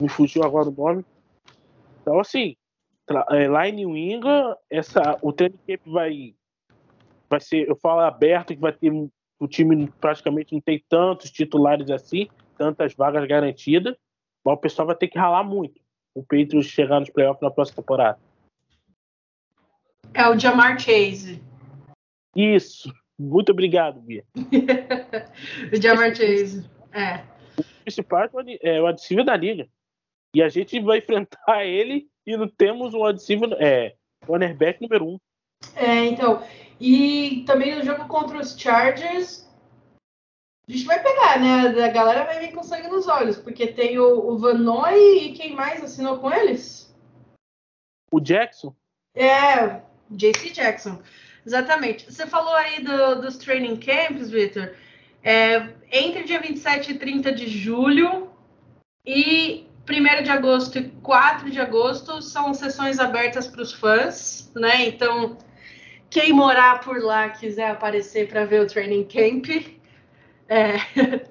Me 0.00 0.08
fugiu 0.08 0.44
agora 0.44 0.68
o 0.68 0.72
nome. 0.72 1.04
Então, 2.02 2.20
assim, 2.20 2.56
é, 3.30 3.48
lá 3.48 3.68
em 3.68 3.72
New 3.72 3.96
England, 3.96 4.56
essa, 4.70 5.18
o 5.22 5.32
training 5.32 5.58
camp 5.66 5.80
vai, 5.86 6.34
vai 7.28 7.40
ser, 7.40 7.68
eu 7.68 7.76
falo 7.76 8.00
aberto, 8.00 8.54
que 8.54 8.60
vai 8.60 8.72
ter 8.72 8.92
o 9.40 9.46
time 9.46 9.88
praticamente 10.00 10.52
não 10.52 10.60
tem 10.60 10.82
tantos 10.88 11.30
titulares 11.30 11.90
assim, 11.90 12.28
tantas 12.56 12.94
vagas 12.94 13.26
garantidas, 13.26 13.96
mas 14.44 14.54
o 14.54 14.60
pessoal 14.60 14.86
vai 14.86 14.96
ter 14.96 15.08
que 15.08 15.18
ralar 15.18 15.44
muito 15.44 15.80
o 16.14 16.22
Patriots 16.22 16.66
chegar 16.66 16.98
nos 16.98 17.10
playoffs 17.10 17.40
na 17.40 17.50
próxima 17.50 17.76
temporada. 17.76 18.18
É 20.12 20.28
o 20.28 20.38
Jamar 20.38 20.78
Chase. 20.78 21.40
Isso. 22.34 22.92
Muito 23.18 23.50
obrigado, 23.50 24.00
Bia. 24.00 24.24
o 25.72 25.82
Jamar 25.82 26.14
Chase. 26.14 26.68
É. 26.92 27.24
O 27.58 27.64
principal 27.82 28.28
é 28.62 28.80
o 28.80 28.86
adesivo 28.86 29.24
da 29.24 29.36
liga. 29.36 29.68
E 30.34 30.42
a 30.42 30.48
gente 30.48 30.78
vai 30.80 30.98
enfrentar 30.98 31.64
ele 31.64 32.08
e 32.26 32.36
não 32.36 32.46
temos 32.46 32.94
um 32.94 33.04
adesivo 33.04 33.46
é, 33.58 33.96
cornerback 34.24 34.80
número 34.80 35.06
um. 35.06 35.18
É, 35.74 36.04
então. 36.06 36.42
E 36.80 37.42
também 37.46 37.74
no 37.74 37.82
jogo 37.82 38.06
contra 38.06 38.38
os 38.38 38.56
Chargers, 38.56 39.48
a 40.68 40.72
gente 40.72 40.84
vai 40.84 41.02
pegar, 41.02 41.40
né? 41.40 41.84
A 41.84 41.88
galera 41.88 42.24
vai 42.24 42.38
vir 42.38 42.52
com 42.52 42.62
sangue 42.62 42.88
nos 42.88 43.08
olhos, 43.08 43.36
porque 43.36 43.66
tem 43.66 43.98
o, 43.98 44.30
o 44.30 44.38
Vanoy 44.38 45.24
e 45.24 45.32
quem 45.32 45.54
mais 45.54 45.82
assinou 45.82 46.18
com 46.18 46.30
eles? 46.30 46.94
O 48.12 48.20
Jackson. 48.20 48.74
É, 49.14 49.82
JC 50.10 50.50
Jackson. 50.50 51.02
Exatamente. 51.48 52.04
Você 52.12 52.26
falou 52.26 52.54
aí 52.54 52.82
do, 52.84 53.22
dos 53.22 53.38
training 53.38 53.76
camps, 53.76 54.28
Victor. 54.28 54.74
É, 55.24 55.70
entre 55.90 56.24
dia 56.24 56.38
27 56.38 56.92
e 56.92 56.98
30 56.98 57.32
de 57.32 57.48
julho 57.48 58.28
e 59.04 59.66
1 59.88 60.22
de 60.24 60.30
agosto 60.30 60.78
e 60.78 60.90
4 61.02 61.50
de 61.50 61.58
agosto 61.58 62.20
são 62.20 62.52
sessões 62.52 62.98
abertas 62.98 63.48
para 63.48 63.62
os 63.62 63.72
fãs, 63.72 64.52
né? 64.54 64.88
Então, 64.88 65.38
quem 66.10 66.34
morar 66.34 66.80
por 66.80 67.02
lá 67.02 67.30
quiser 67.30 67.70
aparecer 67.70 68.28
para 68.28 68.44
ver 68.44 68.60
o 68.60 68.66
training 68.66 69.04
camp, 69.04 69.46
é, 70.50 70.76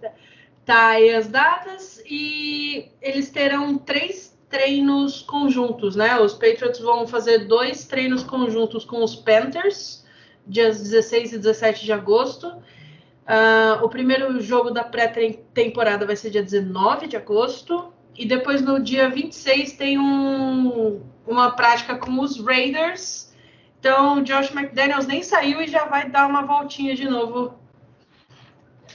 tá 0.66 0.88
aí 0.88 1.14
as 1.14 1.28
datas 1.28 2.02
e 2.08 2.90
eles 3.00 3.30
terão 3.30 3.78
três 3.78 4.36
treinos 4.50 5.22
conjuntos, 5.22 5.96
né? 5.96 6.20
Os 6.20 6.34
Patriots 6.34 6.80
vão 6.80 7.06
fazer 7.06 7.46
dois 7.46 7.86
treinos 7.86 8.24
conjuntos 8.24 8.84
com 8.84 9.04
os 9.04 9.16
Panthers, 9.16 10.07
dias 10.48 10.82
16 10.82 11.34
e 11.34 11.38
17 11.38 11.86
de 11.86 11.92
agosto. 11.92 12.48
Uh, 12.48 13.84
o 13.84 13.90
primeiro 13.90 14.40
jogo 14.40 14.72
da 14.72 14.84
pré-temporada 14.84 16.06
vai 16.06 16.16
ser 16.16 16.30
dia 16.30 16.44
19 16.44 17.08
de 17.08 17.18
agosto. 17.18 17.94
E 18.16 18.26
depois, 18.26 18.62
no 18.62 18.80
dia 18.80 19.10
26, 19.10 19.74
tem 19.74 20.00
um, 20.00 21.02
uma 21.28 21.52
prática 21.52 21.98
com 21.98 22.20
os 22.20 22.44
Raiders. 22.44 23.36
Então, 23.80 24.24
Josh 24.24 24.52
McDaniels 24.56 25.06
nem 25.06 25.22
saiu 25.22 25.62
e 25.62 25.68
já 25.68 25.86
vai 25.86 26.10
dar 26.10 26.28
uma 26.28 26.42
voltinha 26.44 26.96
de 26.96 27.08
novo 27.08 27.54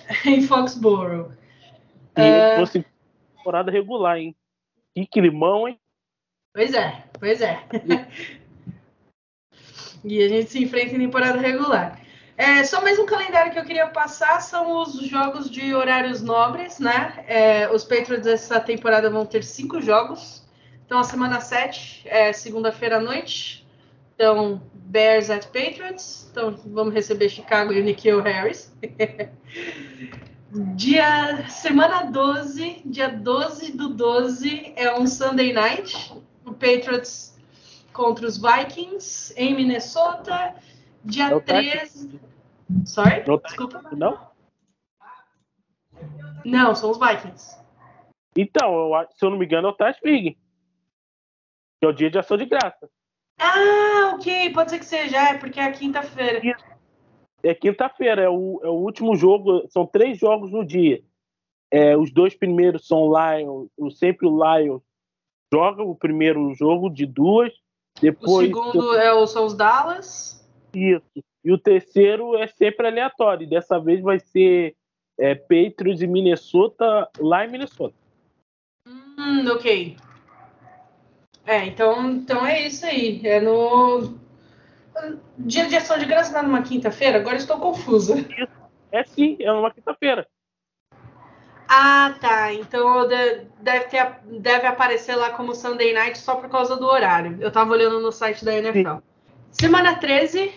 em 0.26 0.42
Foxborough. 0.42 1.30
E 2.16 2.20
uh, 2.20 2.60
fosse 2.60 2.84
temporada 3.36 3.70
regular, 3.70 4.18
hein? 4.18 4.34
Que 4.94 5.06
climão, 5.06 5.68
hein? 5.68 5.78
Pois 6.52 6.74
é, 6.74 7.04
pois 7.18 7.40
é. 7.40 7.62
E 10.04 10.22
a 10.22 10.28
gente 10.28 10.50
se 10.50 10.62
enfrenta 10.62 10.94
em 10.94 10.98
temporada 10.98 11.38
regular. 11.38 12.00
É, 12.36 12.64
só 12.64 12.80
mais 12.80 12.98
um 12.98 13.06
calendário 13.06 13.52
que 13.52 13.58
eu 13.58 13.64
queria 13.64 13.86
passar 13.86 14.40
são 14.40 14.80
os 14.80 14.94
jogos 15.06 15.50
de 15.50 15.74
horários 15.74 16.22
nobres, 16.22 16.78
né? 16.78 17.24
É, 17.26 17.70
os 17.70 17.84
Patriots 17.84 18.24
dessa 18.24 18.58
temporada 18.58 19.10
vão 19.10 19.26
ter 19.26 19.44
cinco 19.44 19.80
jogos. 19.80 20.42
Então, 20.84 20.98
a 20.98 21.04
semana 21.04 21.40
7 21.40 22.02
é 22.06 22.32
segunda-feira 22.32 22.96
à 22.96 23.00
noite. 23.00 23.66
Então, 24.14 24.60
Bears 24.74 25.30
at 25.30 25.46
Patriots. 25.46 26.28
Então, 26.30 26.58
vamos 26.66 26.94
receber 26.94 27.28
Chicago 27.28 27.72
e 27.72 27.80
o 27.80 27.84
Nikhil 27.84 28.20
Harris. 28.20 28.72
Dia, 30.74 31.48
semana 31.48 32.02
12, 32.10 32.82
dia 32.84 33.08
12 33.08 33.72
do 33.72 33.88
12, 33.88 34.74
é 34.76 34.94
um 34.94 35.06
Sunday 35.06 35.50
night. 35.50 36.12
O 36.44 36.52
Patriots 36.52 37.31
contra 37.93 38.27
os 38.27 38.36
Vikings 38.36 39.35
em 39.36 39.55
Minnesota. 39.55 40.55
Dia 41.05 41.31
não 41.31 41.40
13. 41.40 42.09
Tá 42.09 42.19
Sorry? 42.86 43.24
Não 43.27 43.39
tá 43.39 43.48
Desculpa. 43.48 43.82
Não? 43.93 44.31
Não, 46.44 46.74
são 46.74 46.90
os 46.90 46.98
Vikings. 46.98 47.56
Então, 48.36 48.90
se 49.10 49.24
eu 49.24 49.31
não 49.31 49.39
me 49.39 49.44
engano, 49.44 49.69
é 49.69 49.70
o 49.70 49.74
Tash 49.74 49.98
Big. 50.02 50.39
Que 51.81 51.86
é 51.86 51.89
o 51.89 51.93
dia 51.93 52.10
de 52.10 52.19
ação 52.19 52.36
de 52.36 52.47
graça. 52.47 52.89
Ah, 53.39 54.12
ok. 54.14 54.52
Pode 54.52 54.70
ser 54.70 54.78
que 54.78 54.86
seja, 54.86 55.19
é 55.19 55.39
porque 55.39 55.60
é 55.60 55.70
quinta-feira 55.73 56.40
é 57.43 57.55
quinta-feira, 57.55 58.23
é 58.23 58.28
o, 58.28 58.60
é 58.62 58.69
o 58.69 58.74
último 58.74 59.16
jogo, 59.16 59.66
são 59.69 59.85
três 59.85 60.19
jogos 60.19 60.51
no 60.51 60.64
dia. 60.64 61.02
É, 61.70 61.97
os 61.97 62.12
dois 62.12 62.35
primeiros 62.35 62.86
são 62.86 63.10
Lions, 63.10 63.69
sempre 63.98 64.27
o 64.27 64.36
Lions 64.36 64.82
joga 65.52 65.82
o 65.82 65.94
primeiro 65.94 66.55
jogo 66.55 66.89
de 66.89 67.05
duas, 67.05 67.52
depois... 68.01 68.51
O 68.51 68.55
segundo 68.55 68.94
é 68.94 69.12
o, 69.12 69.27
são 69.27 69.47
os 69.47 69.55
Dallas. 69.55 70.47
Isso. 70.74 71.02
E 71.44 71.52
o 71.52 71.59
terceiro 71.59 72.36
é 72.36 72.47
sempre 72.47 72.86
aleatório. 72.86 73.48
Dessa 73.48 73.78
vez 73.78 74.01
vai 74.01 74.19
ser 74.19 74.77
é 75.19 75.35
Patriots 75.35 76.01
e 76.01 76.06
Minnesota 76.06 77.09
lá 77.19 77.44
em 77.44 77.51
Minnesota. 77.51 77.94
Hum, 78.89 79.44
ok. 79.51 79.97
É, 81.47 81.66
então, 81.66 82.10
então 82.10 82.47
é 82.47 82.66
isso 82.66 82.86
aí. 82.86 83.20
É 83.24 83.40
no. 83.40 84.14
Dia 85.39 85.69
de 85.69 85.77
ação 85.77 85.98
de 85.98 86.05
graça 86.05 86.32
não 86.32 86.40
é 86.40 86.43
numa 86.43 86.62
quinta-feira? 86.62 87.19
Agora 87.19 87.36
estou 87.36 87.59
confusa. 87.59 88.14
É 88.90 89.05
sim, 89.05 89.36
é 89.40 89.47
numa 89.47 89.73
quinta-feira. 89.73 90.27
Ah, 91.74 92.14
tá. 92.20 92.52
Então 92.52 93.08
deve, 93.08 93.86
ter, 93.86 94.18
deve 94.26 94.66
aparecer 94.66 95.16
lá 95.16 95.30
como 95.30 95.54
Sunday 95.54 95.94
Night 95.94 96.18
só 96.18 96.34
por 96.34 96.50
causa 96.50 96.76
do 96.76 96.84
horário. 96.84 97.38
Eu 97.40 97.50
tava 97.50 97.72
olhando 97.72 97.98
no 97.98 98.12
site 98.12 98.44
da 98.44 98.54
NFL. 98.54 98.96
Sim. 98.96 99.02
Semana 99.50 99.96
13, 99.98 100.52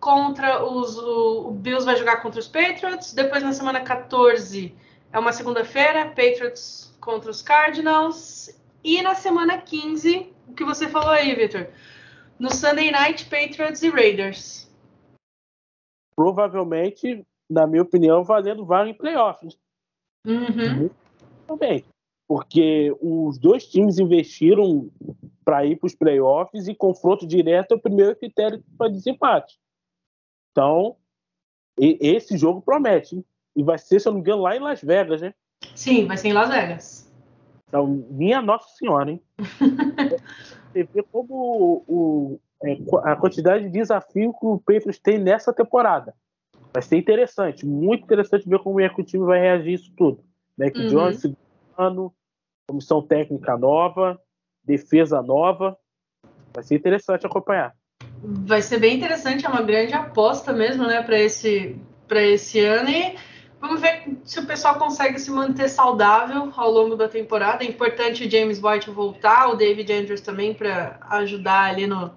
contra 0.00 0.64
os. 0.64 0.96
O, 0.96 1.48
o 1.48 1.50
Bills 1.50 1.84
vai 1.84 1.96
jogar 1.96 2.22
contra 2.22 2.40
os 2.40 2.48
Patriots. 2.48 3.12
Depois, 3.12 3.42
na 3.42 3.52
semana 3.52 3.82
14, 3.82 4.74
é 5.12 5.18
uma 5.18 5.34
segunda-feira, 5.34 6.06
Patriots 6.06 6.96
contra 6.98 7.30
os 7.30 7.42
Cardinals. 7.42 8.58
E 8.82 9.02
na 9.02 9.14
semana 9.14 9.58
15, 9.58 10.32
o 10.48 10.54
que 10.54 10.64
você 10.64 10.88
falou 10.88 11.10
aí, 11.10 11.34
Victor? 11.34 11.68
No 12.38 12.50
Sunday 12.50 12.90
Night, 12.90 13.26
Patriots 13.26 13.82
e 13.82 13.90
Raiders. 13.90 14.72
Provavelmente, 16.16 17.22
na 17.50 17.66
minha 17.66 17.82
opinião, 17.82 18.24
valendo 18.24 18.64
vaga 18.64 18.88
em 18.88 18.94
playoffs. 18.94 19.58
Uhum. 20.26 20.90
Também. 21.46 21.84
Porque 22.26 22.94
os 23.00 23.38
dois 23.38 23.66
times 23.66 23.98
investiram 23.98 24.90
para 25.44 25.64
ir 25.66 25.76
para 25.76 25.86
os 25.86 25.94
playoffs 25.94 26.66
e 26.66 26.74
confronto 26.74 27.26
direto 27.26 27.72
é 27.72 27.76
o 27.76 27.80
primeiro 27.80 28.16
critério 28.16 28.62
para 28.78 28.90
desempate. 28.90 29.58
Então, 30.50 30.96
esse 31.78 32.36
jogo 32.38 32.62
promete. 32.62 33.16
Hein? 33.16 33.24
E 33.56 33.62
vai 33.62 33.78
ser, 33.78 34.00
se 34.00 34.08
eu 34.08 34.12
não 34.12 34.20
me 34.20 34.22
engano, 34.22 34.42
lá 34.42 34.56
em 34.56 34.60
Las 34.60 34.80
Vegas, 34.80 35.20
né? 35.20 35.34
Sim, 35.74 36.06
vai 36.06 36.16
ser 36.16 36.28
em 36.28 36.32
Las 36.32 36.48
Vegas. 36.48 37.12
Então, 37.68 37.86
minha 37.86 38.40
Nossa 38.40 38.68
Senhora, 38.76 39.10
hein? 39.10 39.22
Você 40.72 40.84
vê 40.84 41.02
como 41.04 41.34
o, 41.34 41.84
o, 41.86 42.40
é, 42.64 42.76
a 43.04 43.16
quantidade 43.16 43.64
de 43.64 43.70
desafio 43.70 44.32
que 44.32 44.46
o 44.46 44.58
Patriots 44.58 44.98
tem 44.98 45.18
nessa 45.18 45.52
temporada. 45.52 46.14
Vai 46.74 46.82
ser 46.82 46.96
interessante, 46.96 47.64
muito 47.64 48.02
interessante 48.02 48.48
ver 48.48 48.58
como 48.58 48.80
é 48.80 48.88
que 48.88 49.00
o 49.00 49.04
time 49.04 49.24
vai 49.24 49.38
reagir 49.38 49.70
a 49.70 49.74
isso 49.74 49.92
tudo. 49.96 50.24
Mac 50.58 50.74
uhum. 50.74 50.88
Jones, 50.88 51.20
segundo 51.20 51.38
ano, 51.78 52.12
comissão 52.66 53.00
técnica 53.00 53.56
nova, 53.56 54.20
defesa 54.64 55.22
nova. 55.22 55.78
Vai 56.52 56.64
ser 56.64 56.74
interessante 56.74 57.24
acompanhar. 57.24 57.72
Vai 58.20 58.60
ser 58.60 58.80
bem 58.80 58.96
interessante, 58.96 59.46
é 59.46 59.48
uma 59.48 59.62
grande 59.62 59.94
aposta 59.94 60.52
mesmo, 60.52 60.84
né, 60.84 61.00
para 61.00 61.16
esse, 61.16 61.80
esse 62.10 62.58
ano. 62.58 62.90
E 62.90 63.14
vamos 63.60 63.80
ver 63.80 64.18
se 64.24 64.40
o 64.40 64.46
pessoal 64.46 64.76
consegue 64.76 65.20
se 65.20 65.30
manter 65.30 65.68
saudável 65.68 66.52
ao 66.56 66.72
longo 66.72 66.96
da 66.96 67.08
temporada. 67.08 67.62
É 67.62 67.68
importante 67.68 68.26
o 68.26 68.30
James 68.30 68.60
White 68.60 68.90
voltar, 68.90 69.48
o 69.48 69.54
David 69.54 69.92
Andrews 69.92 70.22
também 70.22 70.52
para 70.52 70.98
ajudar 71.10 71.70
ali 71.70 71.86
no, 71.86 72.10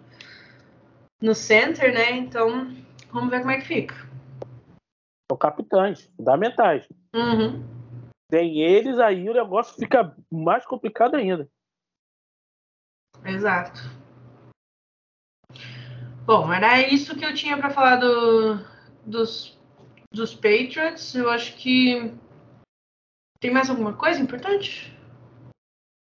no 1.22 1.36
center, 1.36 1.94
né? 1.94 2.14
Então, 2.14 2.72
vamos 3.14 3.30
ver 3.30 3.42
como 3.42 3.52
é 3.52 3.58
que 3.60 3.68
fica 3.68 4.07
são 5.30 5.38
capitães, 5.38 6.10
fundamentais. 6.16 6.88
Uhum. 7.14 7.64
Sem 8.32 8.62
eles, 8.62 8.98
aí 9.00 9.30
o 9.30 9.34
negócio 9.34 9.76
fica 9.76 10.16
mais 10.32 10.66
complicado 10.66 11.16
ainda. 11.16 11.50
Exato. 13.26 13.82
Bom, 16.26 16.52
era 16.52 16.82
isso 16.82 17.16
que 17.16 17.26
eu 17.26 17.34
tinha 17.34 17.58
para 17.58 17.70
falar 17.70 17.98
do, 17.98 18.60
dos, 19.06 19.58
dos 20.12 20.34
Patriots. 20.34 21.16
Eu 21.16 21.30
acho 21.30 21.56
que. 21.56 22.14
Tem 23.40 23.52
mais 23.52 23.70
alguma 23.70 23.94
coisa 23.94 24.20
importante? 24.20 24.94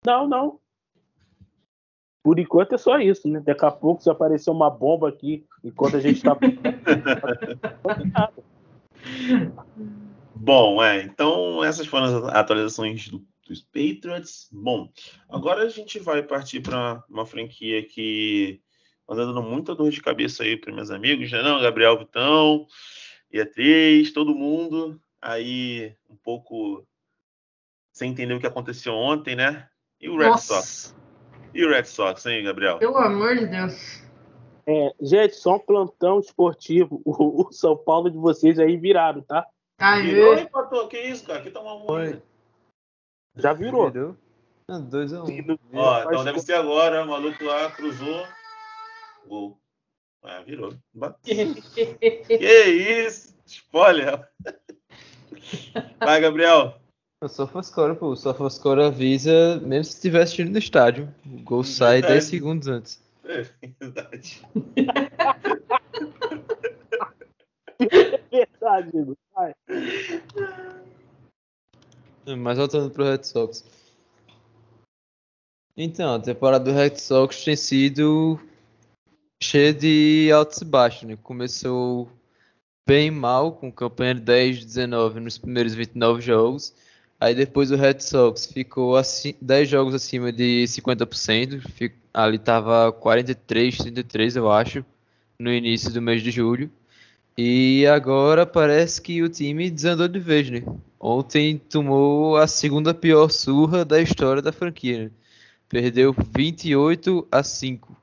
Não, 0.04 0.26
não. 0.26 0.58
Por 2.24 2.40
enquanto 2.40 2.74
é 2.74 2.78
só 2.78 2.98
isso, 2.98 3.28
né? 3.28 3.40
Daqui 3.40 3.64
a 3.64 3.70
pouco 3.70 4.02
se 4.02 4.10
aparecer 4.10 4.50
uma 4.50 4.68
bomba 4.68 5.08
aqui 5.08 5.46
enquanto 5.62 5.96
a 5.96 6.00
gente 6.00 6.16
está. 6.18 6.36
Bom, 10.34 10.82
é, 10.82 11.02
então 11.02 11.64
essas 11.64 11.86
foram 11.86 12.06
as 12.06 12.34
atualizações 12.34 13.08
do, 13.08 13.24
dos 13.48 13.62
Patriots. 13.62 14.48
Bom, 14.52 14.90
agora 15.28 15.62
a 15.62 15.68
gente 15.68 15.98
vai 15.98 16.22
partir 16.22 16.60
para 16.60 17.02
uma 17.08 17.26
franquia 17.26 17.82
que 17.82 18.60
anda 19.08 19.26
dando 19.26 19.42
muita 19.42 19.74
dor 19.74 19.90
de 19.90 20.02
cabeça 20.02 20.42
aí 20.42 20.56
para 20.56 20.74
meus 20.74 20.90
amigos, 20.90 21.30
né? 21.30 21.42
Não, 21.42 21.60
Gabriel 21.60 21.98
Vitão, 21.98 22.66
Beatriz, 23.30 24.12
todo 24.12 24.34
mundo 24.34 25.00
aí 25.20 25.94
um 26.08 26.16
pouco 26.16 26.86
sem 27.92 28.10
entender 28.10 28.34
o 28.34 28.40
que 28.40 28.46
aconteceu 28.46 28.92
ontem, 28.94 29.34
né? 29.34 29.68
E 30.00 30.08
o 30.08 30.18
Red 30.18 30.28
Nossa. 30.28 30.54
Sox. 30.54 30.96
E 31.54 31.64
o 31.64 31.70
Red 31.70 31.84
Sox, 31.84 32.26
hein, 32.26 32.44
Gabriel? 32.44 32.78
Pelo 32.78 32.98
amor 32.98 33.34
de 33.36 33.46
Deus. 33.46 34.05
É, 34.68 34.92
gente, 35.00 35.36
só 35.36 35.56
um 35.56 35.60
plantão 35.60 36.18
esportivo. 36.18 37.00
O, 37.06 37.48
o, 37.48 37.52
São 37.52 37.76
Paulo 37.76 38.10
de 38.10 38.18
vocês 38.18 38.58
aí 38.58 38.76
viraram, 38.76 39.22
tá? 39.22 39.46
Ah, 39.78 40.00
virou, 40.00 40.34
empatou. 40.34 40.88
Que 40.88 40.98
isso, 40.98 41.24
cara? 41.24 41.38
Aqui 41.38 41.50
tá 41.50 41.60
uma 41.60 41.84
mãe. 41.84 42.20
Já 43.36 43.52
virou. 43.52 43.90
virou. 43.90 44.16
Ah, 44.68 44.78
2 44.78 45.12
a 45.12 45.22
1 45.22 45.26
um. 45.26 45.56
Ó, 45.74 46.02
então 46.02 46.24
deve 46.24 46.40
ser 46.40 46.54
agora. 46.54 47.04
O 47.04 47.08
maluco 47.08 47.44
lá 47.44 47.70
cruzou. 47.70 48.26
Gol. 49.26 49.58
Ah, 50.22 50.42
virou. 50.42 50.74
que 51.22 52.34
isso? 52.34 53.36
Spoiler. 53.46 54.28
Vai, 56.00 56.20
Gabriel. 56.20 56.74
O 57.22 57.28
Sofoscora, 57.28 57.94
pô. 57.94 58.08
O 58.08 58.16
Sofoscora 58.16 58.88
avisa, 58.88 59.60
mesmo 59.60 59.84
se 59.84 59.94
estivesse 59.94 60.24
assistindo 60.24 60.50
no 60.50 60.58
estádio. 60.58 61.14
O 61.24 61.42
gol 61.42 61.62
sai 61.62 62.02
10 62.02 62.24
segundos 62.24 62.66
antes. 62.66 63.05
É 63.28 63.42
verdade. 63.80 64.42
é 68.30 68.46
verdade, 68.46 69.16
Vai. 69.34 69.54
Mas 72.38 72.58
voltando 72.58 72.90
pro 72.90 73.04
Red 73.04 73.24
Sox. 73.24 73.64
Então, 75.76 76.14
a 76.14 76.20
temporada 76.20 76.64
do 76.64 76.72
Red 76.72 76.96
Sox 76.96 77.44
tem 77.44 77.56
sido 77.56 78.40
cheia 79.42 79.74
de 79.74 80.30
altos 80.32 80.60
e 80.62 80.64
baixos, 80.64 81.02
né? 81.02 81.16
Começou 81.22 82.08
bem 82.86 83.10
mal, 83.10 83.52
com 83.52 83.70
campanha 83.70 84.14
de 84.14 84.20
10 84.20 84.64
19 84.64 85.20
nos 85.20 85.36
primeiros 85.36 85.74
29 85.74 86.22
jogos. 86.22 86.74
Aí 87.18 87.34
depois 87.34 87.70
o 87.70 87.76
Red 87.76 88.00
Sox 88.00 88.46
ficou 88.46 88.94
10 89.40 89.68
jogos 89.68 89.94
acima 89.94 90.32
de 90.32 90.64
50%, 90.66 91.60
ali 92.16 92.36
estava 92.36 92.92
43, 92.92 93.76
33 93.78 94.36
eu 94.36 94.50
acho, 94.50 94.84
no 95.38 95.52
início 95.52 95.92
do 95.92 96.00
mês 96.02 96.22
de 96.22 96.30
julho. 96.30 96.70
E 97.38 97.86
agora 97.86 98.46
parece 98.46 99.00
que 99.02 99.22
o 99.22 99.28
time 99.28 99.70
desandou 99.70 100.08
de 100.08 100.18
vez, 100.18 100.48
né? 100.50 100.62
Ontem 100.98 101.58
tomou 101.58 102.36
a 102.36 102.46
segunda 102.46 102.94
pior 102.94 103.28
surra 103.30 103.84
da 103.84 104.00
história 104.00 104.40
da 104.40 104.52
franquia, 104.52 105.04
né? 105.04 105.10
Perdeu 105.68 106.14
28 106.34 107.28
a 107.30 107.42
5. 107.42 107.96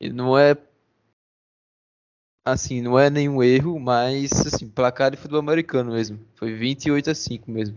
E 0.00 0.10
não 0.10 0.38
é 0.38 0.56
assim, 2.44 2.80
não 2.80 2.98
é 2.98 3.10
nenhum 3.10 3.42
erro, 3.42 3.80
mas 3.80 4.30
assim, 4.46 4.68
placar 4.68 5.10
de 5.10 5.16
futebol 5.16 5.40
americano 5.40 5.92
mesmo. 5.92 6.20
Foi 6.36 6.54
28 6.54 7.10
a 7.10 7.14
5 7.14 7.50
mesmo 7.50 7.76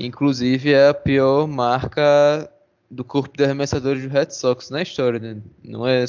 que 0.00 0.06
inclusive 0.06 0.72
é 0.72 0.88
a 0.88 0.94
pior 0.94 1.46
marca 1.46 2.50
do 2.90 3.04
corpo 3.04 3.36
de 3.36 3.44
arremessadores 3.44 4.02
do 4.02 4.08
Red 4.08 4.30
Sox 4.30 4.68
na 4.70 4.82
história, 4.82 5.18
né? 5.18 5.42
Não 5.62 5.86
é 5.86 6.04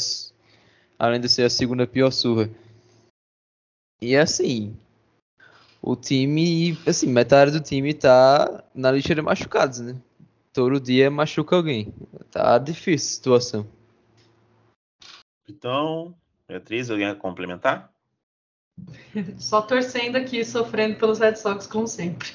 além 0.97 1.21
de 1.21 1.29
ser 1.29 1.43
a 1.43 1.49
segunda 1.49 1.85
pior 1.85 2.11
surra. 2.11 2.49
E 4.01 4.15
assim, 4.15 4.75
o 5.81 5.95
time, 5.95 6.77
assim, 6.87 7.07
metade 7.07 7.51
do 7.51 7.59
time 7.59 7.93
tá 7.93 8.63
na 8.73 8.91
lista 8.91 9.13
de 9.13 9.21
machucados, 9.21 9.79
né? 9.79 9.95
Todo 10.51 10.79
dia 10.79 11.11
machuca 11.11 11.55
alguém. 11.55 11.93
Tá 12.31 12.57
difícil 12.57 13.07
a 13.07 13.15
situação. 13.15 13.67
Então, 15.47 16.15
Beatriz, 16.47 16.89
alguém 16.89 17.07
a 17.07 17.15
complementar? 17.15 17.91
Só 19.37 19.61
torcendo 19.61 20.15
aqui, 20.15 20.43
sofrendo 20.43 20.97
pelos 20.97 21.19
Red 21.19 21.35
Sox, 21.35 21.67
como 21.67 21.87
sempre. 21.87 22.29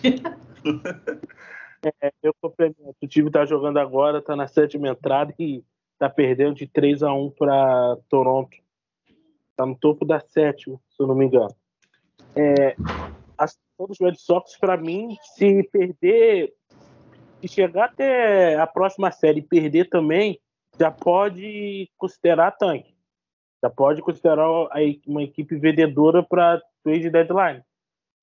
É, 2.01 2.11
eu 2.23 2.35
complemento. 2.41 2.97
O 3.01 3.07
time 3.07 3.31
tá 3.31 3.45
jogando 3.45 3.79
agora, 3.79 4.23
tá 4.23 4.35
na 4.35 4.47
sétima 4.47 4.89
entrada 4.89 5.33
e 5.39 5.63
tá 5.99 6.09
perdendo 6.09 6.55
de 6.55 6.67
3 6.67 7.03
a 7.03 7.13
1 7.13 7.31
para 7.31 7.97
Toronto. 8.09 8.57
Tá 9.57 9.65
no 9.65 9.77
topo 9.77 10.05
da 10.05 10.21
sétima, 10.21 10.79
se 10.91 11.03
eu 11.03 11.07
não 11.07 11.15
me 11.15 11.27
engano. 11.27 11.55
É, 12.35 12.77
a 13.39 13.47
situação 13.47 13.87
dos 13.89 14.01
Red 14.01 14.17
Sox, 14.17 14.59
para 14.59 14.77
mim, 14.77 15.17
se 15.35 15.63
perder, 15.65 16.53
se 17.41 17.49
chegar 17.49 17.87
até 17.87 18.57
a 18.57 18.67
próxima 18.67 19.11
série 19.11 19.41
e 19.41 19.43
perder 19.43 19.89
também, 19.89 20.39
já 20.79 20.91
pode 20.91 21.89
considerar 21.97 22.51
tanque. 22.53 22.95
Já 23.63 23.71
pode 23.71 24.03
considerar 24.03 24.47
uma 25.07 25.23
equipe 25.23 25.57
vendedora 25.57 26.23
para 26.23 26.61
trade 26.85 27.09
deadline. 27.09 27.63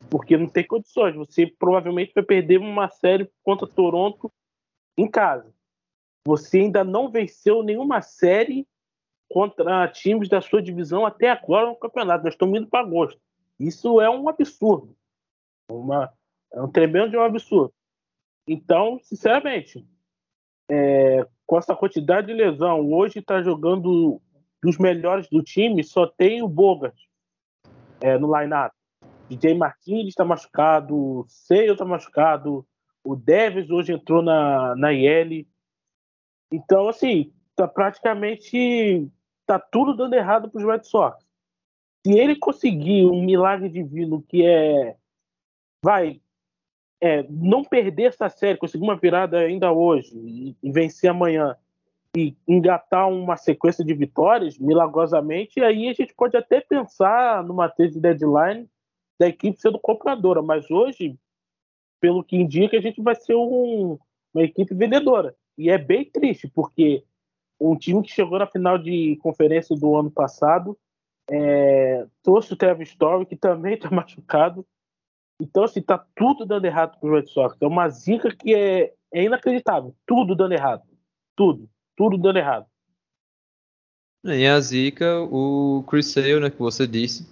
Porque 0.09 0.37
não 0.37 0.47
tem 0.47 0.65
condições. 0.65 1.15
Você 1.15 1.47
provavelmente 1.47 2.13
vai 2.13 2.23
perder 2.23 2.59
uma 2.59 2.89
série 2.89 3.29
contra 3.43 3.67
Toronto 3.67 4.31
em 4.97 5.09
casa. 5.09 5.53
Você 6.25 6.59
ainda 6.59 6.83
não 6.83 7.09
venceu 7.09 7.63
nenhuma 7.63 8.01
série 8.01 8.67
contra 9.29 9.87
times 9.87 10.29
da 10.29 10.41
sua 10.41 10.61
divisão 10.61 11.05
até 11.05 11.29
agora 11.29 11.67
no 11.67 11.75
campeonato. 11.75 12.23
Nós 12.23 12.33
estamos 12.33 12.57
indo 12.57 12.69
para 12.69 12.81
agosto. 12.81 13.19
Isso 13.59 13.99
é 13.99 14.09
um 14.09 14.29
absurdo. 14.29 14.95
Uma, 15.69 16.13
é 16.53 16.61
um 16.61 16.71
tremendo 16.71 17.11
de 17.11 17.17
um 17.17 17.23
absurdo. 17.23 17.73
Então, 18.47 18.99
sinceramente, 19.01 19.85
é, 20.69 21.27
com 21.45 21.57
essa 21.57 21.75
quantidade 21.75 22.27
de 22.27 22.33
lesão, 22.33 22.91
hoje 22.91 23.19
está 23.19 23.41
jogando 23.41 24.21
dos 24.61 24.77
melhores 24.77 25.27
do 25.29 25.43
time, 25.43 25.83
só 25.83 26.07
tem 26.07 26.41
o 26.41 26.47
Bogart 26.47 26.95
é, 28.01 28.17
no 28.17 28.37
line-up. 28.37 28.73
DJ 29.29 29.55
Martins 29.55 30.09
está 30.09 30.25
machucado, 30.25 30.95
o 30.95 31.25
Seio 31.27 31.73
está 31.73 31.85
machucado, 31.85 32.65
o 33.03 33.15
Deves 33.15 33.69
hoje 33.69 33.93
entrou 33.93 34.21
na, 34.21 34.75
na 34.75 34.93
IL. 34.93 35.47
Então, 36.51 36.87
assim, 36.87 37.31
tá 37.55 37.67
praticamente 37.67 39.09
tá 39.45 39.59
tudo 39.59 39.95
dando 39.95 40.13
errado 40.13 40.49
para 40.49 40.59
os 40.59 40.65
Red 40.65 40.83
Sox. 40.83 41.23
Se 42.05 42.17
ele 42.17 42.35
conseguir 42.35 43.05
um 43.05 43.21
milagre 43.23 43.69
divino 43.69 44.21
que 44.21 44.45
é 44.45 44.95
vai 45.83 46.21
é, 47.01 47.25
não 47.29 47.63
perder 47.63 48.03
essa 48.03 48.29
série, 48.29 48.57
conseguir 48.57 48.83
uma 48.83 48.95
virada 48.95 49.39
ainda 49.39 49.71
hoje 49.71 50.15
e, 50.15 50.55
e, 50.63 50.71
vencer 50.71 51.09
amanhã 51.09 51.57
e 52.15 52.33
engatar 52.47 53.09
uma 53.09 53.35
sequência 53.35 53.83
de 53.83 53.93
vitórias 53.93 54.57
milagrosamente, 54.57 55.59
aí 55.59 55.89
a 55.89 55.93
gente 55.93 56.13
pode 56.13 56.37
até 56.37 56.61
pensar 56.61 57.43
numa 57.43 57.67
tese 57.67 57.95
de 57.95 57.99
deadline 57.99 58.69
da 59.19 59.27
equipe 59.27 59.59
sendo 59.59 59.79
compradora, 59.79 60.41
mas 60.41 60.69
hoje, 60.69 61.17
pelo 61.99 62.23
que 62.23 62.35
indica, 62.35 62.77
a 62.77 62.81
gente 62.81 63.01
vai 63.01 63.15
ser 63.15 63.35
um, 63.35 63.97
uma 64.33 64.43
equipe 64.43 64.73
vendedora. 64.73 65.35
E 65.57 65.69
é 65.69 65.77
bem 65.77 66.05
triste, 66.05 66.47
porque 66.47 67.03
um 67.59 67.75
time 67.75 68.01
que 68.01 68.11
chegou 68.11 68.39
na 68.39 68.47
final 68.47 68.77
de 68.77 69.15
conferência 69.17 69.75
do 69.75 69.95
ano 69.95 70.11
passado 70.11 70.77
é, 71.29 72.05
trouxe 72.21 72.53
o 72.53 72.57
Trevor 72.57 72.83
Story, 72.83 73.25
que 73.25 73.35
também 73.35 73.75
está 73.75 73.89
machucado, 73.91 74.65
então, 75.43 75.63
assim, 75.63 75.81
tá 75.81 75.97
tudo 76.15 76.45
dando 76.45 76.65
errado 76.65 76.97
pro 76.99 77.13
Red 77.13 77.27
Sox. 77.27 77.57
É 77.59 77.67
uma 77.67 77.89
zica 77.89 78.33
que 78.33 78.53
é, 78.53 78.93
é 79.11 79.23
inacreditável. 79.23 79.95
Tudo 80.05 80.35
dando 80.35 80.53
errado. 80.53 80.83
Tudo. 81.35 81.69
Tudo 81.97 82.17
dando 82.17 82.37
errado. 82.37 82.65
E 84.23 84.47
a 84.47 84.57
zica, 84.59 85.19
o 85.21 85.83
Chris 85.87 86.07
Sale, 86.07 86.39
né, 86.39 86.49
que 86.49 86.59
você 86.59 86.87
disse, 86.87 87.27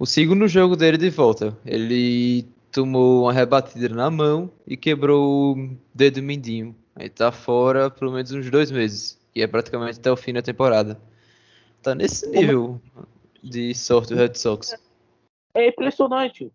o 0.00 0.06
segundo 0.06 0.48
jogo 0.48 0.76
dele 0.76 0.96
de 0.96 1.10
volta, 1.10 1.54
ele 1.62 2.48
tomou 2.72 3.24
uma 3.24 3.34
rebatida 3.34 3.86
na 3.90 4.10
mão 4.10 4.50
e 4.66 4.74
quebrou 4.74 5.52
o 5.52 5.76
dedo 5.94 6.22
mindinho. 6.22 6.74
Aí 6.96 7.10
tá 7.10 7.30
fora 7.30 7.90
pelo 7.90 8.10
menos 8.10 8.32
uns 8.32 8.50
dois 8.50 8.70
meses, 8.70 9.20
que 9.30 9.42
é 9.42 9.46
praticamente 9.46 9.98
até 9.98 10.10
o 10.10 10.16
fim 10.16 10.32
da 10.32 10.40
temporada. 10.40 10.98
Tá 11.82 11.94
nesse 11.94 12.26
nível 12.30 12.80
de 13.44 13.74
sorte 13.74 14.14
o 14.14 14.16
Red 14.16 14.36
Sox. 14.36 14.74
É 15.52 15.68
impressionante. 15.68 16.50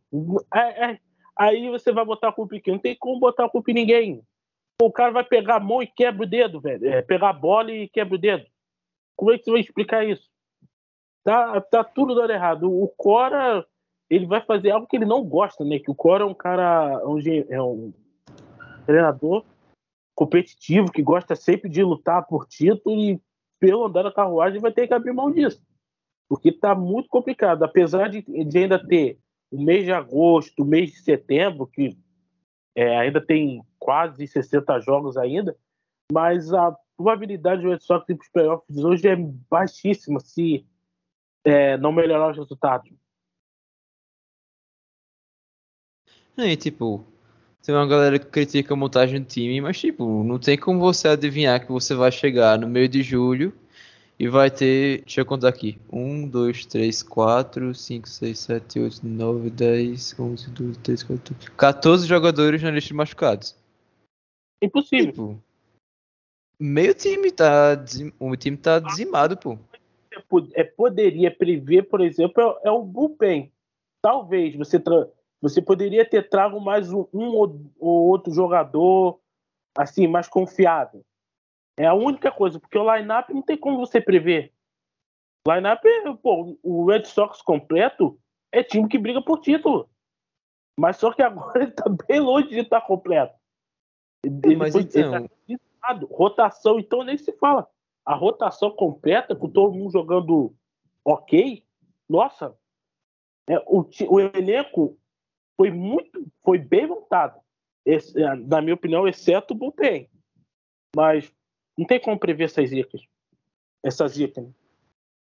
É, 0.51 0.93
é, 0.93 0.99
aí 1.37 1.69
você 1.69 1.91
vai 1.91 2.03
botar 2.03 2.29
a 2.29 2.33
culpa 2.33 2.55
em 2.55 2.59
quem? 2.59 2.73
Não 2.73 2.81
tem 2.81 2.95
como 2.95 3.19
botar 3.19 3.45
a 3.45 3.49
culpa 3.49 3.69
em 3.69 3.75
ninguém. 3.75 4.23
O 4.81 4.91
cara 4.91 5.11
vai 5.11 5.23
pegar 5.23 5.57
a 5.57 5.59
mão 5.59 5.83
e 5.83 5.87
quebra 5.87 6.23
o 6.23 6.29
dedo, 6.29 6.59
velho. 6.59 6.87
É, 6.87 7.03
pegar 7.03 7.29
a 7.29 7.33
bola 7.33 7.71
e 7.71 7.87
quebra 7.89 8.15
o 8.15 8.19
dedo. 8.19 8.43
Como 9.15 9.31
é 9.31 9.37
que 9.37 9.45
você 9.45 9.51
vai 9.51 9.59
explicar 9.59 10.03
isso? 10.03 10.27
Tá, 11.25 11.59
tá 11.59 11.83
tudo 11.83 12.15
dando 12.15 12.31
errado. 12.31 12.71
O 12.71 12.87
Cora, 12.87 13.65
ele 14.09 14.25
vai 14.25 14.39
fazer 14.39 14.71
algo 14.71 14.87
que 14.87 14.95
ele 14.95 15.05
não 15.05 15.25
gosta, 15.25 15.65
né? 15.65 15.79
Que 15.79 15.91
o 15.91 15.95
Cora 15.95 16.23
é 16.23 16.27
um 16.27 16.33
cara, 16.33 17.01
é 17.01 17.07
um, 17.07 17.19
é 17.49 17.61
um 17.61 17.93
treinador 18.85 19.43
competitivo 20.15 20.89
que 20.89 21.01
gosta 21.01 21.35
sempre 21.35 21.69
de 21.69 21.83
lutar 21.83 22.25
por 22.25 22.47
título 22.47 22.95
e 22.95 23.21
pelo 23.59 23.85
andar 23.85 24.03
da 24.03 24.11
carruagem 24.13 24.61
vai 24.61 24.71
ter 24.71 24.87
que 24.87 24.93
abrir 24.93 25.11
mão 25.11 25.29
disso 25.29 25.61
porque 26.27 26.49
está 26.49 26.75
muito 26.75 27.09
complicado. 27.09 27.63
Apesar 27.63 28.09
de, 28.09 28.21
de, 28.21 28.57
ainda 28.57 28.85
ter 28.85 29.19
o 29.51 29.61
mês 29.61 29.85
de 29.85 29.91
agosto, 29.91 30.63
o 30.63 30.65
mês 30.65 30.91
de 30.91 30.99
setembro, 30.99 31.67
que 31.67 31.97
é, 32.75 32.97
ainda 32.97 33.21
tem 33.21 33.63
quase 33.79 34.27
60 34.27 34.79
jogos 34.79 35.17
ainda, 35.17 35.55
mas 36.11 36.53
a 36.53 36.75
probabilidade 36.97 37.61
do 37.61 37.69
Red 37.69 37.79
Sox 37.79 38.07
ir 38.09 38.15
para 38.15 38.23
os 38.23 38.31
playoffs 38.31 38.77
hoje 38.77 39.07
é 39.07 39.15
baixíssima 39.49 40.19
se 40.19 40.65
é, 41.45 41.77
não 41.77 41.91
melhorar 41.91 42.31
os 42.31 42.37
resultados. 42.37 42.91
É, 46.37 46.55
tipo, 46.55 47.05
tem 47.63 47.73
uma 47.73 47.87
galera 47.87 48.19
que 48.19 48.25
critica 48.25 48.73
a 48.73 48.77
montagem 48.77 49.21
do 49.21 49.27
time, 49.27 49.61
mas 49.61 49.79
tipo, 49.79 50.23
não 50.23 50.37
tem 50.37 50.57
como 50.57 50.79
você 50.79 51.07
adivinhar 51.07 51.65
que 51.65 51.71
você 51.71 51.95
vai 51.95 52.11
chegar 52.11 52.59
no 52.59 52.67
meio 52.67 52.89
de 52.89 53.01
julho 53.01 53.53
e 54.19 54.27
vai 54.27 54.49
ter, 54.49 55.01
deixa 55.01 55.21
eu 55.21 55.25
contar 55.25 55.49
aqui, 55.49 55.79
1, 55.91 56.27
2, 56.27 56.65
3, 56.65 57.03
4, 57.03 57.75
5, 57.75 58.09
6, 58.09 58.39
7, 58.39 58.79
8, 58.79 59.07
9, 59.07 59.49
10, 59.49 60.19
11, 60.19 60.49
12, 60.51 60.79
13, 60.79 61.05
14, 61.05 61.51
14 61.51 62.07
jogadores 62.07 62.61
na 62.61 62.71
lista 62.71 62.89
de 62.89 62.93
machucados. 62.93 63.55
Impossível. 64.61 65.11
Tipo, 65.11 65.43
meio 66.59 66.93
time 66.93 67.31
tá, 67.31 67.77
o 68.19 68.35
time 68.35 68.57
tá 68.57 68.79
dizimado, 68.79 69.37
pô. 69.37 69.57
É, 70.53 70.63
poderia 70.63 71.35
prever, 71.35 71.83
por 71.83 72.01
exemplo, 72.01 72.41
é, 72.63 72.69
é 72.69 72.71
o 72.71 72.83
bullpen. 72.83 73.51
Talvez 74.01 74.55
você, 74.55 74.81
você 75.41 75.61
poderia 75.61 76.07
ter 76.07 76.29
trago 76.29 76.59
mais 76.59 76.91
um, 76.91 77.07
um 77.13 77.35
ou, 77.35 77.61
ou 77.79 78.07
outro 78.07 78.33
jogador 78.33 79.19
assim 79.77 80.07
mais 80.07 80.27
confiável 80.27 81.03
é 81.77 81.85
a 81.85 81.93
única 81.93 82.31
coisa, 82.31 82.59
porque 82.59 82.77
o 82.77 82.95
line-up 82.95 83.33
não 83.33 83.41
tem 83.41 83.57
como 83.57 83.77
você 83.77 83.99
prever. 83.99 84.53
Line-up, 85.47 85.83
pô, 86.21 86.57
o 86.63 86.85
Red 86.85 87.05
Sox 87.05 87.41
completo 87.41 88.19
é 88.51 88.63
time 88.63 88.87
que 88.87 88.97
briga 88.97 89.21
por 89.21 89.41
título. 89.41 89.89
Mas 90.79 90.97
só 90.97 91.11
que 91.13 91.21
agora 91.21 91.63
ele 91.63 91.71
tá 91.71 91.85
bem 92.07 92.19
longe 92.19 92.49
de 92.49 92.59
estar 92.59 92.81
completo. 92.81 93.35
Ele 94.23 94.55
Mas 94.55 94.73
foi, 94.73 94.81
então... 94.81 95.27
Tá 95.81 95.99
rotação, 96.09 96.79
então 96.79 97.03
nem 97.03 97.15
se 97.15 97.31
fala. 97.33 97.69
A 98.05 98.13
rotação 98.13 98.71
completa, 98.71 99.35
com 99.35 99.49
todo 99.49 99.73
mundo 99.73 99.91
jogando 99.91 100.53
ok, 101.03 101.63
nossa, 102.07 102.55
é, 103.47 103.57
o, 103.67 103.85
o 104.09 104.19
elenco 104.19 104.97
foi 105.57 105.71
muito, 105.71 106.25
foi 106.43 106.57
bem 106.57 106.87
montado. 106.87 107.39
Esse, 107.85 108.13
na 108.47 108.61
minha 108.61 108.73
opinião, 108.73 109.07
exceto 109.07 109.53
o 109.53 109.57
bullpen. 109.57 110.09
Mas 110.95 111.31
não 111.77 111.85
tem 111.85 111.99
como 111.99 112.19
prever 112.19 112.45
essas 112.45 112.69
zicas. 112.69 113.01
Essas 113.83 114.13
zicas. 114.13 114.45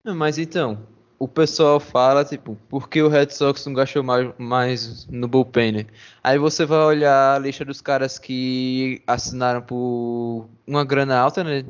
Né? 0.05 0.13
Mas 0.13 0.39
então, 0.39 0.87
o 1.19 1.29
pessoal 1.29 1.81
fala, 1.81 2.25
tipo, 2.25 2.57
por 2.69 2.89
que 2.89 3.03
o 3.03 3.09
Red 3.09 3.31
Sox 3.31 3.65
não 3.67 3.73
gastou 3.73 4.03
mais, 4.03 4.33
mais 4.39 5.07
no 5.07 5.29
bullpen, 5.29 5.73
né? 5.73 5.87
Aí 6.23 6.39
você 6.39 6.67
vai 6.67 6.81
olhar 6.81 7.37
a 7.37 7.39
lista 7.39 7.65
dos 7.65 7.81
caras 7.81 8.19
que 8.19 9.03
assinaram 9.07 9.63
por 9.63 10.49
uma 10.67 10.85
grana 10.85 11.19
alta, 11.19 11.45
né? 11.45 11.65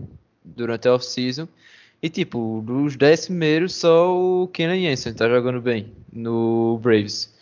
Durante 0.44 0.88
a 0.88 0.94
off-season. 0.94 1.48
E, 2.02 2.08
tipo, 2.08 2.62
dos 2.64 2.96
10 2.96 3.26
primeiros, 3.26 3.74
só 3.74 4.16
o 4.16 4.48
Kenan 4.48 4.78
Jensen 4.78 5.12
tá 5.12 5.28
jogando 5.28 5.60
bem 5.60 5.92
no 6.12 6.78
Braves. 6.82 7.32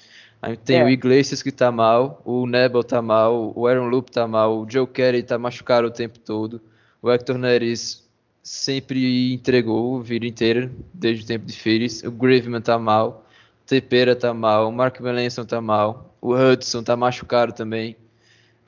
Aí 0.42 0.56
tem 0.56 0.78
é. 0.78 0.84
o 0.84 0.88
Iglesias 0.88 1.42
que 1.42 1.50
tá 1.50 1.70
mal, 1.70 2.22
o 2.24 2.46
Nebel 2.46 2.82
tá 2.84 3.02
mal, 3.02 3.52
o 3.56 3.66
Aaron 3.66 3.88
Loop 3.88 4.10
tá 4.10 4.26
mal, 4.26 4.60
o 4.60 4.70
Joe 4.70 4.86
Kerry 4.86 5.22
tá 5.22 5.38
machucado 5.38 5.88
o 5.88 5.90
tempo 5.90 6.18
todo. 6.18 6.60
O 7.02 7.10
Hector 7.10 7.38
Neres 7.38 8.08
sempre 8.42 9.32
entregou 9.34 9.98
a 9.98 10.02
vida 10.02 10.26
inteira, 10.26 10.70
desde 10.92 11.24
o 11.24 11.26
tempo 11.26 11.44
de 11.44 11.52
Fires. 11.52 12.02
O 12.02 12.10
Graveman 12.10 12.60
tá 12.60 12.78
mal. 12.78 13.24
O 13.62 13.66
Tepera 13.66 14.16
tá 14.16 14.32
mal. 14.32 14.68
O 14.68 14.72
Mark 14.72 14.98
Melanson 15.00 15.44
tá 15.44 15.60
mal. 15.60 16.14
O 16.20 16.34
Hudson 16.34 16.82
tá 16.82 16.96
machucado 16.96 17.52
também. 17.52 17.96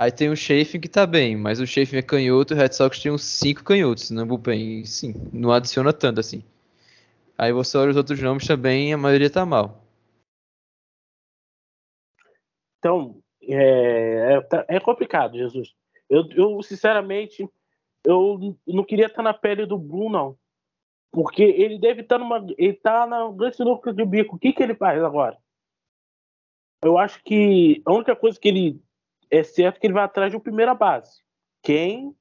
Aí 0.00 0.10
tem 0.10 0.30
o 0.30 0.34
Chafin 0.34 0.80
que 0.80 0.88
tá 0.88 1.06
bem, 1.06 1.36
mas 1.36 1.60
o 1.60 1.66
Chafin 1.66 1.98
é 1.98 2.02
canhoto. 2.02 2.54
O 2.54 2.56
Red 2.56 2.72
Sox 2.72 3.02
tem 3.02 3.12
uns 3.12 3.22
5 3.22 3.62
canhotos 3.62 4.10
no 4.10 4.24
bullpen. 4.24 4.82
sim, 4.86 5.12
não 5.30 5.52
adiciona 5.52 5.92
tanto 5.92 6.20
assim. 6.20 6.42
Aí 7.36 7.52
você 7.52 7.76
olha 7.76 7.90
os 7.90 7.98
outros 7.98 8.18
nomes 8.18 8.46
também 8.46 8.94
a 8.94 8.96
maioria 8.96 9.28
tá 9.28 9.44
mal. 9.44 9.84
Então, 12.78 13.20
é, 13.42 14.38
é, 14.38 14.76
é 14.76 14.80
complicado, 14.80 15.36
Jesus. 15.36 15.74
Eu, 16.08 16.26
eu, 16.30 16.62
sinceramente, 16.62 17.46
eu 18.02 18.56
não 18.66 18.84
queria 18.84 19.04
estar 19.04 19.22
na 19.22 19.34
pele 19.34 19.66
do 19.66 19.76
Bruno, 19.76 20.08
não. 20.08 20.38
Porque 21.12 21.42
ele 21.42 21.78
deve 21.78 22.00
estar 22.00 22.16
numa. 22.16 22.38
Ele 22.56 22.72
tá 22.72 23.06
na 23.06 23.30
grande 23.30 23.62
núcleo 23.62 23.94
de 23.94 24.06
bico. 24.06 24.36
O 24.36 24.38
que, 24.38 24.54
que 24.54 24.62
ele 24.62 24.74
faz 24.74 25.04
agora? 25.04 25.36
Eu 26.82 26.96
acho 26.96 27.22
que 27.22 27.82
a 27.84 27.92
única 27.92 28.16
coisa 28.16 28.40
que 28.40 28.48
ele 28.48 28.82
é 29.30 29.42
certo 29.42 29.80
que 29.80 29.86
ele 29.86 29.94
vai 29.94 30.04
atrás 30.04 30.30
de 30.30 30.36
uma 30.36 30.42
primeira 30.42 30.74
base. 30.74 31.22
Quem? 31.62 32.14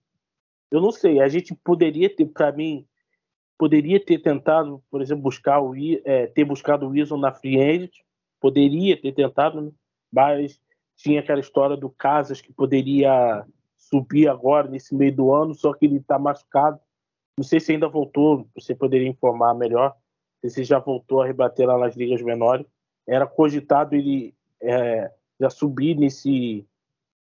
Eu 0.70 0.82
não 0.82 0.92
sei. 0.92 1.20
A 1.20 1.28
gente 1.28 1.56
poderia 1.56 2.14
ter, 2.14 2.26
para 2.26 2.52
mim, 2.52 2.86
poderia 3.58 4.04
ter 4.04 4.20
tentado, 4.20 4.84
por 4.90 5.02
exemplo, 5.02 5.24
buscar 5.24 5.60
o 5.60 5.74
é, 6.06 6.28
ter 6.28 6.46
buscado 6.46 6.86
o 6.86 6.90
Wilson 6.90 7.18
na 7.18 7.32
free 7.32 7.60
agent. 7.60 7.94
Poderia 8.40 9.00
ter 9.00 9.12
tentado, 9.14 9.62
né? 9.62 9.72
mas 10.12 10.62
tinha 10.96 11.20
aquela 11.20 11.40
história 11.40 11.76
do 11.76 11.90
Casas 11.90 12.42
que 12.42 12.54
poderia 12.54 13.46
subir 13.78 14.28
agora 14.28 14.70
nesse 14.70 14.94
meio 14.94 15.16
do 15.16 15.34
ano, 15.34 15.56
só 15.56 15.74
que 15.74 15.86
ele 15.86 15.98
está 15.98 16.20
machucado. 16.20 16.80
Não 17.38 17.44
sei 17.44 17.60
se 17.60 17.72
ainda 17.72 17.88
voltou, 17.88 18.48
você 18.54 18.76
poderia 18.76 19.08
informar 19.08 19.54
melhor. 19.54 19.96
Se 20.46 20.64
já 20.64 20.80
voltou 20.80 21.22
a 21.22 21.26
rebater 21.26 21.68
lá 21.68 21.78
nas 21.78 21.96
ligas 21.96 22.22
menores. 22.22 22.66
Era 23.08 23.26
cogitado 23.26 23.96
ele 23.96 24.36
é, 24.62 25.12
já 25.40 25.50
subir 25.50 25.98
nesse, 25.98 26.66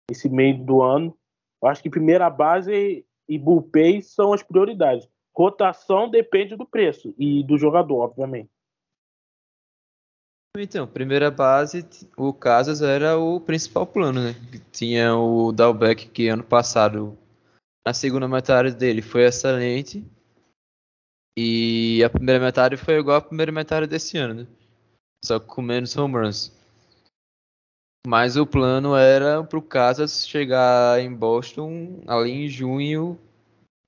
nesse 0.08 0.28
meio 0.28 0.64
do 0.64 0.82
ano. 0.82 1.16
Eu 1.62 1.68
acho 1.68 1.82
que 1.82 1.90
primeira 1.90 2.30
base 2.30 3.04
e 3.28 3.38
bullpen 3.38 4.00
são 4.00 4.32
as 4.32 4.42
prioridades. 4.42 5.08
Rotação 5.34 6.08
depende 6.08 6.56
do 6.56 6.66
preço 6.66 7.14
e 7.18 7.42
do 7.44 7.58
jogador, 7.58 8.00
obviamente. 8.00 8.50
Então, 10.58 10.86
primeira 10.86 11.30
base, 11.30 11.86
o 12.16 12.32
Casas 12.32 12.80
era 12.80 13.18
o 13.18 13.38
principal 13.38 13.86
plano, 13.86 14.22
né? 14.22 14.34
Tinha 14.72 15.14
o 15.14 15.52
Dalbeck 15.52 16.08
que 16.08 16.28
ano 16.28 16.42
passado, 16.42 17.18
na 17.86 17.92
segunda 17.92 18.26
metade 18.26 18.74
dele, 18.74 19.02
foi 19.02 19.24
excelente. 19.24 20.02
E 21.38 22.02
a 22.02 22.08
primeira 22.08 22.42
metade 22.42 22.78
foi 22.78 22.98
igual 22.98 23.18
à 23.18 23.20
primeira 23.20 23.52
metade 23.52 23.86
desse 23.86 24.16
ano, 24.16 24.32
né? 24.32 24.46
Só 25.22 25.38
com 25.38 25.60
menos 25.60 25.94
home 25.94 26.14
runs. 26.14 26.55
Mas 28.06 28.36
o 28.36 28.46
plano 28.46 28.94
era 28.94 29.42
para 29.42 29.58
o 29.58 29.62
Casas 29.62 30.28
chegar 30.28 31.00
em 31.00 31.12
Boston 31.12 32.04
ali 32.06 32.30
em 32.30 32.48
junho, 32.48 33.18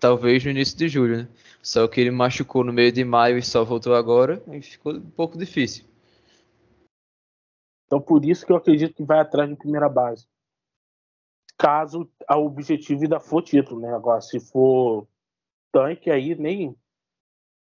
talvez 0.00 0.44
no 0.44 0.50
início 0.50 0.76
de 0.76 0.88
julho, 0.88 1.18
né? 1.18 1.28
Só 1.62 1.86
que 1.86 2.00
ele 2.00 2.10
machucou 2.10 2.64
no 2.64 2.72
meio 2.72 2.90
de 2.90 3.04
maio 3.04 3.38
e 3.38 3.42
só 3.42 3.64
voltou 3.64 3.94
agora, 3.94 4.42
e 4.52 4.60
ficou 4.60 4.92
um 4.92 5.10
pouco 5.10 5.38
difícil. 5.38 5.84
Então 7.86 8.00
por 8.00 8.24
isso 8.24 8.44
que 8.44 8.50
eu 8.50 8.56
acredito 8.56 8.92
que 8.92 9.04
vai 9.04 9.20
atrás 9.20 9.48
de 9.48 9.54
primeira 9.54 9.88
base. 9.88 10.26
Caso 11.56 12.10
o 12.28 12.44
objetivo 12.44 13.04
ainda 13.04 13.20
for 13.20 13.40
título, 13.40 13.80
né? 13.80 13.94
Agora, 13.94 14.20
se 14.20 14.40
for 14.40 15.06
tanque, 15.70 16.10
aí 16.10 16.34
nem. 16.34 16.74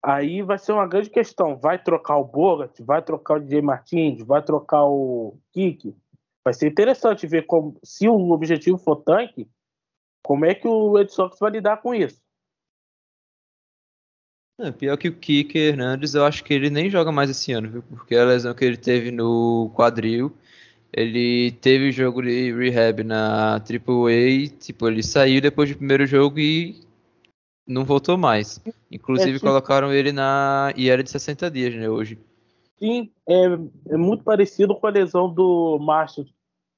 Aí 0.04 0.42
vai 0.42 0.58
ser 0.58 0.72
uma 0.72 0.86
grande 0.86 1.08
questão. 1.08 1.56
Vai 1.56 1.82
trocar 1.82 2.18
o 2.18 2.24
Bogart, 2.26 2.78
vai 2.80 3.00
trocar 3.00 3.36
o 3.36 3.40
DJ 3.40 3.62
Martins, 3.62 4.22
vai 4.22 4.42
trocar 4.42 4.84
o 4.84 5.38
Kik, 5.52 5.96
Vai 6.44 6.54
ser 6.54 6.68
interessante 6.68 7.26
ver 7.26 7.46
como, 7.46 7.78
se 7.82 8.08
o 8.08 8.30
objetivo 8.30 8.76
for 8.76 8.96
tanque, 8.96 9.48
como 10.22 10.44
é 10.44 10.54
que 10.54 10.66
o 10.66 10.94
Red 10.94 11.08
Sox 11.08 11.38
vai 11.38 11.50
lidar 11.50 11.78
com 11.78 11.94
isso. 11.94 12.20
É, 14.60 14.70
pior 14.70 14.96
que 14.96 15.08
o 15.08 15.16
Kike 15.16 15.58
Hernandes, 15.58 16.14
eu 16.14 16.24
acho 16.24 16.44
que 16.44 16.52
ele 16.52 16.70
nem 16.70 16.90
joga 16.90 17.10
mais 17.10 17.30
esse 17.30 17.52
ano, 17.52 17.70
viu? 17.70 17.82
Porque 17.82 18.14
a 18.14 18.24
lesão 18.24 18.54
que 18.54 18.64
ele 18.64 18.76
teve 18.76 19.10
no 19.10 19.72
quadril, 19.74 20.32
ele 20.92 21.52
teve 21.52 21.90
jogo 21.90 22.22
de 22.22 22.52
rehab 22.52 23.02
na 23.02 23.54
AAA, 23.54 24.48
tipo, 24.60 24.88
ele 24.88 25.02
saiu 25.02 25.40
depois 25.40 25.70
do 25.70 25.76
primeiro 25.76 26.06
jogo 26.06 26.38
e 26.38 26.80
não 27.66 27.84
voltou 27.84 28.18
mais. 28.18 28.60
Inclusive 28.90 29.36
é, 29.36 29.40
colocaram 29.40 29.92
ele 29.92 30.12
na 30.12 30.72
IL 30.76 31.02
de 31.02 31.10
60 31.10 31.50
dias, 31.50 31.74
né, 31.74 31.88
hoje. 31.88 32.18
Sim, 32.82 33.12
é, 33.28 33.94
é 33.94 33.96
muito 33.96 34.24
parecido 34.24 34.74
com 34.74 34.88
a 34.88 34.90
lesão 34.90 35.32
do 35.32 35.78
Márcio, 35.78 36.26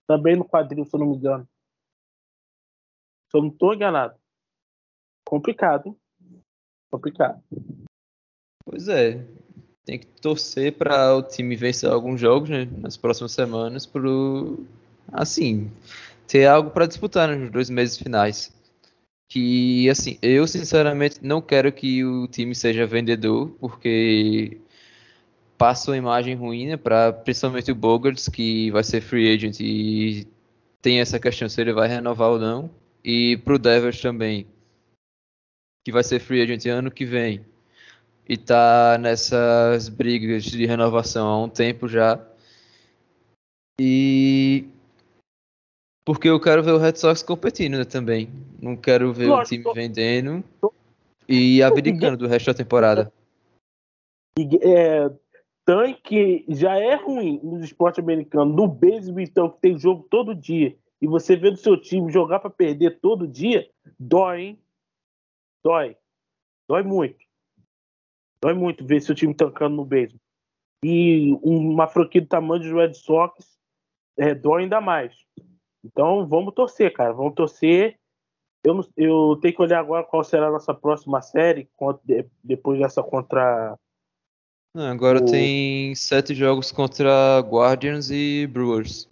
também 0.07 0.37
no 0.37 0.45
quadril, 0.45 0.85
se 0.85 0.95
eu 0.95 1.01
não 1.01 1.07
me 1.07 1.17
engano. 1.17 1.49
Se 3.31 3.39
eu 3.39 3.41
não 3.41 3.49
estou 3.49 3.73
enganado. 3.73 4.15
Complicado, 5.27 5.89
hein? 5.89 5.97
Complicado. 6.91 7.43
Pois 8.67 8.87
é. 8.87 9.27
Tem 9.87 9.99
que 9.99 10.07
torcer 10.21 10.77
para 10.77 11.17
o 11.17 11.23
time 11.23 11.57
vencer 11.57 11.91
alguns 11.91 12.21
jogos 12.21 12.51
né, 12.51 12.67
nas 12.67 12.99
próximas 12.99 13.33
semanas 13.33 13.87
para 13.87 14.03
assim 15.11 15.71
ter 16.27 16.47
algo 16.47 16.71
para 16.71 16.87
disputar 16.87 17.35
nos 17.35 17.51
dois 17.51 17.71
meses 17.71 17.97
finais. 17.97 18.55
Que 19.31 19.89
assim, 19.89 20.19
eu 20.21 20.47
sinceramente 20.47 21.25
não 21.25 21.41
quero 21.41 21.73
que 21.73 22.05
o 22.05 22.29
time 22.29 22.55
seja 22.55 22.87
vendedor, 22.87 23.51
porque 23.59 24.61
passa 25.57 25.91
uma 25.91 25.97
imagem 25.97 26.35
ruim, 26.35 26.69
né, 26.69 26.77
para 26.77 27.13
principalmente 27.13 27.71
o 27.71 27.75
Bogarts, 27.75 28.29
que 28.29 28.71
vai 28.71 28.83
ser 28.83 29.01
free 29.01 29.33
agent 29.33 29.61
e 29.61 30.27
tem 30.83 31.01
essa 31.01 31.19
questão 31.19 31.49
se 31.49 31.61
ele 31.61 31.73
vai 31.73 31.89
renovar 31.89 32.31
ou 32.31 32.39
não, 32.39 32.71
e 33.03 33.37
para 33.39 33.55
o 33.55 33.59
Devers 33.59 34.01
também, 34.01 34.47
que 35.85 35.93
vai 35.93 36.03
ser 36.03 36.21
free 36.21 36.43
agent 36.43 36.67
ano 36.67 36.91
que 36.91 37.05
vem 37.05 37.45
e 38.29 38.37
tá 38.37 38.97
nessas 38.99 39.89
brigas 39.89 40.45
de 40.45 40.65
renovação 40.67 41.27
há 41.29 41.43
um 41.43 41.49
tempo 41.49 41.89
já. 41.89 42.21
E 43.81 44.67
porque 46.05 46.29
eu 46.29 46.41
quero 46.41 46.63
ver 46.63 46.73
o 46.73 46.79
Red 46.79 46.97
Sox 46.97 47.23
competindo 47.23 47.79
né, 47.79 47.85
também. 47.85 48.31
Não 48.61 48.77
quero 48.77 49.13
ver 49.13 49.27
Lógico. 49.27 49.71
o 49.71 49.73
time 49.73 49.75
vendendo 49.75 50.45
e 51.29 51.63
abdicando 51.63 52.17
do 52.17 52.29
resto 52.29 52.47
da 52.47 52.55
temporada. 52.55 53.13
É, 54.61 55.11
tanque 55.65 56.45
já 56.49 56.79
é 56.79 56.95
ruim 56.95 57.41
no 57.43 57.63
esporte 57.65 58.01
americano. 58.01 58.53
No 58.53 58.69
beisebol, 58.69 59.21
então, 59.21 59.51
que 59.51 59.61
tem 59.61 59.79
jogo 59.79 60.07
todo 60.11 60.35
dia, 60.35 60.77
e 61.01 61.07
você 61.07 61.37
vê 61.37 61.51
do 61.51 61.57
seu 61.57 61.81
time 61.81 62.13
jogar 62.13 62.41
para 62.41 62.51
perder 62.51 62.99
todo 63.01 63.29
dia, 63.29 63.69
dói, 63.99 64.41
hein? 64.41 64.63
Dói. 65.63 65.97
Dói 66.69 66.83
muito. 66.83 67.25
Dói 68.41 68.55
muito 68.55 68.87
ver 68.87 69.01
seu 69.01 69.15
time 69.15 69.35
tancando 69.35 69.77
no 69.77 69.85
beisebol. 69.85 70.21
E 70.83 71.33
uma 71.43 71.87
franquia 71.87 72.21
do 72.21 72.27
tamanho 72.27 72.63
do 72.63 72.77
Red 72.77 72.95
Sox 72.95 73.59
é, 74.19 74.35
dói 74.35 74.65
ainda 74.65 74.81
mais. 74.81 75.15
Então 75.83 76.27
vamos 76.27 76.55
torcer, 76.55 76.93
cara. 76.93 77.13
Vamos 77.13 77.35
torcer. 77.35 77.99
Eu, 78.63 78.81
eu 78.97 79.39
tenho 79.41 79.55
que 79.55 79.63
olhar 79.63 79.81
agora 79.81 80.05
qual 80.05 80.25
será 80.25 80.49
a 80.49 80.53
nossa 80.53 80.73
próxima 80.73 81.21
série 81.21 81.69
depois 82.43 82.79
dessa 82.79 83.03
contra 83.03 83.79
agora 84.75 85.23
o... 85.23 85.25
tem 85.25 85.95
sete 85.95 86.35
jogos 86.35 86.73
contra 86.73 87.39
Guardians 87.41 88.11
e 88.11 88.47
Brewers. 88.47 89.09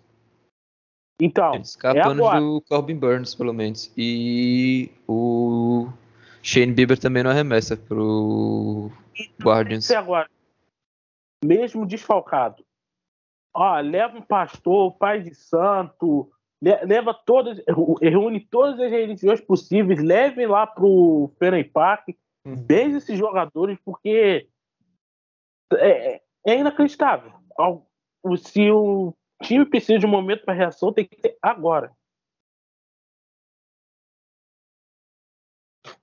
Então, 1.20 1.54
escapando 1.54 2.26
é 2.26 2.40
do 2.40 2.60
Corbin 2.62 2.96
Burns, 2.96 3.34
pelo 3.34 3.52
menos. 3.52 3.92
E 3.96 4.90
o 5.06 5.88
Shane 6.42 6.72
Bieber 6.72 6.98
também 6.98 7.22
não 7.22 7.30
arremessa 7.30 7.76
pro 7.76 8.90
então, 9.14 9.46
Guardians. 9.46 9.88
É 9.90 9.96
agora, 9.96 10.28
mesmo 11.44 11.86
desfalcado, 11.86 12.64
ó, 13.54 13.78
leva 13.78 14.18
um 14.18 14.22
pastor, 14.22 14.92
pai 14.96 15.20
de 15.20 15.34
santo, 15.34 16.30
leva 16.60 17.14
todas, 17.14 17.62
reúne 18.00 18.40
todas 18.40 18.80
as 18.80 18.90
religiões 18.90 19.40
possíveis, 19.40 20.02
leve 20.02 20.46
lá 20.46 20.66
pro 20.66 21.30
Fenway 21.38 21.64
Park, 21.64 22.08
hum. 22.44 22.56
beije 22.56 22.96
esses 22.96 23.18
jogadores, 23.18 23.78
porque 23.84 24.48
é, 25.76 26.22
é 26.46 26.58
inacreditável. 26.58 27.32
Se 28.38 28.70
o 28.70 29.14
time 29.42 29.66
precisa 29.66 29.98
de 29.98 30.06
um 30.06 30.10
momento 30.10 30.44
para 30.44 30.54
reação, 30.54 30.92
tem 30.92 31.06
que 31.06 31.16
ter 31.16 31.36
agora. 31.42 31.92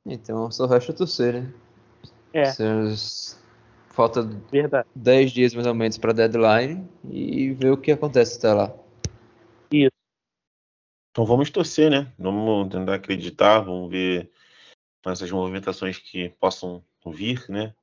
Então 0.05 0.49
só 0.51 0.65
resta 0.65 0.93
torcer, 0.93 1.41
né? 1.41 1.53
É. 2.33 2.45
Falta 3.89 4.21
Verdade. 4.23 4.87
10 4.95 5.31
dias 5.31 5.53
mais 5.53 5.67
ou 5.67 5.73
menos 5.73 5.97
para 5.97 6.13
deadline 6.13 6.87
e 7.09 7.51
ver 7.53 7.71
o 7.71 7.77
que 7.77 7.91
acontece 7.91 8.37
até 8.37 8.53
lá. 8.53 8.73
Isso. 9.71 9.91
Então 11.11 11.25
vamos 11.25 11.49
torcer, 11.49 11.89
né? 11.89 12.11
Vamos 12.17 12.69
tentar 12.69 12.95
acreditar, 12.95 13.59
vamos 13.59 13.89
ver 13.89 14.31
essas 15.05 15.29
movimentações 15.31 15.97
que 15.97 16.29
possam 16.39 16.83
vir, 17.05 17.43
né? 17.49 17.73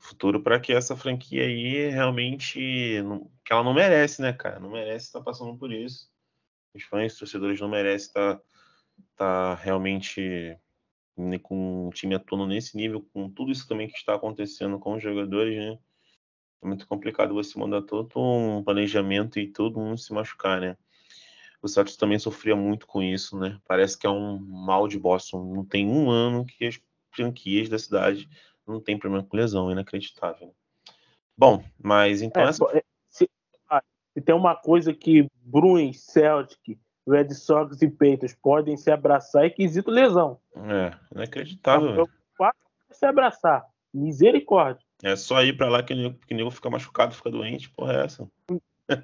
Futuro 0.00 0.42
para 0.42 0.58
que 0.58 0.72
essa 0.72 0.96
franquia 0.96 1.42
aí 1.42 1.90
realmente 1.90 3.02
não, 3.02 3.30
que 3.44 3.52
ela 3.52 3.62
não 3.62 3.74
merece, 3.74 4.22
né, 4.22 4.32
cara? 4.32 4.58
Não 4.58 4.70
merece 4.70 5.06
estar 5.06 5.20
passando 5.20 5.56
por 5.56 5.70
isso. 5.70 6.10
Os 6.74 6.82
fãs, 6.84 7.12
os 7.12 7.18
torcedores 7.18 7.60
não 7.60 7.68
merecem 7.68 8.08
estar, 8.08 8.40
estar 9.12 9.54
realmente 9.56 10.58
com 11.42 11.88
um 11.88 11.90
time 11.90 12.14
atuando 12.14 12.46
nesse 12.46 12.76
nível, 12.76 13.06
com 13.12 13.28
tudo 13.28 13.52
isso 13.52 13.68
também 13.68 13.88
que 13.88 13.96
está 13.96 14.14
acontecendo 14.14 14.78
com 14.78 14.94
os 14.94 15.02
jogadores, 15.02 15.56
né? 15.56 15.78
É 16.62 16.66
muito 16.66 16.86
complicado 16.86 17.34
você 17.34 17.58
mandar 17.58 17.82
todo 17.82 18.10
um 18.16 18.62
planejamento 18.62 19.38
e 19.38 19.46
todo 19.46 19.80
mundo 19.80 19.98
se 19.98 20.12
machucar, 20.12 20.60
né? 20.60 20.76
O 21.62 21.68
Celtics 21.68 21.96
também 21.96 22.18
sofria 22.18 22.56
muito 22.56 22.86
com 22.86 23.02
isso, 23.02 23.38
né? 23.38 23.60
Parece 23.66 23.98
que 23.98 24.06
é 24.06 24.10
um 24.10 24.38
mal 24.38 24.88
de 24.88 24.98
Boston. 24.98 25.44
Não 25.54 25.64
tem 25.64 25.86
um 25.86 26.10
ano 26.10 26.46
que 26.46 26.64
as 26.64 26.80
franquias 27.10 27.68
da 27.68 27.78
cidade 27.78 28.28
não 28.70 28.80
tem 28.80 28.98
problema 28.98 29.24
com 29.24 29.36
lesão, 29.36 29.68
é 29.68 29.72
inacreditável. 29.72 30.48
Né? 30.48 30.52
Bom, 31.36 31.64
mas 31.78 32.22
então. 32.22 32.42
É, 32.42 32.48
essa... 32.48 32.64
É, 32.76 32.82
se, 33.08 33.30
ah, 33.68 33.82
se, 34.12 34.20
tem 34.20 34.34
uma 34.34 34.54
coisa 34.54 34.92
que 34.92 35.28
Bruins, 35.42 36.00
Celtic, 36.00 36.78
Red 37.08 37.30
Sox 37.34 37.80
e 37.82 37.88
Peitos 37.88 38.34
podem 38.34 38.76
se 38.76 38.90
abraçar 38.90 39.44
é 39.44 39.50
quesito 39.50 39.90
lesão. 39.90 40.38
É, 40.54 40.92
inacreditável. 41.14 42.08
Quatro 42.36 42.60
se 42.90 43.06
abraçar. 43.06 43.64
Misericórdia. 43.92 44.84
É 45.02 45.16
só 45.16 45.42
ir 45.42 45.56
para 45.56 45.68
lá 45.68 45.82
que 45.82 45.94
o 45.94 46.34
nego 46.34 46.50
fica 46.50 46.70
machucado, 46.70 47.14
fica 47.14 47.30
doente, 47.30 47.70
porra, 47.70 47.94
é 47.94 48.04
essa. 48.04 48.30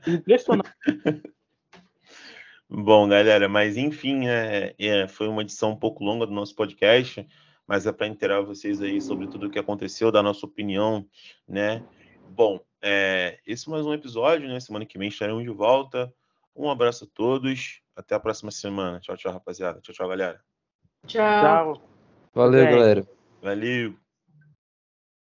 Impressionante. 0.07 0.71
Bom, 2.69 3.09
galera, 3.09 3.49
mas 3.49 3.77
enfim, 3.77 4.27
né, 4.27 4.73
é, 4.79 5.07
foi 5.07 5.29
uma 5.29 5.43
edição 5.43 5.71
um 5.71 5.77
pouco 5.77 6.05
longa 6.05 6.27
do 6.27 6.33
nosso 6.33 6.55
podcast, 6.55 7.27
mas 7.67 7.87
é 7.87 7.93
para 7.93 8.07
inteirar 8.07 8.43
vocês 8.43 8.81
aí 8.81 9.01
sobre 9.01 9.27
tudo 9.27 9.47
o 9.47 9.51
que 9.51 9.59
aconteceu, 9.59 10.13
dar 10.13 10.23
nossa 10.23 10.47
opinião, 10.47 11.07
né? 11.49 11.85
Bom, 12.31 12.61
é, 12.81 13.39
esse 13.47 13.69
é 13.69 13.71
mais 13.71 13.85
um 13.85 13.93
episódio, 13.93 14.49
né? 14.49 14.61
Semana 14.61 14.87
que 14.87 14.99
vem 14.99 15.09
estaremos 15.09 15.43
de 15.43 15.51
volta. 15.51 16.13
Um 16.55 16.71
abraço 16.71 17.05
a 17.05 17.09
todos. 17.13 17.81
Até 17.95 18.15
a 18.15 18.21
próxima 18.21 18.51
semana. 18.51 19.01
Tchau, 19.01 19.17
tchau, 19.17 19.33
rapaziada. 19.33 19.81
Tchau, 19.81 19.95
tchau, 19.95 20.09
galera. 20.09 20.41
Tchau. 21.07 21.75
Tchau. 21.75 21.83
Valeu, 22.35 22.65
Bem. 22.65 22.75
galera. 22.75 23.09
Valeu. 23.43 24.06